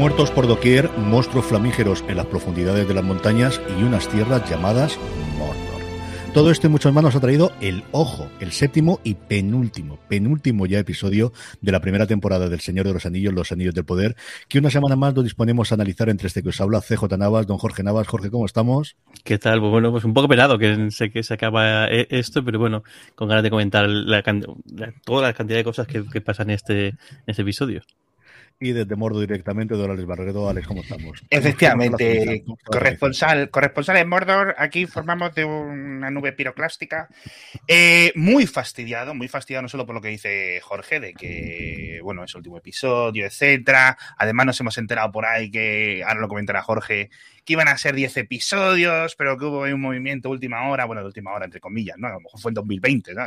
Muertos 0.00 0.30
por 0.30 0.46
doquier, 0.46 0.88
monstruos 0.96 1.44
flamígeros 1.44 2.02
en 2.08 2.16
las 2.16 2.24
profundidades 2.24 2.88
de 2.88 2.94
las 2.94 3.04
montañas 3.04 3.60
y 3.78 3.82
unas 3.82 4.08
tierras 4.08 4.48
llamadas 4.48 4.98
Mordor. 5.36 6.32
Todo 6.32 6.50
esto 6.50 6.68
y 6.68 6.70
mucho 6.70 6.90
más 6.90 7.04
nos 7.04 7.16
ha 7.16 7.20
traído 7.20 7.52
El 7.60 7.84
Ojo, 7.92 8.26
el 8.40 8.50
séptimo 8.50 9.00
y 9.04 9.12
penúltimo, 9.12 9.98
penúltimo 10.08 10.64
ya 10.64 10.78
episodio 10.78 11.34
de 11.60 11.70
la 11.70 11.80
primera 11.80 12.06
temporada 12.06 12.48
del 12.48 12.60
Señor 12.60 12.86
de 12.86 12.94
los 12.94 13.04
Anillos, 13.04 13.34
Los 13.34 13.52
Anillos 13.52 13.74
del 13.74 13.84
Poder, 13.84 14.16
que 14.48 14.58
una 14.58 14.70
semana 14.70 14.96
más 14.96 15.12
nos 15.12 15.22
disponemos 15.22 15.70
a 15.70 15.74
analizar 15.74 16.08
entre 16.08 16.28
este 16.28 16.42
que 16.42 16.48
os 16.48 16.60
habla 16.62 16.80
CJ 16.80 17.18
Navas, 17.18 17.46
don 17.46 17.58
Jorge 17.58 17.82
Navas. 17.82 18.08
Jorge, 18.08 18.30
¿cómo 18.30 18.46
estamos? 18.46 18.96
¿Qué 19.22 19.36
tal? 19.36 19.60
Pues 19.60 19.70
bueno, 19.70 19.90
pues 19.90 20.04
un 20.04 20.14
poco 20.14 20.28
penado 20.28 20.56
que 20.56 20.90
sé 20.92 21.10
que 21.10 21.22
se 21.22 21.34
acaba 21.34 21.88
eh, 21.90 22.06
esto, 22.08 22.42
pero 22.42 22.58
bueno, 22.58 22.84
con 23.14 23.28
ganas 23.28 23.44
de 23.44 23.50
comentar 23.50 23.86
la, 23.86 24.22
toda 25.04 25.28
la 25.28 25.34
cantidad 25.34 25.58
de 25.58 25.64
cosas 25.64 25.86
que, 25.86 26.20
pasan 26.22 26.48
en 26.48 26.54
este, 26.54 26.86
en 26.86 26.96
este 27.26 27.42
episodio 27.42 27.82
y 28.60 28.72
desde 28.72 28.94
Mordo 28.94 29.20
directamente, 29.20 29.74
Alex 29.74 30.04
Barredo. 30.04 30.48
Alex, 30.48 30.66
¿cómo 30.66 30.82
estamos? 30.82 31.24
Efectivamente, 31.30 32.44
corresponsal, 32.64 33.48
corresponsal 33.48 33.96
en 33.96 34.08
Mordor, 34.08 34.54
aquí 34.58 34.86
formamos 34.86 35.34
de 35.34 35.46
una 35.46 36.10
nube 36.10 36.32
piroclástica. 36.32 37.08
Eh, 37.66 38.12
muy 38.14 38.46
fastidiado, 38.46 39.14
muy 39.14 39.28
fastidiado 39.28 39.62
no 39.62 39.68
solo 39.68 39.86
por 39.86 39.94
lo 39.94 40.02
que 40.02 40.08
dice 40.08 40.60
Jorge, 40.62 41.00
de 41.00 41.14
que, 41.14 42.00
bueno, 42.02 42.22
es 42.22 42.34
el 42.34 42.38
último 42.38 42.58
episodio, 42.58 43.24
etcétera. 43.24 43.96
Además 44.18 44.46
nos 44.46 44.60
hemos 44.60 44.76
enterado 44.76 45.10
por 45.10 45.24
ahí 45.24 45.50
que, 45.50 46.04
ahora 46.06 46.20
lo 46.20 46.28
comentará 46.28 46.60
Jorge, 46.60 47.08
que 47.44 47.54
iban 47.54 47.68
a 47.68 47.78
ser 47.78 47.94
10 47.94 48.16
episodios, 48.18 49.14
pero 49.16 49.36
que 49.38 49.44
hubo 49.44 49.60
un 49.62 49.80
movimiento 49.80 50.30
última 50.30 50.68
hora, 50.68 50.84
bueno, 50.84 51.02
de 51.02 51.08
última 51.08 51.32
hora, 51.32 51.44
entre 51.44 51.60
comillas, 51.60 51.98
¿no? 51.98 52.08
A 52.08 52.12
lo 52.12 52.20
mejor 52.20 52.40
fue 52.40 52.50
en 52.50 52.54
2020, 52.54 53.14
¿no? 53.14 53.22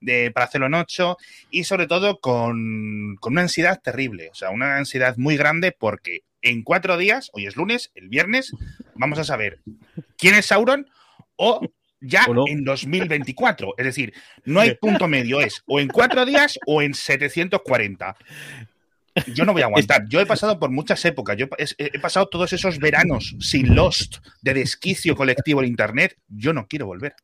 De, 0.00 0.30
para 0.30 0.46
hacerlo 0.46 0.66
en 0.66 0.74
8 0.74 1.16
y 1.50 1.64
sobre 1.64 1.86
todo 1.86 2.20
con, 2.20 3.16
con 3.20 3.32
una 3.32 3.42
ansiedad 3.42 3.80
terrible, 3.82 4.30
o 4.30 4.34
sea, 4.34 4.50
una 4.50 4.76
ansiedad 4.76 5.16
muy 5.16 5.36
grande 5.36 5.72
porque 5.72 6.22
en 6.42 6.62
cuatro 6.62 6.96
días, 6.96 7.30
hoy 7.32 7.46
es 7.46 7.56
lunes, 7.56 7.90
el 7.94 8.08
viernes, 8.08 8.52
vamos 8.94 9.18
a 9.18 9.24
saber 9.24 9.60
quién 10.16 10.34
es 10.34 10.46
Sauron 10.46 10.88
o 11.36 11.60
ya 12.00 12.26
en 12.46 12.64
2024. 12.64 13.74
Es 13.76 13.84
decir, 13.84 14.12
no 14.44 14.60
hay 14.60 14.74
punto 14.74 15.08
medio, 15.08 15.40
es 15.40 15.62
o 15.66 15.80
en 15.80 15.88
cuatro 15.88 16.24
días 16.24 16.58
o 16.66 16.82
en 16.82 16.94
740 16.94 18.16
yo 19.34 19.44
no 19.44 19.52
voy 19.52 19.62
a 19.62 19.64
aguantar. 19.66 20.06
Yo 20.08 20.20
he 20.20 20.26
pasado 20.26 20.58
por 20.58 20.70
muchas 20.70 21.04
épocas. 21.04 21.36
Yo 21.36 21.46
he, 21.58 21.98
pasado 21.98 22.26
todos 22.26 22.52
esos 22.52 22.78
veranos 22.78 23.36
sin 23.40 23.74
Lost, 23.74 24.16
de 24.42 24.54
desquicio 24.54 25.16
colectivo 25.16 25.62
en 25.62 25.68
Internet. 25.68 26.16
Yo 26.28 26.52
no 26.52 26.66
quiero 26.66 26.86
volver. 26.86 27.14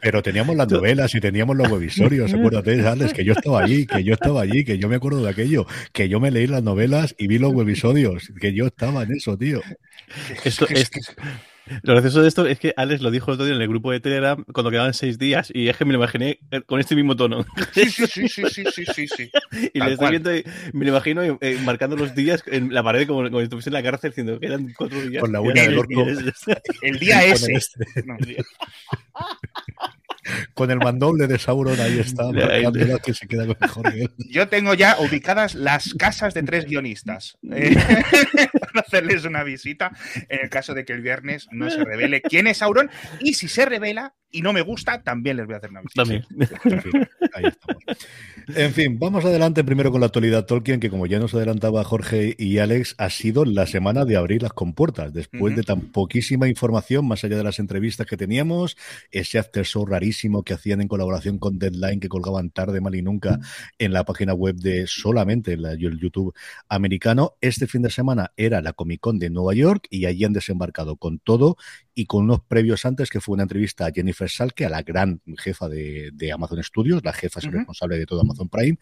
Pero 0.00 0.22
teníamos 0.22 0.56
las 0.56 0.68
novelas 0.68 1.14
y 1.14 1.20
teníamos 1.20 1.56
los 1.56 1.70
webisorios. 1.70 2.32
Acuérdate, 2.32 2.86
Alex, 2.86 3.12
que 3.12 3.24
yo 3.24 3.32
estaba 3.32 3.62
allí, 3.62 3.86
que 3.86 4.04
yo 4.04 4.14
estaba 4.14 4.42
allí, 4.42 4.64
que 4.64 4.78
yo 4.78 4.88
me 4.88 4.96
acuerdo 4.96 5.22
de 5.22 5.30
aquello, 5.30 5.66
que 5.92 6.08
yo 6.08 6.20
me 6.20 6.30
leí 6.30 6.46
las 6.46 6.62
novelas 6.62 7.14
y 7.18 7.26
vi 7.26 7.38
los 7.38 7.52
webisodios, 7.52 8.32
que 8.40 8.54
yo 8.54 8.66
estaba 8.66 9.02
en 9.02 9.12
eso, 9.12 9.36
tío. 9.36 9.60
Esto, 10.44 10.66
es, 10.68 10.90
lo 11.82 11.92
gracioso 11.94 12.22
de 12.22 12.28
esto 12.28 12.46
es 12.46 12.58
que 12.58 12.74
Alex 12.76 13.02
lo 13.02 13.10
dijo 13.10 13.30
el 13.30 13.34
otro 13.34 13.46
día 13.46 13.54
en 13.54 13.62
el 13.62 13.68
grupo 13.68 13.90
de 13.90 14.00
Telegram 14.00 14.44
cuando 14.52 14.70
quedaban 14.70 14.94
seis 14.94 15.18
días 15.18 15.50
y 15.54 15.68
es 15.68 15.76
que 15.76 15.84
me 15.84 15.92
lo 15.92 15.98
imaginé 15.98 16.38
con 16.66 16.80
este 16.80 16.94
mismo 16.94 17.16
tono. 17.16 17.44
Sí, 17.72 17.90
sí, 17.90 18.06
sí, 18.06 18.28
sí, 18.28 18.44
sí, 18.48 18.84
sí, 18.94 19.08
sí. 19.08 19.30
Y 19.74 19.80
le 19.80 19.92
estoy 19.92 20.10
viendo 20.10 20.34
y 20.34 20.44
me 20.72 20.84
lo 20.84 20.90
imagino 20.92 21.22
eh, 21.22 21.58
marcando 21.64 21.96
los 21.96 22.14
días 22.14 22.42
en 22.46 22.72
la 22.72 22.82
pared 22.82 23.06
como, 23.06 23.22
como 23.24 23.38
si 23.38 23.44
estuviese 23.44 23.70
en 23.70 23.74
la 23.74 23.82
cárcel 23.82 24.10
diciendo 24.10 24.38
que 24.40 24.46
eran 24.46 24.72
cuatro 24.76 25.00
días. 25.00 25.20
Con 25.20 25.32
la 25.32 25.40
uña 25.40 25.62
del 25.62 25.78
orco. 25.78 26.06
El 26.82 26.98
día 26.98 27.24
ese. 27.26 27.58
con 30.54 30.70
el 30.70 30.78
mandoble 30.78 31.26
de 31.26 31.38
Sauron 31.38 31.80
ahí 31.80 31.98
está, 31.98 32.24
que 33.02 33.14
se 33.14 33.26
queda 33.26 33.46
con 33.46 33.56
mejor 33.60 33.92
Yo 34.30 34.48
tengo 34.48 34.74
ya 34.74 34.96
ubicadas 35.00 35.54
las 35.54 35.94
casas 35.94 36.34
de 36.34 36.42
tres 36.42 36.66
guionistas. 36.66 37.38
Eh, 37.50 37.74
para 38.60 38.80
hacerles 38.80 39.24
una 39.24 39.42
visita 39.42 39.92
en 40.28 40.40
el 40.42 40.50
caso 40.50 40.74
de 40.74 40.84
que 40.84 40.92
el 40.92 41.02
viernes 41.02 41.48
no 41.50 41.70
se 41.70 41.84
revele 41.84 42.22
quién 42.22 42.46
es 42.46 42.58
Sauron 42.58 42.90
y 43.20 43.34
si 43.34 43.48
se 43.48 43.64
revela 43.64 44.14
y 44.30 44.42
no 44.42 44.52
me 44.52 44.62
gusta, 44.62 45.02
también 45.02 45.36
les 45.36 45.46
voy 45.46 45.54
a 45.54 45.58
hacer 45.58 45.70
una 45.70 45.80
visita. 45.80 46.02
También. 46.02 46.24
En 46.64 46.82
fin, 46.82 47.08
ahí 47.34 47.44
estamos. 47.46 47.82
En 48.54 48.72
fin, 48.72 48.98
vamos 48.98 49.24
adelante 49.24 49.64
primero 49.64 49.90
con 49.90 50.00
la 50.00 50.06
actualidad 50.06 50.46
Tolkien, 50.46 50.80
que 50.80 50.90
como 50.90 51.06
ya 51.06 51.18
nos 51.18 51.34
adelantaba 51.34 51.84
Jorge 51.84 52.34
y 52.38 52.58
Alex, 52.58 52.94
ha 52.98 53.10
sido 53.10 53.44
la 53.44 53.66
semana 53.66 54.04
de 54.04 54.16
abrir 54.16 54.42
las 54.42 54.52
compuertas. 54.52 55.12
Después 55.12 55.56
de 55.56 55.62
tan 55.62 55.80
poquísima 55.92 56.48
información, 56.48 57.06
más 57.06 57.24
allá 57.24 57.36
de 57.36 57.44
las 57.44 57.58
entrevistas 57.58 58.06
que 58.06 58.16
teníamos, 58.16 58.76
ese 59.10 59.38
after 59.38 59.64
show 59.64 59.86
rarísimo 59.86 60.42
que 60.42 60.54
hacían 60.54 60.80
en 60.80 60.88
colaboración 60.88 61.38
con 61.38 61.58
Deadline, 61.58 62.00
que 62.00 62.08
colgaban 62.08 62.50
tarde, 62.50 62.80
mal 62.80 62.94
y 62.94 63.02
nunca, 63.02 63.38
en 63.78 63.92
la 63.92 64.04
página 64.04 64.34
web 64.34 64.56
de 64.56 64.86
solamente 64.86 65.54
el 65.54 65.98
YouTube 65.98 66.34
americano. 66.68 67.34
Este 67.40 67.66
fin 67.66 67.82
de 67.82 67.90
semana 67.90 68.32
era 68.36 68.62
la 68.62 68.72
Comic 68.72 69.00
Con 69.00 69.18
de 69.18 69.30
Nueva 69.30 69.54
York 69.54 69.86
y 69.90 70.06
allí 70.06 70.24
han 70.24 70.32
desembarcado 70.32 70.96
con 70.96 71.18
todo 71.18 71.56
y 71.98 72.06
con 72.06 72.22
unos 72.22 72.40
previos 72.42 72.86
antes, 72.86 73.10
que 73.10 73.20
fue 73.20 73.32
una 73.32 73.42
entrevista 73.42 73.86
a 73.86 73.90
Jennifer 73.90 74.30
Salke, 74.30 74.64
a 74.64 74.68
la 74.70 74.82
gran 74.82 75.20
jefa 75.36 75.68
de, 75.68 76.30
Amazon 76.32 76.62
Studios, 76.62 77.02
la 77.02 77.12
jefa 77.12 77.40
responsable 77.40 77.98
de 77.98 78.06
todo 78.06 78.20
Amazon 78.20 78.48
Prime, 78.48 78.78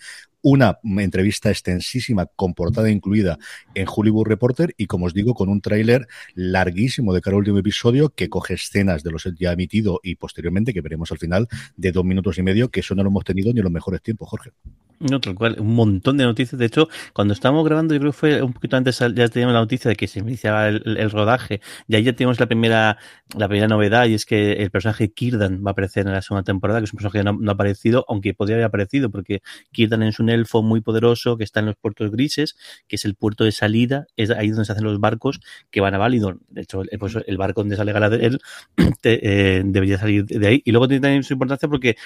una 0.49 0.79
entrevista 0.99 1.51
extensísima 1.51 2.27
con 2.27 2.55
portada 2.55 2.89
incluida 2.89 3.37
en 3.75 3.89
Hollywood 3.93 4.29
Reporter 4.29 4.77
y, 4.77 4.87
como 4.87 5.07
os 5.07 5.13
digo, 5.13 5.35
con 5.35 5.49
un 5.49 5.61
tráiler 5.61 6.07
larguísimo 6.37 7.13
de 7.13 7.21
cada 7.21 7.37
último 7.37 7.59
episodio 7.59 8.11
que 8.11 8.29
coge 8.29 8.55
escenas 8.55 9.03
de 9.03 9.11
los 9.11 9.25
ya 9.41 9.51
emitido 9.51 9.99
y 10.05 10.15
posteriormente, 10.15 10.73
que 10.73 10.83
veremos 10.83 11.11
al 11.11 11.19
final, 11.19 11.49
de 11.77 11.91
dos 11.91 12.05
minutos 12.05 12.39
y 12.39 12.45
medio, 12.45 12.71
que 12.71 12.79
eso 12.79 12.95
no 12.95 13.03
lo 13.03 13.09
hemos 13.09 13.25
tenido 13.25 13.53
ni 13.53 13.59
en 13.59 13.65
los 13.65 13.73
mejores 13.73 14.01
tiempos, 14.03 14.29
Jorge. 14.29 14.53
No, 14.99 15.21
tal 15.21 15.35
cual, 15.35 15.57
un 15.59 15.75
montón 15.75 16.17
de 16.17 16.25
noticias. 16.25 16.59
De 16.59 16.65
hecho, 16.65 16.89
cuando 17.13 17.35
estábamos 17.35 17.67
grabando, 17.67 17.93
yo 17.93 18.01
creo 18.01 18.13
que 18.13 18.19
fue 18.19 18.43
un 18.43 18.55
poquito 18.55 18.79
antes, 18.79 18.99
ya 18.99 19.29
teníamos 19.29 19.53
la 19.53 19.61
noticia 19.61 19.91
de 19.91 19.97
que 19.97 20.07
se 20.07 20.21
iniciaba 20.21 20.69
el, 20.69 21.11
rodaje. 21.11 21.61
Y 21.87 21.97
ahí 21.97 22.03
ya 22.03 22.15
tenemos 22.15 22.41
la 22.41 22.47
primera, 22.47 22.97
la 23.37 23.47
primera 23.47 23.69
novedad, 23.69 24.07
y 24.07 24.15
es 24.15 24.25
que 24.25 24.53
el 24.55 24.71
personaje 24.71 25.13
Kirdan 25.13 25.63
va 25.65 25.71
a 25.71 25.73
aparecer 25.73 26.07
en 26.07 26.15
la 26.15 26.23
segunda 26.23 26.45
temporada, 26.45 26.81
que 26.81 26.87
es 26.87 26.93
un 26.95 26.97
personaje 26.97 27.19
que 27.19 27.25
no, 27.25 27.51
ha 27.51 27.53
aparecido, 27.53 28.07
aunque 28.09 28.33
podría 28.33 28.57
haber 28.57 28.67
aparecido, 28.67 29.11
porque 29.11 29.43
Kirdan 29.71 30.03
es 30.03 30.19
un 30.19 30.31
elfo 30.37 30.63
muy 30.63 30.81
poderoso 30.81 31.37
que 31.37 31.45
está 31.45 31.61
en 31.61 31.67
los 31.67 31.77
puertos 31.77 32.11
grises, 32.11 32.57
que 32.89 32.97
es 32.97 33.05
el 33.05 33.15
puerto 33.15 33.45
de 33.45 33.53
salida, 33.53 34.07
es 34.17 34.31
ahí 34.31 34.51
donde 34.51 34.65
se 34.65 34.73
hacen 34.73 34.85
los 34.85 35.01
barcos 35.01 35.41
que 35.71 35.81
van 35.81 35.95
a 35.95 35.99
Validor. 35.99 36.39
De 36.49 36.63
hecho, 36.63 36.83
el, 36.83 36.99
pues, 36.99 37.17
el 37.27 37.37
barco 37.37 37.63
donde 37.63 37.77
sale 37.77 37.93
Galadriel 37.93 38.41
eh, 39.03 39.63
debería 39.65 39.99
salir 39.99 40.25
de 40.25 40.47
ahí. 40.47 40.63
Y 40.65 40.71
luego 40.71 40.89
tiene 40.89 41.01
también 41.01 41.23
su 41.23 41.33
importancia 41.33 41.69
porque 41.69 41.97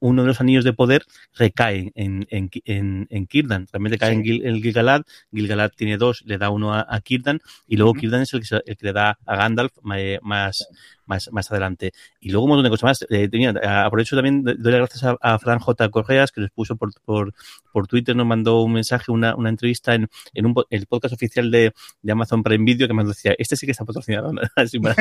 uno 0.00 0.22
de 0.22 0.28
los 0.28 0.40
anillos 0.40 0.64
de 0.64 0.72
poder 0.72 1.04
recae 1.34 1.92
en 1.94 2.18
en, 2.30 2.50
en, 2.64 3.06
en, 3.10 3.26
Kirdan. 3.26 3.66
Realmente 3.72 3.98
cae 3.98 4.12
en 4.12 4.24
Gil, 4.24 4.62
Gilgalad. 4.62 5.02
Gilgalad 5.32 5.70
tiene 5.76 5.96
dos, 5.96 6.22
le 6.24 6.38
da 6.38 6.50
uno 6.50 6.74
a, 6.74 7.00
Kirdan. 7.00 7.40
Y 7.66 7.76
luego 7.76 7.94
Kirdan 7.94 8.22
es 8.22 8.32
el 8.34 8.40
que, 8.40 8.56
el 8.66 8.76
que, 8.76 8.86
le 8.86 8.92
da 8.92 9.18
a 9.26 9.36
Gandalf 9.36 9.72
más, 9.82 9.98
más, 10.22 10.68
más 11.08 11.50
adelante. 11.50 11.92
Y 12.20 12.30
luego 12.30 12.44
un 12.44 12.50
montón 12.50 12.64
de 12.64 12.70
cosas 12.70 12.84
más. 12.84 13.06
Eh, 13.10 13.28
tenía, 13.28 13.50
aprovecho 13.84 14.16
también, 14.16 14.42
doy 14.44 14.56
las 14.72 14.80
gracias 14.80 15.16
a, 15.20 15.38
Fran 15.38 15.58
J. 15.58 15.88
Correas, 15.90 16.32
que 16.32 16.40
les 16.40 16.50
puso 16.50 16.76
por, 16.76 16.90
por, 17.04 17.34
por 17.72 17.86
Twitter, 17.86 18.14
nos 18.14 18.26
mandó 18.26 18.62
un 18.62 18.72
mensaje, 18.72 19.10
una, 19.10 19.34
una 19.34 19.48
entrevista 19.48 19.94
en, 19.94 20.08
en 20.34 20.46
un, 20.46 20.54
el 20.70 20.86
podcast 20.86 21.14
oficial 21.14 21.50
de, 21.50 21.72
de 22.02 22.12
Amazon 22.12 22.42
Prime 22.42 22.64
Video, 22.64 22.88
que 22.88 22.94
me 22.94 23.04
decía, 23.04 23.34
este 23.38 23.56
sí 23.56 23.66
que 23.66 23.72
está 23.72 23.84
patrocinado, 23.84 24.32
así 24.56 24.78
para 24.78 24.96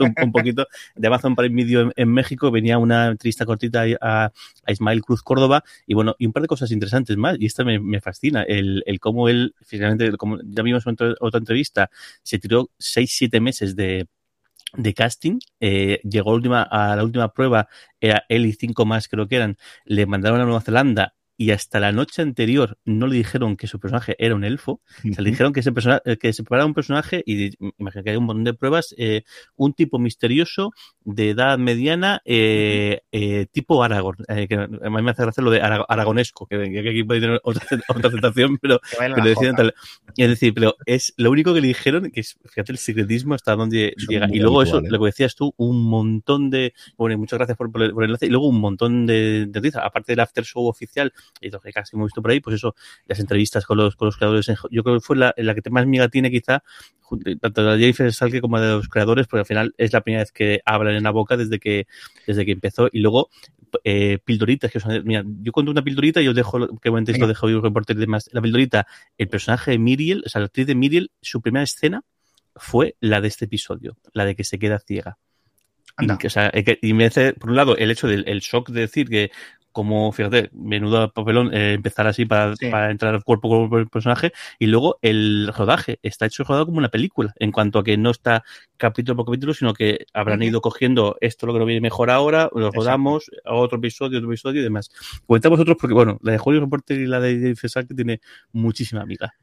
un, 0.00 0.14
un, 0.22 0.32
poquito, 0.32 0.66
de 0.94 1.06
Amazon 1.08 1.34
Prime 1.36 1.54
Video 1.54 1.92
en, 1.94 2.08
México, 2.12 2.50
venía 2.50 2.78
una 2.78 3.08
entrevista 3.08 3.46
cortita 3.46 3.84
a, 4.00 4.32
a, 4.66 4.72
Ismael 4.72 5.02
Cruz 5.02 5.22
Córdoba, 5.22 5.64
y 5.86 5.94
bueno, 5.94 6.14
y 6.18 6.26
un 6.26 6.32
par 6.32 6.42
de 6.42 6.48
cosas 6.48 6.70
interesantes 6.70 7.16
más, 7.16 7.36
y 7.38 7.46
esta 7.46 7.64
me, 7.64 7.78
me 7.78 8.00
fascina, 8.00 8.42
el, 8.42 8.82
el 8.86 9.00
cómo 9.00 9.28
él, 9.28 9.54
finalmente, 9.62 10.16
como 10.16 10.38
ya 10.42 10.62
vimos 10.62 10.86
en 10.86 10.96
otra 11.20 11.38
entrevista, 11.38 11.90
se 12.22 12.38
tiró 12.38 12.70
seis, 12.78 13.12
siete 13.14 13.40
meses 13.40 13.76
de 13.76 14.06
de 14.74 14.94
casting, 14.94 15.38
eh, 15.60 16.00
llegó 16.04 16.32
última, 16.32 16.62
a 16.62 16.96
la 16.96 17.04
última 17.04 17.32
prueba, 17.32 17.68
era 18.00 18.24
él 18.28 18.46
y 18.46 18.52
cinco 18.52 18.84
más 18.84 19.08
creo 19.08 19.28
que 19.28 19.36
eran, 19.36 19.58
le 19.84 20.06
mandaron 20.06 20.40
a 20.40 20.44
Nueva 20.44 20.60
Zelanda 20.60 21.14
y 21.36 21.50
hasta 21.50 21.80
la 21.80 21.92
noche 21.92 22.22
anterior 22.22 22.78
no 22.84 23.06
le 23.06 23.16
dijeron 23.16 23.56
que 23.56 23.66
su 23.66 23.80
personaje 23.80 24.16
era 24.18 24.34
un 24.34 24.44
elfo, 24.44 24.80
se 25.02 25.22
le 25.22 25.30
dijeron 25.30 25.52
que 25.52 25.62
se, 25.62 25.72
eh, 26.04 26.16
que 26.18 26.32
se 26.32 26.42
preparaba 26.42 26.66
un 26.66 26.74
personaje 26.74 27.22
y 27.26 27.50
imagino 27.78 28.04
que 28.04 28.10
hay 28.10 28.16
un 28.16 28.24
montón 28.24 28.44
de 28.44 28.54
pruebas, 28.54 28.94
eh, 28.98 29.22
un 29.56 29.72
tipo 29.72 29.98
misterioso 29.98 30.72
de 31.04 31.30
edad 31.30 31.58
mediana, 31.58 32.20
eh, 32.24 33.00
eh, 33.10 33.46
tipo 33.50 33.82
Aragorn, 33.82 34.24
eh, 34.28 34.46
que 34.46 34.54
a 34.54 34.66
mí 34.68 35.02
me 35.02 35.10
hace 35.10 35.22
gracia 35.22 35.42
lo 35.42 35.50
de 35.50 35.60
aragonesco, 35.60 36.46
que, 36.46 36.56
aquí 36.56 37.04
puede 37.04 37.20
tener 37.20 37.40
otra, 37.42 37.62
otra 37.88 38.08
aceptación, 38.08 38.58
pero, 38.58 38.80
pero 38.98 39.24
decían 39.24 39.56
tal. 39.56 39.74
Es 40.16 40.28
decir, 40.28 40.54
pero 40.54 40.76
es 40.86 41.12
lo 41.16 41.30
único 41.30 41.54
que 41.54 41.60
le 41.60 41.68
dijeron, 41.68 42.10
que 42.10 42.20
es, 42.20 42.36
fíjate 42.44 42.72
el 42.72 42.78
secretismo 42.78 43.34
hasta 43.34 43.56
dónde 43.56 43.94
llega. 44.08 44.28
Y 44.30 44.38
luego 44.40 44.62
eso, 44.62 44.80
lo 44.80 44.98
que 44.98 45.06
decías 45.06 45.34
tú, 45.34 45.54
un 45.56 45.82
montón 45.84 46.50
de, 46.50 46.74
bueno, 46.96 47.18
muchas 47.18 47.38
gracias 47.38 47.56
por, 47.56 47.70
por, 47.70 47.82
el, 47.82 47.92
enlace, 47.96 48.26
y 48.26 48.30
luego 48.30 48.48
un 48.48 48.60
montón 48.60 49.06
de, 49.06 49.46
de 49.46 49.60
noticias, 49.60 49.82
aparte 49.84 50.12
del 50.12 50.20
after 50.20 50.44
show 50.44 50.66
oficial 50.66 51.12
que 51.40 51.72
casi 51.72 51.96
hemos 51.96 52.06
visto 52.06 52.22
por 52.22 52.30
ahí, 52.30 52.40
pues 52.40 52.56
eso, 52.56 52.74
las 53.06 53.18
entrevistas 53.18 53.66
con 53.66 53.78
los, 53.78 53.96
con 53.96 54.06
los 54.06 54.16
creadores, 54.16 54.46
yo 54.70 54.82
creo 54.82 54.96
que 54.96 55.00
fue 55.00 55.16
la, 55.16 55.34
la 55.36 55.54
que 55.54 55.70
más 55.70 55.86
miga 55.86 56.08
tiene 56.08 56.30
quizá, 56.30 56.62
tanto 57.40 57.64
de 57.64 57.78
Jennifer 57.78 58.12
Salke 58.12 58.40
como 58.40 58.60
de 58.60 58.68
los 58.68 58.88
creadores, 58.88 59.26
porque 59.26 59.40
al 59.40 59.46
final 59.46 59.74
es 59.76 59.92
la 59.92 60.00
primera 60.00 60.22
vez 60.22 60.32
que 60.32 60.60
hablan 60.64 60.94
en 60.94 61.02
la 61.02 61.10
boca 61.10 61.36
desde 61.36 61.58
que, 61.58 61.86
desde 62.26 62.44
que 62.44 62.52
empezó, 62.52 62.88
y 62.92 63.00
luego 63.00 63.30
eh, 63.84 64.18
pildoritas 64.24 64.70
que 64.70 64.80
son, 64.80 65.02
mira, 65.04 65.24
yo 65.24 65.52
cuento 65.52 65.72
una 65.72 65.82
pildorita 65.82 66.20
y 66.20 66.28
os 66.28 66.34
dejo 66.34 66.78
que 66.78 66.90
momentéis 66.90 67.18
lo 67.18 67.26
dejo 67.26 67.46
un 67.46 67.62
reporte 67.62 67.94
y 67.94 67.96
demás. 67.96 68.28
La 68.32 68.42
pildorita, 68.42 68.86
el 69.16 69.28
personaje 69.28 69.72
de 69.72 69.78
Miriel, 69.78 70.22
o 70.26 70.28
sea, 70.28 70.40
la 70.40 70.46
actriz 70.46 70.66
de 70.66 70.74
Miriel, 70.74 71.10
su 71.20 71.40
primera 71.40 71.64
escena 71.64 72.02
fue 72.54 72.96
la 73.00 73.20
de 73.20 73.28
este 73.28 73.46
episodio, 73.46 73.96
la 74.12 74.24
de 74.24 74.36
que 74.36 74.44
se 74.44 74.58
queda 74.58 74.78
ciega. 74.78 75.18
Y, 75.98 76.10
o 76.10 76.30
sea, 76.30 76.50
y, 76.80 76.92
me 76.94 77.06
hace, 77.06 77.34
por 77.34 77.50
un 77.50 77.56
lado, 77.56 77.76
el 77.76 77.90
hecho 77.90 78.08
del 78.08 78.24
shock 78.40 78.70
de 78.70 78.80
decir 78.80 79.08
que 79.08 79.30
como, 79.72 80.12
fíjate, 80.12 80.50
menudo 80.52 81.12
papelón 81.12 81.52
eh, 81.52 81.74
empezar 81.74 82.06
así 82.06 82.24
para, 82.24 82.54
para 82.70 82.90
entrar 82.90 83.14
al 83.14 83.24
cuerpo 83.24 83.48
como 83.48 83.78
el 83.78 83.88
personaje. 83.88 84.32
Y 84.58 84.66
luego 84.66 84.98
el 85.02 85.50
rodaje 85.56 85.98
está 86.02 86.26
hecho 86.26 86.44
rodado 86.44 86.66
como 86.66 86.78
una 86.78 86.90
película, 86.90 87.32
en 87.38 87.52
cuanto 87.52 87.78
a 87.78 87.84
que 87.84 87.96
no 87.96 88.10
está 88.10 88.44
capítulo 88.76 89.16
por 89.16 89.26
capítulo, 89.26 89.54
sino 89.54 89.74
que 89.74 90.06
habrán 90.12 90.42
ido 90.42 90.60
cogiendo 90.60 91.16
esto 91.20 91.46
lo 91.46 91.52
que 91.52 91.58
nos 91.58 91.66
viene 91.66 91.80
mejor 91.80 92.10
ahora, 92.10 92.50
lo 92.54 92.70
rodamos, 92.70 93.30
a 93.44 93.54
otro 93.54 93.78
episodio, 93.78 94.18
otro 94.18 94.30
episodio 94.30 94.60
y 94.60 94.64
demás. 94.64 94.90
Comentamos 95.26 95.58
otros 95.60 95.76
porque, 95.80 95.94
bueno, 95.94 96.18
la 96.22 96.32
de 96.32 96.40
Hollywood 96.42 96.64
Reporter 96.64 97.00
y 97.00 97.06
la 97.06 97.20
de 97.20 97.54
Fesal 97.56 97.86
que 97.86 97.94
tiene 97.94 98.20
muchísima 98.52 99.02
amiga. 99.02 99.34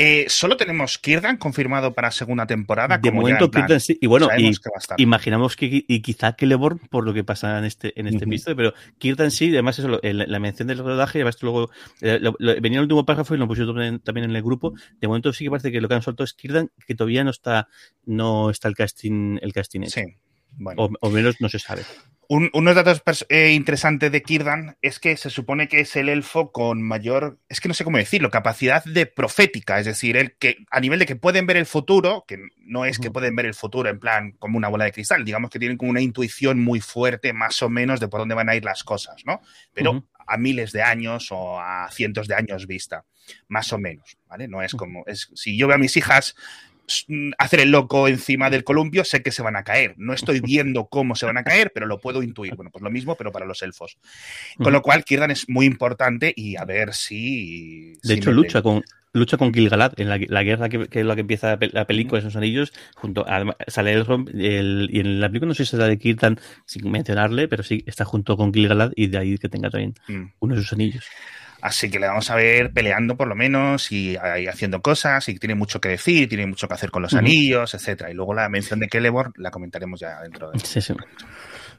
Eh, 0.00 0.26
solo 0.28 0.56
tenemos 0.56 0.96
Kirdan 0.98 1.38
confirmado 1.38 1.92
para 1.92 2.12
segunda 2.12 2.46
temporada. 2.46 2.98
De 2.98 3.10
momento, 3.10 3.50
Kirdan 3.50 3.80
sí. 3.80 3.98
Y 4.00 4.06
bueno, 4.06 4.28
imaginamos 4.96 5.56
que 5.56 5.84
y 5.88 6.00
quizá 6.02 6.36
Celeborn, 6.38 6.78
por 6.78 7.04
lo 7.04 7.12
que 7.12 7.24
pasa 7.24 7.58
en 7.58 7.64
este, 7.64 7.98
en 7.98 8.06
este 8.06 8.24
episodio, 8.24 8.56
pero 8.56 8.74
Kirdan 8.98 9.32
sí, 9.32 9.48
además 9.48 9.78
eso, 9.80 9.88
la, 10.00 10.38
mención 10.38 10.68
del 10.68 10.78
rodaje, 10.78 11.18
además 11.18 11.42
luego 11.42 11.70
eh, 12.00 12.20
venía 12.60 12.78
el 12.78 12.84
último 12.84 13.04
párrafo 13.04 13.34
y 13.34 13.38
lo 13.38 13.48
pusieron 13.48 13.98
también 13.98 14.30
en 14.30 14.36
el 14.36 14.42
grupo. 14.42 14.74
De 15.00 15.08
momento 15.08 15.32
sí 15.32 15.44
que 15.44 15.50
parece 15.50 15.72
que 15.72 15.80
lo 15.80 15.88
que 15.88 15.94
han 15.96 16.02
soltado 16.02 16.24
es 16.24 16.32
Kirdan, 16.32 16.70
que 16.86 16.94
todavía 16.94 17.24
no 17.24 17.30
está, 17.30 17.68
no 18.06 18.50
está 18.50 18.68
el 18.68 18.76
casting, 18.76 19.38
el 19.42 19.52
casting 19.52 19.80
hecho. 19.80 20.00
Sí. 20.00 20.16
Bueno. 20.52 20.88
o 21.00 21.10
menos 21.10 21.40
no 21.40 21.48
se 21.48 21.58
sabe. 21.58 21.82
Un, 22.30 22.50
unos 22.52 22.74
datos 22.74 23.24
eh, 23.30 23.52
interesantes 23.52 24.12
de 24.12 24.22
Kirdan 24.22 24.76
es 24.82 25.00
que 25.00 25.16
se 25.16 25.30
supone 25.30 25.66
que 25.66 25.80
es 25.80 25.96
el 25.96 26.10
elfo 26.10 26.52
con 26.52 26.82
mayor, 26.82 27.38
es 27.48 27.58
que 27.58 27.68
no 27.68 27.74
sé 27.74 27.84
cómo 27.84 27.96
decirlo, 27.96 28.30
capacidad 28.30 28.84
de 28.84 29.06
profética, 29.06 29.78
es 29.80 29.86
decir, 29.86 30.14
el 30.18 30.36
que 30.36 30.58
a 30.70 30.78
nivel 30.78 30.98
de 30.98 31.06
que 31.06 31.16
pueden 31.16 31.46
ver 31.46 31.56
el 31.56 31.64
futuro, 31.64 32.26
que 32.28 32.38
no 32.58 32.84
es 32.84 32.98
que 32.98 33.10
pueden 33.10 33.34
ver 33.34 33.46
el 33.46 33.54
futuro 33.54 33.88
en 33.88 33.98
plan 33.98 34.32
como 34.32 34.58
una 34.58 34.68
bola 34.68 34.84
de 34.84 34.92
cristal, 34.92 35.24
digamos 35.24 35.50
que 35.50 35.58
tienen 35.58 35.78
como 35.78 35.90
una 35.90 36.02
intuición 36.02 36.60
muy 36.60 36.80
fuerte 36.80 37.32
más 37.32 37.62
o 37.62 37.70
menos 37.70 37.98
de 37.98 38.08
por 38.08 38.20
dónde 38.20 38.34
van 38.34 38.50
a 38.50 38.56
ir 38.56 38.64
las 38.64 38.84
cosas, 38.84 39.22
¿no? 39.24 39.40
Pero 39.72 40.04
a 40.26 40.36
miles 40.36 40.72
de 40.72 40.82
años 40.82 41.28
o 41.30 41.58
a 41.58 41.88
cientos 41.90 42.28
de 42.28 42.34
años 42.34 42.66
vista, 42.66 43.06
más 43.48 43.72
o 43.72 43.78
menos, 43.78 44.18
¿vale? 44.26 44.48
No 44.48 44.62
es 44.62 44.74
como, 44.74 45.02
es, 45.06 45.30
si 45.34 45.56
yo 45.56 45.66
veo 45.66 45.76
a 45.76 45.78
mis 45.78 45.96
hijas 45.96 46.36
hacer 47.38 47.60
el 47.60 47.70
loco 47.70 48.08
encima 48.08 48.50
del 48.50 48.64
columpio, 48.64 49.04
sé 49.04 49.22
que 49.22 49.32
se 49.32 49.42
van 49.42 49.56
a 49.56 49.64
caer. 49.64 49.94
No 49.96 50.12
estoy 50.12 50.40
viendo 50.44 50.86
cómo 50.86 51.14
se 51.14 51.26
van 51.26 51.38
a 51.38 51.44
caer, 51.44 51.72
pero 51.74 51.86
lo 51.86 52.00
puedo 52.00 52.22
intuir. 52.22 52.54
Bueno, 52.54 52.70
pues 52.70 52.82
lo 52.82 52.90
mismo, 52.90 53.14
pero 53.16 53.32
para 53.32 53.46
los 53.46 53.62
elfos. 53.62 53.98
Con 54.56 54.72
lo 54.72 54.82
cual, 54.82 55.04
Kirdan 55.04 55.30
es 55.30 55.48
muy 55.48 55.66
importante 55.66 56.32
y 56.34 56.56
a 56.56 56.64
ver 56.64 56.94
si. 56.94 57.94
De 58.02 58.14
hecho, 58.14 58.32
lucha 58.32 58.62
con, 58.62 58.82
lucha 59.12 59.36
con 59.36 59.52
Gilgalad 59.52 59.92
en 59.96 60.08
la, 60.08 60.42
guerra 60.42 60.68
que, 60.68 60.88
es 60.90 61.06
la 61.06 61.14
que 61.14 61.20
empieza 61.20 61.58
la 61.72 61.86
película 61.86 62.20
de 62.20 62.28
esos 62.28 62.36
anillos 62.36 62.72
junto 62.94 63.26
a, 63.28 63.56
sale 63.66 63.92
el, 63.92 64.88
y 64.92 65.00
en 65.00 65.20
la 65.20 65.28
película 65.28 65.48
no 65.48 65.54
sé 65.54 65.64
si 65.64 65.76
la 65.76 65.86
de 65.86 65.98
Kirtan 65.98 66.38
sin 66.66 66.90
mencionarle 66.90 67.48
pero 67.48 67.62
sí 67.62 67.84
está 67.86 68.04
junto 68.04 68.36
con 68.36 68.52
Gilgalad 68.52 68.92
y 68.94 69.08
de 69.08 69.18
ahí 69.18 69.38
que 69.38 69.48
tenga 69.48 69.70
también 69.70 69.94
mm. 70.08 70.24
uno 70.40 70.54
de 70.54 70.62
sus 70.62 70.72
anillos 70.72 71.04
Así 71.60 71.90
que 71.90 71.98
le 71.98 72.06
vamos 72.06 72.30
a 72.30 72.36
ver 72.36 72.72
peleando 72.72 73.16
por 73.16 73.26
lo 73.26 73.34
menos 73.34 73.90
y, 73.90 74.16
haciendo 74.16 74.80
cosas 74.80 75.28
y 75.28 75.38
tiene 75.38 75.54
mucho 75.54 75.80
que 75.80 75.88
decir, 75.88 76.28
tiene 76.28 76.46
mucho 76.46 76.68
que 76.68 76.74
hacer 76.74 76.90
con 76.90 77.02
los 77.02 77.14
anillos, 77.14 77.74
etcétera. 77.74 78.10
Y 78.10 78.14
luego 78.14 78.34
la 78.34 78.48
mención 78.48 78.78
de 78.78 78.88
Celeborn 78.90 79.32
la 79.36 79.50
comentaremos 79.50 79.98
ya 80.00 80.20
dentro 80.22 80.50
de. 80.50 80.60
Sí, 80.60 80.80
sí. 80.80 80.94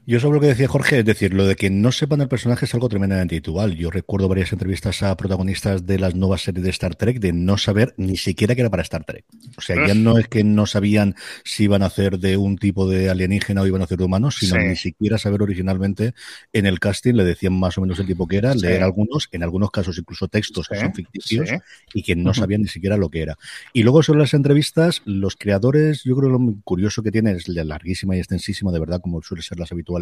Yo 0.06 0.18
sobre 0.18 0.36
lo 0.36 0.40
que 0.40 0.46
decía 0.48 0.66
Jorge, 0.66 1.00
es 1.00 1.04
decir, 1.04 1.34
lo 1.34 1.46
de 1.46 1.56
que 1.56 1.68
no 1.68 1.92
sepan 1.92 2.22
el 2.22 2.28
personaje 2.28 2.64
es 2.64 2.74
algo 2.74 2.88
tremendamente 2.88 3.36
habitual. 3.36 3.76
Yo 3.76 3.90
recuerdo 3.90 4.28
varias 4.28 4.52
entrevistas 4.52 5.02
a 5.02 5.16
protagonistas 5.16 5.86
de 5.86 5.98
las 5.98 6.14
nuevas 6.14 6.42
series 6.42 6.64
de 6.64 6.70
Star 6.70 6.96
Trek 6.96 7.20
de 7.20 7.32
no 7.32 7.58
saber 7.58 7.94
ni 7.98 8.16
siquiera 8.16 8.54
que 8.54 8.62
era 8.62 8.70
para 8.70 8.82
Star 8.82 9.04
Trek. 9.04 9.24
O 9.58 9.60
sea, 9.60 9.86
ya 9.86 9.94
no 9.94 10.18
es 10.18 10.26
que 10.26 10.42
no 10.42 10.66
sabían 10.66 11.14
si 11.44 11.64
iban 11.64 11.82
a 11.82 11.86
hacer 11.86 12.18
de 12.18 12.38
un 12.38 12.56
tipo 12.56 12.88
de 12.88 13.10
alienígena 13.10 13.60
o 13.60 13.66
iban 13.66 13.82
a 13.82 13.84
hacer 13.84 13.98
de 13.98 14.04
humanos, 14.04 14.36
sino 14.40 14.56
ni 14.56 14.74
siquiera 14.74 15.18
saber 15.18 15.42
originalmente 15.42 16.14
en 16.52 16.66
el 16.66 16.80
casting 16.80 17.14
le 17.14 17.24
decían 17.24 17.52
más 17.52 17.76
o 17.76 17.82
menos 17.82 17.98
el 17.98 18.06
tipo 18.06 18.26
que 18.26 18.38
era, 18.38 18.54
leer 18.54 18.82
algunos, 18.82 19.28
en 19.32 19.42
algunos 19.42 19.70
casos 19.70 19.98
incluso 19.98 20.28
textos 20.28 20.66
que 20.66 20.80
son 20.80 20.94
ficticios 20.94 21.50
y 21.92 22.02
que 22.02 22.16
no 22.16 22.32
sabían 22.32 22.62
ni 22.62 22.68
siquiera 22.68 22.96
lo 22.96 23.10
que 23.10 23.20
era. 23.22 23.36
Y 23.74 23.82
luego 23.82 24.02
sobre 24.02 24.20
las 24.20 24.32
entrevistas, 24.32 25.02
los 25.04 25.36
creadores, 25.36 26.02
yo 26.04 26.16
creo 26.16 26.30
que 26.30 26.38
lo 26.38 26.54
curioso 26.64 27.02
que 27.02 27.12
tienen 27.12 27.36
es 27.36 27.48
la 27.48 27.64
larguísima 27.64 28.16
y 28.16 28.18
extensísima, 28.18 28.72
de 28.72 28.80
verdad, 28.80 29.00
como 29.00 29.22
suele 29.22 29.42
ser 29.42 29.58
las 29.58 29.70
habituales 29.70 29.99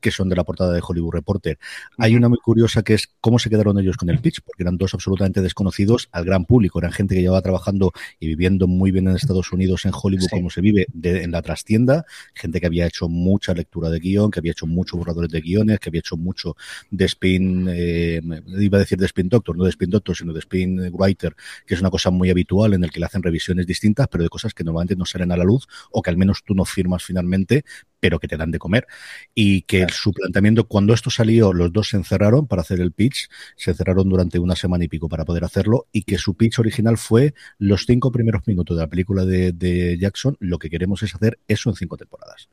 que 0.00 0.10
son 0.10 0.28
de 0.28 0.36
la 0.36 0.44
portada 0.44 0.72
de 0.72 0.80
Hollywood 0.86 1.12
Reporter. 1.12 1.58
Hay 1.98 2.16
una 2.16 2.28
muy 2.28 2.38
curiosa 2.38 2.82
que 2.82 2.94
es 2.94 3.08
cómo 3.20 3.38
se 3.38 3.50
quedaron 3.50 3.78
ellos 3.78 3.96
con 3.96 4.10
el 4.10 4.18
pitch, 4.18 4.40
porque 4.42 4.62
eran 4.62 4.76
dos 4.76 4.94
absolutamente 4.94 5.40
desconocidos 5.40 6.08
al 6.12 6.24
gran 6.24 6.44
público. 6.44 6.78
Eran 6.78 6.92
gente 6.92 7.14
que 7.14 7.20
llevaba 7.20 7.42
trabajando 7.42 7.92
y 8.18 8.26
viviendo 8.26 8.66
muy 8.66 8.90
bien 8.90 9.08
en 9.08 9.16
Estados 9.16 9.52
Unidos, 9.52 9.84
en 9.84 9.92
Hollywood, 9.94 10.28
como 10.30 10.50
se 10.50 10.60
vive 10.60 10.86
en 11.02 11.30
la 11.30 11.42
trastienda. 11.42 12.04
Gente 12.34 12.60
que 12.60 12.66
había 12.66 12.86
hecho 12.86 13.08
mucha 13.08 13.54
lectura 13.54 13.90
de 13.90 13.98
guion, 13.98 14.30
que 14.30 14.40
había 14.40 14.52
hecho 14.52 14.66
muchos 14.66 14.98
borradores 14.98 15.30
de 15.30 15.40
guiones, 15.40 15.80
que 15.80 15.90
había 15.90 16.00
hecho 16.00 16.16
mucho 16.16 16.56
de 16.90 17.04
spin, 17.06 17.68
eh, 17.70 18.20
iba 18.58 18.78
a 18.78 18.80
decir 18.80 18.98
de 18.98 19.06
spin 19.06 19.28
doctor, 19.28 19.56
no 19.56 19.64
de 19.64 19.70
spin 19.70 19.90
doctor, 19.90 20.16
sino 20.16 20.32
de 20.32 20.40
spin 20.40 20.90
writer, 20.92 21.34
que 21.66 21.74
es 21.74 21.80
una 21.80 21.90
cosa 21.90 22.10
muy 22.10 22.30
habitual 22.30 22.74
en 22.74 22.84
el 22.84 22.90
que 22.90 23.00
le 23.00 23.06
hacen 23.06 23.22
revisiones 23.22 23.66
distintas, 23.66 24.08
pero 24.08 24.24
de 24.24 24.30
cosas 24.30 24.54
que 24.54 24.64
normalmente 24.64 24.96
no 24.96 25.04
salen 25.04 25.32
a 25.32 25.36
la 25.36 25.44
luz 25.44 25.66
o 25.90 26.02
que 26.02 26.10
al 26.10 26.16
menos 26.16 26.42
tú 26.44 26.54
no 26.54 26.64
firmas 26.64 27.02
finalmente, 27.04 27.64
pero 28.02 28.18
que 28.18 28.26
te 28.26 28.36
dan 28.36 28.50
de 28.50 28.58
comer. 28.58 28.88
Y 29.32 29.62
que 29.62 29.86
su 29.88 30.12
planteamiento, 30.12 30.66
cuando 30.66 30.92
esto 30.92 31.08
salió, 31.08 31.52
los 31.52 31.72
dos 31.72 31.90
se 31.90 31.96
encerraron 31.96 32.48
para 32.48 32.62
hacer 32.62 32.80
el 32.80 32.90
pitch, 32.90 33.28
se 33.54 33.70
encerraron 33.70 34.08
durante 34.08 34.40
una 34.40 34.56
semana 34.56 34.84
y 34.84 34.88
pico 34.88 35.08
para 35.08 35.24
poder 35.24 35.44
hacerlo, 35.44 35.86
y 35.92 36.02
que 36.02 36.18
su 36.18 36.34
pitch 36.34 36.58
original 36.58 36.98
fue 36.98 37.32
los 37.58 37.86
cinco 37.86 38.10
primeros 38.10 38.42
minutos 38.44 38.76
de 38.76 38.82
la 38.82 38.88
película 38.88 39.24
de, 39.24 39.96
Jackson, 40.00 40.36
lo 40.40 40.58
que 40.58 40.68
queremos 40.68 41.04
es 41.04 41.14
hacer 41.14 41.38
eso 41.46 41.70
en 41.70 41.76
cinco 41.76 41.96
temporadas. 41.96 42.48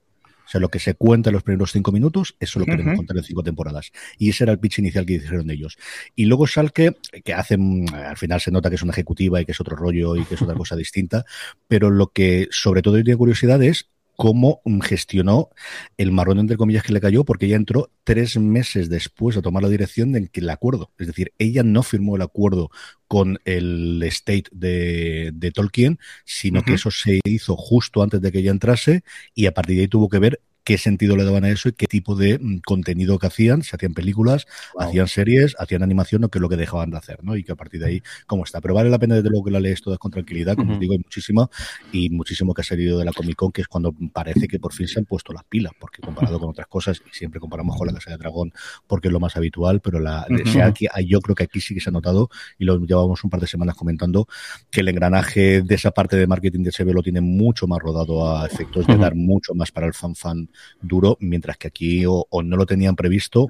O 0.46 0.52
sea, 0.52 0.62
lo 0.62 0.70
que 0.70 0.78
se 0.78 0.94
cuenta 0.94 1.32
en 1.32 1.34
los 1.34 1.44
primeros 1.44 1.72
cinco 1.72 1.92
minutos, 1.92 2.36
eso 2.40 2.60
lo 2.60 2.66
queremos 2.66 2.96
contar 2.96 3.18
en 3.18 3.24
cinco 3.24 3.42
temporadas. 3.42 3.92
Y 4.20 4.30
ese 4.30 4.44
era 4.44 4.54
el 4.54 4.60
pitch 4.60 4.80
inicial 4.80 5.06
que 5.06 5.14
hicieron 5.14 5.50
ellos. 5.50 5.78
Y 6.16 6.26
luego 6.26 6.46
Salke, 6.46 6.96
que 7.24 7.34
hacen, 7.34 7.86
al 7.92 8.18
final 8.18 8.40
se 8.40 8.52
nota 8.52 8.70
que 8.70 8.76
es 8.76 8.84
una 8.84 8.92
ejecutiva 8.92 9.42
y 9.42 9.46
que 9.46 9.54
es 9.54 9.62
otro 9.62 9.76
rollo 9.76 10.16
y 10.16 10.26
que 10.26 10.36
es 10.36 10.42
otra 10.44 10.56
cosa 10.56 10.76
distinta, 10.76 11.26
pero 11.68 11.90
lo 11.90 12.12
que 12.12 12.48
sobre 12.52 12.84
todo 12.84 13.02
tiene 13.02 13.18
curiosidad 13.18 13.62
es 13.64 13.90
cómo 14.20 14.62
gestionó 14.84 15.48
el 15.96 16.12
marrón, 16.12 16.40
entre 16.40 16.58
comillas, 16.58 16.84
que 16.84 16.92
le 16.92 17.00
cayó, 17.00 17.24
porque 17.24 17.46
ella 17.46 17.56
entró 17.56 17.90
tres 18.04 18.38
meses 18.38 18.90
después 18.90 19.38
a 19.38 19.42
tomar 19.42 19.64
la 19.64 19.70
dirección 19.70 20.12
del 20.12 20.30
el 20.34 20.50
acuerdo. 20.50 20.92
Es 21.00 21.08
decir, 21.08 21.32
ella 21.38 21.64
no 21.64 21.84
firmó 21.84 22.18
el 22.18 22.22
acuerdo 22.22 22.70
con 23.08 23.40
el 23.46 24.04
estate 24.04 24.44
de, 24.52 25.52
Tolkien, 25.56 26.00
sino 26.26 26.64
que 26.64 26.74
eso 26.74 26.92
se 26.92 27.22
hizo 27.24 27.56
justo 27.56 28.04
antes 28.04 28.20
de 28.20 28.30
que 28.34 28.40
ella 28.40 28.52
entrase 28.52 29.06
y 29.34 29.46
a 29.46 29.54
partir 29.54 29.78
de 29.78 29.84
ahí 29.84 29.88
tuvo 29.88 30.10
que 30.10 30.20
ver 30.20 30.42
qué 30.70 30.78
sentido 30.78 31.18
le 31.18 31.24
daban 31.24 31.46
a 31.46 31.50
eso 31.50 31.70
y 31.70 31.72
qué 31.72 31.88
tipo 31.88 32.14
de 32.14 32.38
mm, 32.38 32.60
contenido 32.60 33.18
que 33.18 33.26
hacían, 33.26 33.64
si 33.64 33.76
hacían 33.76 33.96
películas, 33.96 34.46
hacían 34.78 35.08
series, 35.08 35.56
hacían 35.58 35.82
animación 35.82 36.24
o 36.24 36.30
qué 36.30 36.38
es 36.38 36.42
lo 36.44 36.48
que 36.48 36.58
dejaban 36.58 36.92
de 36.92 36.98
hacer, 36.98 37.24
¿no? 37.24 37.36
Y 37.36 37.44
que 37.44 37.54
a 37.54 37.56
partir 37.56 37.80
de 37.80 37.88
ahí, 37.88 38.04
cómo 38.28 38.44
está. 38.44 38.62
Pero 38.62 38.76
vale 38.76 38.92
la 38.92 39.00
pena 39.00 39.16
desde 39.16 39.32
luego 39.32 39.46
que 39.46 39.50
la 39.50 39.60
lees 39.60 39.82
todas 39.82 39.98
con 39.98 40.12
tranquilidad, 40.12 40.56
como 40.56 40.74
os 40.74 40.80
digo, 40.80 40.94
hay 40.94 41.00
muchísima 41.00 41.50
y 41.92 42.12
muchísimo 42.12 42.54
que 42.54 42.62
ha 42.62 42.64
salido 42.64 43.00
de 43.00 43.06
la 43.06 43.12
Comic 43.14 43.36
Con, 43.36 43.52
que 43.52 43.62
es 43.62 43.68
cuando 43.68 43.96
parece 44.14 44.48
que 44.48 44.60
por 44.60 44.72
fin 44.72 44.88
se 44.88 45.00
han 45.00 45.06
puesto 45.06 45.34
las 45.34 45.44
pilas, 45.44 45.74
porque 45.80 46.04
comparado 46.04 46.40
con 46.40 46.50
otras 46.50 46.68
cosas, 46.68 47.02
y 47.04 47.18
siempre 47.18 47.40
comparamos 47.40 47.76
con 47.76 47.88
la 47.88 47.94
Casa 47.94 48.12
de 48.12 48.18
Dragón 48.18 48.54
porque 48.86 49.08
es 49.08 49.12
lo 49.12 49.20
más 49.20 49.36
habitual, 49.38 49.82
pero 49.82 50.00
la, 50.00 50.28
aquí, 50.64 50.86
yo 51.08 51.20
creo 51.22 51.36
que 51.36 51.46
aquí 51.46 51.62
sí 51.62 51.74
que 51.74 51.82
se 51.82 51.90
ha 51.90 51.94
notado 51.94 52.30
y 52.60 52.66
lo 52.66 52.78
llevamos 52.78 53.24
un 53.24 53.32
par 53.32 53.40
de 53.40 53.48
semanas 53.48 53.76
comentando 53.76 54.28
que 54.70 54.82
el 54.82 54.88
engranaje 54.88 55.64
de 55.64 55.74
esa 55.74 55.90
parte 55.90 56.16
de 56.16 56.28
marketing 56.28 56.62
de 56.62 56.72
SB 56.72 56.94
lo 56.94 57.02
tiene 57.02 57.22
mucho 57.22 57.66
más 57.66 57.80
rodado 57.80 58.38
a 58.38 58.46
efectos 58.46 58.86
de 58.86 58.98
dar 58.98 59.16
mucho 59.16 59.56
más 59.56 59.72
para 59.72 59.88
el 59.88 59.96
fan 59.96 60.14
fan 60.14 60.48
duro, 60.82 61.18
mientras 61.20 61.58
que 61.58 61.68
aquí 61.68 62.04
o, 62.08 62.26
no 62.44 62.58
lo 62.58 62.66
tenían 62.66 62.96
previsto 62.96 63.50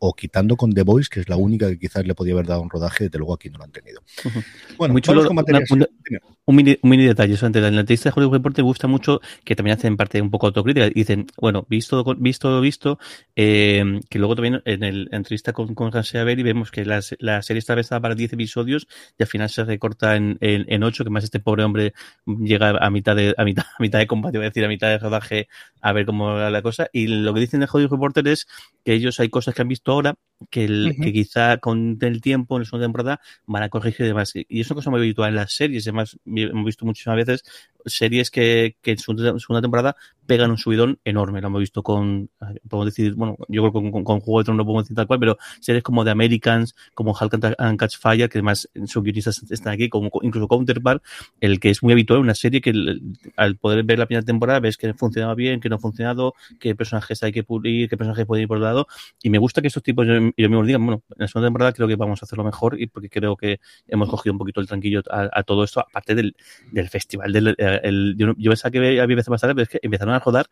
o 0.00 0.14
quitando 0.14 0.56
con 0.56 0.72
The 0.72 0.82
Voice, 0.82 1.08
que 1.10 1.20
es 1.20 1.28
la 1.28 1.36
única 1.36 1.68
que 1.68 1.78
quizás 1.78 2.06
le 2.06 2.14
podía 2.14 2.32
haber 2.32 2.46
dado 2.46 2.62
un 2.62 2.70
rodaje, 2.70 3.04
desde 3.04 3.18
luego 3.18 3.34
aquí 3.34 3.50
no 3.50 3.58
lo 3.58 3.64
han 3.64 3.72
tenido. 3.72 4.02
Bueno, 4.78 4.92
Muy 4.92 5.02
chulo, 5.02 5.28
un, 6.46 6.56
mini, 6.56 6.78
un 6.82 6.90
mini 6.90 7.04
detalle, 7.04 7.34
eso 7.34 7.44
antes, 7.44 7.62
en 7.62 7.74
la 7.74 7.80
entrevista 7.80 8.08
de 8.08 8.14
Hollywood 8.16 8.34
Report 8.34 8.56
me 8.56 8.62
gusta 8.62 8.88
mucho, 8.88 9.20
que 9.44 9.54
también 9.54 9.76
hacen 9.76 9.96
parte 9.98 10.20
un 10.22 10.30
poco 10.30 10.46
autocrítica, 10.46 10.88
dicen, 10.88 11.26
bueno, 11.38 11.66
visto, 11.68 12.02
visto, 12.16 12.60
visto, 12.62 12.98
eh, 13.36 14.00
que 14.08 14.18
luego 14.18 14.36
también 14.36 14.62
en 14.64 14.82
el, 14.82 15.08
la 15.10 15.18
entrevista 15.18 15.52
con, 15.52 15.74
con 15.74 15.90
y 15.92 16.42
vemos 16.42 16.70
que 16.70 16.84
la, 16.86 17.00
la 17.18 17.42
serie 17.42 17.58
está 17.58 17.74
pensada 17.74 18.00
para 18.00 18.14
10 18.14 18.32
episodios 18.32 18.88
y 19.18 19.22
al 19.22 19.28
final 19.28 19.50
se 19.50 19.64
recorta 19.64 20.16
en, 20.16 20.38
en, 20.40 20.82
8, 20.82 21.04
que 21.04 21.10
más 21.10 21.24
este 21.24 21.40
pobre 21.40 21.62
hombre 21.64 21.92
llega 22.24 22.70
a 22.70 22.90
mitad 22.90 23.14
de, 23.14 23.34
a 23.36 23.44
mitad, 23.44 23.64
a 23.78 23.82
mitad 23.82 23.98
de 23.98 24.06
combate, 24.06 24.38
voy 24.38 24.46
a 24.46 24.48
decir, 24.48 24.64
a 24.64 24.68
mitad 24.68 24.88
de 24.88 24.98
rodaje, 24.98 25.48
a 25.82 25.92
ver 25.92 26.06
cómo 26.06 26.32
va 26.34 26.48
la 26.48 26.62
cosa. 26.62 26.88
Y 26.90 27.06
lo 27.06 27.34
que 27.34 27.40
dicen 27.40 27.60
de 27.60 27.68
Hollywood 27.70 27.92
Reporter 27.92 28.26
es 28.28 28.46
que 28.82 28.94
ellos 28.94 29.20
hay 29.20 29.28
cosas 29.28 29.54
que 29.54 29.60
han 29.60 29.68
visto 29.68 29.89
ahora 29.92 30.14
que, 30.48 30.64
el, 30.64 30.96
que 31.00 31.12
quizá 31.12 31.58
con 31.58 31.98
el 32.00 32.20
tiempo, 32.20 32.56
en 32.56 32.62
la 32.62 32.64
segunda 32.64 32.86
temporada, 32.86 33.20
van 33.46 33.62
a 33.62 33.68
corregir 33.68 34.06
y 34.06 34.08
demás. 34.08 34.32
Y 34.34 34.60
es 34.60 34.70
una 34.70 34.76
cosa 34.76 34.90
muy 34.90 35.00
habitual 35.00 35.30
en 35.30 35.36
las 35.36 35.52
series. 35.52 35.86
Además, 35.86 36.18
hemos 36.24 36.64
visto 36.64 36.84
muchísimas 36.84 37.16
veces 37.16 37.44
series 37.86 38.30
que, 38.30 38.76
que 38.82 38.92
en 38.92 38.98
su 38.98 39.16
segunda 39.16 39.62
temporada 39.62 39.96
pegan 40.30 40.52
un 40.52 40.58
subidón 40.58 41.00
enorme. 41.04 41.40
Lo 41.40 41.48
hemos 41.48 41.58
visto 41.58 41.82
con, 41.82 42.30
podemos 42.68 42.86
decir, 42.86 43.14
bueno, 43.14 43.36
yo 43.48 43.62
creo 43.62 43.72
que 43.72 43.90
con, 43.90 44.04
con, 44.04 44.20
Juego 44.20 44.38
de 44.38 44.44
Tronos 44.44 44.58
no 44.58 44.64
podemos 44.64 44.84
decir 44.84 44.94
tal 44.94 45.08
cual, 45.08 45.18
pero 45.18 45.38
series 45.60 45.82
como 45.82 46.04
The 46.04 46.10
Americans, 46.10 46.76
como 46.94 47.16
Hulk 47.20 47.56
and 47.58 47.76
Catch 47.76 47.98
Fire, 47.98 48.28
que 48.28 48.38
además 48.38 48.68
sus 48.86 49.02
guionistas 49.02 49.42
están 49.50 49.72
aquí, 49.72 49.88
como 49.88 50.08
incluso 50.22 50.46
Counterpart, 50.46 51.02
el 51.40 51.58
que 51.58 51.70
es 51.70 51.82
muy 51.82 51.94
habitual, 51.94 52.20
una 52.20 52.36
serie 52.36 52.60
que 52.60 52.72
al 53.36 53.56
poder 53.56 53.82
ver 53.82 53.98
la 53.98 54.06
primera 54.06 54.24
temporada 54.24 54.60
ves 54.60 54.76
que 54.76 54.94
funcionaba 54.94 55.34
bien, 55.34 55.58
que 55.58 55.68
no 55.68 55.76
ha 55.76 55.80
funcionado, 55.80 56.34
qué 56.60 56.76
personajes 56.76 57.24
hay 57.24 57.32
que 57.32 57.42
pulir, 57.42 57.88
qué 57.88 57.96
personajes 57.96 58.24
pueden 58.24 58.42
ir 58.42 58.48
por 58.48 58.58
el 58.58 58.62
lado. 58.62 58.86
Y 59.24 59.30
me 59.30 59.38
gusta 59.38 59.60
que 59.60 59.66
estos 59.66 59.82
tipos, 59.82 60.06
yo, 60.36 60.44
yo 60.44 60.48
mismo 60.48 60.64
digan, 60.64 60.84
bueno, 60.84 61.02
en 61.10 61.16
la 61.18 61.28
segunda 61.28 61.46
temporada 61.46 61.72
creo 61.72 61.88
que 61.88 61.96
vamos 61.96 62.22
a 62.22 62.24
hacerlo 62.24 62.44
mejor 62.44 62.80
y 62.80 62.86
porque 62.86 63.08
creo 63.08 63.36
que 63.36 63.60
hemos 63.86 64.08
cogido 64.08 64.32
un 64.32 64.38
poquito 64.38 64.60
el 64.60 64.66
tranquillo 64.66 65.02
a, 65.10 65.28
a 65.32 65.42
todo 65.42 65.64
esto, 65.64 65.80
aparte 65.80 66.14
del, 66.14 66.36
del 66.72 66.88
festival 66.88 67.32
del, 67.32 67.54
el, 67.58 68.14
yo, 68.16 68.34
yo, 68.36 68.50
pensaba 68.50 68.70
que 68.70 69.00
había 69.00 69.16
veces 69.16 69.30
más 69.30 69.40
tarde, 69.40 69.54
pero 69.54 69.62
es 69.64 69.68
que 69.68 69.80
empezaron 69.82 70.14
a 70.14 70.18
rodar 70.18 70.46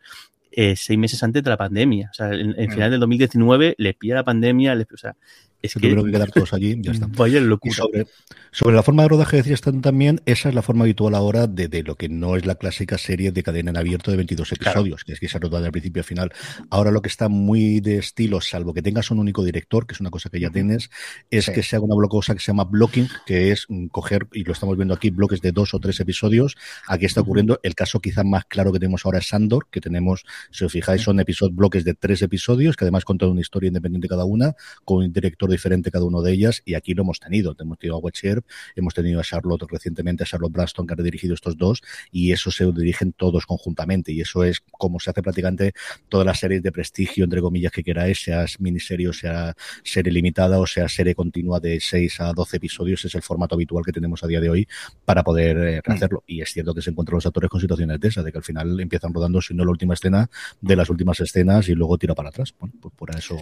eh, 0.51 0.75
seis 0.75 0.97
meses 0.97 1.21
antes 1.23 1.43
de 1.43 1.49
la 1.49 1.57
pandemia. 1.57 2.09
O 2.11 2.13
sea, 2.13 2.33
en, 2.33 2.59
en 2.59 2.71
final 2.71 2.91
del 2.91 2.99
2019 2.99 3.75
le 3.77 3.93
pilla 3.93 4.15
la 4.15 4.23
pandemia, 4.23 4.75
le, 4.75 4.87
o 4.91 4.97
sea, 4.97 5.15
es 5.61 5.73
que 5.73 5.79
tuvieron 5.79 6.05
que 6.05 6.11
quedar 6.11 6.31
todos 6.31 6.53
allí 6.53 6.77
ya 6.79 6.91
está. 6.91 7.07
Vaya 7.07 7.39
locura. 7.41 7.73
Sobre, 7.73 8.07
sobre, 8.51 8.75
la 8.75 8.83
forma 8.83 9.03
de 9.03 9.09
rodaje 9.09 9.37
decías 9.37 9.61
también, 9.61 10.21
esa 10.25 10.49
es 10.49 10.55
la 10.55 10.61
forma 10.61 10.83
habitual 10.83 11.15
ahora 11.15 11.47
de, 11.47 11.67
de, 11.67 11.83
lo 11.83 11.95
que 11.95 12.09
no 12.09 12.35
es 12.35 12.45
la 12.45 12.55
clásica 12.55 12.97
serie 12.97 13.31
de 13.31 13.43
cadena 13.43 13.71
en 13.71 13.77
abierto 13.77 14.11
de 14.11 14.17
22 14.17 14.51
episodios, 14.53 15.03
claro. 15.03 15.05
que 15.05 15.13
es 15.13 15.19
que 15.19 15.27
se 15.27 15.39
rodada 15.39 15.63
del 15.63 15.71
principio 15.71 16.01
al 16.01 16.05
final. 16.05 16.31
Ahora 16.69 16.91
lo 16.91 17.01
que 17.01 17.09
está 17.09 17.29
muy 17.29 17.79
de 17.79 17.97
estilo, 17.97 18.41
salvo 18.41 18.73
que 18.73 18.81
tengas 18.81 19.11
un 19.11 19.19
único 19.19 19.43
director, 19.43 19.85
que 19.85 19.93
es 19.93 19.99
una 19.99 20.09
cosa 20.09 20.29
que 20.29 20.39
ya 20.39 20.49
tienes, 20.49 20.89
es 21.29 21.45
sí. 21.45 21.51
que 21.53 21.63
se 21.63 21.75
haga 21.75 21.85
una 21.85 22.07
cosa 22.07 22.33
que 22.33 22.39
se 22.39 22.47
llama 22.47 22.63
blocking, 22.63 23.09
que 23.25 23.51
es 23.51 23.67
coger, 23.91 24.27
y 24.33 24.43
lo 24.43 24.53
estamos 24.53 24.77
viendo 24.77 24.93
aquí, 24.93 25.09
bloques 25.09 25.41
de 25.41 25.51
dos 25.51 25.73
o 25.73 25.79
tres 25.79 25.99
episodios. 25.99 26.55
Aquí 26.87 27.05
está 27.05 27.21
ocurriendo, 27.21 27.59
el 27.63 27.75
caso 27.75 27.99
quizá 27.99 28.23
más 28.23 28.45
claro 28.45 28.71
que 28.71 28.79
tenemos 28.79 29.05
ahora 29.05 29.19
es 29.19 29.27
Sandor, 29.27 29.67
que 29.69 29.81
tenemos, 29.81 30.25
si 30.51 30.65
os 30.65 30.71
fijáis, 30.71 31.01
son 31.01 31.19
episodios, 31.19 31.55
bloques 31.55 31.83
de 31.83 31.93
tres 31.93 32.21
episodios, 32.21 32.75
que 32.75 32.85
además 32.85 33.05
contan 33.05 33.29
una 33.29 33.41
historia 33.41 33.67
independiente 33.67 34.07
cada 34.07 34.25
una, 34.25 34.55
con 34.85 34.97
un 35.03 35.11
director 35.11 35.48
diferente 35.49 35.91
cada 35.91 36.05
uno 36.05 36.21
de 36.21 36.31
ellas 36.31 36.61
y 36.65 36.73
aquí 36.73 36.93
lo 36.93 37.03
hemos 37.03 37.19
tenido. 37.19 37.55
Hemos 37.59 37.77
tenido 37.79 37.97
a 37.97 37.99
Wetcher, 37.99 38.41
hemos 38.75 38.93
tenido 38.93 39.19
a 39.19 39.23
Charlotte 39.23 39.63
recientemente, 39.69 40.23
a 40.23 40.25
Charlotte 40.25 40.51
Braston 40.51 40.87
que 40.87 40.93
ha 40.93 41.03
dirigido 41.03 41.33
estos 41.33 41.57
dos 41.57 41.81
y 42.11 42.31
eso 42.31 42.51
se 42.51 42.65
dirigen 42.71 43.13
todos 43.13 43.45
conjuntamente 43.45 44.11
y 44.11 44.21
eso 44.21 44.43
es 44.43 44.61
como 44.71 44.99
se 44.99 45.09
hace 45.09 45.21
prácticamente 45.21 45.73
todas 46.07 46.25
las 46.25 46.39
series 46.39 46.63
de 46.63 46.71
prestigio, 46.71 47.23
entre 47.23 47.41
comillas, 47.41 47.71
que 47.71 47.83
queráis, 47.83 48.21
sea 48.21 48.45
miniserie 48.59 49.07
o 49.07 49.13
sea 49.13 49.55
serie 49.83 50.11
limitada 50.11 50.59
o 50.59 50.65
sea 50.65 50.87
serie 50.87 51.15
continua 51.15 51.59
de 51.59 51.79
6 51.79 52.21
a 52.21 52.33
12 52.33 52.57
episodios, 52.57 53.05
es 53.05 53.15
el 53.15 53.21
formato 53.21 53.55
habitual 53.55 53.83
que 53.85 53.91
tenemos 53.91 54.23
a 54.23 54.27
día 54.27 54.39
de 54.39 54.49
hoy 54.49 54.67
para 55.05 55.23
poder 55.23 55.57
eh, 55.57 55.81
hacerlo. 55.85 56.23
Y 56.27 56.41
es 56.41 56.51
cierto 56.51 56.73
que 56.73 56.81
se 56.81 56.91
encuentran 56.91 57.15
los 57.15 57.25
actores 57.25 57.49
con 57.49 57.59
situaciones 57.59 57.99
de 57.99 58.07
esas, 58.07 58.23
de 58.23 58.31
que 58.31 58.37
al 58.37 58.43
final 58.43 58.79
empiezan 58.79 59.13
rodando, 59.13 59.41
si 59.41 59.53
no 59.53 59.65
la 59.65 59.71
última 59.71 59.93
escena, 59.93 60.29
de 60.61 60.75
las 60.75 60.89
últimas 60.89 61.19
escenas 61.19 61.69
y 61.69 61.73
luego 61.73 61.97
tira 61.97 62.15
para 62.15 62.29
atrás. 62.29 62.53
Bueno, 62.59 62.75
pues 62.81 62.93
por 62.95 63.15
eso, 63.15 63.37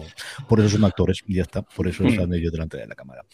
por 0.48 0.60
eso 0.60 0.70
son 0.70 0.84
actores 0.84 1.22
y 1.26 1.34
ya 1.34 1.42
está. 1.42 1.62
Por 1.62 1.88
eso 1.88 1.97
están 2.06 2.32
ellos 2.34 2.52
delante 2.52 2.76
de 2.76 2.86
la 2.86 2.94
cámara. 2.94 3.24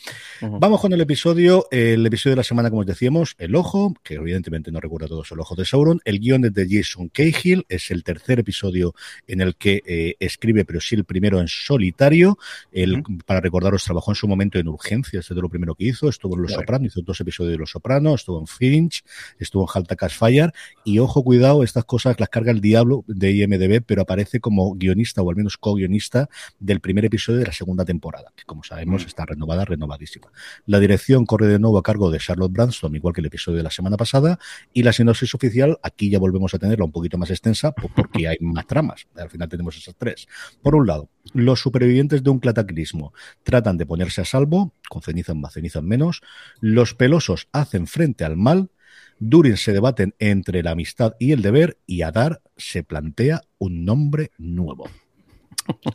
Uh 0.40 0.46
-huh. 0.46 0.58
Vamos 0.60 0.80
con 0.80 0.92
el 0.92 1.00
episodio, 1.00 1.66
el 1.70 2.04
episodio 2.06 2.32
de 2.32 2.38
la 2.38 2.44
semana, 2.44 2.70
como 2.70 2.80
os 2.80 2.86
decíamos, 2.86 3.34
El 3.38 3.54
Ojo, 3.54 3.94
que 4.02 4.14
evidentemente 4.14 4.70
no 4.70 4.80
recuerda 4.80 5.08
todos 5.08 5.30
el 5.32 5.40
Ojo 5.40 5.54
de 5.54 5.64
Sauron. 5.64 6.00
El 6.04 6.20
guion 6.20 6.44
es 6.44 6.54
de 6.54 6.66
Jason 6.68 7.08
Cahill, 7.08 7.64
es 7.68 7.90
el 7.90 8.04
tercer 8.04 8.38
episodio 8.40 8.94
en 9.26 9.40
el 9.40 9.56
que 9.56 9.82
eh, 9.86 10.16
escribe, 10.20 10.64
pero 10.64 10.80
sí 10.80 10.94
el 10.94 11.04
primero 11.04 11.40
en 11.40 11.48
solitario. 11.48 12.38
El, 12.72 12.94
uh 12.94 13.02
-huh. 13.02 13.24
Para 13.24 13.40
recordaros, 13.40 13.84
trabajó 13.84 14.10
en 14.12 14.16
su 14.16 14.28
momento 14.28 14.58
en 14.58 14.68
Urgencias, 14.68 15.30
es 15.30 15.34
de 15.34 15.40
lo 15.40 15.48
primero 15.48 15.74
que 15.74 15.84
hizo. 15.84 16.08
Estuvo 16.08 16.34
en 16.36 16.42
Los 16.42 16.52
Sopranos, 16.52 16.88
hizo 16.88 17.02
dos 17.02 17.20
episodios 17.20 17.52
de 17.52 17.58
Los 17.58 17.70
Sopranos, 17.70 18.20
estuvo 18.20 18.40
en 18.40 18.46
Finch, 18.46 19.02
estuvo 19.38 19.62
en 19.64 19.68
Halta 19.72 19.96
Cash 19.96 20.16
Fire. 20.16 20.52
Y 20.84 20.98
ojo, 20.98 21.22
cuidado, 21.22 21.62
estas 21.62 21.84
cosas 21.84 22.18
las 22.18 22.28
carga 22.28 22.52
el 22.52 22.60
diablo 22.60 23.04
de 23.06 23.32
IMDB, 23.32 23.82
pero 23.84 24.02
aparece 24.02 24.40
como 24.40 24.74
guionista 24.74 25.22
o 25.22 25.30
al 25.30 25.36
menos 25.36 25.56
co-guionista 25.56 26.28
del 26.58 26.80
primer 26.80 27.04
episodio 27.04 27.38
de 27.40 27.46
la 27.46 27.52
segunda 27.52 27.84
temporada, 27.84 28.32
que 28.36 28.44
como 28.54 28.62
sabemos 28.62 29.02
-huh. 29.02 29.06
está 29.08 29.26
renovada, 29.26 29.64
renovadísima. 29.64 30.28
La 30.64 30.78
dirección 30.78 31.26
corre 31.26 31.48
de 31.48 31.58
nuevo 31.58 31.76
a 31.76 31.82
cargo 31.82 32.12
de 32.12 32.18
Charlotte 32.18 32.52
Branston, 32.52 32.94
igual 32.94 33.12
que 33.12 33.20
el 33.20 33.26
episodio 33.26 33.56
de 33.56 33.64
la 33.64 33.70
semana 33.70 33.96
pasada, 33.96 34.38
y 34.72 34.84
la 34.84 34.92
sinopsis 34.92 35.34
oficial, 35.34 35.78
aquí 35.82 36.08
ya 36.08 36.20
volvemos 36.20 36.54
a 36.54 36.58
tenerla 36.60 36.84
un 36.84 36.92
poquito 36.92 37.18
más 37.18 37.30
extensa, 37.30 37.72
porque 37.72 38.28
hay 38.28 38.36
más 38.40 38.66
tramas. 38.68 39.06
Al 39.16 39.28
final 39.28 39.48
tenemos 39.48 39.76
esas 39.76 39.96
tres. 39.96 40.28
Por 40.62 40.76
un 40.76 40.86
lado, 40.86 41.10
los 41.32 41.60
supervivientes 41.60 42.22
de 42.22 42.30
un 42.30 42.38
cataclismo 42.38 43.12
tratan 43.42 43.76
de 43.76 43.86
ponerse 43.86 44.20
a 44.20 44.24
salvo, 44.24 44.72
con 44.88 45.02
ceniza 45.02 45.34
más, 45.34 45.54
ceniza 45.54 45.82
menos. 45.82 46.22
Los 46.60 46.94
pelosos 46.94 47.48
hacen 47.50 47.88
frente 47.88 48.24
al 48.24 48.36
mal. 48.36 48.70
Durin 49.18 49.56
se 49.56 49.72
debaten 49.72 50.14
entre 50.20 50.62
la 50.62 50.72
amistad 50.72 51.14
y 51.18 51.32
el 51.32 51.42
deber, 51.42 51.78
y 51.86 52.02
Adar 52.02 52.40
se 52.56 52.84
plantea 52.84 53.42
un 53.58 53.84
nombre 53.84 54.30
nuevo. 54.38 54.88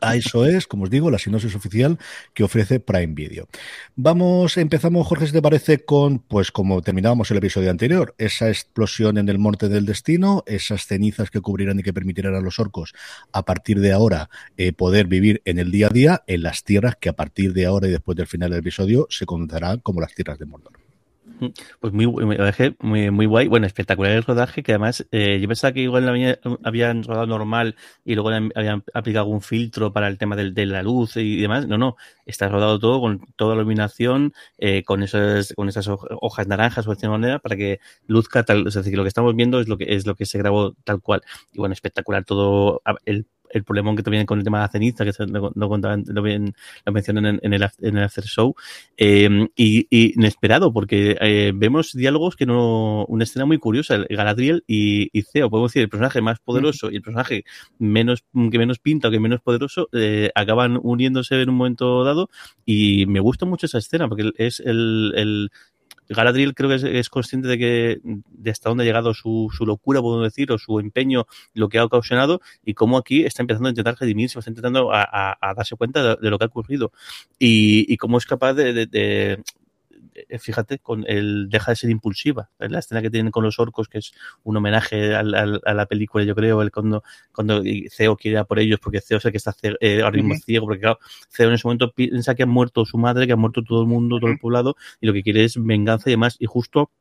A 0.01 0.15
eso 0.15 0.45
es, 0.45 0.67
como 0.67 0.83
os 0.83 0.89
digo, 0.89 1.11
la 1.11 1.19
sinopsis 1.19 1.55
oficial 1.55 1.97
que 2.33 2.43
ofrece 2.43 2.79
Prime 2.79 3.13
Video. 3.13 3.47
Vamos, 3.95 4.57
empezamos, 4.57 5.07
Jorge, 5.07 5.27
si 5.27 5.33
te 5.33 5.41
parece, 5.41 5.85
con, 5.85 6.19
pues 6.19 6.51
como 6.51 6.81
terminábamos 6.81 7.29
el 7.31 7.37
episodio 7.37 7.69
anterior, 7.69 8.15
esa 8.17 8.49
explosión 8.49 9.17
en 9.17 9.29
el 9.29 9.39
monte 9.39 9.69
del 9.69 9.85
destino, 9.85 10.43
esas 10.45 10.85
cenizas 10.85 11.29
que 11.29 11.41
cubrirán 11.41 11.79
y 11.79 11.83
que 11.83 11.93
permitirán 11.93 12.35
a 12.35 12.41
los 12.41 12.59
orcos 12.59 12.93
a 13.31 13.43
partir 13.43 13.79
de 13.79 13.91
ahora 13.91 14.29
eh, 14.57 14.73
poder 14.73 15.07
vivir 15.07 15.41
en 15.45 15.59
el 15.59 15.71
día 15.71 15.87
a 15.87 15.91
día 15.91 16.23
en 16.27 16.43
las 16.43 16.63
tierras 16.63 16.95
que 16.99 17.09
a 17.09 17.13
partir 17.13 17.53
de 17.53 17.65
ahora 17.65 17.87
y 17.87 17.91
después 17.91 18.15
del 18.17 18.27
final 18.27 18.49
del 18.51 18.59
episodio 18.59 19.07
se 19.09 19.25
conocerán 19.25 19.79
como 19.79 20.01
las 20.01 20.13
tierras 20.13 20.39
de 20.39 20.45
Mordor. 20.45 20.88
Pues 21.79 21.93
muy, 21.93 22.07
muy, 22.07 23.11
muy 23.11 23.25
guay. 23.25 23.47
Bueno, 23.47 23.65
espectacular 23.65 24.11
el 24.11 24.23
rodaje, 24.23 24.63
que 24.63 24.73
además 24.73 25.05
eh, 25.11 25.39
yo 25.41 25.47
pensaba 25.47 25.73
que 25.73 25.81
igual 25.81 26.07
había, 26.09 26.39
habían 26.63 27.03
rodado 27.03 27.27
normal 27.27 27.75
y 28.03 28.15
luego 28.15 28.29
habían 28.29 28.83
aplicado 28.93 29.27
un 29.27 29.41
filtro 29.41 29.93
para 29.93 30.07
el 30.07 30.17
tema 30.17 30.35
del, 30.35 30.53
de 30.53 30.65
la 30.65 30.83
luz 30.83 31.17
y 31.17 31.41
demás. 31.41 31.67
No, 31.67 31.77
no, 31.77 31.95
está 32.25 32.49
rodado 32.49 32.79
todo 32.79 32.99
con 32.99 33.25
toda 33.35 33.55
la 33.55 33.61
iluminación, 33.61 34.33
eh, 34.57 34.83
con, 34.83 35.03
esas, 35.03 35.53
con 35.55 35.69
esas 35.69 35.87
hojas 35.89 36.47
naranjas 36.47 36.87
o 36.87 36.95
de 36.95 37.09
manera 37.09 37.39
para 37.39 37.55
que 37.55 37.79
luzca 38.07 38.43
tal. 38.43 38.67
Es 38.67 38.73
decir, 38.73 38.95
lo 38.97 39.03
que 39.03 39.09
estamos 39.09 39.35
viendo 39.35 39.59
es 39.59 39.67
lo 39.67 39.77
que, 39.77 39.95
es 39.95 40.05
lo 40.05 40.15
que 40.15 40.25
se 40.25 40.37
grabó 40.37 40.73
tal 40.83 41.01
cual. 41.01 41.21
Y 41.53 41.59
bueno, 41.59 41.73
espectacular 41.73 42.25
todo 42.25 42.81
el 43.05 43.25
el 43.49 43.63
problemón 43.63 43.95
que 43.95 44.03
también 44.03 44.25
con 44.25 44.39
el 44.39 44.43
tema 44.43 44.59
de 44.59 44.63
la 44.63 44.69
ceniza, 44.69 45.05
que 45.05 45.11
lo, 45.27 45.51
lo, 45.53 45.69
contaban, 45.69 46.03
lo, 46.07 46.21
lo 46.21 46.93
mencionan 46.93 47.25
en, 47.25 47.39
en, 47.41 47.53
el, 47.53 47.69
en 47.79 47.97
el 47.97 48.03
after 48.03 48.23
show, 48.23 48.55
eh, 48.97 49.47
y, 49.55 49.87
y, 49.89 50.13
inesperado, 50.15 50.71
porque 50.73 51.17
eh, 51.19 51.51
vemos 51.55 51.93
diálogos 51.93 52.35
que 52.35 52.45
no, 52.45 53.05
una 53.05 53.23
escena 53.23 53.45
muy 53.45 53.57
curiosa, 53.57 53.95
el 53.95 54.17
Galadriel 54.17 54.63
y, 54.67 55.09
y 55.17 55.23
Ceo, 55.23 55.49
podemos 55.49 55.71
decir, 55.71 55.83
el 55.83 55.89
personaje 55.89 56.21
más 56.21 56.39
poderoso 56.39 56.91
y 56.91 56.95
el 56.97 57.01
personaje 57.01 57.43
menos, 57.77 58.23
que 58.51 58.57
menos 58.57 58.79
pinta 58.79 59.07
o 59.07 59.11
que 59.11 59.19
menos 59.19 59.41
poderoso, 59.41 59.89
eh, 59.93 60.31
acaban 60.35 60.79
uniéndose 60.81 61.41
en 61.41 61.49
un 61.49 61.55
momento 61.55 62.03
dado, 62.03 62.29
y 62.65 63.05
me 63.07 63.19
gusta 63.19 63.45
mucho 63.45 63.65
esa 63.65 63.77
escena, 63.77 64.07
porque 64.07 64.31
es 64.37 64.59
el, 64.59 65.13
el 65.15 65.51
Galadriel 66.09 66.55
creo 66.55 66.69
que 66.69 66.99
es, 66.99 67.09
consciente 67.09 67.47
de 67.47 67.57
que 67.57 68.01
de 68.03 68.51
hasta 68.51 68.69
dónde 68.69 68.83
ha 68.83 68.87
llegado 68.87 69.13
su, 69.13 69.49
su, 69.55 69.65
locura, 69.65 70.01
podemos 70.01 70.25
decir, 70.25 70.51
o 70.51 70.57
su 70.57 70.79
empeño, 70.79 71.27
lo 71.53 71.69
que 71.69 71.77
ha 71.77 71.85
ocasionado, 71.85 72.41
y 72.65 72.73
cómo 72.73 72.97
aquí 72.97 73.25
está 73.25 73.43
empezando 73.43 73.69
a 73.69 73.71
intentar 73.71 73.95
redimirse, 73.99 74.39
está 74.39 74.49
intentando 74.49 74.91
a, 74.91 75.03
a, 75.03 75.37
a 75.39 75.53
darse 75.53 75.75
cuenta 75.75 76.15
de, 76.15 76.29
lo 76.29 76.37
que 76.39 76.45
ha 76.45 76.47
ocurrido. 76.47 76.91
Y, 77.37 77.91
y 77.91 77.97
cómo 77.97 78.17
es 78.17 78.25
capaz 78.25 78.53
de, 78.53 78.87
de 78.87 79.43
fíjate, 80.39 80.79
con 80.79 81.05
el 81.07 81.49
deja 81.49 81.71
de 81.71 81.75
ser 81.75 81.89
impulsiva. 81.89 82.49
La 82.59 82.79
escena 82.79 83.01
que 83.01 83.09
tienen 83.09 83.31
con 83.31 83.43
los 83.43 83.59
orcos, 83.59 83.87
que 83.87 83.99
es 83.99 84.11
un 84.43 84.57
homenaje 84.57 85.15
a, 85.15 85.19
a, 85.19 85.59
a 85.65 85.73
la 85.73 85.85
película, 85.85 86.23
yo 86.23 86.35
creo, 86.35 86.61
el 86.61 86.71
cuando, 86.71 87.03
cuando 87.31 87.61
Ceo 87.91 88.15
quiere 88.15 88.33
ir 88.33 88.39
a 88.39 88.45
por 88.45 88.59
ellos, 88.59 88.79
porque 88.81 89.01
Ceo 89.01 89.17
es 89.17 89.25
el 89.25 89.31
que 89.31 89.37
está 89.37 89.55
eh, 89.61 90.01
ahora 90.01 90.17
mismo 90.17 90.33
uh 90.33 90.37
-huh. 90.37 90.43
ciego, 90.43 90.65
porque 90.65 90.81
claro, 90.81 90.99
Ceo 91.29 91.47
en 91.47 91.55
ese 91.55 91.67
momento 91.67 91.91
piensa 91.91 92.35
que 92.35 92.43
ha 92.43 92.45
muerto 92.45 92.85
su 92.85 92.97
madre, 92.97 93.27
que 93.27 93.33
ha 93.33 93.37
muerto 93.37 93.63
todo 93.63 93.81
el 93.81 93.87
mundo, 93.87 94.19
todo 94.19 94.31
el 94.31 94.39
poblado, 94.39 94.75
y 95.01 95.07
lo 95.07 95.13
que 95.13 95.23
quiere 95.23 95.43
es 95.43 95.55
venganza 95.61 96.09
y 96.09 96.13
demás, 96.13 96.35
y 96.39 96.45
justo 96.45 96.91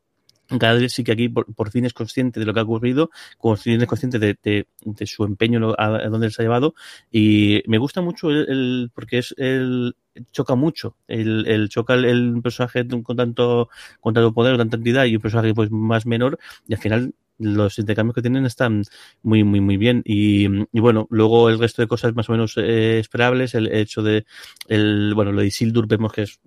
Galadriel 0.50 0.90
sí 0.90 1.04
que 1.04 1.12
aquí 1.12 1.28
por, 1.28 1.52
por, 1.54 1.70
fin 1.70 1.84
es 1.84 1.92
consciente 1.92 2.40
de 2.40 2.46
lo 2.46 2.54
que 2.54 2.60
ha 2.60 2.62
ocurrido, 2.62 3.10
es 3.12 3.86
consciente 3.86 4.18
de, 4.18 4.36
de, 4.42 4.66
de 4.84 5.06
su 5.06 5.24
empeño 5.24 5.74
a, 5.76 5.96
a 5.96 6.08
dónde 6.08 6.30
se 6.30 6.42
ha 6.42 6.44
llevado 6.44 6.74
y 7.10 7.62
me 7.66 7.78
gusta 7.78 8.00
mucho 8.00 8.30
el, 8.30 8.48
el 8.48 8.90
porque 8.94 9.18
es 9.18 9.34
el 9.36 9.94
choca 10.32 10.54
mucho, 10.54 10.96
el, 11.06 11.46
el 11.46 11.68
choca 11.68 11.94
el, 11.94 12.04
el, 12.04 12.40
personaje 12.42 12.86
con 13.02 13.16
tanto 13.16 13.68
con 14.00 14.14
tanto 14.14 14.32
poder, 14.32 14.56
tanta 14.56 14.76
entidad 14.76 15.04
y 15.04 15.16
un 15.16 15.22
personaje 15.22 15.54
pues 15.54 15.70
más 15.70 16.06
menor 16.06 16.38
y 16.66 16.74
al 16.74 16.80
final 16.80 17.14
los 17.38 17.78
intercambios 17.78 18.14
que 18.14 18.22
tienen 18.22 18.46
están 18.46 18.82
muy, 19.22 19.44
muy, 19.44 19.60
muy 19.60 19.76
bien. 19.76 20.02
Y, 20.04 20.46
y 20.72 20.80
bueno, 20.80 21.06
luego 21.10 21.48
el 21.48 21.58
resto 21.58 21.82
de 21.82 21.88
cosas 21.88 22.14
más 22.14 22.28
o 22.28 22.32
menos 22.32 22.56
eh, 22.56 22.98
esperables, 22.98 23.54
el 23.54 23.72
hecho 23.72 24.02
de, 24.02 24.26
el, 24.66 25.12
bueno, 25.14 25.32
lo 25.32 25.40
de 25.40 25.46
Isildur 25.46 25.86
vemos 25.86 26.12
que 26.12 26.22
es 26.22 26.40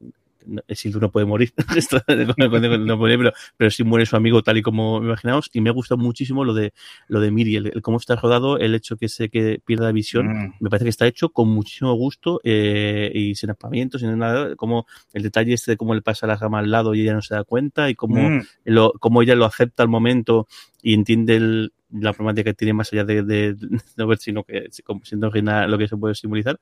Sildur 0.70 1.02
no 1.02 1.12
puede 1.12 1.26
morir, 1.26 1.54
no 2.38 3.00
puede, 3.00 3.18
pero, 3.18 3.34
pero 3.58 3.72
sí 3.72 3.84
muere 3.84 4.06
su 4.06 4.16
amigo 4.16 4.42
tal 4.44 4.58
y 4.58 4.62
como 4.62 4.98
imaginamos. 4.98 5.50
Y 5.54 5.62
me 5.62 5.70
ha 5.70 5.74
gustado 5.74 6.02
muchísimo 6.02 6.44
lo 6.44 6.54
de 6.54 6.74
lo 7.08 7.20
de 7.20 7.32
Miriel, 7.32 7.72
el, 7.74 7.82
cómo 7.82 7.98
está 7.98 8.16
rodado, 8.16 8.58
el 8.58 8.76
hecho 8.76 8.98
que 8.98 9.10
se 9.10 9.30
que 9.30 9.62
pierda 9.66 9.86
la 9.86 9.92
visión, 9.92 10.28
mm. 10.28 10.54
me 10.60 10.70
parece 10.70 10.86
que 10.86 10.90
está 10.90 11.08
hecho 11.08 11.30
con 11.30 11.50
muchísimo 11.50 11.94
gusto 11.94 12.40
eh, 12.44 13.12
y 13.14 13.36
sin 13.36 13.50
apamientos, 13.50 14.02
sin 14.02 14.18
nada, 14.18 14.56
como 14.56 14.86
el 15.14 15.24
detalle 15.24 15.54
este 15.54 15.72
de 15.72 15.78
cómo 15.78 15.94
le 15.94 16.02
pasa 16.02 16.28
la 16.28 16.38
gama 16.38 16.60
al 16.60 16.72
lado 16.72 16.94
y 16.96 17.02
ella 17.02 17.14
no 17.14 17.22
se 17.22 17.36
da 17.36 17.44
cuenta 17.44 17.90
y 17.90 17.96
cómo, 17.96 18.30
mm. 18.30 18.42
lo, 18.66 18.94
cómo 18.94 19.22
ella 19.22 19.36
lo 19.36 19.46
acepta 19.46 19.84
al 19.84 19.90
momento 19.90 20.48
y 20.82 20.94
entiende 20.94 21.36
el, 21.36 21.74
la 21.92 22.14
problemática 22.14 22.52
que 22.52 22.56
tiene 22.56 22.74
más 22.74 22.92
allá 22.94 23.04
de, 23.04 23.24
de, 23.24 23.56
no 23.98 24.08
ver 24.08 24.18
sino 24.18 24.44
que 24.44 24.68
siendo 25.04 25.30
lo 25.32 25.78
que 25.78 25.88
se 25.88 25.98
puede 25.98 26.16
simbolizar 26.16 26.60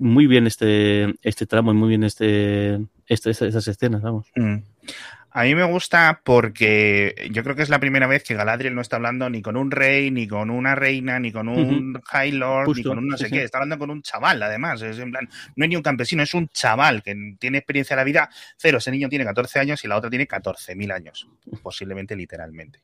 muy 0.00 0.26
bien 0.26 0.46
este, 0.46 1.14
este 1.22 1.46
tramo 1.46 1.70
y 1.70 1.74
muy 1.74 1.90
bien 1.90 2.02
este, 2.04 2.80
este, 3.06 3.30
esas 3.30 3.68
escenas, 3.68 4.02
vamos. 4.02 4.26
Mm. 4.34 4.56
A 5.32 5.44
mí 5.44 5.54
me 5.54 5.64
gusta 5.64 6.22
porque 6.24 7.28
yo 7.30 7.44
creo 7.44 7.54
que 7.54 7.62
es 7.62 7.68
la 7.68 7.78
primera 7.78 8.08
vez 8.08 8.24
que 8.24 8.34
Galadriel 8.34 8.74
no 8.74 8.80
está 8.80 8.96
hablando 8.96 9.30
ni 9.30 9.42
con 9.42 9.56
un 9.56 9.70
rey, 9.70 10.10
ni 10.10 10.26
con 10.26 10.50
una 10.50 10.74
reina, 10.74 11.20
ni 11.20 11.30
con 11.30 11.48
un 11.48 12.00
High 12.04 12.32
Lord, 12.32 12.76
ni 12.76 12.82
con 12.82 12.98
un 12.98 13.08
no 13.08 13.16
sé 13.16 13.30
qué. 13.30 13.44
Está 13.44 13.58
hablando 13.58 13.78
con 13.78 13.90
un 13.90 14.02
chaval, 14.02 14.42
además. 14.42 14.82
Es 14.82 14.98
en 14.98 15.12
plan, 15.12 15.28
no 15.54 15.64
es 15.64 15.68
ni 15.68 15.76
un 15.76 15.82
campesino, 15.82 16.22
es 16.22 16.34
un 16.34 16.48
chaval 16.48 17.02
que 17.02 17.16
tiene 17.38 17.58
experiencia 17.58 17.94
de 17.94 18.00
la 18.00 18.04
vida. 18.04 18.30
Cero, 18.56 18.78
ese 18.78 18.90
niño 18.90 19.08
tiene 19.08 19.24
14 19.24 19.60
años 19.60 19.84
y 19.84 19.88
la 19.88 19.96
otra 19.96 20.10
tiene 20.10 20.26
14.000 20.26 20.92
años, 20.92 21.28
posiblemente 21.62 22.16
literalmente. 22.16 22.80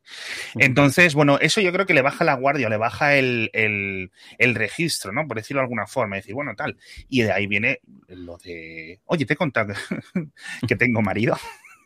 Entonces, 0.55 1.15
bueno, 1.15 1.39
eso 1.41 1.61
yo 1.61 1.73
creo 1.73 1.87
que 1.87 1.95
le 1.95 2.03
baja 2.03 2.25
la 2.25 2.35
guardia, 2.35 2.69
le 2.69 2.77
baja 2.77 3.17
el, 3.17 3.51
el 3.53 4.55
registro, 4.55 5.13
¿no? 5.13 5.27
Por 5.27 5.39
decirlo 5.39 5.61
de 5.61 5.65
alguna 5.65 5.87
forma. 5.87 6.17
Decir, 6.17 6.35
bueno, 6.35 6.55
tal. 6.55 6.77
Y 7.09 7.23
de 7.23 7.33
ahí 7.33 7.47
viene 7.49 7.81
lo 8.09 8.37
de, 8.39 9.01
oye, 9.07 9.27
te 9.27 9.35
he 9.35 9.37
contado 9.37 9.75
que 10.67 10.77
tengo 10.77 11.03
marido. 11.03 11.37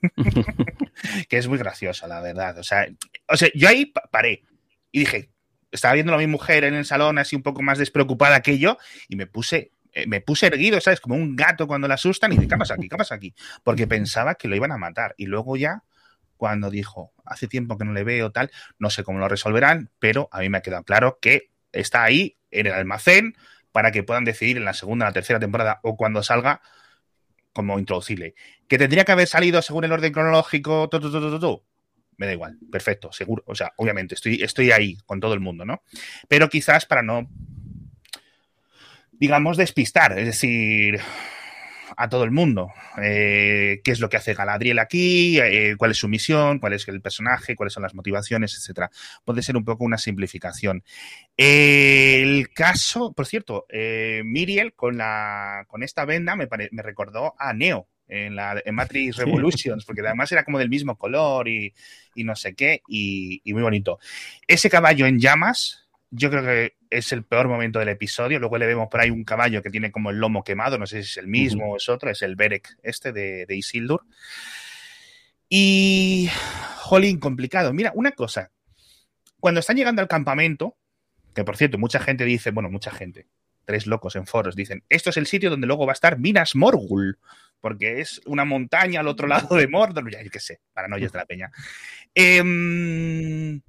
que 1.28 1.38
es 1.38 1.48
muy 1.48 1.58
graciosa, 1.58 2.06
la 2.06 2.20
verdad. 2.20 2.58
O 2.58 2.62
sea, 2.62 2.86
o 3.28 3.36
sea, 3.36 3.48
yo 3.54 3.68
ahí 3.68 3.92
paré 4.10 4.44
y 4.92 5.00
dije, 5.00 5.30
estaba 5.70 5.94
viendo 5.94 6.14
a 6.14 6.18
mi 6.18 6.26
mujer 6.26 6.64
en 6.64 6.74
el 6.74 6.84
salón 6.84 7.18
así 7.18 7.36
un 7.36 7.42
poco 7.42 7.62
más 7.62 7.78
despreocupada 7.78 8.40
que 8.42 8.58
yo 8.58 8.78
y 9.08 9.16
me 9.16 9.26
puse 9.26 9.72
eh, 9.92 10.06
me 10.06 10.20
puse 10.20 10.46
erguido, 10.46 10.80
¿sabes? 10.80 11.00
Como 11.00 11.16
un 11.16 11.34
gato 11.34 11.66
cuando 11.66 11.88
la 11.88 11.94
asustan 11.94 12.32
y 12.32 12.36
dije, 12.36 12.48
¿qué 12.48 12.56
pasa 12.56 12.74
aquí? 12.74 12.88
¿Qué 12.88 12.96
pasa 12.96 13.14
aquí? 13.16 13.34
Porque 13.64 13.86
pensaba 13.86 14.34
que 14.34 14.48
lo 14.48 14.56
iban 14.56 14.72
a 14.72 14.78
matar. 14.78 15.14
Y 15.16 15.26
luego 15.26 15.56
ya, 15.56 15.82
cuando 16.36 16.70
dijo, 16.70 17.12
hace 17.24 17.48
tiempo 17.48 17.76
que 17.76 17.84
no 17.84 17.92
le 17.92 18.04
veo 18.04 18.30
tal, 18.30 18.50
no 18.78 18.90
sé 18.90 19.02
cómo 19.02 19.18
lo 19.18 19.28
resolverán, 19.28 19.90
pero 19.98 20.28
a 20.32 20.40
mí 20.40 20.48
me 20.48 20.58
ha 20.58 20.62
quedado 20.62 20.84
claro 20.84 21.18
que 21.20 21.50
está 21.72 22.04
ahí 22.04 22.38
en 22.50 22.66
el 22.66 22.72
almacén 22.72 23.34
para 23.72 23.92
que 23.92 24.02
puedan 24.02 24.24
decidir 24.24 24.56
en 24.56 24.64
la 24.64 24.74
segunda, 24.74 25.06
la 25.06 25.12
tercera 25.12 25.40
temporada 25.40 25.80
o 25.82 25.96
cuando 25.96 26.22
salga 26.22 26.60
como 27.52 27.78
introducible. 27.78 28.34
¿Que 28.68 28.78
tendría 28.78 29.04
que 29.04 29.12
haber 29.12 29.26
salido 29.26 29.62
según 29.62 29.84
el 29.84 29.92
orden 29.92 30.12
cronológico? 30.12 30.88
Me 32.16 32.26
da 32.26 32.32
igual, 32.32 32.58
perfecto, 32.70 33.12
seguro. 33.12 33.42
O 33.46 33.54
sea, 33.54 33.72
obviamente, 33.76 34.14
estoy, 34.14 34.42
estoy 34.42 34.70
ahí 34.72 34.96
con 35.06 35.20
todo 35.20 35.34
el 35.34 35.40
mundo, 35.40 35.64
¿no? 35.64 35.82
Pero 36.28 36.48
quizás 36.48 36.84
para 36.86 37.02
no, 37.02 37.28
digamos, 39.12 39.56
despistar, 39.56 40.18
es 40.18 40.26
decir, 40.26 41.00
a 42.00 42.08
todo 42.08 42.24
el 42.24 42.30
mundo. 42.30 42.72
Eh, 43.02 43.82
¿Qué 43.84 43.90
es 43.90 44.00
lo 44.00 44.08
que 44.08 44.16
hace 44.16 44.32
Galadriel 44.32 44.78
aquí? 44.78 45.38
Eh, 45.38 45.74
¿Cuál 45.76 45.90
es 45.90 45.98
su 45.98 46.08
misión? 46.08 46.58
¿Cuál 46.58 46.72
es 46.72 46.88
el 46.88 47.02
personaje? 47.02 47.54
¿Cuáles 47.54 47.74
son 47.74 47.82
las 47.82 47.94
motivaciones? 47.94 48.56
Etcétera. 48.56 48.90
Puede 49.22 49.42
ser 49.42 49.54
un 49.54 49.66
poco 49.66 49.84
una 49.84 49.98
simplificación. 49.98 50.82
el 51.36 52.48
caso, 52.54 53.12
por 53.12 53.26
cierto, 53.26 53.66
eh, 53.68 54.22
Miriel 54.24 54.72
con, 54.72 54.96
la, 54.96 55.66
con 55.68 55.82
esta 55.82 56.06
venda 56.06 56.36
me, 56.36 56.48
me 56.72 56.82
recordó 56.82 57.34
a 57.38 57.52
Neo. 57.52 57.86
En, 58.12 58.34
la, 58.34 58.60
en 58.64 58.74
Matrix 58.74 59.18
Revolutions, 59.18 59.84
porque 59.84 60.00
además 60.00 60.32
era 60.32 60.42
como 60.42 60.58
del 60.58 60.68
mismo 60.68 60.98
color 60.98 61.46
y, 61.46 61.72
no 62.16 62.34
sé 62.34 62.56
qué, 62.56 62.82
y 62.88 63.40
muy 63.52 63.62
bonito. 63.62 64.00
Ese 64.48 64.68
caballo 64.68 65.06
en 65.06 65.20
llamas, 65.20 65.88
yo 66.10 66.30
creo 66.30 66.42
que 66.42 66.76
es 66.90 67.12
el 67.12 67.24
peor 67.24 67.48
momento 67.48 67.78
del 67.78 67.88
episodio. 67.88 68.38
Luego 68.38 68.58
le 68.58 68.66
vemos 68.66 68.88
por 68.88 69.00
ahí 69.00 69.10
un 69.10 69.24
caballo 69.24 69.62
que 69.62 69.70
tiene 69.70 69.92
como 69.92 70.10
el 70.10 70.16
lomo 70.16 70.42
quemado, 70.42 70.76
no 70.76 70.86
sé 70.86 71.02
si 71.02 71.10
es 71.10 71.16
el 71.18 71.28
mismo 71.28 71.72
o 71.72 71.76
es 71.76 71.88
otro, 71.88 72.10
es 72.10 72.22
el 72.22 72.36
Berek 72.36 72.76
este 72.82 73.12
de, 73.12 73.46
Isildur. 73.48 74.04
Y, 75.48 76.28
jolín, 76.78 77.18
complicado. 77.18 77.72
Mira, 77.72 77.92
una 77.94 78.12
cosa, 78.12 78.50
cuando 79.38 79.60
están 79.60 79.76
llegando 79.76 80.02
al 80.02 80.08
campamento, 80.08 80.76
que 81.34 81.44
por 81.44 81.56
cierto, 81.56 81.78
mucha 81.78 82.00
gente 82.00 82.24
dice, 82.24 82.50
bueno, 82.50 82.70
mucha 82.70 82.90
gente, 82.90 83.26
tres 83.64 83.86
locos 83.86 84.16
en 84.16 84.26
foros, 84.26 84.56
dicen, 84.56 84.84
esto 84.88 85.10
es 85.10 85.16
el 85.16 85.26
sitio 85.26 85.50
donde 85.50 85.66
luego 85.66 85.86
va 85.86 85.92
a 85.92 85.94
estar 85.94 86.18
Minas 86.18 86.56
Morgul, 86.56 87.18
porque 87.60 88.00
es 88.00 88.20
una 88.26 88.44
montaña 88.44 89.00
al 89.00 89.08
otro 89.08 89.28
lado 89.28 89.56
de 89.56 89.68
Mordor, 89.68 90.10
ya, 90.10 90.22
yo 90.22 90.30
qué 90.30 90.40
sé, 90.40 90.60
paranoias 90.72 91.12
de 91.12 91.18
la 91.18 91.26
peña. 91.26 91.52
Em, 92.14 93.60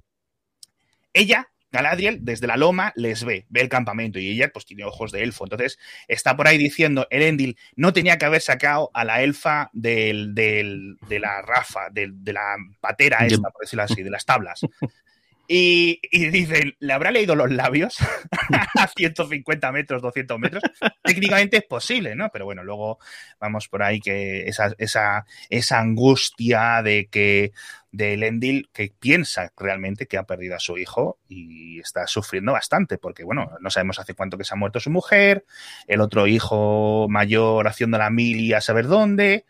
ella 1.12 1.51
Galadriel 1.72 2.18
desde 2.22 2.46
la 2.46 2.56
loma 2.56 2.92
les 2.96 3.24
ve, 3.24 3.46
ve 3.48 3.62
el 3.62 3.68
campamento 3.68 4.18
y 4.18 4.28
ella 4.28 4.50
pues 4.52 4.66
tiene 4.66 4.84
ojos 4.84 5.10
de 5.10 5.22
elfo. 5.22 5.44
Entonces 5.44 5.78
está 6.06 6.36
por 6.36 6.46
ahí 6.46 6.58
diciendo, 6.58 7.06
Elendil 7.10 7.56
no 7.74 7.92
tenía 7.92 8.18
que 8.18 8.26
haber 8.26 8.42
sacado 8.42 8.90
a 8.92 9.04
la 9.04 9.22
elfa 9.22 9.70
del, 9.72 10.34
de 10.34 11.18
la 11.18 11.42
rafa, 11.42 11.88
de, 11.90 12.12
la 12.32 12.56
patera 12.80 13.26
esta, 13.26 13.50
por 13.50 13.62
decirlo 13.62 13.84
así, 13.84 14.02
de 14.02 14.10
las 14.10 14.26
tablas. 14.26 14.60
Y, 15.48 16.00
dicen, 16.30 16.74
¿le 16.78 16.92
habrá 16.92 17.10
leído 17.10 17.34
los 17.34 17.50
labios 17.50 17.96
a 18.78 18.86
150 18.88 19.72
metros, 19.72 20.00
200 20.00 20.38
metros? 20.38 20.62
Técnicamente 21.02 21.58
es 21.58 21.64
posible, 21.64 22.14
¿no? 22.14 22.30
Pero 22.32 22.44
bueno, 22.44 22.64
luego 22.64 22.98
vamos 23.40 23.68
por 23.68 23.82
ahí 23.82 24.00
que 24.00 24.48
esa, 24.48 24.74
esa, 24.78 25.26
esa 25.50 25.80
angustia 25.80 26.82
de 26.82 27.08
que 27.10 27.52
de 27.90 28.16
Lendil 28.16 28.70
que 28.72 28.92
piensa 28.98 29.52
realmente 29.56 30.06
que 30.06 30.16
ha 30.16 30.24
perdido 30.24 30.56
a 30.56 30.60
su 30.60 30.78
hijo 30.78 31.18
y 31.28 31.78
está 31.78 32.06
sufriendo 32.06 32.52
bastante 32.52 32.96
porque, 32.96 33.22
bueno, 33.22 33.50
no 33.60 33.70
sabemos 33.70 33.98
hace 33.98 34.14
cuánto 34.14 34.38
que 34.38 34.44
se 34.44 34.54
ha 34.54 34.56
muerto 34.56 34.80
su 34.80 34.90
mujer, 34.90 35.44
el 35.86 36.00
otro 36.00 36.26
hijo 36.26 37.06
mayor 37.10 37.68
haciendo 37.68 37.98
la 37.98 38.08
mili 38.08 38.54
a 38.54 38.62
saber 38.62 38.86
dónde, 38.86 39.44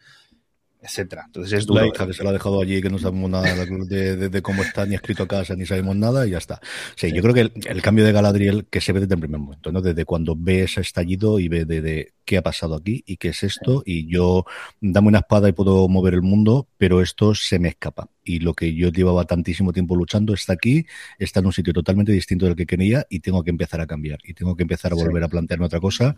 etcétera. 0.82 1.22
Entonces 1.26 1.60
es 1.60 1.66
duro. 1.66 1.80
La 1.80 1.86
hija 1.86 2.06
que 2.06 2.12
se 2.12 2.24
la 2.24 2.30
ha 2.30 2.32
dejado 2.32 2.60
allí, 2.60 2.82
que 2.82 2.90
no 2.90 2.98
sabemos 2.98 3.30
nada 3.30 3.54
de, 3.54 4.42
cómo 4.42 4.62
está, 4.62 4.84
ni 4.84 4.96
escrito 4.96 5.22
a 5.22 5.28
casa, 5.28 5.54
ni 5.54 5.64
sabemos 5.64 5.94
nada, 5.96 6.26
y 6.26 6.30
ya 6.30 6.38
está. 6.38 6.60
Sí, 6.96 7.12
yo 7.12 7.22
creo 7.22 7.34
que 7.34 7.52
el, 7.68 7.82
cambio 7.82 8.04
de 8.04 8.12
Galadriel 8.12 8.66
que 8.66 8.80
se 8.80 8.92
ve 8.92 9.00
desde 9.00 9.14
el 9.14 9.20
primer 9.20 9.40
momento, 9.40 9.70
¿no? 9.70 9.80
Desde 9.80 10.04
cuando 10.04 10.34
ve 10.36 10.64
ese 10.64 10.80
estallido 10.80 11.38
y 11.38 11.48
ve 11.48 11.64
de, 11.64 12.12
qué 12.24 12.36
ha 12.36 12.42
pasado 12.42 12.74
aquí 12.74 13.04
y 13.06 13.16
qué 13.16 13.28
es 13.28 13.42
esto, 13.44 13.82
y 13.86 14.12
yo 14.12 14.44
dame 14.80 15.08
una 15.08 15.20
espada 15.20 15.48
y 15.48 15.52
puedo 15.52 15.88
mover 15.88 16.14
el 16.14 16.22
mundo, 16.22 16.68
pero 16.78 17.00
esto 17.00 17.34
se 17.34 17.58
me 17.58 17.68
escapa 17.68 18.08
y 18.24 18.38
lo 18.38 18.54
que 18.54 18.74
yo 18.74 18.90
llevaba 18.90 19.24
tantísimo 19.24 19.72
tiempo 19.72 19.96
luchando 19.96 20.34
está 20.34 20.52
aquí, 20.52 20.86
está 21.18 21.40
en 21.40 21.46
un 21.46 21.52
sitio 21.52 21.72
totalmente 21.72 22.12
distinto 22.12 22.46
del 22.46 22.56
que 22.56 22.66
quería 22.66 23.06
y 23.10 23.20
tengo 23.20 23.42
que 23.42 23.50
empezar 23.50 23.80
a 23.80 23.86
cambiar 23.86 24.20
y 24.24 24.34
tengo 24.34 24.54
que 24.56 24.62
empezar 24.62 24.92
a 24.92 24.94
volver 24.94 25.24
a 25.24 25.28
plantearme 25.28 25.66
otra 25.66 25.80
cosa 25.80 26.14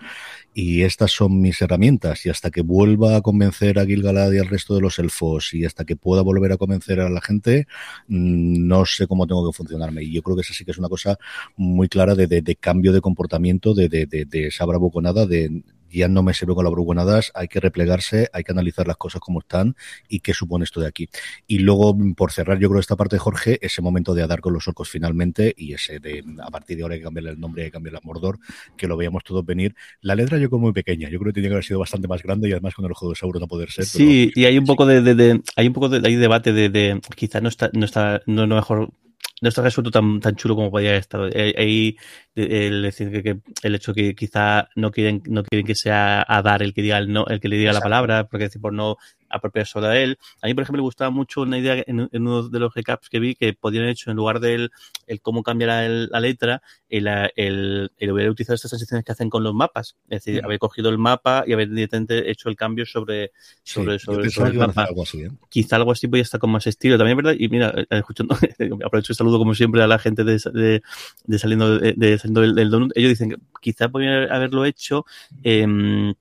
y 0.53 0.83
estas 0.83 1.13
son 1.13 1.41
mis 1.41 1.61
herramientas 1.63 2.27
y 2.27 2.31
hasta 2.31 2.51
que 2.51 2.61
vuelva 2.61 3.17
a 3.17 3.23
convencer 3.23 3.79
a 3.79 3.87
Gilgalad 3.87 4.33
y 4.33 4.39
al 4.39 4.49
resto 4.55 4.75
de 4.75 4.81
los 4.81 4.99
elfos 4.99 5.53
y 5.55 5.65
hasta 5.65 5.85
que 5.85 5.97
pueda 5.97 6.23
volver 6.23 6.53
a 6.53 6.57
convencer 6.57 7.01
a 7.01 7.11
la 7.11 7.21
gente 7.21 7.67
mm, 8.09 8.67
no 8.67 8.87
sé 8.87 9.07
cómo 9.07 9.27
tengo 9.27 9.49
que 9.51 9.57
funcionarme. 9.57 10.03
Y 10.03 10.13
yo 10.13 10.23
creo 10.23 10.37
que 10.37 10.43
esa 10.43 10.55
sí 10.55 10.65
que 10.65 10.71
es 10.71 10.79
una 10.79 10.89
cosa 10.89 11.19
muy 11.57 11.89
clara 11.89 12.15
de, 12.15 12.27
de, 12.27 12.57
cambio 12.57 12.93
de 12.93 13.01
comportamiento 13.01 13.75
de, 13.75 13.89
de, 13.89 14.07
de, 14.07 14.25
de 14.25 14.47
esa 14.49 14.65
bravuconada 14.65 15.27
de 15.27 15.63
ya 15.95 16.09
no 16.09 16.23
me 16.23 16.35
sirve 16.35 16.55
con 16.55 16.65
las 16.65 16.73
brugunadas, 16.73 17.31
hay 17.35 17.49
que 17.49 17.61
replegarse, 17.61 18.29
hay 18.33 18.45
que 18.45 18.53
analizar 18.53 18.87
las 18.87 18.97
cosas 18.97 19.21
como 19.21 19.41
están 19.41 19.77
y 20.09 20.21
qué 20.21 20.35
supone 20.35 20.65
esto 20.65 20.81
de 20.81 20.89
aquí. 20.89 21.09
Y 21.47 21.59
luego, 21.59 21.97
por 22.17 22.33
cerrar, 22.33 22.59
yo 22.59 22.69
creo 22.69 22.81
esta 22.81 22.97
parte 22.97 23.17
de 23.17 23.21
Jorge, 23.21 23.59
ese 23.63 23.83
momento 23.83 24.15
de 24.15 24.27
dar 24.27 24.41
con 24.41 24.53
los 24.53 24.67
orcos 24.69 24.91
finalmente 24.91 25.55
y 25.57 25.75
ese 25.75 26.01
de 26.01 26.25
a 26.43 26.51
partir 26.51 26.77
de 26.77 26.83
ahora 26.83 26.95
hay 26.95 27.01
que 27.01 27.05
cambiarle 27.05 27.31
el 27.31 27.41
nombre, 27.41 27.63
hay 27.63 27.69
que 27.69 27.73
cambiarle 27.73 27.99
a 28.03 28.07
Mordor, 28.07 28.39
que 28.77 28.87
lo 28.87 28.97
veíamos 28.97 29.25
todos 29.25 29.45
venir. 29.45 29.75
La 30.01 30.15
letra 30.15 30.39
yo 30.39 30.49
creo 30.49 30.61
muy 30.61 30.73
pequeña, 30.73 31.09
yo 31.09 31.19
creo 31.19 31.33
que 31.33 31.37
tenía 31.37 31.51
que 31.51 31.55
haber 31.55 31.65
sido 31.65 31.79
bastante 31.79 32.09
más 32.09 32.23
grande 32.23 32.49
y 32.49 32.53
además 32.53 32.75
con 32.75 32.85
el 32.85 32.93
juego 32.93 33.13
de 33.13 33.19
Sauro 33.19 33.41
no 33.41 33.47
poder 33.47 33.71
ser. 33.71 33.85
Sí, 33.85 34.33
y 34.35 34.45
hay 34.45 34.59
un 34.59 34.65
poco 34.65 34.87
de, 34.87 35.41
hay 35.57 35.67
un 35.67 35.73
poco 35.73 35.89
de, 35.89 36.07
hay 36.07 36.17
debate 36.17 36.53
de, 36.53 36.69
de 36.69 37.01
quizás 37.17 37.43
no 37.43 37.49
está, 37.49 37.71
no 37.73 37.85
está, 37.85 38.23
no, 38.27 38.47
no 38.47 38.57
mejor 38.57 38.93
no 39.41 39.49
está 39.49 39.63
resuelto 39.63 39.91
tan, 39.91 40.21
tan 40.21 40.37
chulo 40.37 40.55
como 40.55 40.71
podía 40.71 40.97
estar. 40.97 41.21
Ahí 41.35 41.97
el 42.35 42.93
que, 42.97 43.39
el 43.63 43.75
hecho 43.75 43.95
que 43.95 44.15
quizá 44.15 44.69
no 44.75 44.91
quieren, 44.91 45.23
no 45.27 45.43
quieren 45.43 45.67
que 45.67 45.75
sea 45.75 46.25
a 46.27 46.43
dar 46.43 46.63
el 46.63 46.73
que 46.73 46.83
diga 46.83 46.99
el 46.99 47.13
no, 47.13 47.27
el 47.27 47.41
que 47.41 47.49
le 47.49 47.57
diga 47.57 47.73
la 47.73 47.81
palabra, 47.81 48.29
porque 48.29 48.45
decir 48.45 48.61
por 48.61 48.73
no 48.73 48.97
apropiarse 49.29 49.81
de 49.81 50.03
él. 50.03 50.19
A 50.43 50.47
mí, 50.47 50.55
por 50.55 50.63
ejemplo, 50.63 50.83
me 50.83 50.87
gustaba 50.87 51.11
mucho 51.11 51.43
una 51.43 51.59
idea 51.59 51.83
en, 51.87 52.09
uno 52.13 52.49
de 52.49 52.59
los 52.59 52.73
recaps 52.75 53.09
que 53.09 53.19
vi 53.19 53.35
que 53.35 53.53
podían 53.53 53.83
haber 53.83 53.93
hecho 53.93 54.11
en 54.11 54.17
lugar 54.17 54.41
del 54.41 54.71
el 55.07 55.21
cómo 55.21 55.43
cambiar 55.43 55.89
la 55.89 56.21
letra, 56.21 56.63
el, 56.89 57.09
el, 57.37 57.91
el, 57.99 58.13
hubiera 58.13 58.31
utilizado 58.31 58.55
estas 58.55 58.71
transiciones 58.71 59.05
que 59.05 59.13
hacen 59.13 59.29
con 59.29 59.43
los 59.43 59.55
mapas. 59.55 59.97
Es 60.09 60.25
decir, 60.25 60.45
haber 60.45 60.59
cogido 60.59 60.91
el 60.91 60.99
mapa 60.99 61.45
y 61.47 61.53
haber 61.53 61.69
directamente 61.69 62.31
hecho 62.31 62.49
el 62.49 62.57
cambio 62.57 62.87
sobre, 62.87 63.33
sobre, 63.63 63.99
sobre, 63.99 64.29
el 64.29 64.55
mapa. 64.55 64.85
Algo 64.85 65.03
así, 65.03 65.23
¿eh? 65.23 65.31
Quizá 65.49 65.77
algo 65.77 65.93
así 65.93 66.07
podría 66.07 66.23
estar 66.23 66.41
con 66.41 66.51
más 66.51 66.67
estilo 66.67 66.97
también, 66.97 67.17
¿verdad? 67.17 67.35
Y 67.39 67.49
mira, 67.49 67.73
eh, 67.77 67.87
escuchando, 67.91 68.35
aprovecho 68.85 69.13
el 69.13 69.17
saludo 69.25 69.39
como 69.39 69.55
siempre 69.55 69.83
a 69.83 69.87
la 69.87 69.99
gente 69.99 70.23
de, 70.25 70.83
de, 71.25 71.39
saliendo, 71.39 71.79
de, 71.79 72.19
saliendo 72.19 72.41
del, 72.43 72.71
donut. 72.71 72.93
Ellos 72.95 73.11
dicen 73.11 73.31
que 73.31 73.37
quizá 73.61 73.89
podrían 73.89 74.31
haberlo 74.31 74.65
hecho 74.65 75.07
Eh, 75.43 76.15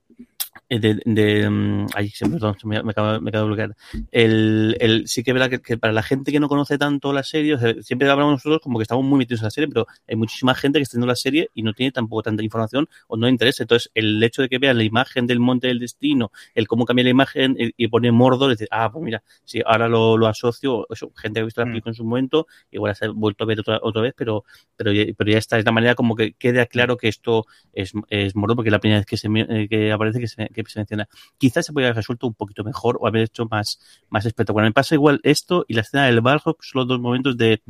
de, 0.70 1.02
de 1.06 1.50
mm, 1.50 1.88
ay, 1.94 2.12
perdón, 2.20 2.56
me, 2.64 2.82
me, 2.84 2.92
acabo, 2.92 3.22
me 3.22 3.30
acabo 3.30 3.44
de 3.44 3.56
bloquear. 3.56 3.76
El, 4.12 4.78
el, 4.80 5.08
sí 5.08 5.24
que 5.24 5.32
es 5.32 5.34
verdad 5.34 5.50
que, 5.50 5.62
que, 5.62 5.78
para 5.78 5.94
la 5.94 6.04
gente 6.04 6.32
que 6.32 6.40
no 6.40 6.48
conoce 6.48 6.78
tanto 6.78 7.14
la 7.14 7.24
serie, 7.24 7.56
o 7.56 7.60
sea, 7.60 7.74
siempre 7.82 8.10
hablamos 8.10 8.34
nosotros 8.34 8.62
como 8.62 8.80
que 8.80 8.84
estamos 8.84 9.06
muy 9.06 9.20
metidos 9.20 9.42
en 9.42 9.46
la 9.46 9.52
serie, 9.52 9.68
pero 9.68 9.88
hay 10.08 10.16
muchísima 10.16 10.56
gente 10.56 10.80
que 10.80 10.84
está 10.84 10.98
viendo 10.98 11.08
la 11.08 11.16
serie 11.16 11.50
y 11.54 11.64
no 11.64 11.74
tiene 11.74 11.92
tampoco 11.92 12.24
tanta 12.24 12.44
información 12.44 12.88
o 13.08 13.18
no 13.18 13.28
interesa. 13.28 13.64
Entonces, 13.64 13.92
el 13.94 14.22
hecho 14.24 14.42
de 14.42 14.50
que 14.50 14.58
vean 14.58 14.78
la 14.78 14.84
imagen 14.84 15.28
del 15.28 15.40
monte 15.40 15.68
del 15.68 15.80
destino, 15.80 16.32
el 16.56 16.68
cómo 16.68 16.86
cambia 16.86 17.04
la 17.04 17.12
imagen 17.12 17.56
y, 17.58 17.72
y 17.78 17.88
pone 17.88 18.12
Mordor, 18.12 18.50
decir, 18.50 18.68
ah, 18.72 18.92
pues 18.92 19.04
mira, 19.04 19.24
si 19.44 19.62
ahora 19.66 19.88
lo, 19.88 20.18
lo 20.18 20.28
asocio, 20.28 20.88
eso, 20.90 21.12
gente 21.16 21.40
que 21.40 21.42
ha 21.42 21.46
visto 21.46 21.62
la 21.62 21.68
película 21.68 21.92
en 21.92 21.96
su 21.96 22.04
momento, 22.04 22.48
igual 22.72 22.96
se 22.96 23.06
ha 23.06 23.10
vuelto 23.10 23.44
a 23.44 23.48
ver 23.48 23.60
otra, 23.60 23.80
otra 23.82 24.02
vez, 24.02 24.14
pero, 24.16 24.44
pero, 24.76 24.92
pero 25.18 25.32
ya 25.32 25.38
está, 25.38 25.58
es 25.60 25.66
la 25.66 25.72
manera 25.72 25.96
como 25.96 26.16
que 26.16 26.34
queda 26.34 26.66
claro 26.66 26.98
que 26.98 27.08
esto 27.08 27.46
es, 27.74 27.94
es 28.10 28.36
Mordor, 28.36 28.56
porque 28.56 28.70
es 28.70 28.74
la 28.74 28.80
primera 28.80 29.00
vez 29.00 29.06
que, 29.06 29.18
se, 29.18 29.30
que 29.70 29.92
aparece 29.92 30.20
que 30.20 30.28
se, 30.28 30.50
que 30.54 30.64
se 30.68 30.80
menciona. 30.80 31.08
Quizás 31.38 31.66
se 31.66 31.74
podría 31.74 31.90
haber 31.90 31.98
resuelto 31.98 32.28
un 32.28 32.34
poquito 32.34 32.64
mejor 32.64 32.98
o 33.00 33.08
haber 33.08 33.24
hecho 33.24 33.46
más, 33.50 33.80
más 34.10 34.26
espectacular. 34.26 34.68
Me 34.68 34.74
pasa 34.74 34.96
igual 34.96 35.20
esto 35.24 35.66
y 35.68 35.74
la 35.74 35.82
escena 35.82 36.06
del 36.06 36.22
Balrog 36.22 36.58
son 36.62 36.82
los 36.82 36.88
dos 36.88 37.00
momentos 37.00 37.38
de, 37.38 37.62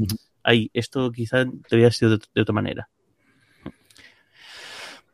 ay, 0.44 0.70
esto 0.74 1.12
quizás 1.12 1.46
debería 1.46 1.88
haber 1.88 1.94
sido 1.94 2.18
de, 2.18 2.26
de 2.34 2.42
otra 2.42 2.54
manera. 2.54 2.90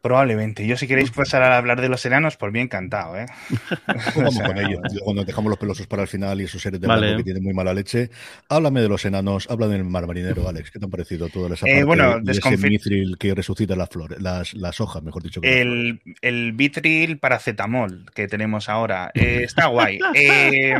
Probablemente. 0.01 0.65
Yo 0.65 0.77
si 0.77 0.87
queréis 0.87 1.11
pasar 1.11 1.43
a 1.43 1.57
hablar 1.57 1.81
de 1.81 1.89
los 1.89 2.05
enanos, 2.05 2.37
por 2.37 2.51
bien 2.51 2.65
encantado, 2.65 3.17
¿eh? 3.17 3.25
Vamos 4.15 4.39
con 4.39 4.57
ello. 4.57 4.81
Cuando 5.03 5.25
dejamos 5.25 5.49
los 5.49 5.59
pelosos 5.59 5.87
para 5.87 6.03
el 6.03 6.07
final 6.07 6.39
y 6.39 6.45
esos 6.45 6.61
seres 6.61 6.79
de 6.79 6.87
vale. 6.87 7.07
blanco 7.07 7.17
que 7.17 7.23
tienen 7.25 7.43
muy 7.43 7.53
mala 7.53 7.73
leche, 7.73 8.09
háblame 8.47 8.81
de 8.81 8.87
los 8.87 9.03
enanos, 9.03 9.47
háblame 9.49 9.73
del 9.73 9.83
mar 9.83 10.07
marinero, 10.07 10.47
Alex. 10.47 10.71
¿Qué 10.71 10.79
te 10.79 10.85
han 10.85 10.91
parecido 10.91 11.27
toda 11.27 11.53
esa 11.53 11.65
parte 11.65 11.79
eh, 11.79 11.83
bueno, 11.83 12.21
y 12.23 12.31
ese 12.31 12.57
mithril 12.57 13.17
que 13.17 13.35
resucita 13.35 13.75
las 13.75 13.89
flores, 13.89 14.21
las, 14.21 14.53
las 14.53 14.79
hojas, 14.79 15.03
mejor 15.03 15.21
dicho? 15.21 15.41
Que 15.41 15.61
el, 15.61 16.01
el 16.21 16.53
vitril 16.53 17.17
paracetamol 17.17 18.05
que 18.15 18.27
tenemos 18.29 18.69
ahora. 18.69 19.11
Eh, 19.13 19.41
está 19.43 19.67
guay. 19.67 19.99
eh, 20.15 20.75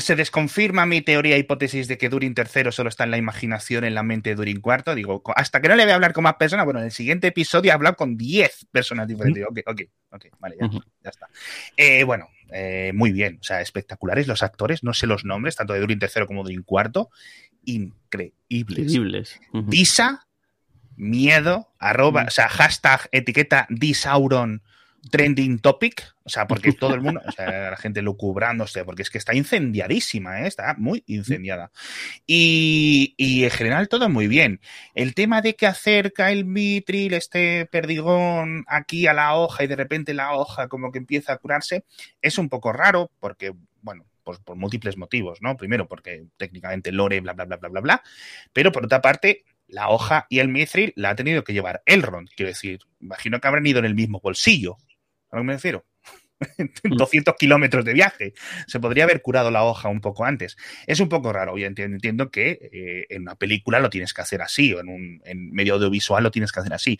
se 0.00 0.16
desconfirma 0.16 0.86
mi 0.86 1.00
teoría 1.00 1.36
hipótesis 1.36 1.88
de 1.88 1.98
que 1.98 2.08
Durin 2.08 2.34
III 2.36 2.72
solo 2.72 2.88
está 2.88 3.04
en 3.04 3.10
la 3.10 3.18
imaginación, 3.18 3.84
en 3.84 3.94
la 3.94 4.02
mente 4.02 4.30
de 4.30 4.36
Durin 4.36 4.62
IV. 4.64 4.94
Digo, 4.94 5.22
hasta 5.36 5.60
que 5.60 5.68
no 5.68 5.76
le 5.76 5.84
voy 5.84 5.92
a 5.92 5.94
hablar 5.94 6.12
con 6.12 6.24
más 6.24 6.34
personas, 6.34 6.64
bueno, 6.64 6.80
en 6.80 6.86
el 6.86 6.92
siguiente 6.92 7.28
episodio 7.28 7.70
he 7.70 7.74
hablado 7.74 7.96
con 7.96 8.16
10 8.16 8.66
personas 8.70 9.08
diferentes. 9.08 9.44
Ok, 9.48 9.60
ok, 9.66 9.80
ok, 10.10 10.26
vale, 10.38 10.56
ya, 10.60 10.70
ya 10.70 11.10
está. 11.10 11.28
Eh, 11.76 12.04
bueno, 12.04 12.28
eh, 12.50 12.92
muy 12.94 13.12
bien, 13.12 13.38
o 13.40 13.44
sea, 13.44 13.60
espectaculares 13.60 14.26
los 14.26 14.42
actores, 14.42 14.82
no 14.82 14.94
sé 14.94 15.06
los 15.06 15.24
nombres, 15.24 15.56
tanto 15.56 15.74
de 15.74 15.80
Durin 15.80 15.98
III 16.00 16.26
como 16.26 16.44
de 16.44 16.54
Durin 16.54 16.66
IV, 16.68 17.06
increíbles. 17.64 18.34
Increíbles. 18.48 19.40
Uh 19.52 19.58
-huh. 19.58 19.66
Disa, 19.66 20.26
miedo, 20.96 21.72
arroba, 21.78 22.24
o 22.26 22.30
sea, 22.30 22.48
hashtag, 22.48 23.08
etiqueta 23.12 23.66
Disauron 23.70 24.62
trending 25.08 25.58
topic, 25.58 26.14
o 26.24 26.28
sea, 26.28 26.46
porque 26.46 26.72
todo 26.72 26.94
el 26.94 27.00
mundo, 27.00 27.20
o 27.26 27.32
sea, 27.32 27.46
la 27.70 27.76
gente 27.76 28.02
lucubrándose, 28.02 28.84
porque 28.84 29.02
es 29.02 29.10
que 29.10 29.18
está 29.18 29.34
incendiadísima, 29.34 30.42
¿eh? 30.42 30.46
está 30.46 30.74
muy 30.78 31.02
incendiada. 31.06 31.70
Y, 32.26 33.14
y, 33.16 33.44
en 33.44 33.50
general 33.50 33.88
todo 33.88 34.08
muy 34.08 34.28
bien. 34.28 34.60
El 34.94 35.14
tema 35.14 35.40
de 35.40 35.54
que 35.56 35.66
acerca 35.66 36.30
el 36.30 36.44
mitril, 36.44 37.14
este 37.14 37.66
perdigón 37.66 38.64
aquí 38.68 39.06
a 39.06 39.12
la 39.12 39.34
hoja 39.34 39.64
y 39.64 39.66
de 39.66 39.76
repente 39.76 40.14
la 40.14 40.34
hoja 40.34 40.68
como 40.68 40.92
que 40.92 40.98
empieza 40.98 41.32
a 41.32 41.38
curarse, 41.38 41.84
es 42.22 42.38
un 42.38 42.48
poco 42.48 42.72
raro, 42.72 43.10
porque, 43.20 43.52
bueno, 43.82 44.06
pues 44.24 44.38
por 44.40 44.56
múltiples 44.56 44.98
motivos, 44.98 45.40
¿no? 45.40 45.56
Primero, 45.56 45.88
porque 45.88 46.26
técnicamente 46.36 46.92
lore, 46.92 47.20
bla, 47.20 47.32
bla, 47.32 47.46
bla, 47.46 47.56
bla, 47.56 47.68
bla, 47.70 47.80
bla, 47.80 48.02
pero 48.52 48.70
por 48.72 48.84
otra 48.84 49.00
parte, 49.00 49.44
la 49.68 49.88
hoja 49.90 50.26
y 50.28 50.40
el 50.40 50.48
mithril 50.48 50.92
la 50.96 51.10
ha 51.10 51.14
tenido 51.14 51.44
que 51.44 51.52
llevar 51.52 51.82
Elrond, 51.86 52.28
quiero 52.34 52.48
decir, 52.48 52.80
imagino 53.00 53.40
que 53.40 53.48
habrán 53.48 53.66
ido 53.66 53.78
en 53.78 53.84
el 53.84 53.94
mismo 53.94 54.20
bolsillo, 54.20 54.76
¿A 55.30 55.36
lo 55.36 55.42
que 55.42 55.46
me 55.46 55.52
refiero? 55.54 55.84
200 56.84 57.34
kilómetros 57.36 57.84
de 57.84 57.92
viaje. 57.92 58.34
Se 58.66 58.80
podría 58.80 59.04
haber 59.04 59.22
curado 59.22 59.50
la 59.50 59.64
hoja 59.64 59.88
un 59.88 60.00
poco 60.00 60.24
antes. 60.24 60.56
Es 60.86 61.00
un 61.00 61.08
poco 61.08 61.32
raro. 61.32 61.58
Yo 61.58 61.66
entiendo, 61.66 61.96
entiendo 61.96 62.30
que 62.30 62.70
eh, 62.72 63.06
en 63.10 63.22
una 63.22 63.34
película 63.34 63.80
lo 63.80 63.90
tienes 63.90 64.14
que 64.14 64.22
hacer 64.22 64.42
así, 64.42 64.72
o 64.72 64.80
en 64.80 64.88
un 64.88 65.22
en 65.24 65.50
medio 65.52 65.74
audiovisual 65.74 66.22
lo 66.22 66.30
tienes 66.30 66.52
que 66.52 66.60
hacer 66.60 66.72
así. 66.72 66.98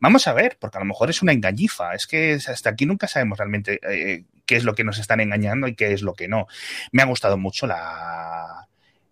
Vamos 0.00 0.28
a 0.28 0.32
ver, 0.32 0.58
porque 0.60 0.76
a 0.76 0.80
lo 0.80 0.86
mejor 0.86 1.10
es 1.10 1.22
una 1.22 1.32
engañifa. 1.32 1.94
Es 1.94 2.06
que 2.06 2.34
hasta 2.34 2.70
aquí 2.70 2.86
nunca 2.86 3.08
sabemos 3.08 3.38
realmente 3.38 3.80
eh, 3.82 4.24
qué 4.46 4.56
es 4.56 4.64
lo 4.64 4.74
que 4.74 4.84
nos 4.84 4.98
están 4.98 5.20
engañando 5.20 5.66
y 5.66 5.74
qué 5.74 5.92
es 5.92 6.02
lo 6.02 6.14
que 6.14 6.28
no. 6.28 6.46
Me 6.92 7.02
ha 7.02 7.06
gustado 7.06 7.36
mucho 7.36 7.66
la, 7.66 8.68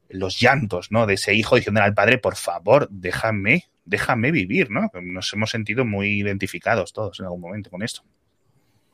los 0.08 0.40
llantos, 0.40 0.92
¿no? 0.92 1.06
De 1.06 1.14
ese 1.14 1.34
hijo 1.34 1.56
diciendo 1.56 1.82
al 1.82 1.94
padre, 1.94 2.18
por 2.18 2.36
favor, 2.36 2.88
déjame, 2.90 3.64
déjame 3.84 4.30
vivir, 4.30 4.70
¿no? 4.70 4.90
Nos 5.02 5.32
hemos 5.32 5.50
sentido 5.50 5.84
muy 5.84 6.20
identificados 6.20 6.92
todos 6.92 7.18
en 7.20 7.26
algún 7.26 7.40
momento 7.40 7.70
con 7.70 7.82
esto. 7.82 8.02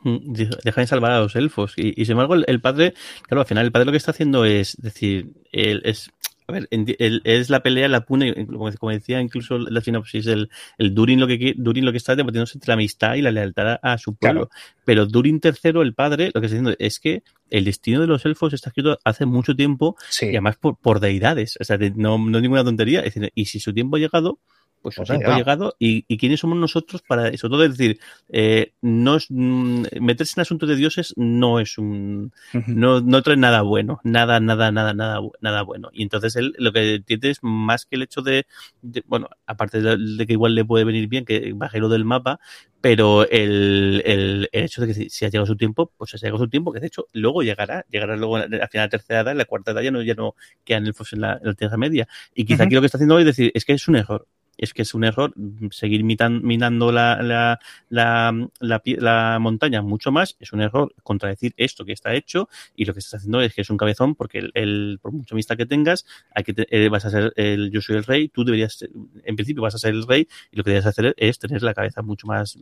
Dejan 0.05 0.87
salvar 0.87 1.12
a 1.12 1.21
los 1.21 1.37
elfos. 1.37 1.75
Y, 1.77 2.01
y 2.01 2.05
sin 2.05 2.12
embargo, 2.12 2.35
el, 2.35 2.45
el, 2.49 2.61
padre, 2.61 2.95
claro, 3.23 3.43
al 3.43 3.47
final 3.47 3.65
el 3.65 3.73
padre 3.73 3.87
lo 3.87 3.93
que 3.93 3.99
está 3.99 4.11
haciendo 4.11 4.45
es 4.45 4.77
decir, 4.81 5.33
él 5.53 5.83
es. 5.85 6.11
A 6.49 6.53
ver, 6.53 6.67
el, 6.71 7.21
es 7.23 7.51
la 7.51 7.62
pelea, 7.62 7.87
la 7.88 8.05
pune, 8.05 8.47
como, 8.47 8.91
decía 8.91 9.21
incluso 9.21 9.59
la 9.59 9.81
sinopsis, 9.81 10.27
el, 10.27 10.51
el 10.77 10.93
Durin 10.93 11.21
lo 11.21 11.29
que 11.29 11.55
Durin 11.57 11.85
lo 11.85 11.93
que 11.93 11.99
está 11.99 12.17
debatiéndose 12.17 12.59
entre 12.59 12.71
la 12.71 12.75
amistad 12.75 13.15
y 13.15 13.23
la 13.23 13.31
lealtad 13.31 13.79
a, 13.81 13.97
su 13.97 14.17
pueblo. 14.17 14.49
Claro. 14.49 14.62
Pero 14.85 15.07
Durin 15.07 15.41
III, 15.43 15.81
el 15.81 15.95
padre, 15.95 16.33
lo 16.35 16.41
que 16.41 16.47
está 16.47 16.57
diciendo 16.57 16.75
es 16.81 16.99
que 16.99 17.23
el 17.49 17.65
destino 17.65 18.01
de 18.01 18.09
los 18.09 18.27
elfos 18.27 18.53
está 18.53 18.71
escrito 18.71 18.99
hace 19.05 19.25
mucho 19.25 19.55
tiempo 19.55 19.97
sí. 20.09 20.27
y 20.27 20.31
además 20.31 20.57
por, 20.57 20.77
por 20.77 20.99
deidades. 20.99 21.57
O 21.61 21.65
sea, 21.65 21.79
no, 21.95 22.19
no 22.19 22.38
es 22.38 22.43
ninguna 22.43 22.65
tontería. 22.65 23.01
Es 23.01 23.15
decir, 23.15 23.31
y 23.37 23.45
si 23.45 23.61
su 23.61 23.73
tiempo 23.73 23.97
ha 23.97 24.01
llegado, 24.01 24.41
pues 24.83 24.97
su 24.97 25.05
tiempo 25.05 25.31
ha 25.31 25.37
llegado 25.37 25.77
y, 25.79 26.05
y, 26.09 26.18
quiénes 26.18 26.40
somos 26.40 26.59
nosotros 26.59 27.03
para 27.03 27.29
eso 27.29 27.49
todo 27.49 27.64
es 27.64 27.77
decir 27.77 28.01
eh, 28.29 28.73
no 28.83 29.16
es 29.16 29.27
mm, 29.31 29.85
meterse 30.01 30.35
en 30.37 30.42
asuntos 30.42 30.68
de 30.68 30.77
dioses 30.77 31.14
no 31.16 31.61
es 31.61 31.79
un 31.79 32.33
uh 32.53 32.59
-huh. 32.59 32.66
no, 32.66 33.01
no 33.01 33.23
trae 33.23 33.37
nada 33.37 33.62
bueno 33.62 34.01
nada 34.05 34.40
nada 34.40 34.73
nada 34.73 34.92
nada 34.92 35.21
nada 35.40 35.62
bueno 35.62 35.90
y 35.92 36.03
entonces 36.03 36.37
él 36.37 36.55
lo 36.59 36.73
que 36.73 36.97
entiende 36.97 37.31
es 37.31 37.38
más 37.42 37.87
que 37.87 37.97
el 37.97 38.03
hecho 38.03 38.23
de, 38.23 38.47
de 38.83 39.03
bueno 39.07 39.29
aparte 39.47 39.81
de, 39.81 39.97
de, 39.97 40.27
que 40.27 40.33
igual 40.33 40.55
le 40.55 40.64
puede 40.64 40.85
venir 40.85 41.09
bien 41.09 41.25
que 41.25 41.53
baje 41.55 41.79
lo 41.79 41.88
del 41.88 42.05
mapa 42.05 42.40
pero 42.83 43.27
el, 43.31 44.03
el, 44.05 44.49
el, 44.53 44.64
hecho 44.64 44.81
de 44.83 44.88
que 44.88 44.95
si, 44.95 45.09
si, 45.09 45.25
ha 45.25 45.29
llegado 45.29 45.47
su 45.47 45.57
tiempo, 45.57 45.92
pues 45.97 46.14
ha 46.14 46.16
llegado 46.16 46.38
su 46.38 46.49
tiempo, 46.49 46.73
que 46.73 46.81
de 46.81 46.88
hecho 46.88 47.07
luego 47.12 47.42
llegará, 47.42 47.87
llegará 47.88 48.16
luego 48.16 48.37
al 48.37 48.49
final 48.49 48.68
de 48.68 48.79
la 48.79 48.88
tercera 48.88 49.21
edad, 49.21 49.31
en 49.33 49.38
la 49.38 49.45
cuarta 49.45 49.71
edad 49.71 49.83
ya 49.83 49.92
no, 49.92 50.03
ya 50.03 50.14
no 50.14 50.35
quedan 50.64 50.87
elfos 50.87 51.12
en 51.12 51.21
la, 51.21 51.35
en 51.35 51.47
la 51.47 51.55
tierra 51.55 51.77
media. 51.77 52.09
Y 52.35 52.45
quizá 52.45 52.57
uh 52.57 52.64
-huh. 52.64 52.66
aquí 52.66 52.75
lo 52.75 52.81
que 52.81 52.87
está 52.87 52.99
haciendo 52.99 53.14
hoy 53.14 53.23
es 53.23 53.27
decir, 53.27 53.53
es 53.55 53.64
que 53.64 53.73
es 53.73 53.87
un 53.87 53.97
error, 53.97 54.27
es 54.57 54.75
que 54.75 54.83
es 54.83 54.95
un 54.95 55.05
error 55.05 55.33
seguir 55.71 56.05
minando 56.05 56.93
la, 56.93 57.23
la, 57.23 57.59
la, 57.88 58.49
la, 58.61 59.38
montaña 59.41 59.83
mucho 59.83 60.12
más, 60.12 60.37
es 60.41 60.53
un 60.53 60.61
error 60.61 60.95
contradecir 61.03 61.55
esto 61.57 61.85
que 61.85 61.93
está 61.93 62.15
hecho 62.15 62.49
y 62.77 62.85
lo 62.85 62.93
que 62.93 63.01
estás 63.01 63.21
haciendo 63.21 63.41
es 63.41 63.55
que 63.55 63.62
es 63.62 63.71
un 63.71 63.77
cabezón 63.77 64.15
porque 64.15 64.38
el, 64.38 64.51
el 64.55 64.99
por 65.01 65.12
mucha 65.12 65.35
amistad 65.35 65.57
que 65.57 65.67
tengas, 65.67 66.07
hay 66.35 66.45
que 66.45 66.55
te, 66.55 66.67
eh, 66.71 66.88
vas 66.88 67.05
a 67.05 67.11
ser 67.11 67.33
el 67.37 67.71
yo 67.71 67.81
soy 67.81 67.97
el 67.97 68.05
rey, 68.05 68.29
tú 68.29 68.45
deberías, 68.45 68.85
en 69.25 69.37
principio 69.37 69.62
vas 69.62 69.75
a 69.75 69.79
ser 69.79 69.95
el 69.95 70.07
rey 70.07 70.29
y 70.51 70.57
lo 70.57 70.65
que 70.65 70.71
deberías 70.71 70.87
hacer 70.87 71.15
es 71.17 71.38
tener 71.38 71.62
la 71.62 71.75
cabeza 71.75 72.03
mucho 72.03 72.27
más, 72.27 72.59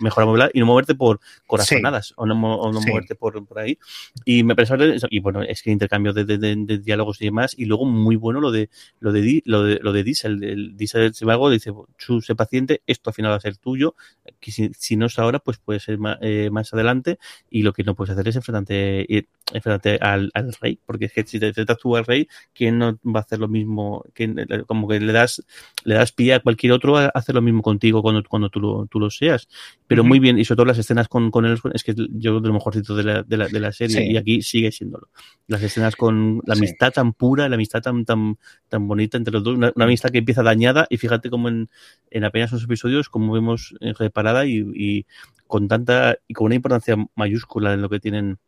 mejor 0.00 0.24
amueblada 0.24 0.50
y 0.52 0.60
no 0.60 0.66
moverte 0.66 0.94
por 0.94 1.20
corazonadas 1.46 2.08
sí. 2.08 2.14
o 2.16 2.26
no, 2.26 2.34
o 2.56 2.72
no 2.72 2.80
sí. 2.80 2.88
moverte 2.88 3.14
por, 3.14 3.44
por 3.46 3.58
ahí. 3.58 3.78
Y 4.24 4.42
me 4.42 4.54
parece 4.54 4.74
y 5.10 5.20
bueno, 5.20 5.42
es 5.42 5.62
que 5.62 5.70
intercambio 5.70 6.12
de, 6.12 6.24
de, 6.24 6.38
de, 6.38 6.56
de, 6.56 6.78
diálogos 6.78 7.20
y 7.20 7.26
demás 7.26 7.54
y 7.56 7.64
luego 7.66 7.84
muy 7.84 8.16
bueno 8.16 8.40
lo 8.40 8.50
de 8.50 8.68
lo 9.00 9.12
de 9.12 9.42
lo 9.44 9.62
de, 9.62 9.78
lo 9.80 9.92
de 9.92 10.02
Diesel, 10.02 10.42
el 10.42 10.76
Diesel 10.76 11.14
embargo, 11.36 11.50
dice, 11.50 11.72
tú 12.04 12.20
sé 12.20 12.34
paciente, 12.34 12.82
esto 12.86 13.10
al 13.10 13.14
final 13.14 13.32
va 13.32 13.36
a 13.36 13.40
ser 13.40 13.56
tuyo, 13.56 13.94
que 14.40 14.50
si, 14.50 14.70
si 14.78 14.96
no 14.96 15.06
es 15.06 15.18
ahora, 15.18 15.38
pues 15.38 15.58
puede 15.58 15.80
ser 15.80 15.98
más, 15.98 16.18
eh, 16.22 16.50
más, 16.50 16.72
adelante, 16.72 17.18
y 17.50 17.62
lo 17.62 17.72
que 17.72 17.84
no 17.84 17.94
puedes 17.94 18.12
hacer 18.12 18.28
es 18.28 18.36
enfrentarte, 18.36 19.16
eh, 19.16 19.28
enfrentarte 19.52 19.98
al, 20.04 20.30
al, 20.34 20.52
rey, 20.60 20.78
porque 20.84 21.06
es 21.06 21.12
que 21.12 21.24
si 21.26 21.38
te 21.38 21.48
enfrentas 21.48 21.78
tú 21.78 21.96
al 21.96 22.04
rey, 22.04 22.28
¿quién 22.54 22.78
no 22.78 22.98
va 23.04 23.20
a 23.20 23.22
hacer 23.22 23.38
lo 23.38 23.48
mismo? 23.48 24.04
¿Quién, 24.14 24.36
como 24.66 24.88
que 24.88 25.00
le 25.00 25.12
das, 25.12 25.42
le 25.84 25.94
das 25.94 26.12
pie 26.12 26.34
a 26.34 26.40
cualquier 26.40 26.72
otro 26.72 26.96
a 26.96 27.06
hacer 27.06 27.34
lo 27.34 27.42
mismo 27.42 27.62
contigo 27.62 28.02
cuando, 28.02 28.22
cuando 28.28 28.48
tú, 28.48 28.60
lo, 28.60 28.86
tú 28.86 28.98
lo 28.98 29.10
seas. 29.10 29.48
Pero 29.86 30.02
uh 30.02 30.04
-huh. 30.04 30.08
muy 30.08 30.18
bien, 30.18 30.38
y 30.38 30.44
sobre 30.44 30.56
todo 30.56 30.66
las 30.66 30.78
escenas 30.78 31.08
con, 31.08 31.30
con 31.30 31.44
él, 31.44 31.58
es 31.74 31.84
que 31.84 31.94
yo 31.96 32.40
de 32.40 32.48
lo 32.48 32.54
mejorcito 32.54 32.96
de 32.96 33.04
la, 33.04 33.22
de 33.22 33.36
la, 33.36 33.48
de 33.48 33.60
la 33.60 33.72
serie, 33.72 33.98
sí. 33.98 34.12
y 34.12 34.16
aquí 34.16 34.42
sigue 34.42 34.72
siéndolo. 34.72 35.08
Las 35.46 35.62
escenas 35.62 35.96
con 35.96 36.42
la 36.44 36.54
amistad 36.54 36.88
sí. 36.88 36.94
tan 36.94 37.12
pura, 37.12 37.48
la 37.48 37.54
amistad 37.54 37.82
tan, 37.82 38.04
tan, 38.04 38.38
tan 38.68 38.88
bonita 38.88 39.16
entre 39.16 39.32
los 39.32 39.44
dos, 39.44 39.54
una, 39.54 39.72
una 39.74 39.84
amistad 39.84 40.10
que 40.10 40.18
empieza 40.18 40.42
dañada, 40.42 40.86
y 40.90 40.96
fíjate 40.96 41.15
cómo 41.30 41.48
en, 41.48 41.68
en 42.10 42.24
apenas 42.24 42.52
unos 42.52 42.64
episodios, 42.64 43.08
como 43.08 43.32
vemos 43.32 43.74
eh, 43.80 43.92
reparada 43.98 44.46
y, 44.46 44.64
y, 44.74 45.06
con 45.46 45.68
tanta 45.68 46.16
y 46.26 46.34
con 46.34 46.46
una 46.46 46.54
importancia 46.56 46.96
mayúscula 47.14 47.72
en 47.72 47.82
lo 47.82 47.88
que 47.88 48.00
tienen 48.00 48.38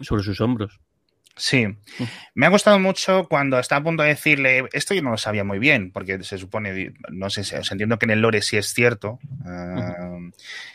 sobre 0.00 0.22
sus 0.22 0.40
hombros. 0.40 0.80
Sí, 1.38 1.66
me 2.34 2.46
ha 2.46 2.48
gustado 2.48 2.78
mucho 2.78 3.26
cuando 3.28 3.58
está 3.58 3.76
a 3.76 3.82
punto 3.82 4.02
de 4.02 4.08
decirle, 4.08 4.64
esto 4.72 4.94
yo 4.94 5.02
no 5.02 5.10
lo 5.10 5.18
sabía 5.18 5.44
muy 5.44 5.58
bien, 5.58 5.92
porque 5.92 6.22
se 6.22 6.38
supone, 6.38 6.94
no 7.10 7.28
sé, 7.28 7.42
o 7.42 7.44
sea, 7.44 7.60
entiendo 7.70 7.98
que 7.98 8.06
en 8.06 8.12
el 8.12 8.22
lore 8.22 8.40
sí 8.40 8.56
es 8.56 8.72
cierto, 8.72 9.18
uh, 9.44 10.30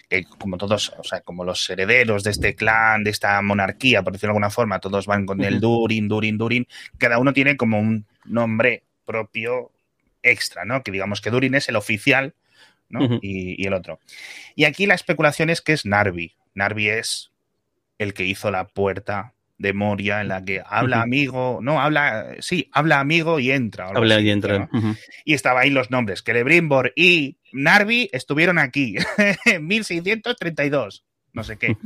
que 0.07 0.23
como 0.37 0.57
todos, 0.57 0.93
o 0.99 1.03
sea, 1.03 1.21
como 1.21 1.43
los 1.43 1.67
herederos 1.67 2.23
de 2.23 2.29
este 2.29 2.55
clan, 2.55 3.03
de 3.03 3.09
esta 3.09 3.41
monarquía, 3.41 4.03
por 4.03 4.13
decirlo 4.13 4.33
de 4.33 4.37
alguna 4.37 4.51
forma, 4.51 4.79
todos 4.79 5.07
van 5.07 5.25
con 5.25 5.43
el 5.43 5.59
Durin, 5.59 6.07
Durin, 6.07 6.37
Durin, 6.37 6.67
cada 6.99 7.17
uno 7.17 7.33
tiene 7.33 7.57
como 7.57 7.79
un 7.79 8.05
nombre 8.25 8.83
propio 9.03 9.71
extra, 10.23 10.65
¿no? 10.65 10.83
Que 10.83 10.91
digamos 10.91 11.21
que 11.21 11.29
Durin 11.29 11.55
es 11.55 11.69
el 11.69 11.75
oficial, 11.75 12.33
¿no? 12.89 12.99
Uh 13.05 13.09
-huh. 13.09 13.19
y, 13.21 13.61
y, 13.61 13.67
el 13.67 13.73
otro. 13.73 13.99
Y 14.55 14.65
aquí 14.65 14.85
la 14.85 14.95
especulación 14.95 15.49
es 15.49 15.61
que 15.61 15.73
es 15.73 15.85
Narvi, 15.85 16.35
Narvi 16.53 16.89
es 16.89 17.31
el 17.97 18.13
que 18.13 18.25
hizo 18.25 18.51
la 18.51 18.67
puerta 18.67 19.33
de 19.61 19.73
Moria 19.73 20.21
en 20.21 20.27
la 20.27 20.43
que 20.43 20.63
habla 20.65 21.01
amigo, 21.03 21.59
no, 21.61 21.79
habla, 21.79 22.35
sí, 22.39 22.67
habla 22.73 22.99
amigo 22.99 23.39
y 23.39 23.51
entra. 23.51 23.89
Habla 23.89 24.19
y 24.19 24.31
entra. 24.31 24.69
Y 25.23 25.35
estaba 25.35 25.61
ahí 25.61 25.69
los 25.69 25.91
nombres, 25.91 26.23
Celebrimbor 26.23 26.93
y 26.95 27.37
Narvi 27.53 28.09
estuvieron 28.11 28.57
aquí, 28.57 28.95
en 29.45 29.67
1632, 29.67 31.05
no 31.33 31.43
sé 31.43 31.57
qué 31.57 31.77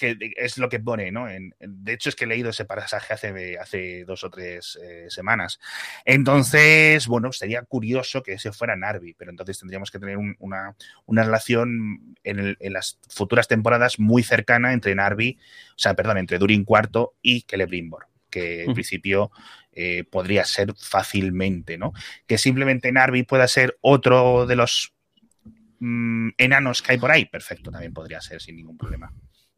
que 0.00 0.32
es 0.36 0.58
lo 0.58 0.68
que 0.68 0.80
pone, 0.80 1.12
¿no? 1.12 1.26
de 1.26 1.92
hecho, 1.92 2.08
es 2.08 2.16
que 2.16 2.24
he 2.24 2.28
leído 2.28 2.50
ese 2.50 2.64
pasaje 2.64 3.12
hace, 3.12 3.58
hace 3.58 4.04
dos 4.04 4.24
o 4.24 4.30
tres 4.30 4.78
eh, 4.82 5.06
semanas. 5.10 5.60
Entonces, 6.04 7.06
bueno, 7.06 7.32
sería 7.32 7.62
curioso 7.62 8.22
que 8.22 8.32
ese 8.32 8.50
fuera 8.50 8.76
Narvi, 8.76 9.14
pero 9.14 9.30
entonces 9.30 9.58
tendríamos 9.58 9.90
que 9.90 9.98
tener 9.98 10.16
una, 10.38 10.74
relación 11.06 12.16
en, 12.24 12.56
las 12.72 12.98
futuras 13.08 13.46
temporadas 13.46 13.98
muy 13.98 14.22
cercana 14.22 14.72
entre 14.72 14.94
Narvi, 14.94 15.38
o 15.70 15.78
sea, 15.78 15.94
perdón, 15.94 16.18
entre 16.18 16.38
Durin 16.38 16.66
IV 16.66 17.10
y 17.20 17.44
Celebrimbor, 17.48 18.06
que 18.30 18.64
en 18.64 18.72
principio 18.72 19.30
eh, 19.72 20.04
podría 20.04 20.44
ser 20.46 20.72
fácilmente, 20.78 21.76
¿no? 21.76 21.92
Que 22.26 22.38
simplemente 22.38 22.90
Narvi 22.90 23.24
pueda 23.24 23.46
ser 23.48 23.76
otro 23.82 24.46
de 24.46 24.56
los 24.56 24.94
mm, 25.80 26.30
enanos 26.38 26.82
que 26.82 26.92
hay 26.92 26.98
por 26.98 27.10
ahí, 27.10 27.24
perfecto, 27.26 27.70
también 27.70 27.92
podría 27.92 28.20
ser 28.20 28.40
sin 28.40 28.56
ningún 28.56 28.78
problema. 28.78 29.12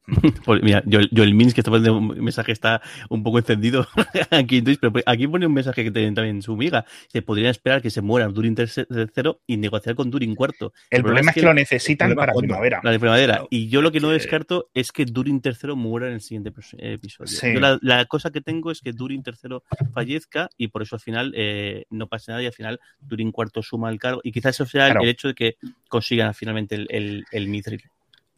Pues 0.45 0.63
mira, 0.63 0.83
yo, 0.87 1.01
el 1.01 1.35
Mins 1.35 1.55
que 1.55 1.61
está 1.61 1.71
poniendo 1.71 1.97
un 1.99 2.25
mensaje 2.25 2.53
está 2.53 2.83
un 3.09 3.23
poco 3.23 3.39
encendido 3.39 3.87
aquí 4.31 4.59
en 4.59 4.65
Twitch, 4.65 4.81
pero 4.81 4.93
pues 4.93 5.05
aquí 5.07 5.27
pone 5.27 5.47
un 5.47 5.55
mensaje 5.55 5.85
que 5.85 5.91
tiene 5.91 6.13
también 6.13 6.43
su 6.43 6.53
amiga. 6.53 6.85
Se 7.09 7.23
podrían 7.23 7.51
esperar 7.51 7.83
que 7.83 7.91
se 7.91 8.03
muera 8.03 8.29
Durin 8.29 8.55
tercero 8.55 9.41
y 9.47 9.57
negociar 9.57 9.95
con 9.95 10.11
Durin 10.11 10.35
cuarto. 10.35 10.73
El, 10.91 11.03
problema, 11.03 11.31
es 11.31 11.35
que, 11.35 11.43
lo 11.43 11.55
necesitan 11.55 12.15
para 12.15 12.33
primavera. 12.33 12.81
La 12.83 12.91
de 12.91 12.99
primavera. 12.99 13.45
y 13.51 13.69
yo 13.69 13.83
lo 13.83 13.93
que 13.93 14.01
no 14.01 14.11
descarto 14.11 14.71
es 14.75 14.93
que 14.93 15.05
Durin 15.05 15.41
tercero 15.41 15.77
muera 15.77 16.09
en 16.09 16.15
el 16.15 16.21
siguiente 16.21 16.53
episodio. 16.79 17.79
la, 17.81 18.05
cosa 18.07 18.31
que 18.31 18.41
tengo 18.41 18.71
es 18.71 18.81
que 18.81 18.93
Durin 18.93 19.23
tercero 19.23 19.63
fallezca 19.95 20.51
y 20.59 20.69
por 20.69 20.83
eso 20.83 20.97
al 20.97 21.01
final 21.01 21.33
eh, 21.37 21.85
no 21.91 22.09
pase 22.09 22.33
nada 22.33 22.43
y 22.43 22.47
al 22.47 22.53
final 22.53 22.81
Durin 23.01 23.31
cuarto 23.31 23.63
suma 23.63 23.91
el 23.91 23.99
cargo. 23.99 24.21
Y 24.25 24.33
quizás 24.33 24.57
eso 24.57 24.67
sea 24.67 24.89
el 24.89 25.09
hecho 25.09 25.29
de 25.29 25.35
que 25.35 25.57
consigan 25.89 26.35
finalmente 26.35 26.75
el, 26.75 26.87
el, 26.91 27.25
el 27.31 27.49
Mithril. 27.49 27.83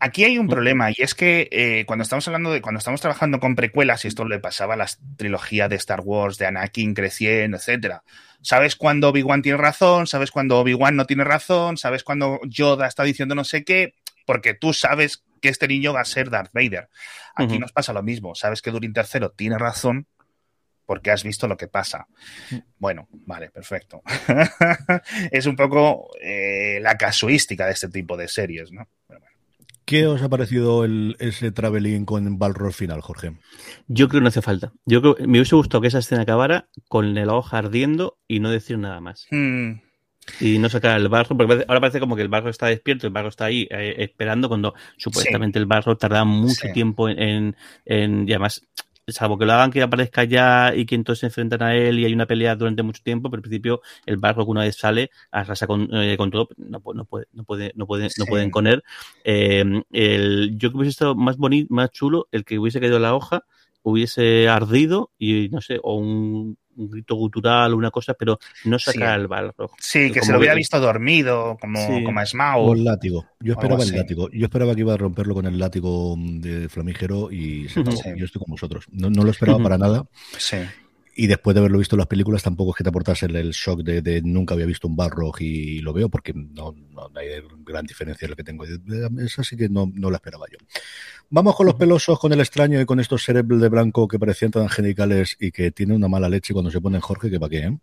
Aquí 0.05 0.23
hay 0.25 0.37
un 0.37 0.49
problema 0.49 0.91
y 0.91 0.97
es 0.99 1.15
que 1.15 1.49
eh, 1.51 1.87
cuando 1.87 2.03
estamos 2.03 2.29
hablando 2.29 2.53
de 2.53 2.61
cuando 2.61 2.79
estamos 2.79 3.01
trabajando 3.01 3.41
con 3.41 3.57
precuelas 3.57 4.05
y 4.05 4.09
esto 4.09 4.27
le 4.27 4.39
pasaba 4.39 4.75
a 4.75 4.77
la 4.77 4.87
trilogía 5.17 5.67
de 5.67 5.77
Star 5.77 6.03
Wars 6.03 6.37
de 6.37 6.45
Anakin 6.45 6.93
creciendo, 6.93 7.57
etcétera. 7.57 8.03
Sabes 8.43 8.77
cuándo 8.77 9.09
Obi-Wan 9.09 9.41
tiene 9.41 9.57
razón, 9.57 10.07
sabes 10.07 10.31
cuándo 10.31 10.59
Obi-Wan 10.59 10.95
no 10.95 11.07
tiene 11.07 11.25
razón, 11.25 11.79
sabes 11.79 12.05
cuándo 12.05 12.39
Yoda 12.45 12.87
está 12.87 13.03
diciendo 13.03 13.35
no 13.35 13.45
sé 13.45 13.65
qué, 13.65 13.95
porque 14.27 14.53
tú 14.53 14.75
sabes 14.75 15.25
que 15.41 15.49
este 15.49 15.69
niño 15.69 15.95
va 15.95 16.03
a 16.03 16.05
ser 16.05 16.29
Darth 16.29 16.53
Vader. 16.53 16.91
Aquí 17.35 17.59
nos 17.59 17.73
pasa 17.73 17.95
lo 17.95 18.03
mismo, 18.03 18.35
sabes 18.35 18.61
que 18.61 18.73
Durin 18.73 18.93
III 18.95 19.29
tiene 19.35 19.57
razón 19.57 20.07
porque 20.85 21.13
has 21.13 21.25
visto 21.25 21.49
lo 21.49 21.57
que 21.57 21.69
pasa. 21.69 22.09
Mm. 22.51 22.57
Bueno, 22.77 23.09
vale, 23.11 23.49
perfecto. 23.49 24.03
es 25.31 25.47
un 25.47 25.57
poco 25.57 26.11
eh, 26.21 26.79
la 26.83 26.99
casuística 26.99 27.65
de 27.65 27.73
este 27.73 27.89
tipo 27.89 28.19
de 28.19 28.29
series, 28.29 28.71
¿no? 28.71 28.87
¿Qué 29.85 30.07
os 30.07 30.23
ha 30.23 30.29
parecido 30.29 30.85
el, 30.85 31.17
ese 31.19 31.53
traveling 31.53 32.05
con 32.05 32.39
Balrog 32.39 32.73
final, 32.73 33.03
Jorge? 33.03 33.33
Yo 33.87 34.09
creo 34.09 34.21
que 34.21 34.23
no 34.23 34.29
hace 34.29 34.41
falta. 34.41 34.73
Yo 34.87 35.03
creo 35.03 35.17
me 35.27 35.39
hubiese 35.39 35.57
gustado 35.57 35.83
que 35.83 35.89
esa 35.89 35.99
escena 35.99 36.23
acabara 36.23 36.69
con 36.89 37.19
el 37.19 37.29
hoja 37.29 37.59
ardiendo 37.59 38.17
y 38.27 38.41
no 38.41 38.51
decir 38.51 38.79
nada 38.79 39.01
más. 39.01 39.27
Hmm. 39.31 39.81
Y 40.41 40.59
no 40.59 40.71
sacar 40.71 40.99
el 40.99 41.09
barro, 41.11 41.37
porque 41.37 41.67
ahora 41.69 41.81
parece 41.81 42.01
como 42.01 42.17
que 42.17 42.23
el 42.23 42.29
barro 42.29 42.49
está 42.49 42.67
despierto, 42.67 43.07
el 43.07 43.13
barro 43.13 43.29
está 43.29 43.45
ahí 43.45 43.69
eh, 43.71 43.97
esperando 43.99 44.49
cuando 44.49 44.75
supuestamente 44.97 45.59
el 45.59 45.67
barro 45.67 45.99
tarda 45.99 46.25
mucho 46.25 46.69
tiempo 46.73 47.11
en, 47.11 47.55
en, 47.85 48.27
y 48.27 48.33
además 48.33 48.63
salvo 49.09 49.39
que 49.39 49.45
lo 49.45 49.53
hagan 49.53 49.71
que 49.71 49.83
aparezca 49.83 50.25
ya 50.25 50.75
y 50.75 50.87
que 50.87 50.95
entonces 50.95 51.21
se 51.21 51.27
enfrentan 51.27 51.63
a 51.63 51.75
él 51.75 51.99
y 51.99 52.05
hay 52.05 52.15
una 52.15 52.27
pelea 52.27 52.57
durante 52.57 52.83
mucho 52.83 53.03
tiempo, 53.03 53.31
pero 53.31 53.39
al 53.39 53.43
principio 53.43 53.83
el 54.07 54.17
barco 54.17 54.45
que 54.45 54.51
una 54.51 54.63
vez 54.63 54.77
sale 54.77 55.11
arrasa 55.31 55.67
con, 55.67 55.89
eh, 55.93 56.17
con 56.17 56.31
todo, 56.31 56.49
no, 56.57 56.83
no, 56.95 57.05
puede, 57.05 57.27
no, 57.33 57.45
puede, 57.45 57.73
no, 57.75 57.87
puede, 57.87 58.09
no 58.19 58.27
pueden 58.27 58.51
con 58.51 58.67
él. 58.67 58.83
Eh, 59.25 59.65
el, 59.93 60.53
yo 60.53 60.71
creo 60.71 60.73
que 60.73 60.77
hubiese 60.79 60.91
estado 60.91 61.15
más 61.15 61.37
bonito, 61.37 61.73
más 61.75 61.91
chulo 61.91 62.29
el 62.33 62.45
que 62.45 62.59
hubiese 62.59 62.81
caído 62.81 62.99
la 62.99 63.15
hoja, 63.15 63.45
hubiese 63.83 64.49
ardido 64.49 65.11
y 65.19 65.49
no 65.51 65.61
sé, 65.61 65.79
o 65.83 65.97
un 65.97 66.57
un 66.77 66.91
grito 66.91 67.15
gutural 67.15 67.73
o 67.73 67.77
una 67.77 67.91
cosa, 67.91 68.15
pero 68.15 68.39
no 68.65 68.79
saca 68.79 69.15
el 69.15 69.27
barro. 69.27 69.71
Sí, 69.79 70.11
que 70.11 70.23
se 70.23 70.33
lo 70.33 70.39
hubiera 70.39 70.55
visto 70.55 70.81
dormido, 70.81 71.57
como, 71.61 72.05
como 72.05 72.21
a 72.21 72.27
Smaug. 72.27 72.69
O 72.69 72.75
el 72.75 72.85
látigo. 72.85 73.27
Yo 73.41 73.53
esperaba 73.53 73.83
el 73.83 73.93
látigo. 73.93 74.29
Yo 74.31 74.45
esperaba 74.45 74.75
que 74.75 74.81
iba 74.81 74.95
a 74.95 74.97
romperlo 74.97 75.35
con 75.35 75.47
el 75.47 75.59
látigo 75.59 76.17
de 76.19 76.69
flamígero 76.69 77.31
y 77.31 77.69
se 77.69 77.83
Yo 78.17 78.25
estoy 78.25 78.41
con 78.41 78.51
vosotros. 78.51 78.87
No, 78.91 79.11
no 79.11 79.25
lo 79.25 79.31
esperaba 79.31 79.63
para 79.63 79.79
nada. 79.79 80.07
Sí 80.39 80.57
y 81.17 81.27
después 81.27 81.55
de 81.55 81.61
haberlo 81.61 81.79
visto 81.79 81.97
en 81.97 81.99
las 81.99 82.09
películas 82.09 82.43
tampoco 82.43 82.71
es 82.73 82.77
que 82.77 82.85
te 82.85 82.91
aportase 82.91 83.27
el, 83.27 83.51
shock 83.51 83.83
de, 83.83 84.23
nunca 84.23 84.55
había 84.55 84.67
visto 84.67 84.89
un 84.89 84.97
Balrog 84.97 85.41
y, 85.41 85.81
lo 85.81 85.93
veo 85.93 86.09
porque 86.09 86.33
no, 86.35 86.75
no, 86.91 87.11
hay 87.15 87.29
gran 87.65 87.87
diferencia 87.87 88.27
en 88.27 88.31
lo 88.31 88.37
que 88.37 88.45
tengo. 88.45 88.65
Es 88.65 89.39
así 89.39 89.57
que 89.57 89.69
no, 89.69 89.91
no 89.93 90.11
la 90.11 90.17
esperaba 90.17 90.47
yo. 90.51 90.59
Vamos 91.31 91.57
con 91.57 91.67
los 91.67 91.75
pelosos, 91.77 92.19
con 92.19 92.33
el 92.33 92.41
extraño 92.41 92.81
y 92.81 92.87
con 92.87 93.01
estos 93.01 93.25
seres 93.25 93.45
de 93.47 93.69
blanco 93.69 94.09
que 94.09 94.19
parecían 94.19 94.51
tan 94.51 94.63
angelicales 94.63 95.37
y 95.39 95.51
que 95.51 95.71
tienen 95.71 95.97
una 95.97 96.09
mala 96.09 96.29
leche 96.29 96.53
cuando 96.53 96.71
se 96.71 96.81
ponen 96.81 97.01
Jorge, 97.01 97.31
que 97.31 97.41
para 97.41 97.51
qué, 97.51 97.59
¿eh? 97.59 97.79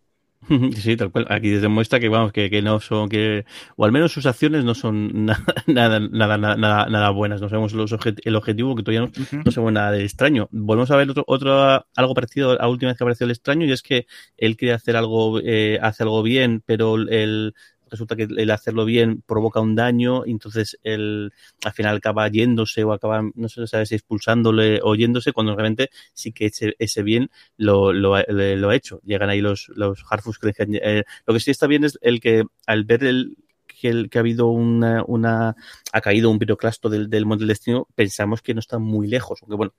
Sí, 0.76 0.98
tal 0.98 1.12
cual. 1.12 1.26
Aquí 1.30 1.50
demuestra 1.50 2.00
que 2.00 2.10
vamos, 2.10 2.32
que, 2.32 2.50
que, 2.50 2.62
no 2.62 2.80
son, 2.80 3.10
que, 3.10 3.46
o 3.76 3.86
al 3.86 3.92
menos 3.92 4.12
sus 4.12 4.26
acciones 4.26 4.64
no 4.64 4.74
son 4.74 5.26
nada, 5.26 6.00
nada, 6.00 6.00
nada, 6.38 6.38
nada, 6.56 6.86
nada 6.88 7.10
buenas. 7.12 7.42
No 7.42 7.50
sabemos 7.50 7.74
los 7.74 7.96
el 8.24 8.36
objetivo, 8.36 8.76
que 8.76 8.84
todavía 8.84 9.02
no, 9.02 9.42
no, 9.46 9.52
sabemos 9.52 9.74
nada 9.74 9.92
de 9.92 10.04
extraño. 10.04 10.48
Volvemos 10.52 10.92
a 10.92 10.96
ver 10.96 11.10
otro, 11.10 11.24
otro, 11.28 11.86
algo 11.96 12.14
parecido 12.14 12.52
a 12.52 12.56
la 12.56 12.68
última 12.68 12.92
vez 12.92 12.98
que 12.98 13.04
apareció 13.04 13.26
el 13.26 13.32
extraño, 13.32 13.66
y 13.66 13.72
es 13.72 13.82
que 13.82 14.08
él 14.38 14.58
quiere 14.58 14.74
hacer 14.74 14.96
algo, 14.96 15.40
eh, 15.44 15.80
hace 15.82 16.04
algo 16.04 16.24
bien, 16.24 16.64
pero 16.66 16.96
el, 16.96 17.54
resulta 17.92 18.16
que 18.16 18.24
el 18.24 18.50
hacerlo 18.50 18.86
bien 18.86 19.22
provoca 19.22 19.60
un 19.60 19.76
daño 19.76 20.26
y 20.26 20.32
entonces 20.32 20.80
él 20.82 21.32
al 21.64 21.74
final 21.74 21.98
acaba 21.98 22.28
yéndose 22.30 22.84
o 22.84 22.94
acaba, 22.94 23.22
no 23.36 23.50
sé, 23.50 23.86
si 23.86 23.96
expulsándole 23.96 24.80
o 24.82 24.96
yéndose 24.96 25.34
cuando 25.34 25.56
realmente 25.56 25.90
sí 26.14 26.32
que 26.32 26.48
ese, 26.48 26.74
ese 26.80 27.04
bien 27.04 27.30
lo, 27.58 27.94
lo, 27.94 28.18
lo, 28.28 28.70
ha 28.70 28.76
hecho. 28.76 29.02
Llegan 29.04 29.30
ahí 29.30 29.42
los, 29.42 29.70
los 29.76 30.04
Harfus 30.10 30.40
que 30.40 30.54
eh, 30.58 31.04
lo 31.28 31.34
que 31.34 31.40
sí 31.40 31.52
está 31.52 31.68
bien 31.68 31.84
es 31.84 32.00
el 32.02 32.20
que 32.22 32.46
al 32.66 32.86
ver 32.86 33.04
el, 33.04 33.38
que, 33.82 34.10
que, 34.10 34.18
ha 34.18 34.22
habido 34.22 34.48
una, 34.48 35.56
ha 35.92 36.02
caído 36.02 36.30
un 36.30 36.40
piroclasto 36.40 36.90
del, 36.90 37.10
del 37.10 37.26
Monte 37.26 37.42
del 37.42 37.50
Destino, 37.50 37.88
pensamos 37.96 38.42
que 38.42 38.54
no 38.54 38.60
está 38.60 38.80
muy 38.80 39.08
lejos, 39.08 39.40
aunque 39.42 39.56
bueno, 39.56 39.74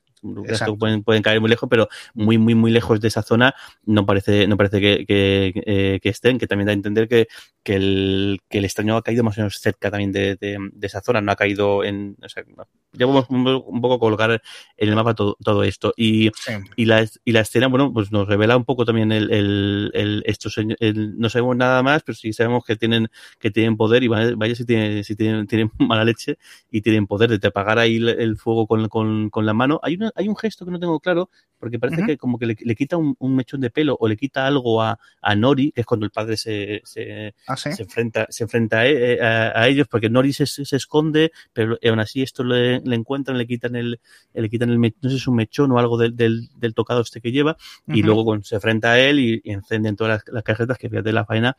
pueden, 0.78 1.02
pueden 1.02 1.22
caer 1.22 1.40
muy 1.40 1.50
lejos, 1.50 1.68
pero 1.68 1.88
muy, 2.14 2.38
muy, 2.38 2.54
muy 2.54 2.70
lejos 2.70 3.00
de 3.00 3.08
esa 3.08 3.22
zona 3.22 3.54
no 3.84 4.06
parece, 4.06 4.46
no 4.46 4.56
parece 4.56 4.80
que, 4.80 5.04
que, 5.06 5.52
eh, 5.66 6.00
que 6.00 6.08
estén, 6.08 6.38
que 6.38 6.46
también 6.46 6.66
da 6.66 6.72
a 6.72 6.74
entender 6.74 7.08
que, 7.08 7.28
que, 7.62 7.74
el, 7.74 8.40
que 8.48 8.58
el 8.58 8.64
extraño 8.64 8.96
ha 8.96 9.02
caído 9.02 9.24
más 9.24 9.36
o 9.38 9.40
menos 9.40 9.58
cerca 9.58 9.90
también 9.90 10.12
de, 10.12 10.36
de, 10.36 10.58
de 10.72 10.86
esa 10.86 11.00
zona, 11.00 11.20
no 11.20 11.32
ha 11.32 11.36
caído 11.36 11.84
en, 11.84 12.16
o 12.22 12.28
sea, 12.28 12.44
ya 12.92 13.06
vamos 13.06 13.26
un 13.28 13.80
poco 13.80 13.94
a 13.94 13.98
colocar 13.98 14.42
en 14.76 14.88
el 14.88 14.94
mapa 14.94 15.14
todo, 15.14 15.36
todo 15.42 15.64
esto. 15.64 15.92
Y, 15.96 16.30
y, 16.76 16.84
la, 16.84 17.06
y 17.24 17.32
la 17.32 17.40
escena, 17.40 17.68
bueno, 17.68 17.92
pues 17.92 18.12
nos 18.12 18.28
revela 18.28 18.56
un 18.56 18.64
poco 18.64 18.84
también 18.84 19.12
el, 19.12 19.30
el, 19.30 19.90
el 19.94 20.22
estos, 20.26 20.58
el, 20.58 21.18
no 21.18 21.28
sabemos 21.28 21.56
nada 21.56 21.82
más, 21.82 22.02
pero 22.02 22.16
sí 22.16 22.32
sabemos 22.32 22.64
que 22.64 22.76
tienen, 22.76 23.08
que 23.38 23.50
tienen 23.50 23.76
poder 23.76 24.02
y 24.02 24.08
vaya, 24.08 24.54
si 24.54 24.64
tienen, 24.64 25.04
si 25.04 25.16
tienen, 25.16 25.46
tienen 25.46 25.70
mala 25.78 26.01
leche 26.04 26.38
y 26.70 26.80
tienen 26.82 27.06
poder 27.06 27.38
de 27.38 27.48
apagar 27.48 27.78
ahí 27.78 27.96
el, 27.96 28.36
fuego 28.36 28.66
con, 28.66 28.88
con, 28.88 29.30
con 29.30 29.46
la 29.46 29.54
mano. 29.54 29.80
Hay 29.82 29.94
una, 29.94 30.10
hay 30.14 30.28
un 30.28 30.36
gesto 30.36 30.64
que 30.64 30.70
no 30.70 30.78
tengo 30.78 31.00
claro, 31.00 31.30
porque 31.58 31.78
parece 31.78 32.04
que 32.04 32.16
como 32.16 32.38
que 32.38 32.46
le, 32.46 32.56
le 32.60 32.74
quita 32.74 32.96
un, 32.96 33.14
un, 33.18 33.36
mechón 33.36 33.60
de 33.60 33.70
pelo 33.70 33.96
o 34.00 34.08
le 34.08 34.16
quita 34.16 34.46
algo 34.46 34.82
a, 34.82 34.98
a 35.20 35.34
Nori, 35.34 35.72
que 35.72 35.82
es 35.82 35.86
cuando 35.86 36.04
el 36.04 36.10
padre 36.10 36.36
se, 36.36 36.82
se, 36.84 37.34
¿Ah, 37.46 37.56
sí? 37.56 37.72
se 37.72 37.82
enfrenta, 37.82 38.26
se 38.30 38.44
enfrenta 38.44 38.80
a, 38.80 38.86
e, 38.88 39.20
a, 39.20 39.60
a, 39.60 39.68
ellos, 39.68 39.86
porque 39.88 40.10
Nori 40.10 40.32
se, 40.32 40.46
se 40.46 40.76
esconde, 40.76 41.32
pero 41.52 41.78
aún 41.88 42.00
así 42.00 42.22
esto 42.22 42.42
le, 42.44 42.80
le 42.80 42.96
encuentran, 42.96 43.38
le 43.38 43.46
quitan 43.46 43.76
el, 43.76 44.00
le 44.34 44.50
quitan 44.50 44.70
el, 44.70 44.80
no 44.80 44.90
sé 45.02 45.10
si 45.10 45.16
es 45.16 45.26
un 45.28 45.36
mechón 45.36 45.70
o 45.72 45.78
algo 45.78 45.96
del, 45.98 46.16
del, 46.16 46.48
del 46.56 46.74
tocado 46.74 47.00
este 47.02 47.20
que 47.20 47.32
lleva, 47.32 47.52
uh 47.86 47.92
-huh. 47.92 47.96
y 47.96 48.02
luego 48.02 48.24
con, 48.24 48.42
se 48.42 48.56
enfrenta 48.56 48.92
a 48.92 48.98
él 48.98 49.20
y, 49.20 49.40
y 49.44 49.52
encenden 49.52 49.96
todas 49.96 50.22
las, 50.26 50.34
las 50.34 50.42
cajetas 50.42 50.78
que 50.78 50.88
fíjate 50.88 51.12
la 51.12 51.24
faena 51.24 51.56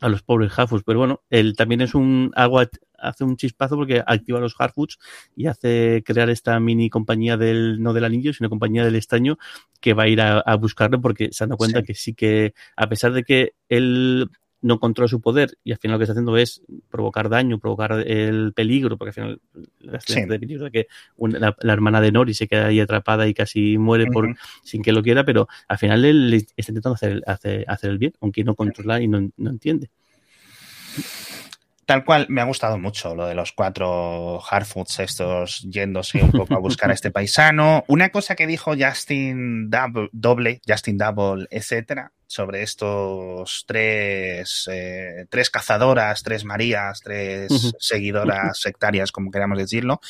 a 0.00 0.08
los 0.08 0.22
pobres 0.22 0.56
Harfoots. 0.56 0.84
Pero 0.84 0.98
bueno, 0.98 1.22
él 1.30 1.54
también 1.56 1.80
es 1.80 1.94
un 1.94 2.32
algo 2.34 2.60
hace 2.98 3.24
un 3.24 3.36
chispazo 3.36 3.76
porque 3.76 4.02
activa 4.06 4.40
los 4.40 4.54
Harfoots 4.58 4.98
y 5.36 5.46
hace 5.46 6.02
crear 6.04 6.30
esta 6.30 6.58
mini 6.58 6.88
compañía 6.90 7.36
del 7.36 7.82
no 7.82 7.92
del 7.92 8.04
anillo, 8.04 8.32
sino 8.32 8.48
compañía 8.48 8.84
del 8.84 8.96
estaño 8.96 9.38
que 9.80 9.94
va 9.94 10.04
a 10.04 10.08
ir 10.08 10.20
a, 10.20 10.38
a 10.38 10.56
buscarlo 10.56 11.00
porque 11.00 11.28
se 11.32 11.44
han 11.44 11.50
dado 11.50 11.58
cuenta 11.58 11.80
sí. 11.80 11.84
que 11.84 11.94
sí 11.94 12.14
que 12.14 12.54
a 12.76 12.88
pesar 12.88 13.12
de 13.12 13.24
que 13.24 13.54
él 13.68 14.30
no 14.64 14.80
controla 14.80 15.08
su 15.08 15.20
poder 15.20 15.58
y 15.62 15.72
al 15.72 15.78
final 15.78 15.94
lo 15.94 15.98
que 15.98 16.04
está 16.04 16.12
haciendo 16.12 16.38
es 16.38 16.62
provocar 16.88 17.28
daño, 17.28 17.58
provocar 17.58 17.92
el 18.06 18.54
peligro, 18.54 18.96
porque 18.96 19.10
al 19.10 19.14
final 19.14 19.40
la 19.80 20.00
sí. 20.00 20.22
de 20.22 20.38
peligro 20.40 20.70
que 20.70 20.86
una, 21.16 21.38
la, 21.38 21.56
la, 21.60 21.72
hermana 21.74 22.00
de 22.00 22.10
Nori 22.10 22.32
se 22.32 22.48
queda 22.48 22.68
ahí 22.68 22.80
atrapada 22.80 23.28
y 23.28 23.34
casi 23.34 23.76
muere 23.76 24.06
por, 24.06 24.24
uh 24.24 24.28
-huh. 24.30 24.36
sin 24.62 24.82
que 24.82 24.92
lo 24.92 25.02
quiera, 25.02 25.22
pero 25.22 25.48
al 25.68 25.76
final 25.76 26.06
él 26.06 26.32
está 26.32 26.72
intentando 26.72 26.94
hacer, 26.94 27.22
hacer, 27.26 27.66
hacer 27.68 27.90
el 27.90 27.98
bien, 27.98 28.14
aunque 28.22 28.42
no 28.42 28.54
controla 28.54 29.02
y 29.02 29.06
no, 29.06 29.30
no 29.36 29.50
entiende. 29.50 29.90
Tal 31.86 32.04
cual, 32.04 32.26
me 32.30 32.40
ha 32.40 32.44
gustado 32.44 32.78
mucho 32.78 33.14
lo 33.14 33.26
de 33.26 33.34
los 33.34 33.52
cuatro 33.52 34.40
Hardfoods 34.40 35.00
estos 35.00 35.60
yéndose 35.62 36.22
un 36.22 36.32
poco 36.32 36.54
a 36.54 36.58
buscar 36.58 36.90
a 36.90 36.94
este 36.94 37.10
paisano. 37.12 37.84
Una 37.88 38.10
cosa 38.10 38.36
que 38.36 38.46
dijo 38.46 38.72
Justin 38.78 39.68
Double, 39.70 40.60
Justin 40.66 40.96
Double, 40.96 41.46
etcétera, 41.50 42.12
sobre 42.26 42.62
estos 42.62 43.64
tres, 43.66 44.68
eh, 44.72 45.26
tres 45.28 45.50
cazadoras, 45.50 46.22
tres 46.22 46.44
Marías, 46.44 47.00
tres 47.02 47.74
seguidoras 47.78 48.58
sectarias, 48.60 49.12
como 49.12 49.30
queramos 49.30 49.58
decirlo, 49.58 50.00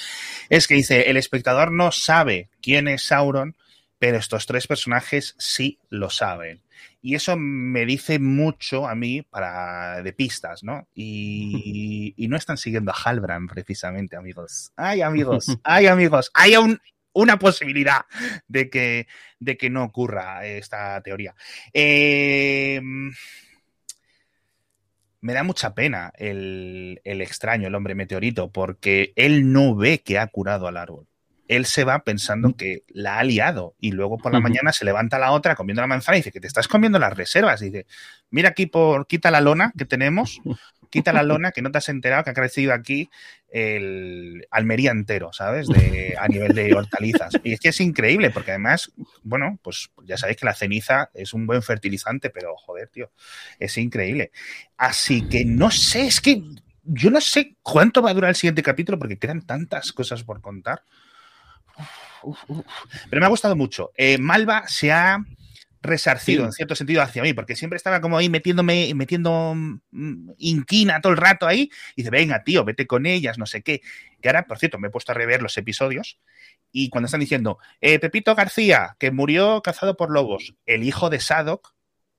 es 0.48 0.66
que 0.66 0.74
dice, 0.74 1.10
el 1.10 1.16
espectador 1.16 1.72
no 1.72 1.92
sabe 1.92 2.48
quién 2.62 2.88
es 2.88 3.06
Sauron, 3.06 3.56
pero 3.98 4.18
estos 4.18 4.46
tres 4.46 4.66
personajes 4.66 5.34
sí 5.38 5.78
lo 5.88 6.10
saben. 6.10 6.63
Y 7.00 7.14
eso 7.14 7.36
me 7.36 7.84
dice 7.86 8.18
mucho 8.18 8.86
a 8.86 8.94
mí 8.94 9.22
para 9.22 10.02
de 10.02 10.12
pistas, 10.12 10.62
¿no? 10.62 10.88
Y, 10.94 12.14
no 12.28 12.36
están 12.36 12.56
siguiendo 12.56 12.92
a 12.92 12.94
Halbrand 12.94 13.50
precisamente, 13.50 14.16
amigos. 14.16 14.72
Ay, 14.76 15.02
amigos, 15.02 15.46
ay, 15.64 15.86
amigos, 15.86 16.30
hay 16.34 16.54
una 17.12 17.38
posibilidad 17.38 18.06
de 18.48 18.70
que, 18.70 19.06
de 19.38 19.56
que 19.56 19.70
no 19.70 19.84
ocurra 19.84 20.46
esta 20.46 21.00
teoría. 21.02 21.34
Em, 21.72 23.12
me 25.20 25.32
da 25.32 25.42
mucha 25.42 25.74
pena 25.74 26.12
el, 26.16 27.00
el 27.04 27.20
extraño, 27.20 27.68
el 27.68 27.74
hombre 27.74 27.94
meteorito, 27.94 28.50
porque 28.50 29.12
él 29.16 29.52
no 29.52 29.74
ve 29.76 30.00
que 30.02 30.18
ha 30.18 30.26
curado 30.26 30.66
al 30.66 30.76
árbol 30.76 31.06
él 31.48 31.66
se 31.66 31.84
va 31.84 32.04
pensando 32.04 32.56
que 32.56 32.84
la 32.88 33.18
ha 33.18 33.24
liado 33.24 33.74
y 33.78 33.92
luego 33.92 34.18
por 34.18 34.32
la 34.32 34.40
mañana 34.40 34.72
se 34.72 34.84
levanta 34.84 35.18
la 35.18 35.32
otra 35.32 35.54
comiendo 35.54 35.82
la 35.82 35.86
manzana 35.86 36.16
y 36.16 36.20
dice 36.20 36.32
que 36.32 36.40
te 36.40 36.46
estás 36.46 36.68
comiendo 36.68 36.98
las 36.98 37.14
reservas. 37.14 37.60
Y 37.62 37.66
dice, 37.66 37.86
mira 38.30 38.50
aquí 38.50 38.66
por, 38.66 39.06
quita 39.06 39.30
la 39.30 39.40
lona 39.40 39.72
que 39.76 39.84
tenemos, 39.84 40.40
quita 40.90 41.12
la 41.12 41.22
lona 41.22 41.50
que 41.50 41.60
no 41.60 41.70
te 41.70 41.78
has 41.78 41.88
enterado 41.88 42.24
que 42.24 42.30
ha 42.30 42.34
crecido 42.34 42.72
aquí 42.72 43.10
el 43.50 44.46
Almería 44.50 44.90
entero, 44.90 45.32
¿sabes? 45.32 45.68
De, 45.68 46.14
a 46.18 46.28
nivel 46.28 46.54
de 46.54 46.74
hortalizas. 46.74 47.34
Y 47.44 47.52
es 47.52 47.60
que 47.60 47.68
es 47.68 47.80
increíble 47.80 48.30
porque 48.30 48.52
además, 48.52 48.92
bueno, 49.22 49.58
pues 49.62 49.90
ya 50.04 50.16
sabéis 50.16 50.38
que 50.38 50.46
la 50.46 50.54
ceniza 50.54 51.10
es 51.14 51.34
un 51.34 51.46
buen 51.46 51.62
fertilizante, 51.62 52.30
pero 52.30 52.56
joder, 52.56 52.88
tío, 52.88 53.10
es 53.58 53.76
increíble. 53.76 54.32
Así 54.76 55.28
que 55.28 55.44
no 55.44 55.70
sé, 55.70 56.06
es 56.06 56.20
que 56.20 56.42
yo 56.84 57.10
no 57.10 57.20
sé 57.20 57.56
cuánto 57.62 58.02
va 58.02 58.10
a 58.10 58.14
durar 58.14 58.30
el 58.30 58.36
siguiente 58.36 58.62
capítulo 58.62 58.98
porque 58.98 59.18
quedan 59.18 59.42
tantas 59.42 59.92
cosas 59.92 60.22
por 60.24 60.40
contar. 60.40 60.82
Pero 63.10 63.20
me 63.20 63.26
ha 63.26 63.30
gustado 63.30 63.56
mucho. 63.56 63.92
Eh, 63.96 64.18
Malva 64.18 64.64
se 64.66 64.92
ha 64.92 65.18
resarcido 65.84 66.44
en 66.44 66.52
cierto 66.52 66.74
sentido 66.74 67.02
hacia 67.02 67.22
mí, 67.22 67.34
porque 67.34 67.54
siempre 67.54 67.76
estaba 67.76 68.00
como 68.00 68.16
ahí 68.16 68.28
metiéndome, 68.28 68.92
metiendo 68.94 69.54
mm, 69.54 70.30
inquina 70.38 71.00
todo 71.00 71.12
el 71.12 71.18
rato 71.18 71.46
ahí, 71.46 71.70
y 71.94 72.02
dice, 72.02 72.10
venga, 72.10 72.42
tío, 72.42 72.64
vete 72.64 72.86
con 72.86 73.06
ellas, 73.06 73.38
no 73.38 73.46
sé 73.46 73.62
qué. 73.62 73.82
Que 74.20 74.28
ahora, 74.30 74.46
por 74.46 74.58
cierto, 74.58 74.78
me 74.78 74.88
he 74.88 74.90
puesto 74.90 75.12
a 75.12 75.14
rever 75.14 75.42
los 75.42 75.56
episodios, 75.58 76.18
y 76.72 76.88
cuando 76.88 77.06
están 77.06 77.20
diciendo, 77.20 77.58
eh, 77.80 77.98
Pepito 77.98 78.34
García, 78.34 78.96
que 78.98 79.10
murió 79.10 79.60
cazado 79.62 79.96
por 79.96 80.10
lobos, 80.10 80.54
el 80.64 80.82
hijo 80.82 81.10
de 81.10 81.20
Sadok, 81.20 81.73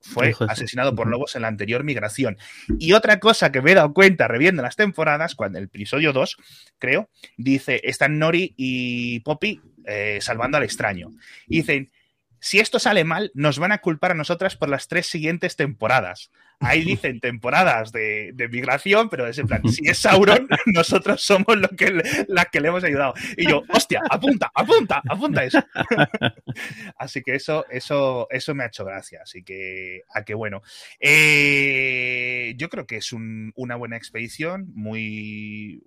fue 0.05 0.33
asesinado 0.47 0.93
por 0.93 1.07
lobos 1.07 1.35
en 1.35 1.41
la 1.41 1.47
anterior 1.47 1.83
migración. 1.83 2.37
Y 2.79 2.93
otra 2.93 3.19
cosa 3.19 3.51
que 3.51 3.61
me 3.61 3.71
he 3.71 3.75
dado 3.75 3.93
cuenta 3.93 4.27
reviendo 4.27 4.61
las 4.61 4.75
temporadas, 4.75 5.35
cuando 5.35 5.57
el 5.57 5.65
episodio 5.65 6.13
2, 6.13 6.37
creo, 6.77 7.09
dice, 7.37 7.81
están 7.83 8.19
Nori 8.19 8.53
y 8.55 9.21
Poppy 9.21 9.61
eh, 9.85 10.19
salvando 10.21 10.57
al 10.57 10.63
extraño. 10.63 11.09
Y 11.47 11.57
dicen, 11.57 11.91
si 12.39 12.59
esto 12.59 12.77
sale 12.77 13.03
mal, 13.03 13.31
nos 13.33 13.57
van 13.57 13.71
a 13.71 13.79
culpar 13.79 14.11
a 14.11 14.15
nosotras 14.15 14.55
por 14.55 14.69
las 14.69 14.87
tres 14.87 15.07
siguientes 15.07 15.55
temporadas. 15.55 16.29
Ahí 16.59 16.83
dicen 16.83 17.19
temporadas 17.19 17.91
de, 17.91 18.33
migración, 18.51 19.09
pero 19.09 19.27
es 19.27 19.37
en 19.37 19.47
plan, 19.47 19.61
si 19.69 19.87
es 19.87 19.97
Sauron, 19.97 20.47
nosotros 20.67 21.21
somos 21.21 21.57
lo 21.57 21.67
que, 21.69 22.01
las 22.27 22.47
que 22.47 22.59
le 22.59 22.69
hemos 22.69 22.83
ayudado. 22.83 23.13
Y 23.37 23.47
yo, 23.47 23.63
hostia, 23.69 24.01
apunta, 24.09 24.51
apunta, 24.53 25.01
apunta 25.07 25.43
eso. 25.43 25.63
Así 26.97 27.21
que 27.21 27.35
eso, 27.35 27.65
eso, 27.69 28.27
eso 28.29 28.55
me 28.55 28.63
ha 28.63 28.67
hecho 28.67 28.85
gracia. 28.85 29.21
Así 29.23 29.43
que, 29.43 30.01
a 30.13 30.23
qué 30.23 30.33
bueno. 30.33 30.61
Eh, 30.99 32.53
yo 32.57 32.69
creo 32.69 32.85
que 32.85 32.97
es 32.97 33.13
una 33.13 33.75
buena 33.75 33.97
expedición, 33.97 34.71
muy 34.73 35.83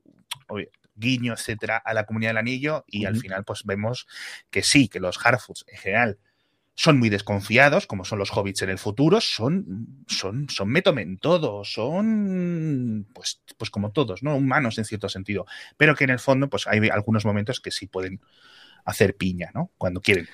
guiño, 0.98 1.32
etcétera, 1.32 1.76
a 1.78 1.94
la 1.94 2.04
comunidad 2.04 2.30
del 2.30 2.38
anillo 2.38 2.84
y 2.86 3.04
al 3.04 3.16
final 3.16 3.44
pues 3.44 3.64
vemos 3.64 4.06
que 4.50 4.62
sí, 4.62 4.88
que 4.88 5.00
los 5.00 5.18
Harfoots 5.24 5.64
en 5.68 5.78
general 5.78 6.18
son 6.78 6.96
muy 7.00 7.08
desconfiados, 7.08 7.88
como 7.88 8.04
son 8.04 8.20
los 8.20 8.30
hobbits 8.30 8.62
en 8.62 8.70
el 8.70 8.78
futuro, 8.78 9.20
son, 9.20 10.04
son, 10.06 10.48
son 10.48 10.72
en 10.76 11.18
todo, 11.18 11.64
son 11.64 13.08
pues, 13.12 13.42
pues 13.56 13.68
como 13.68 13.90
todos, 13.90 14.22
¿no? 14.22 14.36
Humanos 14.36 14.78
en 14.78 14.84
cierto 14.84 15.08
sentido. 15.08 15.44
Pero 15.76 15.96
que 15.96 16.04
en 16.04 16.10
el 16.10 16.20
fondo, 16.20 16.48
pues 16.48 16.68
hay 16.68 16.88
algunos 16.88 17.24
momentos 17.24 17.58
que 17.58 17.72
sí 17.72 17.88
pueden 17.88 18.20
hacer 18.84 19.16
piña, 19.16 19.50
¿no? 19.52 19.72
Cuando 19.76 20.00
quieren. 20.00 20.28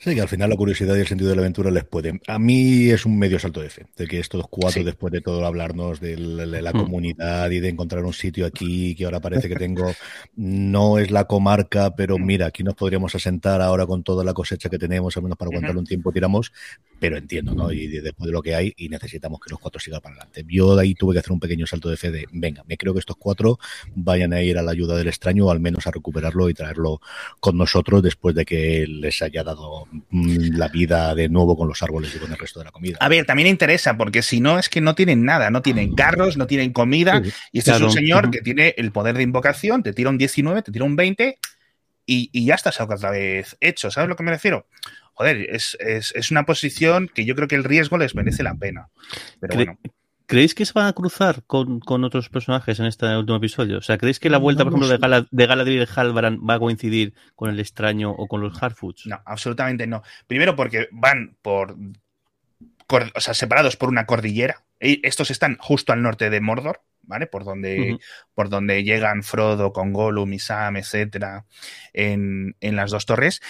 Sí, 0.00 0.14
que 0.14 0.20
al 0.20 0.28
final 0.28 0.48
la 0.48 0.56
curiosidad 0.56 0.94
y 0.94 1.00
el 1.00 1.08
sentido 1.08 1.28
de 1.30 1.34
la 1.34 1.42
aventura 1.42 1.72
les 1.72 1.84
puede. 1.84 2.20
A 2.28 2.38
mí 2.38 2.88
es 2.88 3.04
un 3.04 3.18
medio 3.18 3.40
salto 3.40 3.60
de 3.60 3.68
fe, 3.68 3.86
de 3.96 4.06
que 4.06 4.20
estos 4.20 4.46
cuatro, 4.48 4.84
después 4.84 5.12
de 5.12 5.20
todo 5.20 5.44
hablarnos 5.44 6.00
de 6.00 6.16
la, 6.16 6.72
hmm. 6.72 6.78
comunidad 6.78 7.50
y 7.50 7.58
de 7.58 7.68
encontrar 7.68 8.04
un 8.04 8.12
sitio 8.12 8.46
aquí 8.46 8.94
que 8.94 9.06
ahora 9.06 9.18
parece 9.18 9.48
que 9.48 9.56
tengo, 9.56 9.90
no 10.36 10.98
es 10.98 11.10
la 11.10 11.24
comarca, 11.24 11.96
pero 11.96 12.16
hmm. 12.16 12.24
mira, 12.24 12.46
aquí 12.46 12.62
nos 12.62 12.74
podríamos 12.74 13.12
asentar 13.16 13.60
ahora 13.60 13.86
con 13.86 14.04
toda 14.04 14.22
la 14.22 14.34
cosecha 14.34 14.68
que 14.68 14.78
tenemos, 14.78 15.16
al 15.16 15.24
menos 15.24 15.36
para 15.36 15.48
aguantar 15.48 15.76
un 15.76 15.84
tiempo 15.84 16.12
tiramos, 16.12 16.52
pero 16.98 17.16
entiendo, 17.16 17.54
¿no? 17.54 17.72
Y 17.72 17.86
después 17.86 18.26
de 18.26 18.32
lo 18.32 18.42
que 18.42 18.54
hay, 18.54 18.72
y 18.76 18.88
necesitamos 18.88 19.40
que 19.40 19.50
los 19.50 19.58
cuatro 19.58 19.80
sigan 19.80 20.00
para 20.00 20.16
adelante. 20.16 20.44
Yo 20.48 20.76
de 20.76 20.82
ahí 20.82 20.94
tuve 20.94 21.14
que 21.14 21.20
hacer 21.20 21.32
un 21.32 21.40
pequeño 21.40 21.66
salto 21.66 21.88
de 21.88 21.96
fe 21.96 22.10
de, 22.10 22.26
venga, 22.32 22.64
me 22.66 22.76
creo 22.76 22.92
que 22.92 23.00
estos 23.00 23.16
cuatro 23.16 23.58
vayan 23.94 24.32
a 24.32 24.42
ir 24.42 24.58
a 24.58 24.62
la 24.62 24.72
ayuda 24.72 24.96
del 24.96 25.08
extraño, 25.08 25.46
o 25.46 25.50
al 25.50 25.60
menos 25.60 25.86
a 25.86 25.90
recuperarlo 25.90 26.48
y 26.48 26.54
traerlo 26.54 27.00
con 27.40 27.56
nosotros 27.56 28.02
después 28.02 28.34
de 28.34 28.44
que 28.44 28.86
les 28.86 29.22
haya 29.22 29.44
dado 29.44 29.86
Mm, 30.10 30.56
la 30.56 30.68
vida 30.68 31.14
de 31.14 31.28
nuevo 31.28 31.56
con 31.56 31.68
los 31.68 31.82
árboles 31.82 32.14
y 32.14 32.18
con 32.18 32.30
el 32.30 32.38
resto 32.38 32.60
de 32.60 32.66
la 32.66 32.70
comida. 32.70 32.96
A 33.00 33.08
ver, 33.08 33.26
también 33.26 33.48
interesa, 33.48 33.96
porque 33.96 34.22
si 34.22 34.40
no 34.40 34.58
es 34.58 34.68
que 34.68 34.80
no 34.80 34.94
tienen 34.94 35.24
nada, 35.24 35.50
no 35.50 35.62
tienen 35.62 35.94
carros, 35.94 36.36
no 36.36 36.46
tienen 36.46 36.72
comida, 36.72 37.22
y 37.52 37.58
este 37.58 37.72
es 37.72 37.80
un 37.80 37.90
señor 37.90 38.30
que 38.30 38.40
tiene 38.40 38.74
el 38.76 38.92
poder 38.92 39.16
de 39.16 39.22
invocación, 39.22 39.82
te 39.82 39.92
tira 39.92 40.10
un 40.10 40.18
19, 40.18 40.62
te 40.62 40.72
tira 40.72 40.84
un 40.84 40.96
20 40.96 41.38
y, 42.06 42.44
ya 42.46 42.54
estás 42.54 42.80
otra 42.80 43.10
vez 43.10 43.56
hecho, 43.60 43.90
¿sabes 43.90 44.08
lo 44.08 44.16
que 44.16 44.22
me 44.22 44.30
refiero? 44.30 44.66
Joder, 45.18 45.48
es, 45.50 46.30
una 46.30 46.46
posición 46.46 47.10
que 47.12 47.24
yo 47.24 47.34
creo 47.34 47.48
que 47.48 47.56
el 47.56 47.64
riesgo 47.64 47.98
les 47.98 48.14
merece 48.14 48.44
la 48.44 48.54
pena. 48.54 48.88
Pero 49.40 49.56
bueno. 49.56 49.78
¿Creéis 50.26 50.54
que 50.54 50.64
se 50.64 50.72
van 50.74 50.86
a 50.86 50.92
cruzar 50.92 51.42
con, 51.44 51.80
otros 52.04 52.28
personajes 52.28 52.78
en 52.78 52.86
este 52.86 53.04
último 53.16 53.38
episodio? 53.38 53.78
O 53.78 53.82
sea, 53.82 53.98
¿creéis 53.98 54.20
que 54.20 54.30
la 54.30 54.38
vuelta, 54.38 54.62
por 54.62 54.74
ejemplo, 54.74 54.88
de, 54.88 54.98
Gala, 54.98 55.26
de 55.28 55.46
Galadriel 55.46 55.82
y 55.82 55.86
de 55.86 55.92
Halvaran 55.92 56.38
va 56.48 56.54
a 56.54 56.58
coincidir 56.60 57.14
con 57.34 57.50
el 57.50 57.58
extraño 57.58 58.12
o 58.12 58.28
con 58.28 58.40
los 58.40 58.56
Hardfoods? 58.56 59.06
No, 59.06 59.20
absolutamente 59.24 59.88
no. 59.88 60.04
Primero 60.28 60.54
porque 60.54 60.86
van 60.92 61.36
por, 61.42 61.76
o 62.92 63.20
sea, 63.20 63.34
separados 63.34 63.76
por 63.76 63.88
una 63.88 64.06
cordillera. 64.06 64.62
Estos 64.78 65.32
están 65.32 65.56
justo 65.58 65.92
al 65.92 66.02
norte 66.02 66.30
de 66.30 66.40
Mordor, 66.40 66.82
¿vale? 67.08 67.26
Por 67.26 67.44
donde, 67.44 67.98
por 68.34 68.50
donde 68.50 68.84
llegan 68.84 69.24
Frodo 69.24 69.72
con 69.72 69.92
Gollum 69.92 70.32
y 70.34 70.38
Sam, 70.38 70.76
etcétera, 70.76 71.46
en, 71.92 72.54
las 72.60 72.90
dos 72.90 73.06
torres. 73.06 73.40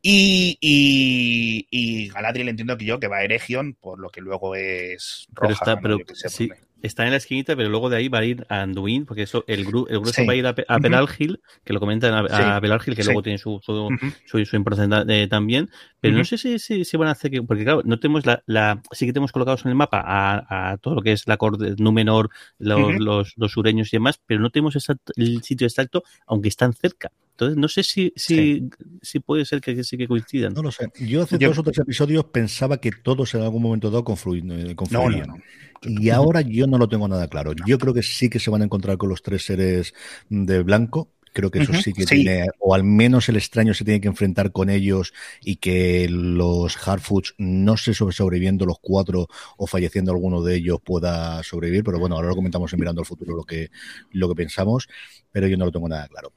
Y, 0.00 0.56
y, 0.60 2.08
Galadriel 2.08 2.48
entiendo 2.48 2.78
que 2.78 2.86
yo 2.86 3.00
que 3.00 3.08
va 3.08 3.18
a 3.18 3.24
Eregion, 3.24 3.74
por 3.74 3.98
lo 3.98 4.08
que 4.08 4.20
luego 4.20 4.54
es 4.54 5.26
roja. 5.32 5.78
Pero 5.82 5.98
sí, 6.14 6.50
está 6.82 7.04
en 7.04 7.10
la 7.10 7.16
esquinita, 7.16 7.56
pero 7.56 7.68
luego 7.68 7.90
de 7.90 7.96
ahí 7.96 8.08
va 8.08 8.18
a 8.18 8.24
ir 8.24 8.46
a 8.48 8.62
Anduin, 8.62 9.04
porque 9.04 9.22
eso, 9.22 9.44
el, 9.46 9.64
grupo 9.64 9.88
el 9.88 10.00
grueso 10.00 10.24
va 10.26 10.32
a 10.32 10.36
ir 10.36 10.46
a, 10.46 10.54
a 10.68 10.78
Pelalgil, 10.78 11.40
que 11.64 11.72
lo 11.72 11.80
comentan 11.80 12.14
a, 12.14 12.56
a 12.56 12.60
Pelalgil, 12.60 12.94
que 12.94 13.04
luego 13.04 13.22
tiene 13.22 13.38
su, 13.38 13.60
su, 13.62 13.88
su, 14.26 14.56
importancia 14.56 15.04
eh, 15.08 15.26
también. 15.28 15.70
Pero 16.00 16.16
no 16.16 16.24
sé 16.24 16.38
si, 16.38 16.58
si, 16.58 16.96
van 16.96 17.08
a 17.08 17.12
hacer 17.12 17.30
que, 17.30 17.42
porque 17.42 17.64
claro, 17.64 17.82
no 17.84 17.98
tenemos 17.98 18.26
la, 18.26 18.42
la, 18.46 18.82
sí 18.92 19.06
que 19.06 19.12
tenemos 19.12 19.32
colocados 19.32 19.64
en 19.64 19.70
el 19.70 19.74
mapa 19.74 20.02
a, 20.04 20.72
a 20.72 20.76
todo 20.78 20.94
lo 20.94 21.02
que 21.02 21.12
es 21.12 21.26
la 21.26 21.36
corte 21.36 21.74
Númenor, 21.78 22.30
los, 22.58 22.94
los, 22.98 23.32
los, 23.36 23.52
sureños 23.52 23.92
y 23.92 23.96
demás, 23.96 24.20
pero 24.24 24.40
no 24.40 24.50
tenemos 24.50 24.76
el 25.16 25.42
sitio 25.42 25.66
exacto, 25.66 26.04
aunque 26.26 26.48
están 26.48 26.72
cerca. 26.72 27.10
Entonces, 27.38 27.56
no 27.56 27.68
sé 27.68 27.84
si, 27.84 28.12
si, 28.16 28.68
si 29.00 29.20
puede 29.20 29.44
ser 29.44 29.60
que 29.60 29.84
sí 29.84 29.96
que 29.96 30.08
coincidan. 30.08 30.54
No 30.54 30.62
lo 30.62 30.72
sé. 30.72 30.90
Yo 30.98 31.22
hace 31.22 31.38
dos 31.38 31.56
o 31.56 31.62
tres 31.62 31.78
episodios 31.78 32.24
pensaba 32.24 32.80
que 32.80 32.90
todos 32.90 33.32
en 33.36 33.42
algún 33.42 33.62
momento 33.62 33.90
dado 33.90 34.02
confluían. 34.02 34.74
confluían. 34.74 35.40
Y 35.82 36.10
ahora 36.10 36.40
yo 36.40 36.66
no 36.66 36.78
lo 36.78 36.88
tengo 36.88 37.08
nada 37.08 37.28
claro. 37.28 37.52
Yo 37.66 37.78
creo 37.78 37.94
que 37.94 38.02
sí 38.02 38.28
que 38.28 38.40
se 38.40 38.50
van 38.50 38.62
a 38.62 38.64
encontrar 38.64 38.96
con 38.96 39.08
los 39.08 39.22
tres 39.22 39.44
seres 39.44 39.94
de 40.28 40.62
blanco. 40.62 41.10
Creo 41.32 41.50
que 41.50 41.60
eso 41.60 41.72
sí 41.74 41.92
que 41.92 42.04
tiene, 42.04 42.48
o 42.58 42.74
al 42.74 42.82
menos 42.82 43.28
el 43.28 43.36
extraño 43.36 43.72
se 43.74 43.84
tiene 43.84 44.00
que 44.00 44.08
enfrentar 44.08 44.50
con 44.50 44.70
ellos 44.70 45.12
y 45.40 45.56
que 45.56 46.08
los 46.08 46.76
Hardfoods, 46.76 47.34
no 47.38 47.76
sé 47.76 47.94
sobre 47.94 48.14
sobreviviendo 48.14 48.66
los 48.66 48.78
cuatro 48.80 49.28
o 49.56 49.66
falleciendo 49.66 50.10
alguno 50.10 50.42
de 50.42 50.56
ellos 50.56 50.80
pueda 50.84 51.40
sobrevivir, 51.44 51.84
pero 51.84 52.00
bueno, 52.00 52.16
ahora 52.16 52.28
lo 52.28 52.34
comentamos 52.34 52.72
en 52.72 52.80
Mirando 52.80 53.02
al 53.02 53.06
Futuro 53.06 53.36
lo 53.36 53.44
que, 53.44 53.70
lo 54.10 54.28
que 54.28 54.34
pensamos, 54.34 54.88
pero 55.30 55.46
yo 55.46 55.56
no 55.56 55.66
lo 55.66 55.70
tengo 55.70 55.88
nada 55.88 56.08
claro. 56.08 56.32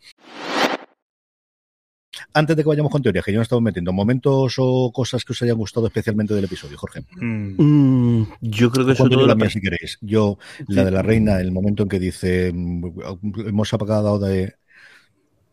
Antes 2.33 2.55
de 2.55 2.63
que 2.63 2.69
vayamos 2.69 2.91
con 2.91 3.01
teoría, 3.01 3.21
que 3.21 3.31
yo 3.31 3.37
no 3.37 3.43
estamos 3.43 3.61
metiendo, 3.61 3.91
momentos 3.91 4.55
o 4.57 4.91
cosas 4.93 5.25
que 5.25 5.33
os 5.33 5.41
hayan 5.41 5.57
gustado 5.57 5.87
especialmente 5.87 6.33
del 6.33 6.45
episodio, 6.45 6.77
Jorge. 6.77 7.01
Mm, 7.15 8.23
yo 8.41 8.71
creo 8.71 8.85
que 8.85 8.93
eso 8.93 9.09
todo 9.09 9.27
la 9.27 9.35
mía, 9.35 9.49
si 9.49 9.59
queréis. 9.59 9.97
Yo, 10.01 10.37
la 10.67 10.85
de 10.85 10.91
la 10.91 11.01
reina, 11.01 11.39
el 11.41 11.51
momento 11.51 11.83
en 11.83 11.89
que 11.89 11.99
dice, 11.99 12.51
mm, 12.53 13.47
hemos 13.47 13.73
apagado 13.73 14.17
de 14.19 14.55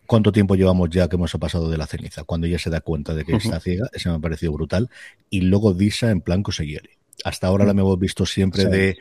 cuánto 0.06 0.32
tiempo 0.32 0.54
llevamos 0.54 0.88
ya 0.90 1.08
que 1.08 1.16
hemos 1.16 1.32
pasado 1.32 1.68
de 1.68 1.76
la 1.76 1.86
ceniza, 1.86 2.24
cuando 2.24 2.46
ella 2.46 2.58
se 2.58 2.70
da 2.70 2.80
cuenta 2.80 3.14
de 3.14 3.24
que 3.24 3.36
está 3.36 3.60
ciega, 3.60 3.90
ese 3.92 4.08
me 4.08 4.16
ha 4.16 4.20
parecido 4.20 4.52
brutal. 4.52 4.88
Y 5.30 5.42
luego 5.42 5.74
Disa 5.74 6.10
en 6.10 6.20
plan 6.20 6.42
Coseguieri. 6.42 6.90
Hasta 7.24 7.48
ahora 7.48 7.64
la 7.64 7.72
hemos 7.72 7.98
visto 7.98 8.24
siempre 8.24 8.66
de 8.66 8.96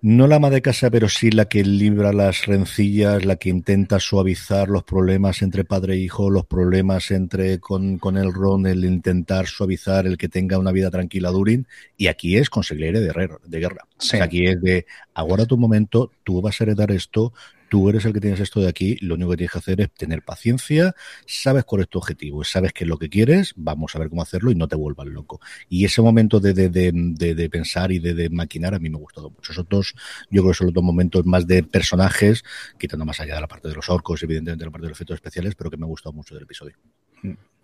no 0.00 0.26
la 0.26 0.36
ama 0.36 0.50
de 0.50 0.62
casa, 0.62 0.90
pero 0.90 1.08
sí 1.08 1.30
la 1.30 1.46
que 1.46 1.64
libra 1.64 2.12
las 2.12 2.46
rencillas, 2.46 3.24
la 3.24 3.36
que 3.36 3.48
intenta 3.48 3.98
suavizar 4.00 4.68
los 4.68 4.84
problemas 4.84 5.42
entre 5.42 5.64
padre 5.64 5.94
e 5.94 5.98
hijo, 5.98 6.30
los 6.30 6.46
problemas 6.46 7.10
entre 7.10 7.58
con, 7.58 7.98
con 7.98 8.16
el 8.16 8.32
Ron, 8.32 8.66
el 8.66 8.84
intentar 8.84 9.46
suavizar 9.46 10.06
el 10.06 10.18
que 10.18 10.28
tenga 10.28 10.58
una 10.58 10.72
vida 10.72 10.90
tranquila 10.90 11.30
Durin. 11.30 11.66
Y 11.96 12.08
aquí 12.08 12.36
es 12.36 12.50
conseguir 12.50 12.92
de, 12.92 13.28
de 13.44 13.58
guerra. 13.60 13.86
aquí 14.20 14.46
es 14.46 14.60
de, 14.60 14.86
ahora 15.14 15.46
tu 15.46 15.56
momento, 15.56 16.10
tú 16.22 16.42
vas 16.42 16.60
a 16.60 16.64
heredar 16.64 16.90
esto, 16.90 17.32
tú 17.68 17.88
eres 17.88 18.04
el 18.04 18.12
que 18.12 18.20
tienes 18.20 18.40
esto 18.40 18.60
de 18.60 18.68
aquí, 18.68 18.96
lo 19.00 19.14
único 19.14 19.30
que 19.30 19.36
tienes 19.38 19.52
que 19.52 19.58
hacer 19.58 19.80
es 19.80 19.90
tener 19.92 20.22
paciencia, 20.22 20.94
sabes 21.26 21.64
cuál 21.64 21.82
es 21.82 21.88
tu 21.88 21.98
objetivo, 21.98 22.44
sabes 22.44 22.72
qué 22.72 22.84
es 22.84 22.88
lo 22.88 22.98
que 22.98 23.08
quieres, 23.08 23.52
vamos 23.56 23.94
a 23.94 23.98
ver 23.98 24.08
cómo 24.08 24.22
hacerlo 24.22 24.50
y 24.50 24.54
no 24.54 24.68
te 24.68 24.76
vuelvas 24.76 25.06
loco. 25.06 25.40
Y 25.68 25.84
ese 25.84 26.02
momento 26.02 26.40
de, 26.40 26.54
de, 26.54 26.68
de, 26.70 27.34
de 27.34 27.50
pensar 27.50 27.92
y 27.92 27.98
de, 27.98 28.28
maquinar 28.30 28.74
a 28.74 28.78
mí 28.78 28.90
me 28.90 28.96
ha 28.96 29.00
gustado 29.00 29.30
mucho. 29.30 29.52
Esos 29.52 29.68
dos, 29.68 29.94
yo 30.30 30.42
creo 30.42 30.52
que 30.52 30.58
son 30.58 30.66
los 30.68 30.74
dos 30.74 30.84
momentos 30.84 31.24
más 31.26 31.46
de 31.46 31.62
personajes, 31.62 32.44
quitando 32.78 33.04
más 33.04 33.20
allá 33.20 33.36
de 33.36 33.40
la 33.40 33.48
parte 33.48 33.68
de 33.68 33.74
los 33.74 33.88
orcos, 33.88 34.22
evidentemente 34.22 34.64
la 34.64 34.70
parte 34.70 34.86
de 34.86 34.90
los 34.90 34.96
efectos 34.96 35.16
especiales, 35.16 35.54
pero 35.54 35.70
que 35.70 35.76
me 35.76 35.84
ha 35.84 35.88
gustado 35.88 36.12
mucho 36.12 36.34
del 36.34 36.44
episodio. 36.44 36.76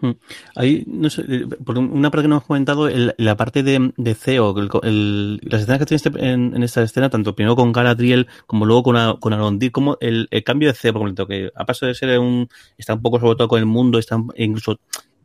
Mm. 0.01 0.13
Ahí, 0.57 0.85
no 0.87 1.11
sé, 1.11 1.25
eh, 1.29 1.47
por 1.65 1.79
una 1.79 2.11
parte 2.11 2.25
que 2.25 2.29
no 2.29 2.37
hemos 2.37 2.47
comentado, 2.47 2.89
la 2.89 3.37
parte 3.37 3.63
de, 3.63 3.93
de 3.97 4.15
CEO, 4.15 4.55
las 4.57 5.61
escenas 5.63 5.79
que 5.79 5.87
tienes 5.87 6.07
este, 6.07 6.31
en, 6.31 6.63
esta 6.63 6.83
escena, 6.83 7.11
tanto 7.11 7.35
primero 7.35 7.55
con 7.55 7.73
Galadriel 7.73 8.27
como 8.47 8.65
luego 8.65 8.83
con, 8.83 9.17
con 9.19 9.33
Arondir, 9.33 9.73
como 9.73 9.99
el, 10.01 10.29
cambio 10.45 10.69
de 10.69 10.75
CEO, 10.75 10.95
por 10.95 11.03
ejemplo, 11.03 11.27
que 11.27 11.51
a 11.55 11.67
paso 11.67 11.87
de 11.87 11.95
ser 11.95 12.19
un, 12.19 12.49
está 12.79 12.95
un 12.95 13.03
poco 13.03 13.21
sobre 13.21 13.37
todo 13.37 13.49
con 13.49 13.59
el 13.59 13.67
mundo, 13.67 13.99
está 13.99 14.17
incluso 14.37 14.81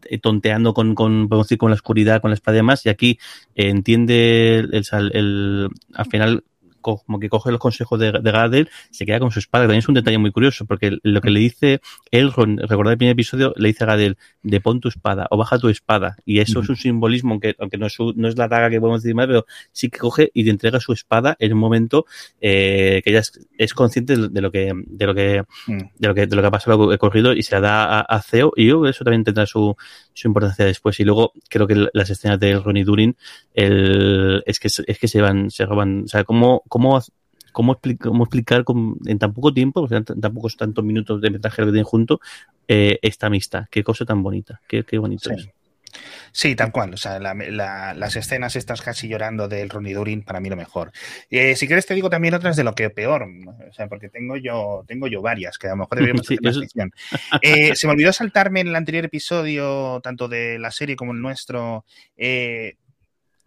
eh, 0.10 0.20
tonteando 0.20 0.74
con, 0.74 0.94
con, 0.94 1.30
podemos 1.30 1.48
decir, 1.48 1.58
con 1.58 1.70
la 1.72 1.76
oscuridad, 1.76 2.22
con 2.22 2.32
la 2.32 2.36
espada 2.36 2.58
y 2.58 2.60
demás, 2.60 2.86
y 2.86 2.90
aquí 2.90 3.18
entiende 3.56 4.58
el, 4.58 4.84
el, 5.14 5.70
al 5.94 6.06
final 6.08 6.44
como 6.86 7.20
que 7.20 7.30
coge 7.30 7.52
los 7.52 7.60
consejos 7.60 8.00
de, 8.00 8.12
de 8.12 8.32
Gadel, 8.32 8.70
se 8.92 9.06
queda 9.06 9.20
con 9.20 9.32
su 9.32 9.40
espada. 9.40 9.64
También 9.64 9.80
es 9.80 9.88
un 9.88 9.96
detalle 9.96 10.18
muy 10.18 10.32
curioso, 10.32 10.66
porque 10.66 10.98
lo 11.02 11.22
que 11.22 11.32
le 11.32 11.40
dice 11.40 11.82
él, 12.12 12.32
recordad 12.32 12.94
el 12.94 12.98
primer 12.98 13.14
episodio, 13.14 13.54
le 13.58 13.70
dice 13.70 13.84
a 13.84 13.88
Gadel, 13.88 14.18
de 14.44 14.62
pon 14.62 14.80
tu 14.80 14.90
espada 14.90 15.28
o 15.32 15.38
baja 15.38 15.58
tu 15.58 15.70
espada. 15.70 16.18
Y 16.26 16.40
eso 16.40 16.60
es 16.60 16.70
un 16.70 16.76
simbolismo, 16.76 17.32
aunque, 17.32 17.56
aunque 17.60 17.78
no, 17.78 17.88
es, 17.88 17.98
no 18.16 18.28
es 18.28 18.38
la 18.38 18.48
daga 18.48 18.70
que 18.70 18.80
podemos 18.80 19.02
decir 19.02 19.16
más, 19.16 19.28
pero 19.28 19.46
sí 19.72 19.90
que 19.90 19.98
coge 19.98 20.32
y 20.34 20.44
te 20.44 20.52
entrega 20.52 20.80
su 20.80 20.94
espada 20.94 21.36
en 21.40 21.54
un 21.54 21.60
momento 21.60 22.06
eh, 22.40 23.02
que 23.04 23.10
ella 23.10 23.22
es, 23.58 23.74
consciente 23.74 24.16
de 24.16 24.42
lo 24.42 24.52
que, 24.52 24.72
de 24.86 25.06
lo 25.06 25.16
que, 25.16 25.44
mm. 25.68 25.78
de 25.98 26.08
lo 26.08 26.14
que, 26.14 26.28
de 26.28 26.36
lo 26.36 26.42
que 26.42 26.48
ha 26.48 26.52
pasado, 26.52 26.78
lo 26.78 26.88
que 26.88 26.94
ha 26.94 26.98
ocurrido 26.98 27.34
y 27.34 27.44
se 27.44 27.56
la 27.56 27.62
da 27.62 28.00
a, 28.00 28.02
a 28.02 28.22
Ceo. 28.22 28.54
Y 28.56 28.68
yo 28.68 28.86
eso 28.86 29.04
también 29.04 29.24
tendrá 29.24 29.46
su, 29.46 29.76
su 30.14 30.28
importancia 30.28 30.66
después. 30.66 31.00
Y 31.00 31.04
luego 31.04 31.34
creo 31.50 31.68
que 31.68 31.88
las 31.94 32.10
escenas 32.10 32.40
de 32.40 32.60
Ronnie 32.60 32.84
Durin, 32.84 33.16
el, 33.54 34.44
es 34.46 34.60
que 34.60 34.68
es 34.68 35.00
que 35.00 35.08
se 35.08 35.22
van, 35.22 35.52
se 35.52 35.66
roban, 35.66 36.04
o 36.06 36.08
sea, 36.08 36.24
cómo, 36.24 36.64
cómo, 36.76 37.02
cómo, 37.54 37.72
explicar, 37.72 38.10
cómo 38.10 38.24
explicar 38.26 38.66
en 39.06 39.18
tan 39.18 39.34
poco 39.34 39.54
tiempo, 39.54 39.88
tampoco 39.88 40.48
es 40.50 40.58
tantos 40.58 40.84
minutos 40.84 41.22
de 41.22 41.30
metraje 41.30 41.62
que 41.62 41.68
tienen 41.68 41.86
junto, 41.86 42.20
eh, 42.68 43.00
esta 43.02 43.28
amistad. 43.28 43.68
Qué 43.72 43.82
cosa 43.82 44.04
tan 44.04 44.22
bonita, 44.22 44.60
qué, 44.68 44.84
qué 44.84 44.98
bonito 44.98 45.32
es. 45.32 45.48
Sí, 46.34 46.54
tal 46.54 46.74
cual. 46.74 46.94
O 46.94 46.98
sea, 46.98 47.18
las 47.18 48.16
escenas 48.18 48.58
estas 48.58 48.82
casi 48.82 49.08
llorando 49.08 49.48
del 49.48 49.70
Ronnie 49.70 49.94
Durin, 49.94 50.24
para 50.24 50.42
mí 50.42 50.50
lo 50.50 50.58
mejor. 50.58 50.92
Eh, 51.30 51.56
si 51.56 51.66
quieres 51.66 51.86
te 51.86 51.94
digo 51.94 52.10
también 52.10 52.34
otras 52.34 52.58
de 52.58 52.66
lo 52.66 52.76
que 52.76 52.90
peor. 52.90 53.26
O 53.70 53.72
sea, 53.72 53.88
porque 53.88 54.10
tengo 54.10 54.36
yo, 54.36 54.84
tengo 54.86 55.08
yo 55.08 55.22
varias, 55.22 55.58
que 55.58 55.68
a 55.68 55.70
lo 55.70 55.78
mejor 55.78 55.96
deberíamos 55.96 56.28
hacer 56.30 56.90
eh, 57.42 57.74
se 57.74 57.88
me 57.88 57.94
olvidó 57.94 58.12
saltarme 58.12 58.60
en 58.60 58.68
el 58.68 58.76
anterior 58.76 59.06
episodio, 59.06 60.02
tanto 60.04 60.28
de 60.28 60.60
la 60.60 60.72
serie 60.72 60.98
como 60.98 61.14
el 61.14 61.22
nuestro. 61.22 61.86
Eh, 62.18 62.76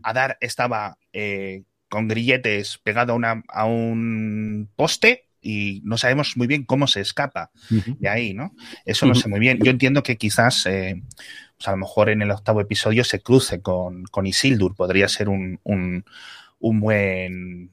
Adar 0.02 0.38
estaba 0.40 0.96
eh, 1.12 1.64
con 1.88 2.08
grilletes 2.08 2.78
pegado 2.78 3.12
a, 3.12 3.16
una, 3.16 3.42
a 3.48 3.64
un 3.64 4.68
poste 4.76 5.26
y 5.40 5.80
no 5.84 5.96
sabemos 5.98 6.36
muy 6.36 6.46
bien 6.46 6.64
cómo 6.64 6.86
se 6.86 7.00
escapa 7.00 7.50
de 7.70 8.08
ahí, 8.08 8.34
¿no? 8.34 8.54
Eso 8.84 9.06
no 9.06 9.14
sé 9.14 9.28
muy 9.28 9.38
bien. 9.38 9.58
Yo 9.62 9.70
entiendo 9.70 10.02
que 10.02 10.16
quizás 10.16 10.64
pues 10.64 11.68
a 11.68 11.70
lo 11.72 11.76
mejor 11.76 12.08
en 12.08 12.22
el 12.22 12.30
octavo 12.30 12.60
episodio 12.60 13.04
se 13.04 13.20
cruce 13.20 13.60
con, 13.60 14.04
con 14.04 14.26
Isildur, 14.26 14.74
podría 14.74 15.08
ser 15.08 15.28
un, 15.28 15.60
un, 15.64 16.04
un 16.60 16.80
buen 16.80 17.70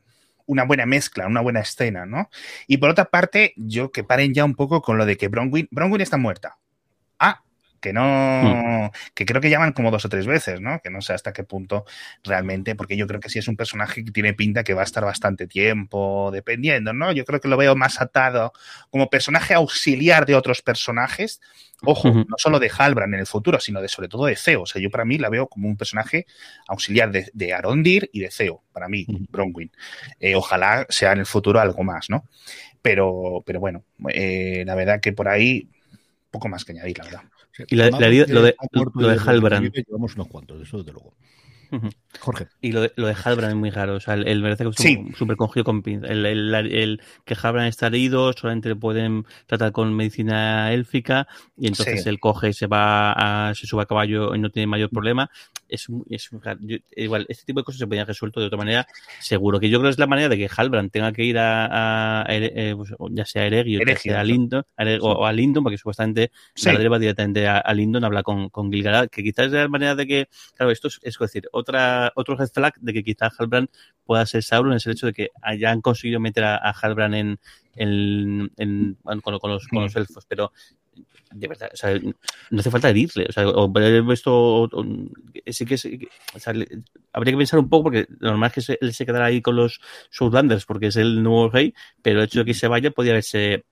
una 0.47 0.63
buena 0.63 0.86
mezcla, 0.86 1.28
una 1.28 1.41
buena 1.41 1.61
escena, 1.61 2.05
¿no? 2.05 2.30
Y 2.68 2.78
por 2.78 2.89
otra 2.89 3.05
parte, 3.05 3.53
yo 3.55 3.91
que 3.91 4.03
paren 4.03 4.34
ya 4.34 4.45
un 4.45 4.55
poco 4.55 4.82
con 4.82 4.97
lo 4.97 5.05
de 5.05 5.18
que 5.18 5.28
Bronwyn, 5.28 5.68
Bronwyn 5.72 6.01
está 6.01 6.18
muerta. 6.18 6.57
Ah, 7.20 7.41
que 7.86 7.93
no, 7.93 8.88
hmm. 8.88 8.89
que 9.13 9.27
creo 9.27 9.39
que 9.39 9.51
llaman 9.51 9.71
como 9.71 9.91
dos 9.91 10.03
o 10.05 10.09
tres 10.09 10.25
veces, 10.25 10.59
¿no? 10.59 10.79
Que 10.83 10.89
no 10.89 11.01
sé 11.01 11.13
hasta 11.13 11.33
qué 11.33 11.43
punto 11.43 11.86
realmente, 12.23 12.73
porque 12.73 12.97
yo 12.97 13.05
creo 13.05 13.19
que 13.19 13.29
sí 13.29 13.38
es 13.38 13.47
un 13.47 13.55
personaje 13.55 14.03
que 14.03 14.11
tiene 14.11 14.33
pinta 14.33 14.63
que 14.63 14.73
va 14.73 14.81
a 14.81 14.86
estar 14.86 15.05
bastante 15.05 15.45
tiempo, 15.45 16.31
dependiendo, 16.33 16.93
¿no? 16.93 17.11
Yo 17.11 17.25
creo 17.25 17.39
que 17.39 17.47
lo 17.47 17.57
veo 17.57 17.75
más 17.75 18.01
atado 18.01 18.53
como 18.89 19.11
personaje 19.11 19.53
auxiliar 19.53 20.25
de 20.25 20.33
otros 20.33 20.63
personajes, 20.63 21.41
ojo, 21.83 22.09
no 22.09 22.36
solo 22.38 22.57
de 22.57 22.71
Halbrand 22.75 23.13
en 23.13 23.19
el 23.19 23.27
futuro, 23.27 23.59
sino 23.59 23.83
de 23.83 23.88
sobre 23.88 24.07
todo 24.07 24.25
de 24.25 24.36
Ceo. 24.36 24.63
O 24.63 24.65
sea, 24.65 24.81
yo 24.81 24.89
para 24.89 25.05
mí 25.05 25.19
la 25.19 25.29
veo 25.29 25.45
como 25.45 25.67
un 25.67 25.77
personaje 25.77 26.25
auxiliar 26.67 27.11
de, 27.11 27.53
Arondir 27.53 28.09
y 28.13 28.21
de 28.21 28.31
Ceo, 28.31 28.63
para 28.73 28.89
mí, 28.89 29.05
Bronwyn. 29.29 29.71
Eh, 30.19 30.33
ojalá 30.33 30.88
sea 30.89 31.11
en 31.11 31.19
el 31.19 31.27
futuro 31.27 31.59
algo 31.59 31.83
más, 31.83 32.09
¿no? 32.09 32.25
Pero, 32.81 33.43
pero 33.45 33.59
bueno, 33.59 33.83
eh, 34.09 34.63
la 34.65 34.73
verdad 34.73 34.99
que 34.99 35.13
por 35.13 35.27
ahí 35.27 35.69
poco 36.36 36.49
más 36.49 36.65
que 36.65 36.73
añadir, 36.73 36.97
la 36.97 37.05
verdad. 37.05 37.23
Y 37.67 37.75
la, 37.75 37.89
la, 37.89 38.09
lo 38.09 38.41
de, 38.41 38.55
lo 38.93 39.07
de 39.07 39.19
Halbrand. 39.25 39.71
Llevamos 39.73 40.15
unos 40.15 40.27
cuantos, 40.27 40.61
eso 40.61 40.77
desde 40.77 40.91
luego. 40.91 41.15
Jorge. 42.20 42.47
Y 42.61 42.72
lo 42.72 42.82
de, 42.82 42.91
lo 42.95 43.07
de 43.07 43.16
Halbrand 43.24 43.53
es 43.53 43.57
muy 43.57 43.70
raro. 43.70 43.95
O 43.95 43.99
sea, 43.99 44.16
el, 44.16 44.41
merece 44.41 44.63
que 44.63 44.70
es 44.70 45.18
súper 45.18 45.38
cogido 45.38 45.63
con 45.63 45.84
el, 45.86 46.26
el, 46.26 46.53
el, 46.53 47.01
que 47.24 47.36
Halbrand 47.41 47.68
está 47.68 47.88
herido, 47.88 48.34
solamente 48.34 48.70
le 48.70 48.76
pueden 48.76 49.26
tratar 49.45 49.72
con 49.72 49.93
medicina 49.93 50.74
élfica 50.74 51.28
y 51.57 51.68
entonces 51.68 52.05
él 52.05 52.20
coge, 52.20 52.53
se 52.53 52.68
va 52.68 53.49
a, 53.49 53.55
se 53.55 53.68
sube 53.68 53.84
a 53.84 53.86
caballo 53.86 54.36
y 54.36 54.39
no 54.39 54.49
tiene 54.49 54.68
mayor 54.68 54.89
problema. 54.89 55.30
Es, 55.68 55.88
es 56.09 56.30
igual, 56.95 57.26
este 57.28 57.45
tipo 57.45 57.59
de 57.59 57.63
cosas 57.63 57.80
se 57.80 57.88
podrían 57.88 58.07
resuelto 58.07 58.39
de 58.39 58.47
otra 58.47 58.57
manera, 58.57 58.88
seguro. 59.20 59.59
Que 59.59 59.70
yo 59.70 59.80
creo 59.80 59.89
que 59.89 59.93
es 59.93 59.99
la 59.99 60.07
manera 60.07 60.30
de 60.30 60.38
que 60.38 60.49
Halbrand 60.55 60.91
tenga 60.91 61.11
que 61.11 61.24
ir 61.24 61.38
a, 61.38 62.22
a, 62.22 62.26
eh, 62.30 62.74
pues, 62.76 62.93
ya 63.11 63.26
sea 63.26 63.43
a 63.43 63.45
Eregio, 63.47 63.80
ya 63.86 63.97
sea 63.97 64.20
a 64.22 64.24
Lindon, 64.24 64.63
o, 65.01 65.26
a 65.26 65.34
Lindon, 65.34 65.63
porque 65.63 65.78
supuestamente 65.78 66.32
sí. 66.53 66.70
va 66.70 66.99
directamente 66.99 67.47
a, 67.47 67.57
a 67.57 67.74
Lindon 67.74 68.03
a 68.03 68.07
hablar 68.07 68.24
con, 68.24 68.49
con 68.49 68.72
Gilgalad, 68.72 69.09
que 69.09 69.24
quizás 69.24 69.47
es 69.47 69.53
la 69.53 69.68
manera 69.68 69.95
de 69.95 70.05
que, 70.05 70.30
claro, 70.55 70.72
esto 70.72 70.88
es, 70.88 70.99
es 71.01 71.18
decir, 71.18 71.47
otra, 71.51 72.05
otro 72.16 72.36
red 72.36 72.49
flag 72.53 72.74
de 72.80 72.93
que 72.93 73.03
quizás 73.03 73.34
Halbrand 73.39 73.70
pueda 74.06 74.26
ser 74.26 74.43
Sauron 74.43 74.74
es 74.74 74.86
el 74.86 74.93
hecho 74.93 75.08
de 75.08 75.14
que 75.14 75.30
hayan 75.41 75.82
conseguido 75.82 76.20
meter 76.20 76.43
a, 76.43 76.56
a 76.58 76.72
Halbrand 76.72 77.16
en, 77.16 77.39
en, 77.76 78.51
en 78.58 78.97
con, 79.22 79.39
con, 79.39 79.51
los, 79.51 79.68
con 79.68 79.84
los 79.84 79.95
elfos, 79.95 80.26
pero 80.28 80.51
de 81.32 81.47
verdad, 81.47 81.70
o 81.74 81.76
sea, 81.76 81.99
no 82.49 82.60
hace 82.60 82.72
falta 82.72 82.89
herirle, 82.89 83.26
o 83.28 83.32
sea, 83.32 83.47
o, 83.49 83.72
esto 84.12 84.70
sí 85.47 85.66
que, 85.66 85.76
o 85.76 86.39
sea, 86.39 86.53
habría 87.12 87.34
que 87.34 87.38
pensar 87.38 87.60
un 87.60 87.68
poco 87.68 87.86
porque 87.86 88.08
lo 88.20 88.30
normal 88.30 88.51
es 88.56 88.68
que 88.68 88.78
él 88.80 88.93
se 88.93 89.06
quedará 89.06 89.26
ahí 89.26 89.41
con 89.41 89.56
los 89.58 89.82
Southlanders 90.10 90.66
porque 90.66 90.88
es 90.88 90.95
el 90.95 91.22
nuevo 91.22 91.49
rey, 91.49 91.74
pero 92.01 92.20
el 92.20 92.26
hecho 92.26 92.39
de 92.39 92.45
que 92.45 92.53
se 92.53 92.68
vaya 92.68 92.91
podría 92.91 93.14
haberse 93.14 93.66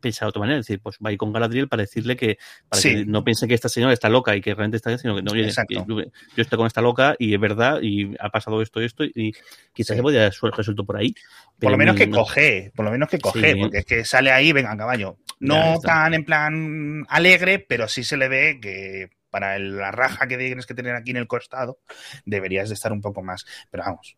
pensar 0.00 0.26
de 0.26 0.30
otra 0.30 0.40
manera, 0.40 0.58
es 0.58 0.66
decir, 0.66 0.80
pues 0.80 0.98
va 1.04 1.10
a 1.10 1.12
ir 1.12 1.18
con 1.18 1.32
Galadriel 1.32 1.68
para 1.68 1.82
decirle 1.82 2.16
que, 2.16 2.38
para 2.68 2.82
que 2.82 3.04
no 3.04 3.24
piense 3.24 3.46
que 3.46 3.54
esta 3.54 3.68
señora 3.68 3.92
está 3.92 4.08
loca 4.08 4.34
y 4.36 4.40
que 4.40 4.54
realmente 4.54 4.76
está 4.76 4.96
sino 4.98 5.16
que 5.16 5.22
no, 5.22 5.32
oye, 5.32 5.50
yo, 5.86 6.02
estoy 6.36 6.56
con 6.56 6.66
esta 6.66 6.80
loca 6.80 7.14
y 7.18 7.34
es 7.34 7.40
verdad 7.40 7.80
y 7.82 8.14
ha 8.18 8.30
pasado 8.30 8.62
esto 8.62 8.80
y 8.80 8.84
esto 8.84 9.04
y 9.04 9.32
quizás 9.72 9.96
se 9.96 10.02
podría 10.02 10.20
haber 10.20 10.34
resuelto 10.56 10.84
por 10.84 10.96
ahí. 10.96 11.14
Por 11.58 11.70
lo 11.70 11.78
menos 11.78 11.96
que 11.96 12.10
coge, 12.10 12.72
por 12.74 12.84
lo 12.84 12.90
menos 12.90 13.08
que 13.08 13.18
coge, 13.18 13.56
porque 13.56 13.78
es 13.78 13.84
que 13.84 14.04
sale 14.04 14.30
ahí, 14.30 14.52
venga, 14.52 14.76
caballo. 14.76 15.18
No 15.40 15.78
tan 15.80 16.14
en 16.14 16.24
plan 16.24 17.06
alegre, 17.08 17.58
pero 17.58 17.88
sí 17.88 18.02
se 18.02 18.16
le 18.16 18.28
ve 18.28 18.58
que 18.60 19.10
para 19.30 19.58
la 19.58 19.90
raja 19.90 20.26
que 20.26 20.36
tienes 20.36 20.66
que 20.66 20.74
tener 20.74 20.94
aquí 20.94 21.10
en 21.10 21.18
el 21.18 21.26
costado, 21.26 21.78
deberías 22.24 22.68
de 22.68 22.74
estar 22.74 22.92
un 22.92 23.00
poco 23.00 23.22
más. 23.22 23.44
Pero 23.70 23.84
vamos. 23.84 24.16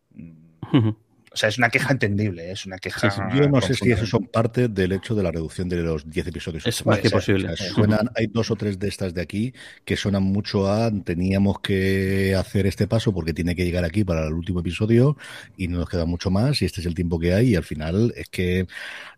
O 1.33 1.37
sea, 1.37 1.47
es 1.47 1.57
una 1.57 1.69
queja 1.69 1.93
entendible, 1.93 2.49
¿eh? 2.49 2.51
es 2.51 2.65
una 2.65 2.77
queja. 2.77 3.29
yo 3.33 3.47
no 3.47 3.61
sé 3.61 3.73
si 3.73 3.89
eso 3.89 4.05
son 4.05 4.27
parte 4.27 4.67
del 4.67 4.91
hecho 4.91 5.15
de 5.15 5.23
la 5.23 5.31
reducción 5.31 5.69
de 5.69 5.77
los 5.77 6.09
10 6.09 6.27
episodios. 6.27 6.67
Es 6.67 6.85
más 6.85 6.99
que 6.99 7.09
posible. 7.09 7.55
suenan, 7.55 8.09
hay 8.15 8.27
dos 8.27 8.51
o 8.51 8.57
tres 8.57 8.77
de 8.77 8.89
estas 8.89 9.13
de 9.13 9.21
aquí 9.21 9.53
que 9.85 9.95
suenan 9.95 10.23
mucho 10.23 10.69
a 10.69 10.91
teníamos 10.91 11.61
que 11.61 12.35
hacer 12.35 12.67
este 12.67 12.85
paso 12.85 13.13
porque 13.13 13.33
tiene 13.33 13.55
que 13.55 13.63
llegar 13.63 13.85
aquí 13.85 14.03
para 14.03 14.27
el 14.27 14.33
último 14.33 14.59
episodio 14.59 15.15
y 15.55 15.69
no 15.69 15.79
nos 15.79 15.89
queda 15.89 16.05
mucho 16.05 16.31
más 16.31 16.61
y 16.61 16.65
este 16.65 16.81
es 16.81 16.87
el 16.87 16.95
tiempo 16.95 17.17
que 17.17 17.33
hay 17.33 17.51
y 17.51 17.55
al 17.55 17.63
final 17.63 18.13
es 18.17 18.27
que 18.27 18.67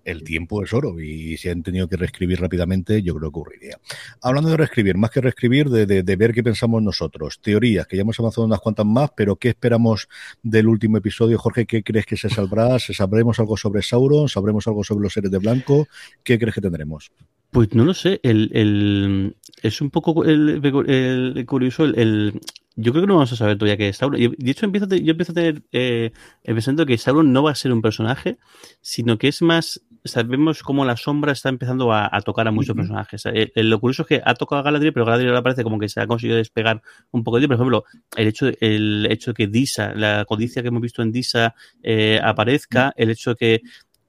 el 0.04 0.24
tiempo 0.24 0.64
es 0.64 0.74
oro 0.74 1.00
y 1.00 1.38
si 1.38 1.50
han 1.50 1.64
tenido 1.64 1.88
que 1.88 1.98
reescribir 1.98 2.40
rápidamente, 2.40 3.02
yo 3.02 3.14
creo 3.16 3.32
que 3.32 3.40
ocurriría. 3.40 3.80
Hablando 4.22 4.50
de 4.50 4.58
reescribir, 4.58 4.98
más 4.98 5.12
que 5.12 5.22
reescribir, 5.22 5.70
de, 5.70 6.16
ver 6.16 6.34
qué 6.34 6.44
pensamos 6.44 6.82
nosotros. 6.82 7.40
Teorías, 7.42 7.88
que 7.88 7.96
ya 7.96 8.02
hemos 8.02 8.20
avanzado 8.20 8.46
unas 8.46 8.60
cuantas 8.60 8.86
más, 8.86 9.12
pero 9.16 9.36
¿qué 9.36 9.50
esperamos 9.50 10.08
del 10.42 10.68
último 10.68 10.98
episodio? 10.98 11.38
Jorge, 11.38 11.66
¿qué 11.66 11.84
crees 11.84 12.06
que 12.06 12.18
se 12.18 12.30
saldrá? 12.30 12.78
¿Sabremos 12.80 13.40
algo 13.40 13.58
sobre 13.58 13.82
Sauron? 13.82 14.30
¿Sabremos 14.30 14.68
algo 14.68 14.84
sobre 14.84 15.04
los 15.04 15.14
seres 15.14 15.32
de 15.32 15.38
blanco? 15.38 15.88
¿Qué 16.24 16.38
crees 16.38 16.56
que 16.56 16.62
tendremos? 16.62 17.12
Pues 17.54 17.76
no 17.76 17.86
lo 17.86 17.94
sé, 17.94 18.20
el, 18.24 18.50
el, 18.54 19.36
es 19.62 19.80
un 19.80 19.92
poco 19.92 20.26
el, 20.26 20.60
el 20.88 21.46
curioso 21.46 21.86
el, 21.86 22.42
yo 22.76 22.92
creo 22.92 23.04
que 23.04 23.08
no 23.08 23.16
vamos 23.16 23.32
a 23.32 23.36
saber 23.36 23.58
todavía 23.58 23.78
qué 23.78 23.90
es 23.90 23.98
Sauron. 23.98 24.20
De 24.20 24.52
hecho, 24.52 24.66
empiezo 24.66 24.88
yo 24.88 25.12
empiezo 25.12 25.32
a 25.34 25.36
tener 25.36 25.62
eh, 25.72 26.12
el 26.44 26.56
pensamiento 26.56 26.88
que 26.88 26.98
Sauron 26.98 27.32
no 27.32 27.44
va 27.44 27.52
a 27.52 27.56
ser 27.56 27.72
un 27.72 27.82
personaje, 27.82 28.38
sino 28.82 29.18
que 29.18 29.28
es 29.28 29.42
más. 29.42 29.82
Sabemos 30.06 30.64
cómo 30.64 30.84
la 30.84 30.98
sombra 30.98 31.32
está 31.32 31.48
empezando 31.48 31.94
a, 31.94 32.10
tocar 32.26 32.48
a 32.48 32.52
muchos 32.52 32.76
personajes. 32.76 33.26
Eh, 33.28 33.54
eh, 33.56 33.64
lo 33.64 33.80
curioso 33.80 34.02
es 34.02 34.08
que 34.10 34.22
ha 34.26 34.34
tocado 34.34 34.60
a 34.60 34.64
Galadriel, 34.64 34.92
pero 34.92 35.06
Galadriel 35.06 35.30
ahora 35.30 35.44
parece 35.44 35.64
como 35.64 35.80
que 35.80 35.88
se 35.88 36.02
ha 36.02 36.08
conseguido 36.08 36.38
despegar 36.38 36.82
un 37.12 37.24
poco 37.24 37.40
de 37.40 37.48
Por 37.48 37.56
ejemplo, 37.56 37.86
el 38.18 38.28
hecho, 38.28 38.52
el 38.60 39.08
hecho 39.10 39.32
de 39.32 39.36
que 39.36 39.48
Disa, 39.48 39.94
la 39.94 40.26
codicia 40.26 40.62
que 40.62 40.68
hemos 40.70 40.82
visto 40.82 41.04
en 41.04 41.12
Disa, 41.14 41.56
eh, 41.84 42.20
aparezca, 42.22 42.92
el 42.98 43.12
hecho 43.12 43.30
de 43.30 43.36
que 43.38 43.62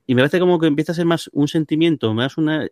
y 0.07 0.15
me 0.15 0.21
parece 0.21 0.39
como 0.39 0.59
que 0.59 0.67
empieza 0.67 0.93
a 0.93 0.95
ser 0.95 1.07
más 1.07 1.31
un 1.33 1.49
sentimiento, 1.49 2.13
más 2.13 2.37
una, 2.37 2.67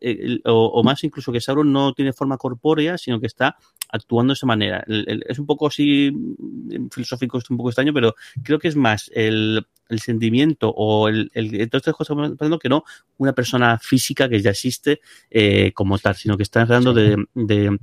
o, 0.45 0.83
más 0.83 1.03
incluso 1.05 1.33
que 1.33 1.41
Sauron 1.41 1.73
no 1.73 1.95
tiene 1.95 2.13
forma 2.13 2.37
corpórea, 2.37 2.99
sino 2.99 3.21
que 3.21 3.27
está 3.27 3.57
actuando 3.89 4.33
de 4.33 4.35
esa 4.35 4.47
manera. 4.47 4.85
es 4.87 5.39
un 5.39 5.47
poco 5.47 5.69
así 5.69 6.11
mm, 6.13 6.89
filosófico, 6.91 7.39
es 7.39 7.51
un 7.51 7.57
poco 7.57 7.71
extraño, 7.71 7.95
pero 7.95 8.15
creo 8.43 8.59
que 8.59 8.69
es 8.69 8.77
más 8.77 9.11
el, 9.15 9.67
sentimiento 9.97 10.71
o 10.71 11.09
el, 11.09 11.31
el 11.35 11.51
todas 11.69 11.83
estas 11.83 11.95
cosas 11.95 12.17
que 12.39 12.59
que 12.59 12.69
no 12.71 12.83
una 13.19 13.35
persona 13.35 13.79
física 13.79 14.27
que 14.27 14.41
ya 14.41 14.51
existe 14.51 15.01
eh, 15.31 15.73
como 15.75 15.99
tal, 15.99 16.15
sino 16.17 16.37
que 16.37 16.43
está 16.43 16.63
hablando 16.63 16.95
de, 16.95 17.23
de, 17.35 17.79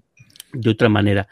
de 0.54 0.70
otra 0.70 0.89
manera 0.89 1.28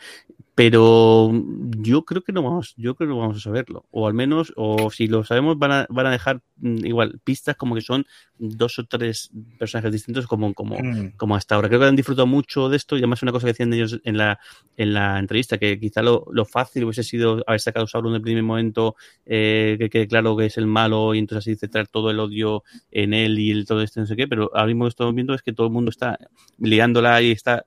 pero 0.57 1.31
yo 1.77 2.03
creo 2.03 2.23
que 2.23 2.33
no 2.33 2.41
vamos, 2.41 2.73
yo 2.77 2.95
creo 2.95 3.07
que 3.07 3.13
no 3.13 3.19
vamos 3.19 3.37
a 3.37 3.39
saberlo, 3.39 3.85
o 3.91 4.07
al 4.07 4.15
menos, 4.15 4.53
o 4.55 4.89
si 4.89 5.05
lo 5.05 5.23
sabemos 5.23 5.59
van 5.59 5.71
a, 5.71 5.87
van 5.87 6.07
a 6.07 6.09
dejar 6.09 6.41
mm, 6.55 6.83
igual 6.83 7.19
pistas 7.23 7.55
como 7.55 7.75
que 7.75 7.81
son 7.81 8.07
dos 8.39 8.79
o 8.79 8.85
tres 8.87 9.29
personajes 9.59 9.91
distintos 9.91 10.25
como, 10.25 10.55
como, 10.55 10.79
mm. 10.79 11.11
como 11.15 11.35
hasta 11.35 11.53
ahora. 11.53 11.67
Creo 11.67 11.81
que 11.81 11.85
han 11.85 11.95
disfrutado 11.95 12.25
mucho 12.25 12.69
de 12.69 12.77
esto 12.77 12.95
y 12.95 13.01
además 13.01 13.21
una 13.21 13.33
cosa 13.33 13.45
que 13.45 13.51
decían 13.51 13.71
ellos 13.71 13.99
en 14.03 14.17
la, 14.17 14.39
en 14.77 14.95
la 14.95 15.19
entrevista, 15.19 15.59
que 15.59 15.79
quizá 15.79 16.01
lo, 16.01 16.25
lo 16.31 16.43
fácil 16.43 16.85
hubiese 16.85 17.03
sido 17.03 17.43
haber 17.45 17.59
sacado 17.59 17.85
a 17.85 17.87
Sauron 17.87 18.13
en 18.13 18.15
el 18.15 18.21
primer 18.23 18.41
momento, 18.41 18.95
eh, 19.27 19.75
que 19.77 19.91
quede 19.91 20.07
claro 20.07 20.35
que 20.35 20.47
es 20.47 20.57
el 20.57 20.65
malo 20.65 21.13
y 21.13 21.19
entonces 21.19 21.47
así 21.47 21.55
centrar 21.55 21.87
todo 21.87 22.09
el 22.09 22.19
odio 22.19 22.63
en 22.89 23.13
él 23.13 23.37
y 23.37 23.51
el, 23.51 23.67
todo 23.67 23.83
esto 23.83 23.99
no 23.99 24.07
sé 24.07 24.15
qué, 24.15 24.27
pero 24.27 24.49
ahora 24.55 24.65
mismo 24.65 24.85
lo 24.85 24.89
que 24.89 24.93
estamos 24.93 25.13
viendo 25.13 25.35
es 25.35 25.43
que 25.43 25.53
todo 25.53 25.67
el 25.67 25.73
mundo 25.73 25.91
está 25.91 26.17
liándola 26.57 27.21
y 27.21 27.29
está 27.29 27.63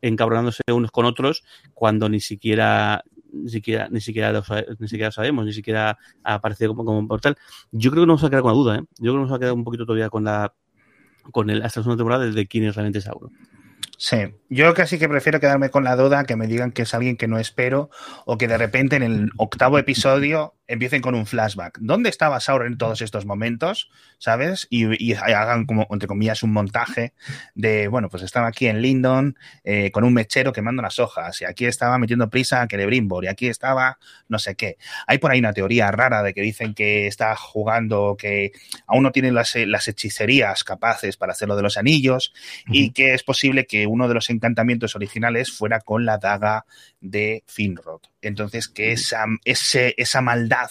encabronándose 0.00 0.62
unos 0.72 0.90
con 0.90 1.04
otros 1.04 1.44
cuando 1.74 2.08
ni 2.08 2.20
siquiera 2.20 3.04
ni 3.32 3.50
siquiera 3.50 3.88
ni 3.90 4.00
siquiera 4.00 4.32
lo, 4.32 4.42
ni 4.78 4.88
siquiera 4.88 5.10
sabemos 5.10 5.46
ni 5.46 5.52
siquiera 5.52 5.98
ha 6.22 6.34
aparecido 6.34 6.70
como, 6.70 6.84
como 6.84 6.98
un 6.98 7.08
portal 7.08 7.36
yo 7.70 7.90
creo 7.90 8.02
que 8.02 8.06
nos 8.06 8.20
vamos 8.20 8.24
a 8.24 8.30
quedar 8.30 8.42
con 8.42 8.52
la 8.52 8.56
duda 8.56 8.76
¿eh? 8.76 8.84
yo 8.98 9.12
creo 9.12 9.14
que 9.14 9.20
nos 9.20 9.28
vamos 9.28 9.36
a 9.36 9.40
quedar 9.40 9.52
un 9.54 9.64
poquito 9.64 9.86
todavía 9.86 10.10
con 10.10 10.24
la 10.24 10.54
con 11.30 11.50
el 11.50 11.62
hasta 11.62 11.80
la 11.80 11.84
segunda 11.84 11.96
temporada 11.96 12.26
de 12.26 12.46
quién 12.46 12.64
es 12.64 12.74
realmente 12.74 13.00
Sauron 13.00 13.32
Sí, 14.02 14.16
yo 14.48 14.74
casi 14.74 14.98
que 14.98 15.08
prefiero 15.08 15.38
quedarme 15.38 15.70
con 15.70 15.84
la 15.84 15.94
duda 15.94 16.24
que 16.24 16.34
me 16.34 16.48
digan 16.48 16.72
que 16.72 16.82
es 16.82 16.92
alguien 16.92 17.16
que 17.16 17.28
no 17.28 17.38
espero 17.38 17.88
o 18.24 18.36
que 18.36 18.48
de 18.48 18.58
repente 18.58 18.96
en 18.96 19.04
el 19.04 19.30
octavo 19.36 19.78
episodio 19.78 20.54
empiecen 20.72 21.02
con 21.02 21.14
un 21.14 21.26
flashback. 21.26 21.78
¿Dónde 21.80 22.08
estaba 22.08 22.40
Sauron 22.40 22.66
en 22.66 22.78
todos 22.78 23.02
estos 23.02 23.26
momentos? 23.26 23.90
¿Sabes? 24.16 24.66
Y, 24.70 25.12
hagan 25.12 25.66
como, 25.66 25.86
entre 25.90 26.08
comillas, 26.08 26.42
un 26.42 26.52
montaje 26.52 27.12
de, 27.54 27.88
bueno, 27.88 28.08
pues 28.08 28.22
estaba 28.22 28.46
aquí 28.46 28.68
en 28.68 28.80
Lindon 28.80 29.36
eh, 29.64 29.90
con 29.90 30.02
un 30.04 30.14
mechero 30.14 30.52
quemando 30.52 30.80
las 30.80 30.98
hojas 30.98 31.42
y 31.42 31.44
aquí 31.44 31.66
estaba 31.66 31.98
metiendo 31.98 32.30
prisa 32.30 32.62
a 32.62 32.66
Celebrimbor 32.66 33.24
y 33.24 33.28
aquí 33.28 33.48
estaba 33.48 33.98
no 34.28 34.38
sé 34.38 34.54
qué. 34.54 34.78
Hay 35.06 35.18
por 35.18 35.30
ahí 35.30 35.40
una 35.40 35.52
teoría 35.52 35.90
rara 35.90 36.22
de 36.22 36.32
que 36.32 36.40
dicen 36.40 36.72
que 36.72 37.06
está 37.06 37.36
jugando, 37.36 38.16
que 38.18 38.52
aún 38.86 39.02
no 39.02 39.12
tiene 39.12 39.30
las, 39.30 39.54
las 39.54 39.88
hechicerías 39.88 40.64
capaces 40.64 41.18
para 41.18 41.32
hacer 41.32 41.48
lo 41.48 41.56
de 41.56 41.62
los 41.62 41.76
anillos 41.76 42.32
y 42.66 42.92
que 42.92 43.12
es 43.12 43.22
posible 43.22 43.66
que 43.66 43.86
uno 43.86 44.08
de 44.08 44.14
los 44.14 44.30
encantamientos 44.30 44.96
originales 44.96 45.52
fuera 45.52 45.80
con 45.80 46.06
la 46.06 46.16
daga 46.16 46.64
de 47.02 47.44
Finrod. 47.46 48.00
Entonces, 48.22 48.68
que 48.68 48.92
esa, 48.92 49.26
esa 49.44 50.20
maldad 50.22 50.70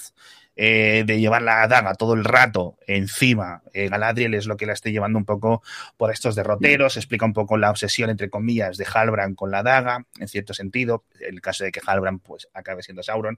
eh, 0.55 1.03
de 1.05 1.19
llevar 1.19 1.41
la 1.41 1.67
daga 1.67 1.95
todo 1.95 2.13
el 2.13 2.23
rato 2.23 2.77
encima, 2.87 3.61
eh, 3.73 3.87
Galadriel 3.89 4.33
es 4.33 4.47
lo 4.47 4.57
que 4.57 4.65
la 4.65 4.73
esté 4.73 4.91
llevando 4.91 5.17
un 5.17 5.25
poco 5.25 5.61
por 5.97 6.11
estos 6.11 6.35
derroteros, 6.35 6.97
explica 6.97 7.25
un 7.25 7.33
poco 7.33 7.57
la 7.57 7.69
obsesión, 7.69 8.09
entre 8.09 8.29
comillas, 8.29 8.77
de 8.77 8.85
Halbrand 8.91 9.35
con 9.35 9.51
la 9.51 9.63
daga, 9.63 10.05
en 10.19 10.27
cierto 10.27 10.53
sentido, 10.53 11.05
el 11.19 11.41
caso 11.41 11.63
de 11.63 11.71
que 11.71 11.81
Halbrand 11.85 12.21
pues 12.21 12.47
acabe 12.53 12.83
siendo 12.83 13.03
Sauron. 13.03 13.37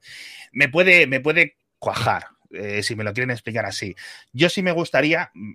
Me 0.52 0.70
puede, 0.70 1.06
me 1.08 1.20
puede 1.20 1.58
cuajar, 1.78 2.28
eh, 2.54 2.84
si 2.84 2.96
me 2.96 3.04
lo 3.04 3.14
quieren 3.14 3.32
explicar 3.32 3.66
así. 3.66 3.96
Yo 4.32 4.50
sí 4.50 4.62
me 4.62 4.72
gustaría, 4.72 5.32
mm, 5.34 5.54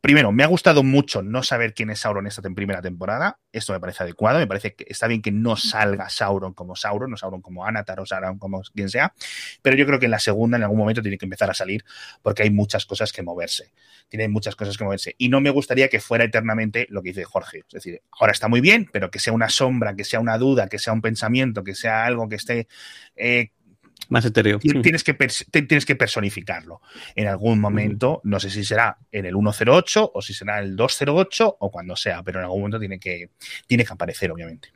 primero, 0.00 0.32
me 0.32 0.44
ha 0.44 0.46
gustado 0.46 0.82
mucho 0.82 1.22
no 1.22 1.42
saber 1.42 1.74
quién 1.74 1.90
es 1.90 2.00
Sauron 2.00 2.26
esta 2.26 2.42
primera 2.42 2.82
temporada. 2.82 3.38
Esto 3.52 3.72
me 3.72 3.80
parece 3.80 4.02
adecuado, 4.02 4.38
me 4.38 4.46
parece 4.46 4.74
que 4.74 4.86
está 4.88 5.06
bien 5.06 5.22
que 5.22 5.32
no 5.32 5.56
salga 5.56 6.08
Sauron 6.08 6.54
como 6.54 6.76
Sauron, 6.76 7.10
no 7.10 7.16
Sauron 7.16 7.40
como 7.40 7.64
Anatar 7.64 8.00
o 8.00 8.06
Sauron 8.06 8.38
como 8.38 8.62
quien 8.74 8.88
sea, 8.88 9.14
pero 9.62 9.76
yo 9.76 9.86
creo 9.86 9.98
que 9.98 10.06
en 10.06 10.10
la 10.10 10.18
segunda 10.18 10.56
en 10.56 10.62
algún 10.62 10.78
momento 10.78 11.02
tiene 11.02 11.18
que 11.18 11.26
empezar 11.26 11.50
a 11.50 11.54
salir 11.54 11.84
porque 12.22 12.42
hay 12.42 12.50
muchas 12.50 12.86
cosas 12.86 13.12
que 13.12 13.22
moverse. 13.22 13.72
Tiene 14.08 14.28
muchas 14.28 14.56
cosas 14.56 14.76
que 14.76 14.84
moverse. 14.84 15.14
Y 15.18 15.28
no 15.28 15.40
me 15.40 15.50
gustaría 15.50 15.88
que 15.88 16.00
fuera 16.00 16.24
eternamente 16.24 16.86
lo 16.90 17.02
que 17.02 17.10
dice 17.10 17.24
Jorge. 17.24 17.58
Es 17.58 17.74
decir, 17.74 18.02
ahora 18.18 18.32
está 18.32 18.48
muy 18.48 18.60
bien, 18.60 18.88
pero 18.92 19.10
que 19.10 19.18
sea 19.18 19.32
una 19.32 19.48
sombra, 19.48 19.94
que 19.94 20.04
sea 20.04 20.20
una 20.20 20.38
duda, 20.38 20.68
que 20.68 20.78
sea 20.78 20.92
un 20.92 21.00
pensamiento, 21.00 21.62
que 21.62 21.74
sea 21.74 22.04
algo 22.04 22.28
que 22.28 22.36
esté 22.36 22.68
eh, 23.16 23.50
más 24.10 24.24
etéreo. 24.24 24.58
Tienes 24.58 25.02
que, 25.02 25.14
tienes 25.14 25.86
que 25.86 25.96
personificarlo 25.96 26.82
en 27.14 27.28
algún 27.28 27.60
momento. 27.60 28.20
No 28.24 28.38
sé 28.38 28.50
si 28.50 28.64
será 28.64 28.98
en 29.10 29.24
el 29.24 29.34
108 29.34 30.12
o 30.14 30.20
si 30.20 30.34
será 30.34 30.58
el 30.58 30.76
208 30.76 31.56
o 31.58 31.70
cuando 31.70 31.96
sea, 31.96 32.22
pero 32.22 32.40
en 32.40 32.44
algún 32.44 32.60
momento 32.60 32.78
tiene 32.78 32.98
que, 32.98 33.30
tiene 33.66 33.84
que 33.84 33.92
aparecer, 33.92 34.30
obviamente. 34.30 34.72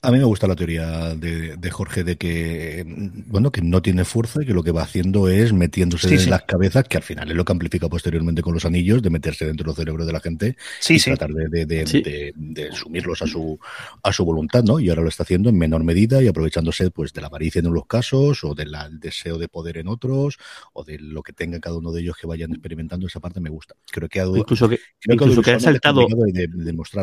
A 0.00 0.10
mí 0.10 0.18
me 0.18 0.24
gusta 0.24 0.46
la 0.46 0.56
teoría 0.56 1.14
de, 1.14 1.70
Jorge 1.70 2.04
de 2.04 2.16
que, 2.16 2.84
bueno, 2.86 3.50
que 3.50 3.62
no 3.62 3.82
tiene 3.82 4.04
fuerza 4.04 4.42
y 4.42 4.46
que 4.46 4.54
lo 4.54 4.62
que 4.62 4.72
va 4.72 4.82
haciendo 4.82 5.28
es 5.28 5.52
metiéndose 5.52 6.14
en 6.14 6.30
las 6.30 6.42
cabezas, 6.42 6.84
que 6.84 6.96
al 6.96 7.02
final 7.02 7.30
es 7.30 7.36
lo 7.36 7.44
que 7.44 7.52
amplifica 7.52 7.88
posteriormente 7.88 8.42
con 8.42 8.54
los 8.54 8.64
anillos, 8.64 9.02
de 9.02 9.10
meterse 9.10 9.46
dentro 9.46 9.72
del 9.72 9.76
cerebro 9.76 10.06
de 10.06 10.12
la 10.12 10.20
gente 10.20 10.56
y 10.88 11.00
tratar 11.00 11.30
de, 11.30 11.66
de, 11.66 12.72
sumirlos 12.72 13.22
a 13.22 13.26
su, 13.26 13.58
a 14.02 14.12
su 14.12 14.24
voluntad, 14.24 14.62
¿no? 14.64 14.80
Y 14.80 14.88
ahora 14.88 15.02
lo 15.02 15.08
está 15.08 15.22
haciendo 15.22 15.50
en 15.50 15.58
menor 15.58 15.84
medida 15.84 16.22
y 16.22 16.28
aprovechándose 16.28 16.90
pues 16.90 17.12
de 17.12 17.20
la 17.20 17.28
avaricia 17.28 17.60
en 17.60 17.66
unos 17.66 17.86
casos, 17.86 18.44
o 18.44 18.54
del 18.54 18.74
deseo 18.92 19.38
de 19.38 19.48
poder 19.48 19.78
en 19.78 19.88
otros, 19.88 20.38
o 20.72 20.84
de 20.84 20.98
lo 20.98 21.22
que 21.22 21.32
tenga 21.32 21.60
cada 21.60 21.76
uno 21.76 21.92
de 21.92 22.00
ellos 22.00 22.16
que 22.20 22.26
vayan 22.26 22.52
experimentando, 22.52 23.06
esa 23.06 23.20
parte 23.20 23.40
me 23.40 23.50
gusta. 23.50 23.74
Creo 23.90 24.08
que 24.08 24.20
ha, 24.20 24.26
incluso 24.26 24.68
que, 24.68 24.78
incluso 25.08 25.42
que 25.42 25.52
ha 25.52 25.60
saltado 25.60 26.06
de, 26.06 26.48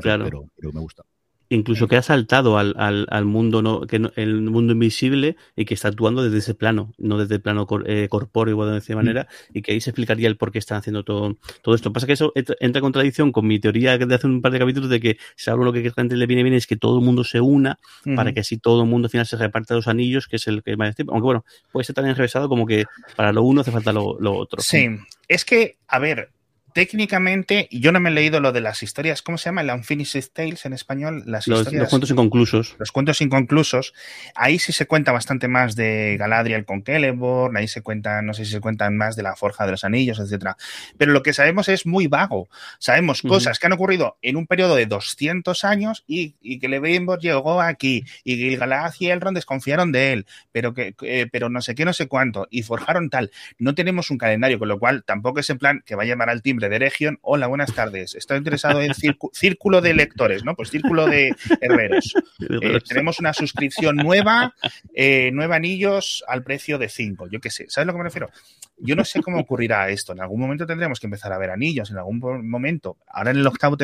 pero, 0.01 0.49
pero 0.55 0.74
me 0.74 0.80
gusta 0.80 1.03
incluso 1.50 1.88
que 1.88 1.97
ha 1.97 2.02
saltado 2.02 2.58
al, 2.58 2.76
al, 2.78 3.08
al 3.10 3.26
mundo 3.26 3.62
no, 3.62 3.82
que 3.82 4.02
el 4.16 4.41
mundo 4.41 4.74
invisible 4.74 5.36
y 5.56 5.66
que 5.66 5.74
está 5.74 5.89
actuando 5.89 6.24
desde 6.24 6.38
ese 6.38 6.54
plano, 6.54 6.93
no 6.97 7.18
desde 7.18 7.36
el 7.36 7.41
plano 7.41 7.68
eh, 7.86 8.08
corpóreo 8.10 8.66
de 8.66 8.78
esa 8.78 8.95
manera, 8.95 9.28
y 9.54 9.62
que 9.62 9.74
ahí 9.74 9.82
se 9.82 9.89
explicaría 9.89 10.28
el 10.28 10.38
por 10.38 10.52
qué 10.52 10.60
están 10.60 10.78
haciendo 10.78 11.04
todo, 11.04 11.38
todo 11.62 11.76
esto. 11.76 11.91
Pasa 11.91 12.08
que 12.08 12.14
eso 12.14 12.32
entra 12.36 12.56
en 12.62 12.82
contradicción 12.82 13.32
con 13.32 13.47
mi 13.47 13.60
teoría 13.60 13.97
de 13.97 14.16
hace 14.16 14.28
un 14.28 14.41
par 14.41 14.52
de 14.52 14.60
capítulos 14.60 14.89
de 14.89 15.00
que 15.00 15.18
si 15.36 15.50
algo 15.50 15.64
lo 15.64 15.74
que 15.74 15.82
realmente 15.82 16.16
le 16.16 16.28
viene 16.28 16.43
bien 16.43 16.56
es 16.56 16.68
que 16.68 16.76
todo 16.76 17.00
el 17.00 17.06
mundo 17.06 17.24
se 17.24 17.41
una 17.41 17.80
para 18.16 18.32
que 18.34 18.41
así 18.41 18.58
todo 18.58 18.84
el 18.84 18.89
mundo 18.89 19.08
al 19.08 19.12
final 19.12 19.26
se 19.26 19.38
reparte 19.38 19.74
los 19.74 19.88
anillos, 19.88 20.28
que 20.28 20.36
es 20.36 20.47
el 20.47 20.64
que 20.64 20.78
más 20.78 20.95
Aunque 21.08 21.24
bueno, 21.24 21.45
puede 21.72 21.84
ser 21.84 21.95
tan 21.95 22.06
enrevesado 22.06 22.47
como 22.47 22.66
que 22.66 22.86
para 23.16 23.34
lo 23.34 23.43
uno 23.43 23.62
hace 23.62 23.72
falta 23.72 23.91
lo, 23.91 24.18
lo 24.20 24.36
otro. 24.36 24.62
Sí, 24.62 24.88
es 25.28 25.45
que, 25.45 25.78
a 25.88 26.00
ver, 26.00 26.32
técnicamente, 26.74 27.67
yo 27.72 27.91
no 27.91 27.99
me 27.99 28.09
he 28.09 28.13
leído 28.13 28.39
lo 28.39 28.51
de 28.51 28.61
las 28.61 28.84
historias, 28.84 29.22
¿cómo 29.22 29.38
se 29.38 29.45
llama? 29.45 29.61
El 29.61 29.70
Unfinished 29.72 30.30
Tales 30.34 30.65
en 30.65 30.74
español. 30.74 31.24
Las 31.26 31.47
los, 31.47 31.59
historias, 31.59 31.82
los 31.82 31.89
cuentos 31.89 32.11
inconclusos. 32.11 32.76
Los 32.80 32.91
cuentos 32.91 33.22
inconclusos. 33.22 33.93
Ahí 34.36 34.59
sí 34.59 34.72
se 34.72 34.86
cuenta 34.88 35.11
bastante 35.11 35.47
más 35.47 35.76
de 35.76 36.17
Galadriel 36.17 36.65
con 36.65 36.84
Celeborn, 36.84 37.55
ahí 37.57 37.67
se 37.67 37.82
cuentan, 37.82 38.26
no 38.26 38.34
sé 38.34 38.45
si 38.45 38.51
se 38.51 38.61
cuentan 38.61 38.97
más 38.97 39.15
de 39.15 39.24
la 39.24 39.36
Forja 39.36 39.65
de 39.65 39.72
los 39.72 39.84
Anillos, 39.84 40.20
etcétera. 40.20 40.57
Pero 40.97 41.11
lo 41.11 41.24
que 41.24 41.34
sabemos 41.34 41.70
es 41.70 41.86
muy 41.86 42.07
vago. 42.07 42.49
Sabemos 42.80 43.22
cosas 43.22 43.59
que 43.59 43.67
han 43.67 43.74
ocurrido 43.74 44.17
en 44.22 44.38
un 44.38 44.47
periodo 44.47 44.76
de 44.76 44.86
200 44.86 45.63
años 45.63 46.03
y, 46.07 46.36
y 46.41 46.59
que 46.59 46.67
Celeborn 46.67 47.20
llegó 47.20 47.61
aquí 47.61 48.03
y 48.24 48.55
Galadriel 48.55 48.80
y 48.99 49.09
Elrond 49.09 49.36
desconfiaron 49.36 49.91
de 49.91 50.13
él, 50.13 50.26
pero 50.51 50.74
que 50.74 50.95
eh, 51.01 51.28
pero 51.32 51.49
no 51.49 51.61
sé 51.61 51.76
qué, 51.76 51.86
no 51.86 51.93
sé 51.93 52.07
cuánto 52.07 52.47
y 52.49 52.63
forjaron 52.63 53.09
tal. 53.09 53.32
No 53.57 53.76
tenemos 53.76 54.09
un 54.11 54.17
calendario, 54.17 54.59
con 54.59 54.67
lo 54.67 54.80
cual 54.80 55.03
tampoco 55.03 55.39
es 55.39 55.49
en 55.49 55.57
plan 55.57 55.84
que 55.86 55.95
va 55.95 56.03
a 56.03 56.05
llamar 56.05 56.30
al 56.30 56.41
timbre 56.41 56.59
miembro 56.60 56.70
de 56.70 56.80
Region. 56.80 57.20
Hola, 57.22 57.47
buenas 57.47 57.74
tardes. 57.74 58.16
Estoy 58.16 58.38
interesado 58.38 58.82
en 58.82 58.93
círculo 58.93 59.82
de 59.82 59.93
lectores, 59.93 60.43
¿no? 60.43 60.55
Pues 60.55 60.70
círculo 60.70 61.07
de 61.07 61.36
herreros. 61.62 62.14
Eh, 62.62 62.80
tenemos 62.88 63.20
una 63.20 63.34
suscripción 63.34 63.95
nueva, 63.95 64.55
eh, 64.93 65.30
nueve 65.34 65.55
anillos 65.55 66.24
al 66.28 66.43
precio 66.43 66.78
de 66.78 66.89
cinco. 66.89 67.28
Yo 67.30 67.39
qué 67.39 67.49
sé, 67.49 67.66
¿sabes 67.70 67.86
lo 67.86 67.93
que 67.93 67.97
me 67.97 68.03
refiero? 68.05 68.30
Yo 68.78 68.95
no 68.95 69.05
sé 69.05 69.22
cómo 69.22 69.39
ocurrirá 69.39 69.89
esto. 69.89 70.14
En 70.14 70.22
algún 70.22 70.39
momento 70.39 70.66
tendremos 70.66 70.99
que 70.99 71.07
empezar 71.07 71.32
a 71.32 71.38
ver 71.38 71.51
anillos, 71.51 71.91
en 71.91 71.97
algún 71.97 72.49
momento. 72.49 72.97
Ahora 73.07 73.32
en 73.32 73.38
el 73.38 73.47
octavo 73.47 73.78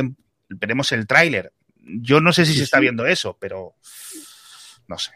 veremos 0.50 0.92
el 0.94 1.06
tráiler. 1.06 1.52
Yo 1.78 2.22
no 2.22 2.34
sé 2.34 2.46
si 2.46 2.54
se 2.54 2.64
está 2.64 2.80
viendo 2.80 3.06
eso, 3.06 3.38
pero 3.40 3.76
no 4.88 4.98
sé. 4.98 5.12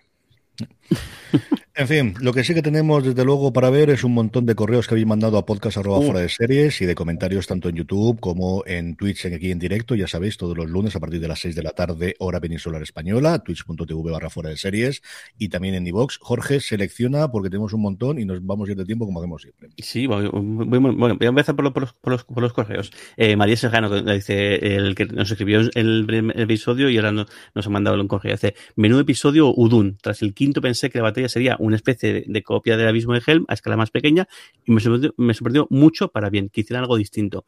En 1.80 1.88
fin, 1.88 2.14
lo 2.20 2.34
que 2.34 2.44
sí 2.44 2.54
que 2.54 2.62
tenemos 2.62 3.06
desde 3.06 3.24
luego 3.24 3.54
para 3.54 3.70
ver 3.70 3.90
es 3.90 4.04
un 4.04 4.14
montón 4.14 4.46
de 4.46 4.54
correos 4.54 4.86
que 4.86 4.96
habéis 4.96 5.08
mandado 5.08 5.38
a 5.38 5.46
podcast 5.46 5.78
fuera 5.78 6.20
de 6.20 6.28
series 6.28 6.82
y 6.82 6.86
de 6.86 6.94
comentarios 6.94 7.48
tanto 7.48 7.70
en 7.70 7.78
YouTube 7.78 8.20
como 8.20 8.64
en 8.66 8.98
Twitch 8.98 9.28
aquí 9.28 9.50
en 9.50 9.60
directo, 9.60 9.96
ya 9.96 10.06
sabéis, 10.06 10.36
todos 10.36 10.58
los 10.58 10.70
lunes 10.70 10.98
a 10.98 11.00
partir 11.00 11.22
de 11.22 11.30
las 11.30 11.40
6 11.40 11.56
de 11.56 11.64
la 11.64 11.72
tarde, 11.72 12.16
hora 12.20 12.42
peninsular 12.42 12.84
española, 12.84 13.40
twitch.tv 13.40 14.12
barra 14.12 14.30
fuera 14.30 14.50
de 14.50 14.58
series 14.58 15.02
y 15.38 15.48
también 15.48 15.74
en 15.74 15.88
iVox. 15.88 16.18
Jorge 16.18 16.60
selecciona 16.60 17.32
porque 17.32 17.50
tenemos 17.50 17.72
un 17.72 17.82
montón 17.82 18.20
y 18.20 18.26
nos 18.26 18.46
vamos 18.46 18.68
a 18.68 18.74
ir 18.74 18.78
de 18.78 18.84
tiempo 18.84 19.06
como 19.06 19.22
hacemos 19.22 19.42
siempre. 19.42 19.70
Sí, 19.78 20.06
bueno, 20.06 20.32
voy 20.34 21.18
a 21.22 21.30
empezar 21.30 21.56
por, 21.56 21.64
los, 21.64 22.54
correos. 22.54 22.92
Eh, 23.16 23.38
María 23.38 23.56
Serrano 23.56 24.02
dice 24.02 24.76
el 24.76 24.96
que 24.96 25.06
nos 25.06 25.32
escribió 25.32 25.62
el, 25.74 26.34
episodio 26.36 26.90
y 26.90 26.98
ahora 26.98 27.14
nos, 27.14 27.30
ha 27.56 27.70
mandado 27.70 28.02
un 28.02 28.10
correo. 28.10 28.34
Dice, 28.34 28.56
menú 28.76 29.00
episodio 29.00 29.54
Udun. 29.56 29.98
Tras 30.02 30.22
el 30.24 30.34
quinto 30.34 30.60
pensé 30.60 30.90
que 30.90 30.98
la 30.98 31.06
batalla 31.06 31.30
sería 31.30 31.56
un 31.58 31.68
una 31.70 31.78
especie 31.78 32.26
de, 32.28 32.43
copia 32.43 32.78
del 32.78 32.88
abismo 32.88 33.13
de 33.13 33.22
Helm 33.26 33.45
a 33.47 33.53
escala 33.53 33.78
más 33.78 33.91
pequeña 33.91 34.28
y 34.65 34.72
me 34.72 34.82
sorprendió, 34.82 35.67
mucho 35.70 36.09
para 36.09 36.30
bien, 36.30 36.49
que 36.49 36.61
hicieran 36.61 36.84
algo 36.84 36.97
distinto. 36.97 37.45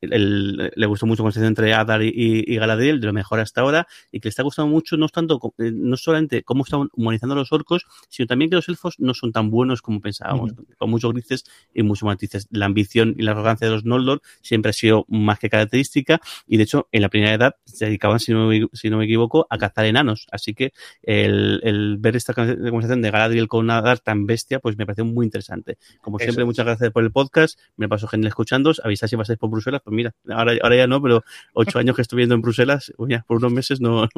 le 0.00 0.86
gustó 0.86 1.06
mucho 1.06 1.22
la 1.22 1.24
conversación 1.24 1.48
entre 1.48 1.72
Adar 1.74 2.02
y, 2.02 2.56
Galadriel, 2.56 3.00
de 3.00 3.06
lo 3.06 3.12
mejor 3.12 3.40
hasta 3.40 3.60
ahora, 3.60 3.86
y 4.12 4.20
que 4.20 4.28
le 4.28 4.30
está 4.30 4.42
gustando 4.42 4.70
mucho 4.70 4.96
no 4.96 5.08
tanto, 5.08 5.40
eh, 5.58 5.70
no 5.72 5.96
solamente 5.96 6.42
cómo 6.42 6.64
están 6.64 6.88
humanizando 6.94 7.34
a 7.34 7.38
los 7.38 7.52
orcos, 7.52 7.86
sino 8.08 8.26
también 8.26 8.50
que 8.50 8.56
los 8.56 8.68
elfos 8.68 8.96
no 8.98 9.14
son 9.14 9.32
tan 9.32 9.50
buenos 9.50 9.82
como 9.82 10.00
pensábamos, 10.00 10.52
con 10.78 10.90
muchos 10.90 11.12
grises 11.12 11.44
y 11.74 11.82
muchos 11.82 12.04
matices. 12.04 12.48
La 12.50 12.66
ambición 12.66 13.14
y 13.18 13.22
la 13.22 13.32
arrogancia 13.32 13.66
de 13.66 13.74
los 13.74 13.84
Noldor 13.84 14.22
siempre 14.42 14.70
ha 14.70 14.72
sido 14.72 15.06
más 15.08 15.38
que 15.38 15.48
característica, 15.48 16.20
y 16.46 16.56
de 16.56 16.64
hecho, 16.64 16.88
en 16.92 17.02
la 17.02 17.08
primera 17.08 17.34
edad 17.34 17.56
se 17.64 17.86
dedicaban, 17.86 18.20
si 18.20 18.32
no, 18.32 18.48
me 18.48 19.04
equivoco, 19.04 19.46
a 19.50 19.58
cazar 19.58 19.86
enanos. 19.86 20.26
Así 20.30 20.54
que 20.54 20.72
el, 21.02 21.96
ver 21.98 22.16
esta 22.16 22.34
conversación 22.34 23.02
de 23.02 23.10
Galadriel 23.10 23.48
con 23.48 23.59
nadar 23.62 24.00
tan 24.00 24.26
bestia, 24.26 24.58
pues 24.58 24.76
me 24.76 24.86
pareció 24.86 25.04
muy 25.04 25.26
interesante. 25.26 25.78
Como 26.00 26.18
siempre, 26.18 26.44
muchas 26.44 26.66
gracias 26.66 26.90
por 26.90 27.02
el 27.02 27.10
podcast. 27.10 27.58
Me 27.76 27.88
paso 27.88 28.06
genial 28.06 28.28
escuchando. 28.28 28.72
Avisad 28.82 29.08
si 29.08 29.16
pasáis 29.16 29.38
por 29.38 29.50
Bruselas. 29.50 29.80
Pues 29.84 29.94
mira, 29.94 30.14
ahora, 30.28 30.52
ahora 30.62 30.76
ya 30.76 30.86
no, 30.86 31.02
pero 31.02 31.24
ocho 31.54 31.78
años 31.78 31.96
que 31.96 32.02
estoy 32.02 32.18
viendo 32.18 32.34
en 32.34 32.42
Bruselas, 32.42 32.92
por 33.26 33.38
unos 33.38 33.52
meses 33.52 33.80
no, 33.80 34.08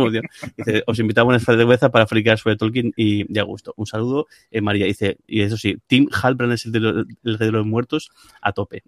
Dice, 0.56 0.82
os 0.86 0.98
invitamos 0.98 1.32
a 1.32 1.36
una 1.36 1.44
cerveza 1.44 1.90
para 1.90 2.06
fricar 2.06 2.38
sobre 2.38 2.56
Tolkien 2.56 2.92
y 2.96 3.32
ya 3.32 3.42
gusto. 3.42 3.74
Un 3.76 3.86
saludo, 3.86 4.26
eh, 4.50 4.60
María. 4.60 4.86
Dice, 4.86 5.18
y 5.26 5.42
eso 5.42 5.56
sí, 5.56 5.78
Tim 5.86 6.08
Halbrand 6.10 6.52
es 6.52 6.66
el 6.66 6.72
de, 6.72 6.80
los, 6.80 7.06
el 7.24 7.38
de 7.38 7.52
los 7.52 7.66
muertos 7.66 8.10
a 8.40 8.52
tope. 8.52 8.82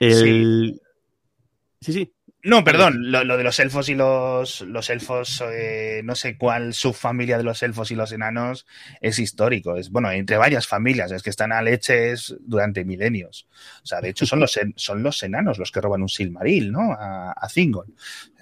sí, 0.00 0.80
sí. 1.80 2.12
No, 2.44 2.62
perdón, 2.62 3.10
lo, 3.10 3.36
de 3.36 3.42
los 3.42 3.58
elfos 3.58 3.88
y 3.88 3.96
los, 3.96 4.60
los 4.60 4.90
elfos, 4.90 5.42
eh, 5.52 6.02
no 6.04 6.14
sé 6.14 6.38
cuál 6.38 6.72
subfamilia 6.72 7.36
de 7.36 7.42
los 7.42 7.64
elfos 7.64 7.90
y 7.90 7.96
los 7.96 8.12
enanos 8.12 8.64
es 9.00 9.18
histórico. 9.18 9.76
Es 9.76 9.90
bueno, 9.90 10.10
entre 10.12 10.36
varias 10.36 10.68
familias, 10.68 11.10
es 11.10 11.24
que 11.24 11.30
están 11.30 11.50
a 11.50 11.60
leches 11.62 12.36
durante 12.40 12.84
milenios. 12.84 13.48
O 13.82 13.86
sea, 13.86 14.00
de 14.00 14.10
hecho, 14.10 14.24
son 14.24 14.38
los, 14.38 14.58
son 14.76 15.02
los 15.02 15.20
enanos 15.24 15.58
los 15.58 15.72
que 15.72 15.80
roban 15.80 16.02
un 16.02 16.08
Silmaril, 16.08 16.70
¿no? 16.70 16.92
A, 16.92 17.32
a 17.32 17.48
Thingol. 17.48 17.92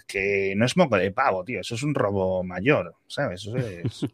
Que 0.07 0.55
no 0.57 0.67
es 0.67 0.77
moco 0.77 0.97
de 0.97 1.11
pavo, 1.11 1.43
tío, 1.43 1.61
eso 1.61 1.75
es 1.75 1.83
un 1.83 1.95
robo 1.95 2.45
mayor, 2.45 2.95
¿sabes? 3.07 3.47
Eso 3.47 3.57
es. 3.57 4.07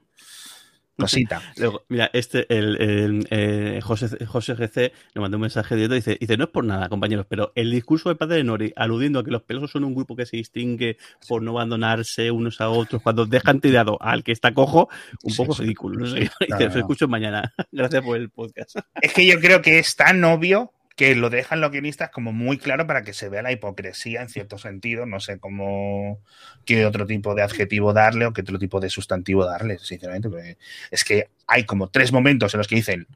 Cosita. 1.03 1.43
Luego, 1.57 1.85
mira, 1.89 2.11
este, 2.13 2.47
el, 2.49 3.27
eh, 3.31 3.81
José, 3.83 4.25
José 4.27 4.55
GC 4.55 4.93
le 5.15 5.21
mandó 5.21 5.37
un 5.37 5.43
mensaje 5.43 5.75
directo 5.75 5.95
y 5.95 5.99
dice, 5.99 6.17
dice, 6.21 6.37
no 6.37 6.45
es 6.45 6.51
por 6.51 6.65
nada, 6.65 6.89
compañeros, 6.89 7.27
pero 7.29 7.53
el 7.55 7.71
discurso 7.71 8.09
del 8.09 8.19
padre 8.19 8.37
de 8.37 8.45
Nori, 8.45 8.73
aludiendo 8.77 9.19
a 9.19 9.25
que 9.25 9.31
los 9.31 9.43
pelosos 9.43 9.71
son 9.71 9.85
un 9.85 9.95
grupo 9.95 10.17
que 10.17 10.27
se 10.27 10.37
distingue 10.37 10.97
por 11.29 11.43
no 11.43 11.53
abandonarse 11.53 12.31
unos 12.31 12.61
a 12.61 12.71
otros 12.71 13.03
cuando 13.03 13.27
dejan 13.27 13.61
tirado 13.61 13.99
al 14.01 14.25
que 14.25 14.33
está 14.33 14.55
cojo, 14.55 14.89
un 15.23 15.37
poco 15.37 15.55
ridículo. 15.55 15.99
No 15.99 16.15
dice, 16.15 16.31
os 16.67 16.77
escucho 16.77 17.09
mañana. 17.09 17.53
Gracias 17.73 18.03
por 18.03 18.17
el 18.17 18.31
podcast. 18.31 18.77
Es 19.01 19.13
que 19.13 19.27
yo 19.27 19.41
creo 19.41 19.63
que 19.63 19.79
es 19.79 19.97
tan 19.97 20.23
obvio 20.25 20.73
que 21.03 21.17
lo 21.17 21.31
dejan 21.31 21.61
los 21.61 21.73
guionistas 21.73 22.11
como 22.11 22.33
muy 22.33 22.59
claro 22.59 22.87
para 22.87 23.03
que 23.03 23.13
se 23.13 23.29
vea 23.29 23.43
la 23.43 23.51
hipocresía 23.51 24.23
en 24.23 24.29
cierto 24.29 24.57
sentido. 24.57 25.05
No 25.05 25.19
sé 25.19 25.41
cómo, 25.41 26.21
qué 26.65 26.87
otro 26.87 27.09
tipo 27.09 27.35
de 27.35 27.43
adjetivo 27.43 27.93
darle 27.93 28.25
o 28.25 28.33
qué 28.33 28.43
otro 28.43 28.57
tipo 28.57 28.79
de 28.79 28.89
sustantivo 28.89 29.45
darle, 29.45 29.81
sinceramente. 29.81 30.59
Es 30.93 31.03
que 31.03 31.29
hay 31.49 31.65
como 31.65 31.89
tres 31.89 32.13
momentos 32.13 32.55
en 32.55 32.59
los 32.59 32.69
que 32.69 32.77
dicen 32.77 33.09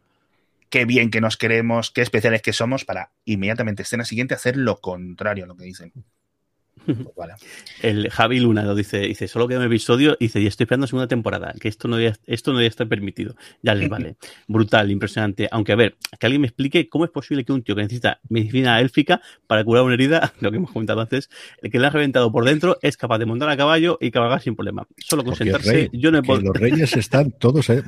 qué 0.69 0.85
bien 0.85 1.13
que 1.13 1.21
nos 1.21 1.37
queremos, 1.37 1.93
qué 1.93 2.03
especiales 2.03 2.43
que 2.43 2.53
somos, 2.53 2.85
para 2.85 3.13
inmediatamente 3.25 3.83
escena 3.85 4.05
siguiente 4.05 4.35
hacer 4.35 4.57
lo 4.57 4.81
contrario 4.81 5.45
a 5.45 5.47
lo 5.47 5.57
que 5.57 5.67
dicen. 5.67 5.93
Pues 6.85 7.31
el 7.83 8.11
Javi 8.11 8.41
Luna 8.41 8.63
lo 8.63 8.75
dice, 8.75 9.01
dice, 9.01 9.29
solo 9.29 9.49
queda 9.49 9.59
un 9.59 9.67
episodio, 9.67 10.17
dice, 10.21 10.41
y 10.41 10.47
estoy 10.47 10.65
esperando 10.65 10.87
segunda 10.87 11.09
temporada, 11.09 11.53
que 11.61 11.69
esto 11.69 11.89
no 11.89 11.99
esto 11.99 12.53
no 12.53 12.61
estar 12.61 12.89
permitido. 12.89 13.35
Ya 13.63 13.75
les 13.75 13.89
vale. 13.89 14.17
Brutal, 14.49 14.91
impresionante. 14.91 15.49
Aunque 15.51 15.73
a 15.73 15.77
ver, 15.77 15.97
que 16.19 16.27
alguien 16.27 16.43
me 16.43 16.47
explique 16.47 16.89
cómo 16.89 17.05
es 17.05 17.11
posible 17.11 17.45
que 17.45 17.53
un 17.53 17.63
tío 17.63 17.75
que 17.75 17.83
necesita 17.83 18.21
medicina 18.29 18.81
élfica 18.81 19.21
para 19.47 19.65
curar 19.65 19.83
una 19.83 19.95
herida, 19.95 20.33
lo 20.41 20.51
que 20.51 20.59
hemos 20.59 20.71
comentado 20.71 21.01
antes, 21.01 21.29
el 21.63 21.71
que 21.71 21.79
le 21.79 21.87
ha 21.87 21.91
reventado 21.91 22.31
por 22.31 22.45
dentro 22.45 22.79
es 22.83 22.97
capaz 22.97 23.19
de 23.19 23.27
montar 23.27 23.49
a 23.49 23.57
caballo 23.57 23.99
y 24.01 24.11
cabalgar 24.11 24.41
sin 24.41 24.55
problema. 24.55 24.87
Solo 24.99 25.25
con 25.25 25.35
sentarse, 25.35 25.91
yo 25.93 26.11
no 26.11 26.19
he 26.19 26.43
Los 26.43 26.57
reyes 26.57 26.97
están 26.97 27.33
todos, 27.33 27.69
eh, 27.71 27.83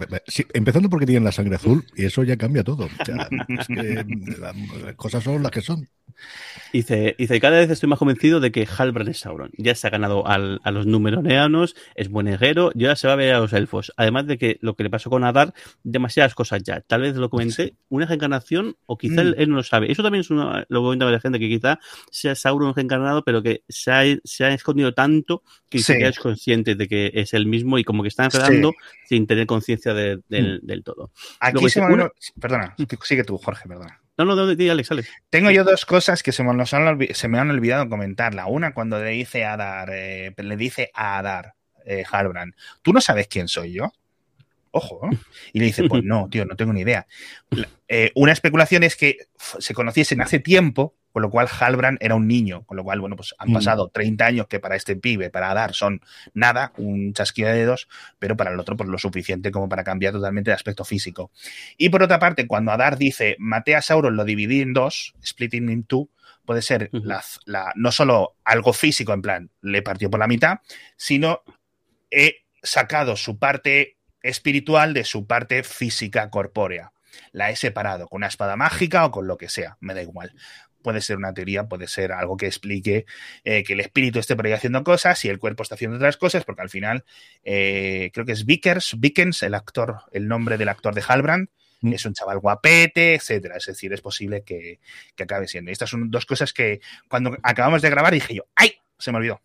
empezando 0.54 0.88
porque 0.88 1.06
tienen 1.06 1.24
la 1.24 1.32
sangre 1.32 1.56
azul, 1.56 1.84
y 1.96 2.04
eso 2.04 2.22
ya 2.24 2.36
cambia 2.36 2.64
todo. 2.64 2.86
es 2.86 3.66
que 3.66 4.04
las 4.38 4.94
cosas 4.96 5.22
son 5.22 5.42
las 5.42 5.52
que 5.52 5.60
son. 5.60 5.88
Dice, 6.72 7.14
dice, 7.18 7.40
cada 7.40 7.58
vez 7.58 7.70
estoy 7.70 7.88
más 7.88 7.98
convencido 7.98 8.40
de 8.40 8.52
que 8.52 8.66
Halbrand 8.66 9.08
es 9.08 9.20
Sauron. 9.20 9.50
Ya 9.56 9.74
se 9.74 9.86
ha 9.86 9.90
ganado 9.90 10.26
al, 10.26 10.60
a 10.64 10.70
los 10.70 10.86
numeroneanos, 10.86 11.74
es 11.94 12.08
buen 12.08 12.28
herrero, 12.28 12.70
y 12.74 12.84
ahora 12.84 12.96
se 12.96 13.06
va 13.06 13.14
a 13.14 13.16
ver 13.16 13.34
a 13.34 13.40
los 13.40 13.52
elfos. 13.52 13.92
Además 13.96 14.26
de 14.26 14.38
que 14.38 14.58
lo 14.60 14.74
que 14.74 14.82
le 14.82 14.90
pasó 14.90 15.10
con 15.10 15.24
Adar, 15.24 15.54
demasiadas 15.82 16.34
cosas 16.34 16.62
ya. 16.62 16.80
Tal 16.82 17.02
vez 17.02 17.16
lo 17.16 17.30
comenté, 17.30 17.76
una 17.88 18.06
reencarnación, 18.06 18.76
o 18.86 18.98
quizá 18.98 19.22
él, 19.22 19.36
mm. 19.38 19.50
no 19.50 19.56
lo 19.56 19.62
sabe. 19.62 19.90
Eso 19.90 20.02
también 20.02 20.20
es 20.20 20.30
una, 20.30 20.66
lo 20.68 20.80
que 20.80 20.84
comenta 20.84 21.10
la 21.10 21.20
gente, 21.20 21.38
que 21.38 21.48
quizá 21.48 21.78
sea 22.10 22.34
Sauron 22.34 22.74
reencarnado, 22.74 23.24
pero 23.24 23.42
que 23.42 23.62
se 23.68 23.90
ha, 23.90 24.02
se 24.24 24.44
ha 24.44 24.52
escondido 24.52 24.92
tanto 24.92 25.42
que 25.70 25.78
sí. 25.78 25.94
es 25.94 26.18
consciente 26.18 26.74
de 26.74 26.88
que 26.88 27.10
es 27.14 27.34
el 27.34 27.46
mismo 27.46 27.78
y 27.78 27.84
como 27.84 28.02
que 28.02 28.08
está 28.08 28.24
enredando 28.24 28.72
sin 29.06 29.26
tener 29.26 29.46
conciencia 29.46 29.94
de, 29.94 30.20
del, 30.28 30.60
mm. 30.62 30.66
del, 30.66 30.84
todo. 30.84 31.12
Aquí 31.40 31.68
se 31.68 31.80
me... 31.80 32.08
Perdona, 32.40 32.74
sigue 33.02 33.24
tú, 33.24 33.38
Jorge, 33.38 33.68
perdona. 33.68 34.00
No, 34.18 34.24
no, 34.24 34.34
no, 34.34 34.42
Alex, 34.42 34.90
Alex. 34.90 35.08
Tengo 35.30 35.52
yo 35.52 35.62
dos 35.62 35.86
cosas 35.86 36.24
que 36.24 36.32
se 36.32 36.42
me, 36.42 36.50
han, 36.50 36.66
se 36.66 37.28
me 37.28 37.38
han 37.38 37.50
olvidado 37.50 37.88
comentar. 37.88 38.34
La 38.34 38.46
una, 38.46 38.74
cuando 38.74 39.02
le 39.02 39.10
dice 39.10 39.44
a 39.44 39.52
Adar, 39.52 39.90
eh, 39.92 40.34
le 40.36 40.56
dice 40.56 40.90
a 40.92 41.18
Adar, 41.18 41.54
eh, 41.86 42.04
Halbrand, 42.10 42.52
¿tú 42.82 42.92
no 42.92 43.00
sabes 43.00 43.28
quién 43.28 43.46
soy 43.46 43.74
yo? 43.74 43.92
Ojo, 44.72 45.08
¿eh? 45.10 45.16
Y 45.52 45.60
le 45.60 45.66
dice, 45.66 45.84
pues 45.84 46.02
no, 46.04 46.28
tío, 46.28 46.44
no 46.44 46.56
tengo 46.56 46.72
ni 46.72 46.80
idea. 46.80 47.06
Eh, 47.86 48.10
una 48.16 48.32
especulación 48.32 48.82
es 48.82 48.96
que 48.96 49.28
se 49.36 49.72
conociesen 49.72 50.20
hace 50.20 50.40
tiempo, 50.40 50.96
con 51.12 51.22
lo 51.22 51.30
cual 51.30 51.48
Halbrand 51.48 51.98
era 52.00 52.14
un 52.14 52.26
niño, 52.26 52.64
con 52.64 52.76
lo 52.76 52.84
cual, 52.84 53.00
bueno, 53.00 53.16
pues 53.16 53.34
han 53.38 53.50
mm. 53.50 53.54
pasado 53.54 53.88
30 53.88 54.26
años 54.26 54.46
que 54.46 54.60
para 54.60 54.76
este 54.76 54.96
pibe, 54.96 55.30
para 55.30 55.52
dar, 55.54 55.74
son 55.74 56.00
nada, 56.34 56.72
un 56.76 57.12
chasquido 57.12 57.48
de 57.48 57.56
dedos, 57.56 57.88
pero 58.18 58.36
para 58.36 58.52
el 58.52 58.60
otro, 58.60 58.76
pues 58.76 58.88
lo 58.88 58.98
suficiente 58.98 59.50
como 59.50 59.68
para 59.68 59.84
cambiar 59.84 60.12
totalmente 60.12 60.50
de 60.50 60.54
aspecto 60.54 60.84
físico. 60.84 61.30
Y 61.76 61.88
por 61.88 62.02
otra 62.02 62.18
parte, 62.18 62.46
cuando 62.46 62.72
Adar 62.72 62.98
dice, 62.98 63.36
maté 63.38 63.74
a 63.74 63.82
Sauron, 63.82 64.16
lo 64.16 64.24
dividí 64.24 64.60
en 64.60 64.72
dos, 64.72 65.14
splitting 65.24 65.68
in 65.70 65.84
two, 65.84 66.10
puede 66.44 66.62
ser 66.62 66.90
la, 66.92 67.22
no 67.74 67.92
solo 67.92 68.36
algo 68.44 68.72
físico, 68.72 69.12
en 69.12 69.22
plan, 69.22 69.50
le 69.60 69.82
partió 69.82 70.10
por 70.10 70.20
la 70.20 70.26
mitad, 70.26 70.60
sino 70.96 71.42
he 72.10 72.46
sacado 72.62 73.16
su 73.16 73.38
parte 73.38 73.98
espiritual 74.22 74.94
de 74.94 75.04
su 75.04 75.26
parte 75.26 75.62
física 75.62 76.30
corpórea. 76.30 76.92
La 77.32 77.50
he 77.50 77.56
separado 77.56 78.08
con 78.08 78.18
una 78.18 78.28
espada 78.28 78.56
mágica 78.56 79.04
o 79.04 79.10
con 79.10 79.26
lo 79.26 79.36
que 79.36 79.48
sea, 79.48 79.76
me 79.80 79.92
da 79.94 80.02
igual 80.02 80.32
puede 80.82 81.00
ser 81.00 81.16
una 81.16 81.32
teoría, 81.34 81.64
puede 81.68 81.88
ser 81.88 82.12
algo 82.12 82.36
que 82.36 82.46
explique 82.46 83.06
eh, 83.44 83.64
que 83.64 83.72
el 83.72 83.80
espíritu 83.80 84.18
esté 84.18 84.36
por 84.36 84.46
ahí 84.46 84.52
haciendo 84.52 84.82
cosas 84.84 85.24
y 85.24 85.28
el 85.28 85.38
cuerpo 85.38 85.62
está 85.62 85.74
haciendo 85.74 85.96
otras 85.96 86.16
cosas, 86.16 86.44
porque 86.44 86.62
al 86.62 86.70
final 86.70 87.04
eh, 87.44 88.10
creo 88.12 88.26
que 88.26 88.32
es 88.32 88.44
Vickers, 88.46 88.98
Vickens, 88.98 89.42
el 89.42 89.54
actor, 89.54 90.00
el 90.12 90.28
nombre 90.28 90.56
del 90.56 90.68
actor 90.68 90.94
de 90.94 91.02
Halbrand, 91.06 91.48
mm. 91.80 91.92
es 91.92 92.04
un 92.06 92.14
chaval 92.14 92.38
guapete, 92.38 93.14
etcétera. 93.14 93.56
Es 93.56 93.66
decir, 93.66 93.92
es 93.92 94.00
posible 94.00 94.42
que, 94.42 94.80
que 95.14 95.22
acabe 95.22 95.48
siendo. 95.48 95.70
Y 95.70 95.72
estas 95.72 95.90
son 95.90 96.10
dos 96.10 96.26
cosas 96.26 96.52
que 96.52 96.80
cuando 97.08 97.36
acabamos 97.42 97.82
de 97.82 97.90
grabar 97.90 98.12
dije 98.12 98.34
yo, 98.34 98.44
¡ay! 98.54 98.74
Se 98.98 99.12
me 99.12 99.18
olvidó. 99.18 99.40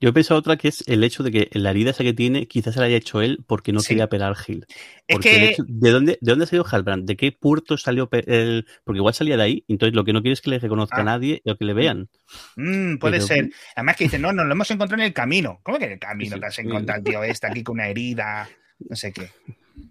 Yo 0.00 0.08
he 0.08 0.12
pensado 0.12 0.38
otra 0.38 0.56
que 0.56 0.68
es 0.68 0.84
el 0.86 1.04
hecho 1.04 1.22
de 1.22 1.30
que 1.30 1.50
la 1.52 1.70
herida 1.70 1.90
esa 1.90 2.04
que 2.04 2.12
tiene 2.12 2.46
quizás 2.46 2.74
se 2.74 2.80
la 2.80 2.86
haya 2.86 2.96
hecho 2.96 3.20
él 3.20 3.44
porque 3.46 3.72
no 3.72 3.80
quería 3.82 4.08
pelar 4.08 4.36
Gil. 4.36 4.66
Porque 5.08 5.56
¿de, 5.66 5.90
dónde, 5.90 6.18
¿De 6.20 6.30
dónde 6.30 6.44
ha 6.44 6.46
salido 6.46 6.66
Halbrand? 6.70 7.06
¿De 7.06 7.16
qué 7.16 7.32
puerto 7.32 7.76
salió 7.76 8.08
el...? 8.12 8.66
Porque 8.84 8.98
igual 8.98 9.14
salía 9.14 9.36
de 9.36 9.42
ahí, 9.42 9.64
entonces 9.68 9.94
lo 9.94 10.04
que 10.04 10.12
no 10.12 10.22
quiere 10.22 10.34
es 10.34 10.40
que 10.40 10.50
le 10.50 10.58
reconozca 10.58 10.98
a 10.98 11.00
ah. 11.00 11.04
nadie 11.04 11.42
o 11.44 11.56
que 11.56 11.64
le 11.64 11.74
vean. 11.74 12.08
Mm, 12.56 12.96
puede 12.98 13.20
ser. 13.20 13.50
Además 13.76 13.96
que 13.96 14.04
dice, 14.04 14.18
no, 14.18 14.32
nos 14.32 14.46
lo 14.46 14.52
hemos 14.52 14.70
encontrado 14.70 15.02
en 15.02 15.08
el 15.08 15.14
camino. 15.14 15.60
¿Cómo 15.62 15.78
que 15.78 15.86
en 15.86 15.92
el 15.92 15.98
camino 15.98 16.38
te 16.38 16.46
has 16.46 16.58
encontrado 16.58 16.98
el 16.98 17.04
tío 17.04 17.22
este 17.24 17.46
aquí 17.46 17.62
con 17.62 17.74
una 17.74 17.88
herida? 17.88 18.48
No 18.78 18.96
sé 18.96 19.12
qué. 19.12 19.30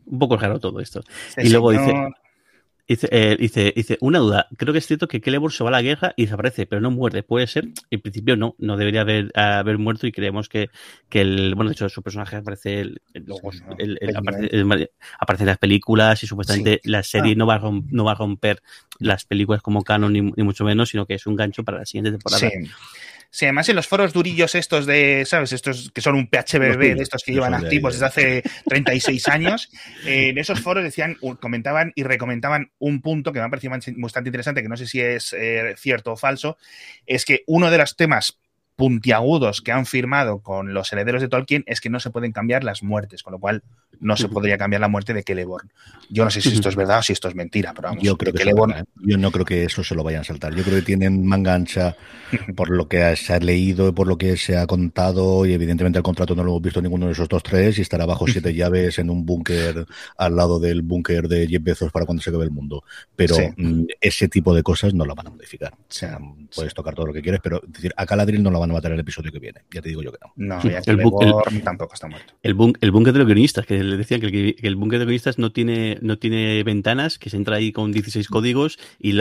Un 0.06 0.20
poco 0.20 0.38
raro 0.38 0.60
todo 0.60 0.80
esto. 0.80 1.04
y 1.38 1.50
luego 1.50 1.72
dice, 1.72 1.94
Dice, 2.86 3.08
eh, 3.12 3.38
dice, 3.40 3.72
dice, 3.74 3.98
una 4.02 4.20
duda. 4.20 4.48
Creo 4.58 4.74
que 4.74 4.80
es 4.80 4.88
cierto 4.88 5.08
que 5.08 5.22
Celeborn 5.22 5.54
se 5.54 5.64
va 5.64 5.70
a 5.70 5.72
la 5.72 5.82
guerra 5.82 6.14
y 6.18 6.24
desaparece, 6.24 6.66
pero 6.66 6.82
no 6.82 6.92
muerde. 6.92 7.24
Puede 7.24 7.48
ser. 7.48 7.70
En 7.90 8.02
principio 8.02 8.36
no, 8.36 8.56
no 8.58 8.76
debería 8.76 9.02
haber, 9.02 9.32
haber 9.36 9.78
muerto 9.78 10.06
y 10.06 10.12
creemos 10.12 10.50
que, 10.50 10.70
que 11.08 11.22
el, 11.22 11.56
bueno, 11.56 11.70
de 11.70 11.76
hecho, 11.76 11.88
su 11.88 12.04
personaje 12.04 12.36
aparece, 12.36 12.82
el, 12.82 13.02
aparece, 15.20 15.44
en 15.44 15.48
las 15.48 15.58
películas 15.58 16.24
y 16.24 16.28
supuestamente 16.28 16.82
la 16.84 17.04
serie 17.04 17.36
no, 17.38 17.46
va 17.46 17.56
a 17.56 17.72
no 17.90 18.04
va 18.04 18.12
a 18.12 18.16
romper 18.16 18.62
las 19.00 19.24
películas 19.24 19.62
como 19.62 19.84
canon 19.84 20.12
ni, 20.12 20.22
ni, 20.22 20.44
mucho 20.44 20.66
menos, 20.66 20.90
sino 20.90 21.06
que 21.06 21.14
es 21.14 21.26
un 21.26 21.38
gancho 21.38 21.64
para 21.64 21.80
la 21.80 21.86
siguiente 21.86 22.12
temporada. 22.12 22.50
Sí. 22.50 22.70
Sí, 23.36 23.46
además 23.46 23.68
en 23.68 23.76
los 23.76 23.88
foros 23.88 24.14
durillos 24.14 24.54
estos 24.54 24.86
de, 24.86 25.26
¿sabes? 25.26 25.54
Estos 25.54 25.90
que 25.92 26.02
son 26.02 26.14
un 26.14 26.28
PHBB 26.28 26.78
de 26.78 27.02
estos 27.02 27.24
que 27.24 27.34
llevan 27.34 27.56
activos 27.56 27.94
desde 27.94 28.06
hace 28.06 28.44
36 28.68 29.28
años, 29.28 29.72
eh, 30.06 30.28
en 30.30 30.38
esos 30.38 30.60
foros 30.60 30.84
decían, 30.84 31.18
comentaban 31.40 31.94
y 31.96 32.04
recomendaban 32.04 32.72
un 32.78 33.02
punto 33.02 33.34
que 33.34 33.40
me 33.40 33.46
ha 33.46 33.50
parecido 33.50 33.74
bastante 33.98 34.28
interesante, 34.28 34.62
que 34.62 34.70
no 34.70 34.78
sé 34.78 34.86
si 34.86 35.02
es 35.02 35.34
eh, 35.34 35.74
cierto 35.80 36.12
o 36.12 36.16
falso, 36.16 36.60
es 37.08 37.26
que 37.26 37.42
uno 37.48 37.72
de 37.72 37.80
los 37.80 37.96
temas 37.96 38.38
puntiagudos 38.76 39.62
que 39.62 39.72
han 39.72 39.86
firmado 39.86 40.40
con 40.40 40.74
los 40.74 40.92
herederos 40.92 41.22
de 41.22 41.28
Tolkien 41.28 41.64
es 41.68 41.80
que 41.80 41.90
no 41.90 42.00
se 42.00 42.10
pueden 42.10 42.32
cambiar 42.32 42.64
las 42.64 42.84
muertes, 42.84 43.22
con 43.24 43.34
lo 43.34 43.40
cual 43.40 43.64
no 44.00 44.18
se 44.18 44.28
podría 44.28 44.58
cambiar 44.58 44.82
la 44.82 44.88
muerte 44.88 45.14
de 45.14 45.24
Celeborn. 45.24 45.72
Yo 46.10 46.24
no 46.26 46.32
sé 46.32 46.42
si 46.42 46.50
esto 46.50 46.70
es 46.70 46.76
verdad 46.76 47.00
o 47.00 47.04
si 47.04 47.14
esto 47.14 47.28
es 47.28 47.36
mentira, 47.36 47.74
pero 47.74 47.90
vamos, 47.90 48.04
yo 48.04 48.18
creo 48.18 48.34
que 48.34 48.44
¿eh? 48.44 48.84
yo 49.02 49.18
no 49.18 49.32
creo 49.32 49.46
que 49.46 49.64
eso 49.64 49.84
se 49.84 49.96
lo 49.96 50.04
vayan 50.04 50.22
a 50.22 50.24
saltar. 50.24 50.54
Yo 50.56 50.64
creo 50.64 50.78
que 50.78 50.86
tienen 50.86 51.26
manga 51.26 51.54
ancha 51.54 51.96
por 52.56 52.70
lo 52.70 52.88
que 52.88 53.16
se 53.16 53.34
ha 53.34 53.40
leído 53.40 53.94
por 53.94 54.08
lo 54.08 54.18
que 54.18 54.38
se 54.38 54.58
ha 54.58 54.68
contado 54.68 55.46
y 55.46 55.54
evidentemente 55.54 56.00
el 56.00 56.04
contrato 56.04 56.36
no 56.36 56.44
lo 56.44 56.52
hemos 56.52 56.62
visto 56.62 56.82
ninguno 56.82 57.06
de 57.06 57.14
esos 57.14 57.30
dos 57.30 57.44
tres 57.44 57.78
y 57.78 57.82
estará 57.82 58.06
bajo 58.06 58.28
siete 58.28 58.54
llaves 58.54 59.00
en 59.00 59.10
un 59.10 59.26
búnker 59.26 59.86
al 60.18 60.36
lado 60.36 60.60
del 60.60 60.82
búnker 60.82 61.28
de 61.28 61.48
Jeff 61.48 61.64
Bezos 61.64 61.92
para 61.92 62.06
cuando 62.06 62.22
se 62.22 62.30
acabe 62.30 62.46
el 62.46 62.52
mundo. 62.52 62.84
Pero 63.16 63.36
mm, 63.56 63.86
ese 64.02 64.28
tipo 64.28 64.54
de 64.54 64.64
cosas 64.64 64.94
no 64.94 65.06
la 65.06 65.14
van 65.14 65.28
a 65.28 65.30
modificar. 65.32 65.74
O 65.74 65.78
sea, 65.88 66.20
puedes 66.54 66.74
tocar 66.74 66.96
todo 66.96 67.08
lo 67.08 67.14
que 67.14 67.22
quieres, 67.22 67.42
pero 67.42 67.62
decir, 67.66 67.94
a 67.96 68.06
Caladril 68.06 68.42
no 68.42 68.52
la 68.52 68.60
van 68.64 68.72
a 68.72 68.74
matar 68.74 68.92
el 68.92 69.00
episodio 69.00 69.32
que 69.32 69.40
viene. 69.40 69.62
Ya 69.72 69.82
te 69.82 69.90
digo 69.90 70.02
yo 70.02 70.12
que 70.12 70.18
no. 70.22 70.34
No, 70.36 70.64
ya 70.64 70.80
el, 70.80 71.64
tampoco 71.64 71.94
está 71.94 72.08
muerto. 72.08 72.34
El, 72.42 72.54
búnker 72.54 73.14
de 73.14 73.20
los 73.20 73.28
guionistas, 73.28 73.66
que 73.66 73.84
le 73.84 73.98
decían 73.98 74.22
que 74.22 74.56
el, 74.62 74.76
búnker 74.76 75.00
de 75.00 75.06
guionistas 75.06 75.38
no 75.38 75.52
tiene, 75.52 75.98
no 76.02 76.18
tiene 76.18 76.64
ventanas, 76.64 77.20
que 77.20 77.30
se 77.30 77.38
entra 77.38 77.58
ahí 77.58 77.72
con 77.72 77.92
16 77.92 78.28
códigos. 78.28 78.80
Y 79.00 79.18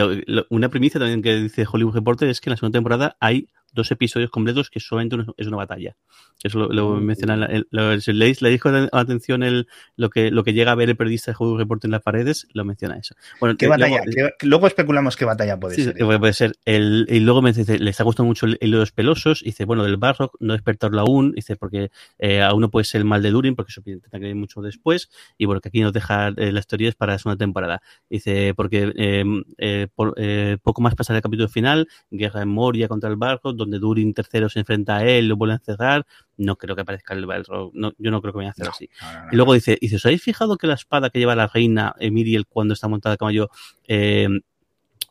una 0.49 0.69
primicia 0.69 0.99
también 0.99 1.21
que 1.21 1.35
dice 1.35 1.65
Hollywood 1.71 1.95
Reporter 1.95 2.29
es 2.29 2.41
que 2.41 2.49
en 2.49 2.51
la 2.51 2.57
segunda 2.57 2.77
temporada 2.77 3.17
hay 3.19 3.49
dos 3.73 3.91
episodios 3.91 4.29
completos 4.29 4.69
que 4.69 4.79
solamente 4.79 5.17
es 5.37 5.47
una 5.47 5.57
batalla. 5.57 5.95
Eso 6.43 6.59
lo, 6.59 6.69
lo 6.69 6.95
menciona. 6.95 7.35
le, 7.37 8.49
dijo 8.49 8.69
atención 8.91 9.43
el, 9.43 9.67
lo, 9.95 10.09
que, 10.09 10.31
lo 10.31 10.43
que 10.43 10.53
llega 10.53 10.71
a 10.71 10.75
ver 10.75 10.89
el 10.89 10.97
periodista 10.97 11.31
de 11.31 11.35
Juego 11.35 11.57
Reporte 11.57 11.87
en 11.87 11.91
las 11.91 12.01
paredes, 12.01 12.47
lo 12.53 12.65
menciona 12.65 12.97
eso. 12.97 13.15
Bueno, 13.39 13.55
¿Qué 13.57 13.67
batalla? 13.67 14.01
Luego, 14.41 14.67
especulamos 14.67 15.15
qué 15.15 15.25
batalla 15.25 15.59
puede 15.59 15.75
ser. 15.75 15.95
Puede 15.97 16.33
ser. 16.33 16.53
El, 16.65 17.07
y 17.09 17.19
luego 17.19 17.41
me 17.41 17.53
dice, 17.53 17.79
le 17.79 17.89
está 17.89 18.03
gustando 18.03 18.27
mucho 18.27 18.45
el, 18.45 18.57
de 18.59 18.67
los 18.67 18.91
pelosos. 18.91 19.41
Y 19.41 19.45
dice, 19.45 19.65
bueno, 19.65 19.83
del 19.83 19.97
Barrock, 19.97 20.35
no 20.39 20.53
despertarlo 20.53 21.01
aún. 21.01 21.31
Dice, 21.31 21.55
porque 21.55 21.91
eh, 22.19 22.41
aún 22.41 22.61
no 22.61 22.69
puede 22.69 22.83
ser 22.83 22.99
el 22.99 23.05
mal 23.05 23.21
de 23.21 23.31
Durin, 23.31 23.55
porque 23.55 23.71
eso 23.71 23.81
tendrá 23.81 24.19
que 24.19 24.29
ir 24.29 24.35
mucho 24.35 24.61
después. 24.61 25.09
Y 25.37 25.45
bueno, 25.45 25.61
que 25.61 25.69
aquí 25.69 25.81
nos 25.81 25.93
deja 25.93 26.29
eh, 26.29 26.51
las 26.51 26.67
teorías 26.67 26.95
para 26.95 27.13
la 27.13 27.19
segunda 27.19 27.37
temporada. 27.37 27.81
Dice, 28.09 28.53
porque 28.53 28.91
em, 28.95 29.43
eh, 29.57 29.87
por, 29.95 30.15
poco 30.61 30.81
más 30.81 30.95
pasará 30.95 31.17
el 31.17 31.23
capítulo 31.23 31.47
final, 31.47 31.87
guerra 32.11 32.41
en 32.41 32.49
Moria 32.49 32.87
contra 32.87 33.09
el 33.09 33.15
Barrock, 33.15 33.55
donde 33.63 33.79
Durin 33.79 34.13
tercero 34.13 34.49
se 34.49 34.59
enfrenta 34.59 34.97
a 34.97 35.05
él, 35.05 35.27
lo 35.27 35.35
vuelve 35.35 35.53
a 35.53 35.57
encerrar 35.57 36.05
no 36.37 36.55
creo 36.55 36.75
que 36.75 36.81
aparezca 36.81 37.13
el 37.13 37.25
Balrog, 37.25 37.71
no, 37.73 37.93
yo 37.97 38.11
no 38.11 38.21
creo 38.21 38.33
que 38.33 38.37
vaya 38.37 38.49
a 38.49 38.51
hacer 38.51 38.67
así. 38.67 38.89
y 39.31 39.35
luego 39.35 39.53
dice, 39.53 39.77
dice, 39.79 39.97
¿os 39.97 40.05
habéis 40.05 40.23
fijado 40.23 40.57
que 40.57 40.67
la 40.67 40.73
espada 40.73 41.09
que 41.09 41.19
lleva 41.19 41.35
la 41.35 41.47
reina 41.47 41.95
Emiriel 41.99 42.47
cuando 42.47 42.73
está 42.73 42.87
montada 42.87 43.15
a 43.15 43.17
caballo 43.17 43.49
eh, 43.87 44.27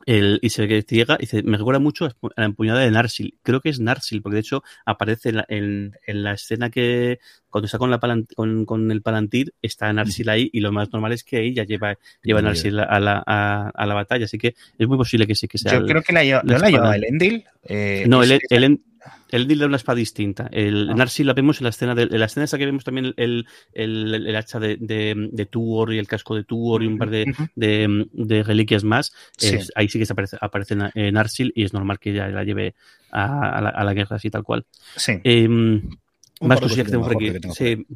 el, 0.06 0.38
y 0.42 0.50
se 0.50 0.68
que 0.68 0.82
ciega, 0.82 1.16
dice, 1.18 1.42
me 1.42 1.56
recuerda 1.56 1.78
mucho 1.78 2.06
a 2.06 2.14
la 2.36 2.44
empuñada 2.46 2.80
de 2.80 2.90
Narsil. 2.90 3.36
Creo 3.42 3.60
que 3.60 3.68
es 3.68 3.80
Narsil, 3.80 4.22
porque 4.22 4.36
de 4.36 4.40
hecho 4.40 4.62
aparece 4.84 5.30
en 5.30 5.36
la, 5.36 5.46
en, 5.48 6.22
la 6.22 6.32
escena 6.32 6.70
que 6.70 7.18
cuando 7.50 7.66
está 7.66 7.78
con, 7.78 7.90
la 7.90 8.00
con, 8.34 8.64
con, 8.64 8.90
el 8.90 9.02
palantir, 9.02 9.54
está 9.62 9.92
Narsil 9.92 10.28
ahí 10.28 10.50
y 10.52 10.60
lo 10.60 10.72
más 10.72 10.92
normal 10.92 11.12
es 11.12 11.24
que 11.24 11.40
ella 11.40 11.64
lleva, 11.64 11.98
lleva 12.22 12.42
Narsil 12.42 12.78
a 12.80 13.00
la, 13.00 13.22
a, 13.26 13.70
a, 13.74 13.86
la 13.86 13.94
batalla. 13.94 14.24
Así 14.24 14.38
que 14.38 14.54
es 14.78 14.88
muy 14.88 14.96
posible 14.96 15.26
que 15.26 15.34
sí 15.34 15.48
que 15.48 15.58
sea. 15.58 15.72
Yo 15.72 15.86
creo 15.86 16.02
que 16.02 16.12
la, 16.12 16.42
¿no 16.42 16.58
la 16.58 16.70
lleva 16.70 16.96
el 16.96 17.04
Endil. 17.04 17.44
Eh, 17.64 18.04
no, 18.08 18.22
el, 18.22 18.32
el, 18.32 18.64
el 18.64 18.80
Endil 19.30 19.58
da 19.58 19.66
una 19.66 19.76
espada 19.76 19.96
distinta. 19.96 20.48
El 20.52 20.90
ah. 20.90 20.94
Narsil 20.94 21.26
la 21.26 21.32
vemos 21.32 21.60
en 21.60 21.64
la 21.64 21.70
escena 21.70 21.94
de, 21.94 22.02
en 22.02 22.18
la 22.18 22.26
escena 22.26 22.44
esa 22.44 22.58
que 22.58 22.66
vemos 22.66 22.84
también 22.84 23.14
el, 23.16 23.46
el, 23.72 24.14
el 24.14 24.36
hacha 24.36 24.60
de, 24.60 24.76
de, 24.78 25.14
de, 25.32 25.46
Tuor 25.46 25.92
y 25.92 25.98
el 25.98 26.06
casco 26.06 26.34
de 26.34 26.44
Tuor 26.44 26.82
y 26.82 26.86
un 26.86 26.98
par 26.98 27.10
de, 27.10 27.34
de, 27.54 28.06
de 28.12 28.42
reliquias 28.42 28.84
más. 28.84 29.12
ahí 29.74 29.88
sí 29.88 29.98
que 29.98 30.06
se 30.06 30.12
aparece, 30.12 30.36
aparece 30.40 30.76
Narsil 30.76 31.52
y 31.54 31.64
es 31.64 31.72
normal 31.72 31.98
que 31.98 32.10
ella 32.10 32.28
la 32.28 32.44
lleve 32.44 32.74
a, 33.10 33.58
a, 33.58 33.84
la, 33.84 33.94
guerra 33.94 34.16
así 34.16 34.30
tal 34.30 34.42
cual. 34.42 34.66
Sí. 34.96 35.20
Eh, 35.24 35.48
más 36.40 36.60
cosillas 36.60 36.86
que 36.86 36.90
tenemos 36.90 37.10
aquí. 37.10 37.32
Sí. 37.54 37.86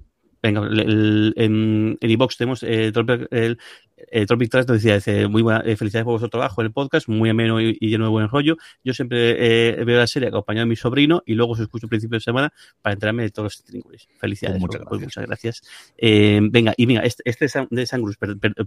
Venga, 0.46 0.60
el, 0.64 1.34
en, 1.36 1.98
en 2.00 2.10
iBox 2.10 2.36
tenemos 2.36 2.62
eh, 2.62 2.92
el, 3.30 3.58
el 3.96 4.26
Tropic 4.26 4.50
Trust 4.50 4.68
nos 4.68 4.78
decía, 4.78 4.94
dice, 4.94 5.26
muy 5.26 5.42
buena, 5.42 5.60
eh, 5.64 5.76
felicidades 5.76 6.04
por 6.04 6.12
vuestro 6.12 6.28
trabajo 6.28 6.60
en 6.60 6.66
el 6.66 6.72
podcast, 6.72 7.08
muy 7.08 7.30
ameno 7.30 7.60
y, 7.60 7.76
lleno 7.80 8.04
de 8.04 8.10
buen 8.10 8.28
rollo. 8.28 8.56
Yo 8.84 8.94
siempre 8.94 9.80
eh, 9.80 9.84
veo 9.84 9.98
la 9.98 10.06
serie 10.06 10.28
acompañado 10.28 10.66
de 10.66 10.68
mi 10.68 10.76
sobrino 10.76 11.22
y 11.26 11.34
luego 11.34 11.52
os 11.52 11.60
escucho 11.60 11.86
a 11.86 11.88
principio 11.88 12.16
de 12.16 12.20
semana 12.20 12.52
para 12.80 12.92
enterarme 12.92 13.24
de 13.24 13.30
todos 13.30 13.44
los 13.44 13.64
trincules. 13.64 14.06
Felicidades. 14.18 14.60
Pues 14.60 14.68
muchas, 14.68 14.82
gracias. 14.82 15.02
muchas 15.02 15.26
gracias. 15.26 15.62
Eh, 15.98 16.40
venga, 16.42 16.74
y 16.76 16.86
venga, 16.86 17.00
este, 17.00 17.22
este 17.24 17.46
de 17.70 17.86
Sangrus, 17.86 18.18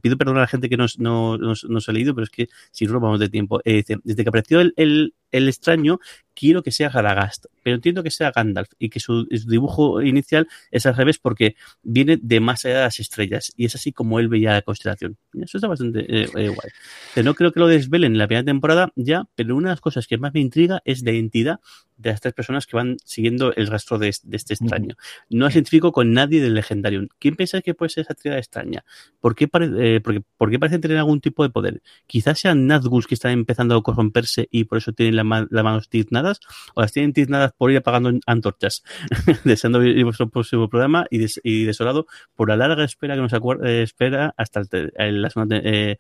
pido 0.01 0.17
perdón 0.17 0.38
a 0.38 0.41
la 0.41 0.47
gente 0.47 0.67
que 0.67 0.75
nos, 0.75 0.99
no, 0.99 1.38
nos, 1.38 1.89
ha 1.89 1.91
leído, 1.93 2.13
pero 2.13 2.25
es 2.25 2.32
que 2.32 2.49
si 2.71 2.86
no 2.88 2.99
vamos 2.99 3.21
de 3.21 3.30
tiempo. 3.30 3.61
desde 3.63 4.23
que 4.23 4.30
apareció 4.30 4.59
el, 4.59 4.73
el, 4.75 5.13
el 5.32 5.47
extraño, 5.47 5.99
quiero 6.39 6.63
que 6.63 6.71
sea 6.71 6.89
Galagast, 6.89 7.47
pero 7.63 7.75
entiendo 7.75 8.01
que 8.01 8.11
sea 8.11 8.31
Gandalf 8.31 8.69
y 8.79 8.89
que 8.89 9.01
su, 9.01 9.25
dibujo 9.25 10.01
inicial 10.01 10.47
es 10.71 10.85
al 10.85 10.95
revés 10.95 11.19
porque 11.19 11.55
viene 11.83 12.17
de 12.21 12.39
más 12.39 12.63
allá 12.63 12.77
de 12.77 12.83
las 12.83 12.99
estrellas 13.01 13.51
y 13.57 13.65
es 13.65 13.75
así 13.75 13.91
como 13.91 14.19
él 14.19 14.29
veía 14.29 14.53
la 14.53 14.61
constelación. 14.61 15.17
Eso 15.33 15.57
está 15.57 15.67
bastante 15.67 15.99
eh, 15.99 16.29
eh, 16.35 16.47
guay. 16.47 17.25
No 17.25 17.33
creo 17.33 17.51
que 17.51 17.59
lo 17.59 17.67
desvelen 17.67 18.13
en 18.13 18.17
la 18.17 18.27
primera 18.27 18.45
temporada 18.45 18.93
ya, 18.95 19.25
pero 19.35 19.55
una 19.57 19.69
de 19.69 19.73
las 19.73 19.81
cosas 19.81 20.07
que 20.07 20.17
más 20.17 20.33
me 20.33 20.39
intriga 20.39 20.81
es 20.85 21.03
la 21.03 21.11
identidad 21.11 21.59
de 21.99 22.11
las 22.11 22.21
tres 22.21 22.33
personas 22.33 22.65
que 22.65 22.77
van 22.77 22.97
siguiendo 23.03 23.53
el 23.55 23.67
rastro 23.67 23.99
de, 23.99 24.07
este 24.07 24.53
extraño. 24.53 24.95
No 25.29 25.47
es 25.47 25.53
científico 25.53 25.91
con 25.91 26.13
nadie 26.13 26.41
del 26.41 26.55
legendario. 26.55 27.05
¿Quién 27.19 27.35
piensa 27.35 27.61
que 27.61 27.73
puede 27.73 27.89
ser 27.89 28.03
esa 28.03 28.13
actividad 28.13 28.39
extraña? 28.39 28.85
¿Por 29.19 29.35
qué, 29.35 29.49
eh, 29.77 29.99
porque, 30.01 30.21
¿Por 30.37 30.49
qué 30.49 30.59
parece 30.59 30.79
tener 30.79 30.97
algún 30.97 31.19
tipo 31.19 31.43
de 31.43 31.49
poder? 31.49 31.81
Quizás 32.07 32.39
sean 32.39 32.67
Nazgûl 32.67 33.05
que 33.05 33.15
están 33.15 33.31
empezando 33.31 33.75
a 33.75 33.83
corromperse 33.83 34.47
y 34.49 34.63
por 34.63 34.77
eso 34.77 34.93
tienen 34.93 35.15
las 35.17 35.25
manos 35.25 35.89
tiznadas, 35.89 36.39
o 36.73 36.81
las 36.81 36.93
tienen 36.93 37.11
tiznadas 37.11 37.51
por 37.51 37.69
ir 37.69 37.77
apagando 37.77 38.17
antorchas, 38.25 38.83
deseando 39.43 39.79
vivir 39.79 40.05
vuestro 40.05 40.29
próximo 40.29 40.69
programa 40.69 41.05
y, 41.09 41.65
desolado 41.65 42.07
por 42.33 42.47
la 42.47 42.55
larga 42.55 42.85
espera 42.85 43.15
que 43.15 43.21
nos 43.21 43.33
eh, 43.33 43.83
espera 43.83 44.33
hasta 44.37 44.61
la 44.71 45.29
segunda 45.29 45.59
eh, 45.61 45.97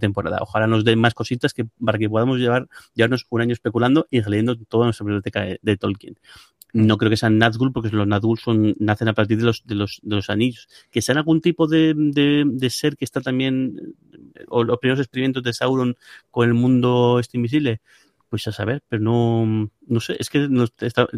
temporada. 0.00 0.38
Ojalá 0.40 0.66
nos 0.66 0.84
den 0.84 0.98
más 0.98 1.12
cositas 1.12 1.52
que, 1.52 1.66
para 1.84 1.98
que 1.98 2.08
podamos 2.08 2.38
llevar, 2.38 2.68
llevarnos 2.94 3.26
un 3.28 3.42
año 3.42 3.52
especulando 3.52 4.06
y 4.10 4.22
leyendo 4.22 4.56
todo 4.56 4.84
nuestro 4.84 5.01
biblioteca 5.02 5.46
de, 5.60 5.76
Tolkien. 5.76 6.18
No 6.72 6.96
creo 6.96 7.10
que 7.10 7.18
sean 7.18 7.38
Nazgûl, 7.38 7.72
porque 7.72 7.90
los 7.90 8.06
Nazgûl 8.06 8.38
son, 8.38 8.74
nacen 8.78 9.08
a 9.08 9.12
partir 9.12 9.36
de 9.38 9.44
los, 9.44 9.66
de 9.66 9.74
los, 9.74 10.00
de 10.02 10.16
los 10.16 10.30
anillos. 10.30 10.68
Que 10.90 11.02
sean 11.02 11.18
algún 11.18 11.40
tipo 11.40 11.66
de, 11.66 11.94
de, 11.94 12.70
ser 12.70 12.96
que 12.96 13.04
está 13.04 13.20
también, 13.20 13.94
o 14.48 14.64
los 14.64 14.78
primeros 14.78 15.00
experimentos 15.00 15.42
de 15.42 15.52
Sauron 15.52 15.96
con 16.30 16.48
el 16.48 16.54
mundo 16.54 17.18
este 17.20 17.36
invisible, 17.36 17.82
pues 18.32 18.48
a 18.48 18.52
saber, 18.52 18.82
pero 18.88 19.02
no, 19.02 19.68
no 19.86 20.00
sé, 20.00 20.16
es 20.18 20.30
que 20.30 20.48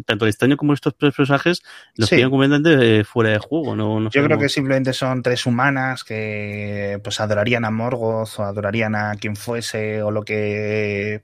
tanto 0.05 0.25
el 0.25 0.29
extraño 0.29 0.57
como 0.57 0.73
estos 0.73 0.97
tres 0.97 1.15
personajes 1.15 1.63
los 1.95 2.09
sí. 2.09 2.21
completamente 2.23 3.05
fuera 3.05 3.29
de 3.29 3.39
juego. 3.39 3.73
No, 3.73 4.09
Yo 4.09 4.21
creo 4.25 4.37
que 4.37 4.49
simplemente 4.49 4.91
son 4.91 5.23
tres 5.23 5.45
humanas 5.45 6.03
que 6.03 6.99
pues 7.01 7.21
adorarían 7.21 7.63
a 7.63 7.71
Morgoth 7.71 8.37
o 8.37 8.43
adorarían 8.43 8.95
a 8.95 9.15
quien 9.15 9.37
fuese 9.37 10.03
o 10.03 10.11
lo 10.11 10.23
que 10.23 11.23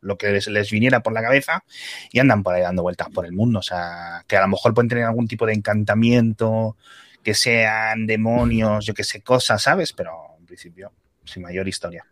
lo 0.00 0.16
que 0.16 0.30
les, 0.32 0.70
viniera 0.70 1.00
por 1.00 1.12
la 1.12 1.22
cabeza 1.22 1.64
y 2.12 2.18
andan 2.18 2.42
por 2.42 2.54
ahí 2.54 2.62
dando 2.62 2.82
vueltas 2.82 3.08
por 3.10 3.26
el 3.26 3.32
mundo. 3.32 3.58
O 3.60 3.62
sea, 3.62 4.24
que 4.26 4.36
a 4.36 4.40
lo 4.40 4.48
mejor 4.48 4.74
pueden 4.74 4.88
tener 4.88 5.04
algún 5.04 5.28
tipo 5.28 5.46
de 5.46 5.54
encantamiento, 5.54 6.76
que 7.22 7.34
sean 7.34 8.06
demonios, 8.06 8.86
yo 8.86 8.94
que 8.94 9.04
sé, 9.04 9.22
cosas, 9.22 9.62
¿sabes? 9.62 9.92
Pero 9.92 10.36
en 10.38 10.46
principio, 10.46 10.92
sin 11.24 11.42
mayor 11.42 11.68
historia. 11.68 12.04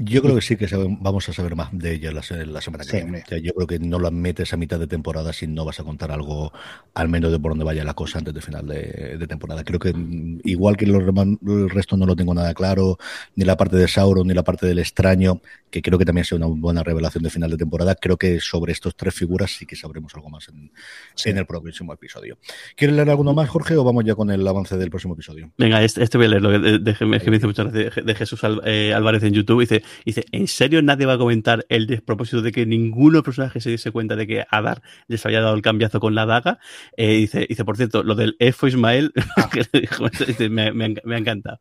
Yo 0.00 0.22
creo 0.22 0.36
que 0.36 0.42
sí 0.42 0.56
que 0.56 0.68
vamos 1.00 1.28
a 1.28 1.32
saber 1.32 1.56
más 1.56 1.70
de 1.72 1.94
ella 1.94 2.12
la, 2.12 2.22
semana 2.22 2.84
que 2.84 3.02
viene. 3.02 3.24
yo 3.42 3.52
creo 3.52 3.66
que 3.66 3.80
no 3.80 3.98
la 3.98 4.12
metes 4.12 4.52
a 4.52 4.56
mitad 4.56 4.78
de 4.78 4.86
temporada 4.86 5.32
si 5.32 5.48
no 5.48 5.64
vas 5.64 5.80
a 5.80 5.82
contar 5.82 6.12
algo, 6.12 6.52
al 6.94 7.08
menos 7.08 7.32
de 7.32 7.40
por 7.40 7.50
dónde 7.50 7.64
vaya 7.64 7.82
la 7.82 7.94
cosa 7.94 8.18
antes 8.18 8.32
de 8.32 8.40
final 8.40 8.68
de, 8.68 9.26
temporada. 9.26 9.64
Creo 9.64 9.80
que 9.80 9.92
mm, 9.92 10.42
igual 10.44 10.76
que 10.76 10.86
los, 10.86 11.02
el 11.02 11.68
resto 11.68 11.96
no 11.96 12.06
lo 12.06 12.14
tengo 12.14 12.32
nada 12.32 12.54
claro, 12.54 12.96
ni 13.34 13.44
la 13.44 13.56
parte 13.56 13.76
de 13.76 13.88
Sauron, 13.88 14.28
ni 14.28 14.34
la 14.34 14.44
parte 14.44 14.68
del 14.68 14.78
extraño, 14.78 15.40
que 15.68 15.82
creo 15.82 15.98
que 15.98 16.04
también 16.04 16.24
sea 16.24 16.36
una 16.36 16.46
buena 16.46 16.84
revelación 16.84 17.24
de 17.24 17.30
final 17.30 17.50
de 17.50 17.56
temporada. 17.56 17.96
Creo 17.96 18.16
que 18.16 18.38
sobre 18.38 18.70
estos 18.70 18.94
tres 18.94 19.14
figuras 19.14 19.50
sí 19.50 19.66
que 19.66 19.74
sabremos 19.74 20.14
algo 20.14 20.30
más 20.30 20.48
en, 20.48 20.70
en 21.24 21.38
el 21.38 21.44
próximo 21.44 21.92
episodio. 21.92 22.38
¿Quieres 22.76 22.94
leer 22.94 23.10
alguno 23.10 23.34
más, 23.34 23.48
Jorge, 23.48 23.76
o 23.76 23.82
vamos 23.82 24.04
ya 24.04 24.14
con 24.14 24.30
el 24.30 24.46
avance 24.46 24.76
del 24.76 24.90
próximo 24.90 25.14
episodio? 25.14 25.50
Venga, 25.58 25.82
este, 25.82 26.04
este 26.04 26.18
voy 26.18 26.28
a 26.28 26.30
leerlo, 26.30 26.50
de, 26.56 26.78
de, 26.78 26.94
que 26.94 27.04
me 27.04 27.18
dice 27.18 27.48
muchas 27.48 27.72
gracias 27.72 28.06
de 28.06 28.14
Jesús 28.14 28.40
eh, 28.64 28.94
Álvarez 28.94 29.24
en 29.24 29.32
YouTube. 29.32 29.60
Dice, 29.60 29.82
dice, 30.04 30.24
¿en 30.32 30.46
serio 30.46 30.82
nadie 30.82 31.06
va 31.06 31.14
a 31.14 31.18
comentar 31.18 31.64
el 31.68 31.86
despropósito 31.86 32.42
de 32.42 32.52
que 32.52 32.66
ninguno 32.66 33.22
personaje 33.22 33.60
se 33.60 33.70
diese 33.70 33.90
cuenta 33.90 34.16
de 34.16 34.26
que 34.26 34.44
Adar 34.50 34.82
les 35.06 35.24
había 35.26 35.40
dado 35.40 35.54
el 35.54 35.62
cambiazo 35.62 36.00
con 36.00 36.14
la 36.14 36.26
daga? 36.26 36.58
Eh, 36.96 37.16
dice, 37.16 37.46
dice, 37.48 37.64
por 37.64 37.76
cierto, 37.76 38.02
lo 38.02 38.14
del 38.14 38.36
Efo 38.38 38.66
Ismael 38.66 39.12
me, 40.50 40.72
me, 40.72 41.14
ha 41.14 41.18
encantado. 41.18 41.60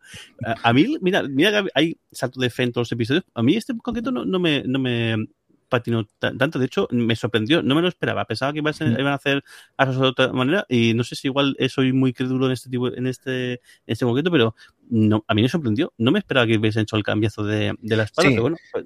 A, 0.64 0.74
mí, 0.74 0.98
mira, 1.02 1.24
mira 1.24 1.66
hay 1.74 1.98
salto 2.12 2.40
de 2.40 2.50
fe 2.50 2.64
en 2.64 2.72
todos 2.72 2.88
los 2.88 2.92
episodios. 2.92 3.26
A 3.34 3.44
mí 3.44 3.56
este 3.56 3.76
concreto 3.78 4.12
no, 4.12 4.26
no 4.26 4.40
me, 4.40 4.64
no 4.66 4.80
me 4.80 5.28
patinó 5.68 6.06
tanto. 6.20 6.60
De 6.60 6.66
hecho, 6.66 6.88
me 6.92 7.16
sorprendió, 7.16 7.62
no 7.62 7.76
me 7.76 7.82
lo 7.82 7.88
esperaba. 7.88 8.26
Pensaba 8.26 8.54
que 8.54 8.60
iban 8.60 8.74
a, 9.08 9.14
hacer 9.14 9.44
cosas 9.78 10.00
de 10.00 10.08
otra 10.08 10.34
manera 10.34 10.66
y 10.70 10.94
no 10.94 11.04
sé 11.04 11.16
si 11.16 11.28
igual 11.28 11.56
soy 11.70 11.94
muy 11.94 12.14
crédulo 12.14 12.46
en 12.48 12.52
este 12.54 12.70
tipo, 12.70 12.94
en 12.94 13.08
este, 13.08 13.54
en 13.54 13.60
este 13.88 14.06
momento, 14.06 14.32
pero 14.32 14.56
no, 14.90 15.24
a 15.28 15.34
mí 15.34 15.42
me 15.42 15.50
sorprendió. 15.50 15.94
No 15.98 16.12
me 16.12 16.20
esperaba 16.20 16.48
que 16.48 16.58
hubiesen 16.58 16.84
hecho 16.84 16.96
el 16.96 17.04
cambiazo 17.04 17.44
de, 17.44 17.74
la 17.82 18.04
espada, 18.04 18.30
pero 18.30 18.42
bueno. 18.42 18.58
Pues 18.72 18.86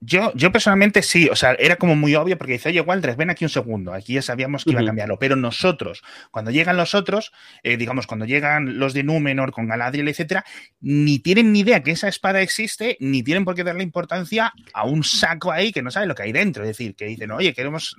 yo, 0.00 0.32
yo 0.34 0.52
personalmente 0.52 1.02
sí, 1.02 1.28
o 1.30 1.36
sea, 1.36 1.54
era 1.54 1.76
como 1.76 1.96
muy 1.96 2.14
obvio 2.14 2.36
porque 2.36 2.54
dice, 2.54 2.68
oye, 2.68 2.80
Waldres, 2.80 3.16
ven 3.16 3.30
aquí 3.30 3.44
un 3.44 3.48
segundo, 3.48 3.92
aquí 3.92 4.14
ya 4.14 4.22
sabíamos 4.22 4.64
que 4.64 4.72
iba 4.72 4.80
a 4.80 4.84
cambiarlo, 4.84 5.18
pero 5.18 5.36
nosotros, 5.36 6.02
cuando 6.30 6.50
llegan 6.50 6.76
los 6.76 6.94
otros, 6.94 7.32
eh, 7.62 7.76
digamos, 7.76 8.06
cuando 8.06 8.26
llegan 8.26 8.78
los 8.78 8.92
de 8.92 9.02
Númenor 9.02 9.52
con 9.52 9.66
Galadriel, 9.66 10.08
etcétera, 10.08 10.44
ni 10.80 11.18
tienen 11.18 11.52
ni 11.52 11.60
idea 11.60 11.82
que 11.82 11.92
esa 11.92 12.08
espada 12.08 12.42
existe, 12.42 12.96
ni 13.00 13.22
tienen 13.22 13.44
por 13.44 13.54
qué 13.54 13.64
darle 13.64 13.82
importancia 13.82 14.52
a 14.74 14.84
un 14.84 15.02
saco 15.02 15.50
ahí 15.50 15.72
que 15.72 15.82
no 15.82 15.90
sabe 15.90 16.06
lo 16.06 16.14
que 16.14 16.24
hay 16.24 16.32
dentro, 16.32 16.62
es 16.62 16.68
decir, 16.68 16.94
que 16.94 17.06
dicen, 17.06 17.30
oye, 17.30 17.54
que 17.54 17.62
hemos 17.62 17.96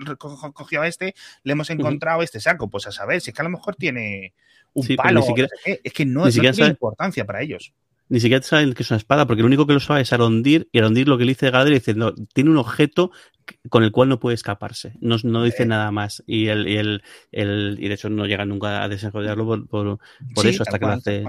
cogido 0.54 0.84
a 0.84 0.88
este, 0.88 1.16
le 1.44 1.52
hemos 1.54 1.70
encontrado 1.70 2.22
este 2.22 2.40
saco, 2.40 2.70
pues 2.70 2.86
a 2.88 2.92
saber, 2.92 3.22
si 3.22 3.32
es 3.32 3.36
que 3.36 3.42
a 3.42 3.46
lo 3.46 3.50
mejor 3.50 3.76
tiene 3.76 4.34
un 4.74 4.88
palo, 4.96 5.26
es 5.66 5.94
que 5.94 6.06
no, 6.06 6.26
no 6.26 6.32
tiene 6.32 6.68
importancia 6.68 7.26
para 7.26 7.42
ellos 7.42 7.74
ni 8.10 8.20
siquiera 8.20 8.44
saben 8.44 8.74
que 8.74 8.84
es 8.84 8.92
una 8.92 8.98
espada, 8.98 9.26
porque 9.28 9.42
lo 9.42 9.48
único 9.48 9.68
que 9.68 9.74
lo 9.74 9.80
sabe 9.80 10.02
es 10.02 10.14
Arondir, 10.14 10.70
y 10.72 10.80
Arondir 10.80 11.08
lo 11.08 11.18
que 11.18 11.26
le 11.26 11.32
dice 11.32 11.52
Galadriel 11.52 11.80
dice, 11.80 11.94
no, 11.94 12.14
tiene 12.34 12.50
un 12.50 12.58
objeto 12.58 13.12
con 13.70 13.84
el 13.84 13.92
cual 13.92 14.10
no 14.10 14.20
puede 14.20 14.36
escaparse. 14.36 14.94
No, 15.00 15.18
no 15.24 15.44
dice 15.44 15.64
eh. 15.64 15.68
nada 15.68 15.92
más. 15.92 16.24
Y, 16.26 16.48
el, 16.48 16.68
y, 16.68 16.78
el, 16.78 17.04
el, 17.32 17.78
y 17.80 17.88
de 17.88 17.94
hecho 17.94 18.10
no 18.10 18.26
llega 18.26 18.46
nunca 18.46 18.84
a 18.84 18.90
desarrollarlo 18.90 19.46
por, 19.46 19.68
por, 19.68 20.00
eso 20.46 20.64
hasta 20.64 20.80
que 20.80 20.86
lo 20.86 20.92
hace. 20.92 21.24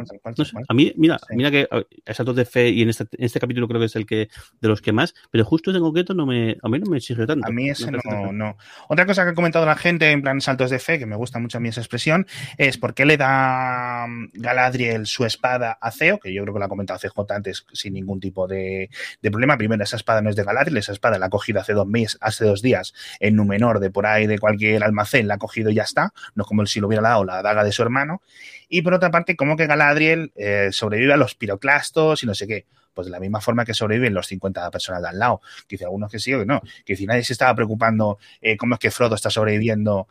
a 0.68 0.74
mí, 0.74 0.92
mira, 0.96 1.18
mira 1.30 1.50
que 1.50 1.68
saltos 2.12 2.36
de 2.36 2.44
fe 2.44 2.70
y 2.70 2.82
en 2.82 2.90
este, 2.90 3.04
en 3.12 3.24
este 3.24 3.40
capítulo 3.40 3.68
creo 3.68 3.80
que 3.80 3.86
es 3.86 3.96
el 3.96 4.06
que 4.06 4.28
de 4.60 4.68
los 4.68 4.80
que 4.80 4.92
más, 4.92 5.14
pero 5.30 5.44
justo 5.44 5.70
en 5.70 5.80
concreto 5.80 6.14
no 6.14 6.26
me, 6.26 6.56
a 6.62 6.68
mí 6.68 6.78
no 6.78 6.90
me 6.90 6.98
exige 6.98 7.26
tanto. 7.26 7.46
A 7.46 7.50
mí 7.50 7.70
ese 7.70 7.90
no, 7.90 8.32
no, 8.32 8.56
Otra 8.88 9.06
cosa 9.06 9.24
que 9.24 9.30
ha 9.30 9.34
comentado 9.34 9.66
la 9.66 9.76
gente 9.76 10.10
en 10.10 10.22
plan 10.22 10.40
saltos 10.40 10.70
de 10.70 10.78
fe, 10.78 10.98
que 10.98 11.06
me 11.06 11.16
gusta 11.16 11.38
mucho 11.38 11.58
a 11.58 11.60
mí 11.60 11.68
esa 11.68 11.80
expresión, 11.80 12.26
es 12.56 12.78
por 12.78 12.94
qué 12.94 13.04
le 13.04 13.16
da 13.16 14.06
Galadriel 14.32 15.06
su 15.06 15.24
espada 15.24 15.78
a 15.80 15.90
Ceo, 15.90 16.18
que 16.18 16.32
yo 16.32 16.42
creo 16.42 16.54
que 16.54 16.60
lo 16.60 16.67
ha 16.68 16.70
comentado 16.70 16.98
CJ 16.98 17.32
antes 17.32 17.66
sin 17.72 17.94
ningún 17.94 18.20
tipo 18.20 18.46
de, 18.46 18.90
de 19.20 19.30
problema. 19.30 19.56
Primero, 19.58 19.82
esa 19.82 19.96
espada 19.96 20.22
no 20.22 20.30
es 20.30 20.36
de 20.36 20.44
Galadriel, 20.44 20.76
esa 20.78 20.92
espada 20.92 21.18
la 21.18 21.26
ha 21.26 21.30
cogido 21.30 21.60
hace 21.60 21.72
dos 21.72 21.86
meses 21.86 22.18
hace 22.20 22.44
dos 22.44 22.62
días 22.62 22.94
en 23.20 23.36
Númenor 23.36 23.80
de 23.80 23.90
por 23.90 24.06
ahí 24.06 24.26
de 24.26 24.38
cualquier 24.38 24.84
almacén, 24.84 25.28
la 25.28 25.34
ha 25.34 25.38
cogido 25.38 25.70
y 25.70 25.74
ya 25.74 25.82
está, 25.82 26.12
no 26.34 26.42
es 26.42 26.46
como 26.46 26.64
si 26.66 26.80
lo 26.80 26.86
hubiera 26.86 27.02
dado 27.02 27.24
la 27.24 27.42
daga 27.42 27.64
de 27.64 27.72
su 27.72 27.82
hermano. 27.82 28.22
Y 28.68 28.82
por 28.82 28.94
otra 28.94 29.10
parte, 29.10 29.36
como 29.36 29.56
que 29.56 29.66
Galadriel 29.66 30.32
eh, 30.36 30.68
sobrevive 30.72 31.12
a 31.12 31.16
los 31.16 31.34
piroclastos 31.34 32.22
y 32.22 32.26
no 32.26 32.34
sé 32.34 32.46
qué 32.46 32.66
pues 32.98 33.06
de 33.06 33.12
la 33.12 33.20
misma 33.20 33.40
forma 33.40 33.64
que 33.64 33.74
sobreviven 33.74 34.12
los 34.12 34.26
50 34.26 34.72
personas 34.72 35.00
de 35.02 35.08
al 35.08 35.20
lado. 35.20 35.40
Que 35.68 35.76
dice 35.76 35.84
algunos 35.84 36.10
que 36.10 36.18
sí 36.18 36.34
o 36.34 36.40
que 36.40 36.46
no. 36.46 36.60
Que 36.84 36.96
si 36.96 37.06
nadie 37.06 37.22
se 37.22 37.32
estaba 37.32 37.54
preocupando 37.54 38.18
eh, 38.40 38.56
cómo 38.56 38.74
es 38.74 38.80
que 38.80 38.90
Frodo 38.90 39.14
está 39.14 39.30
sobreviviendo 39.30 40.08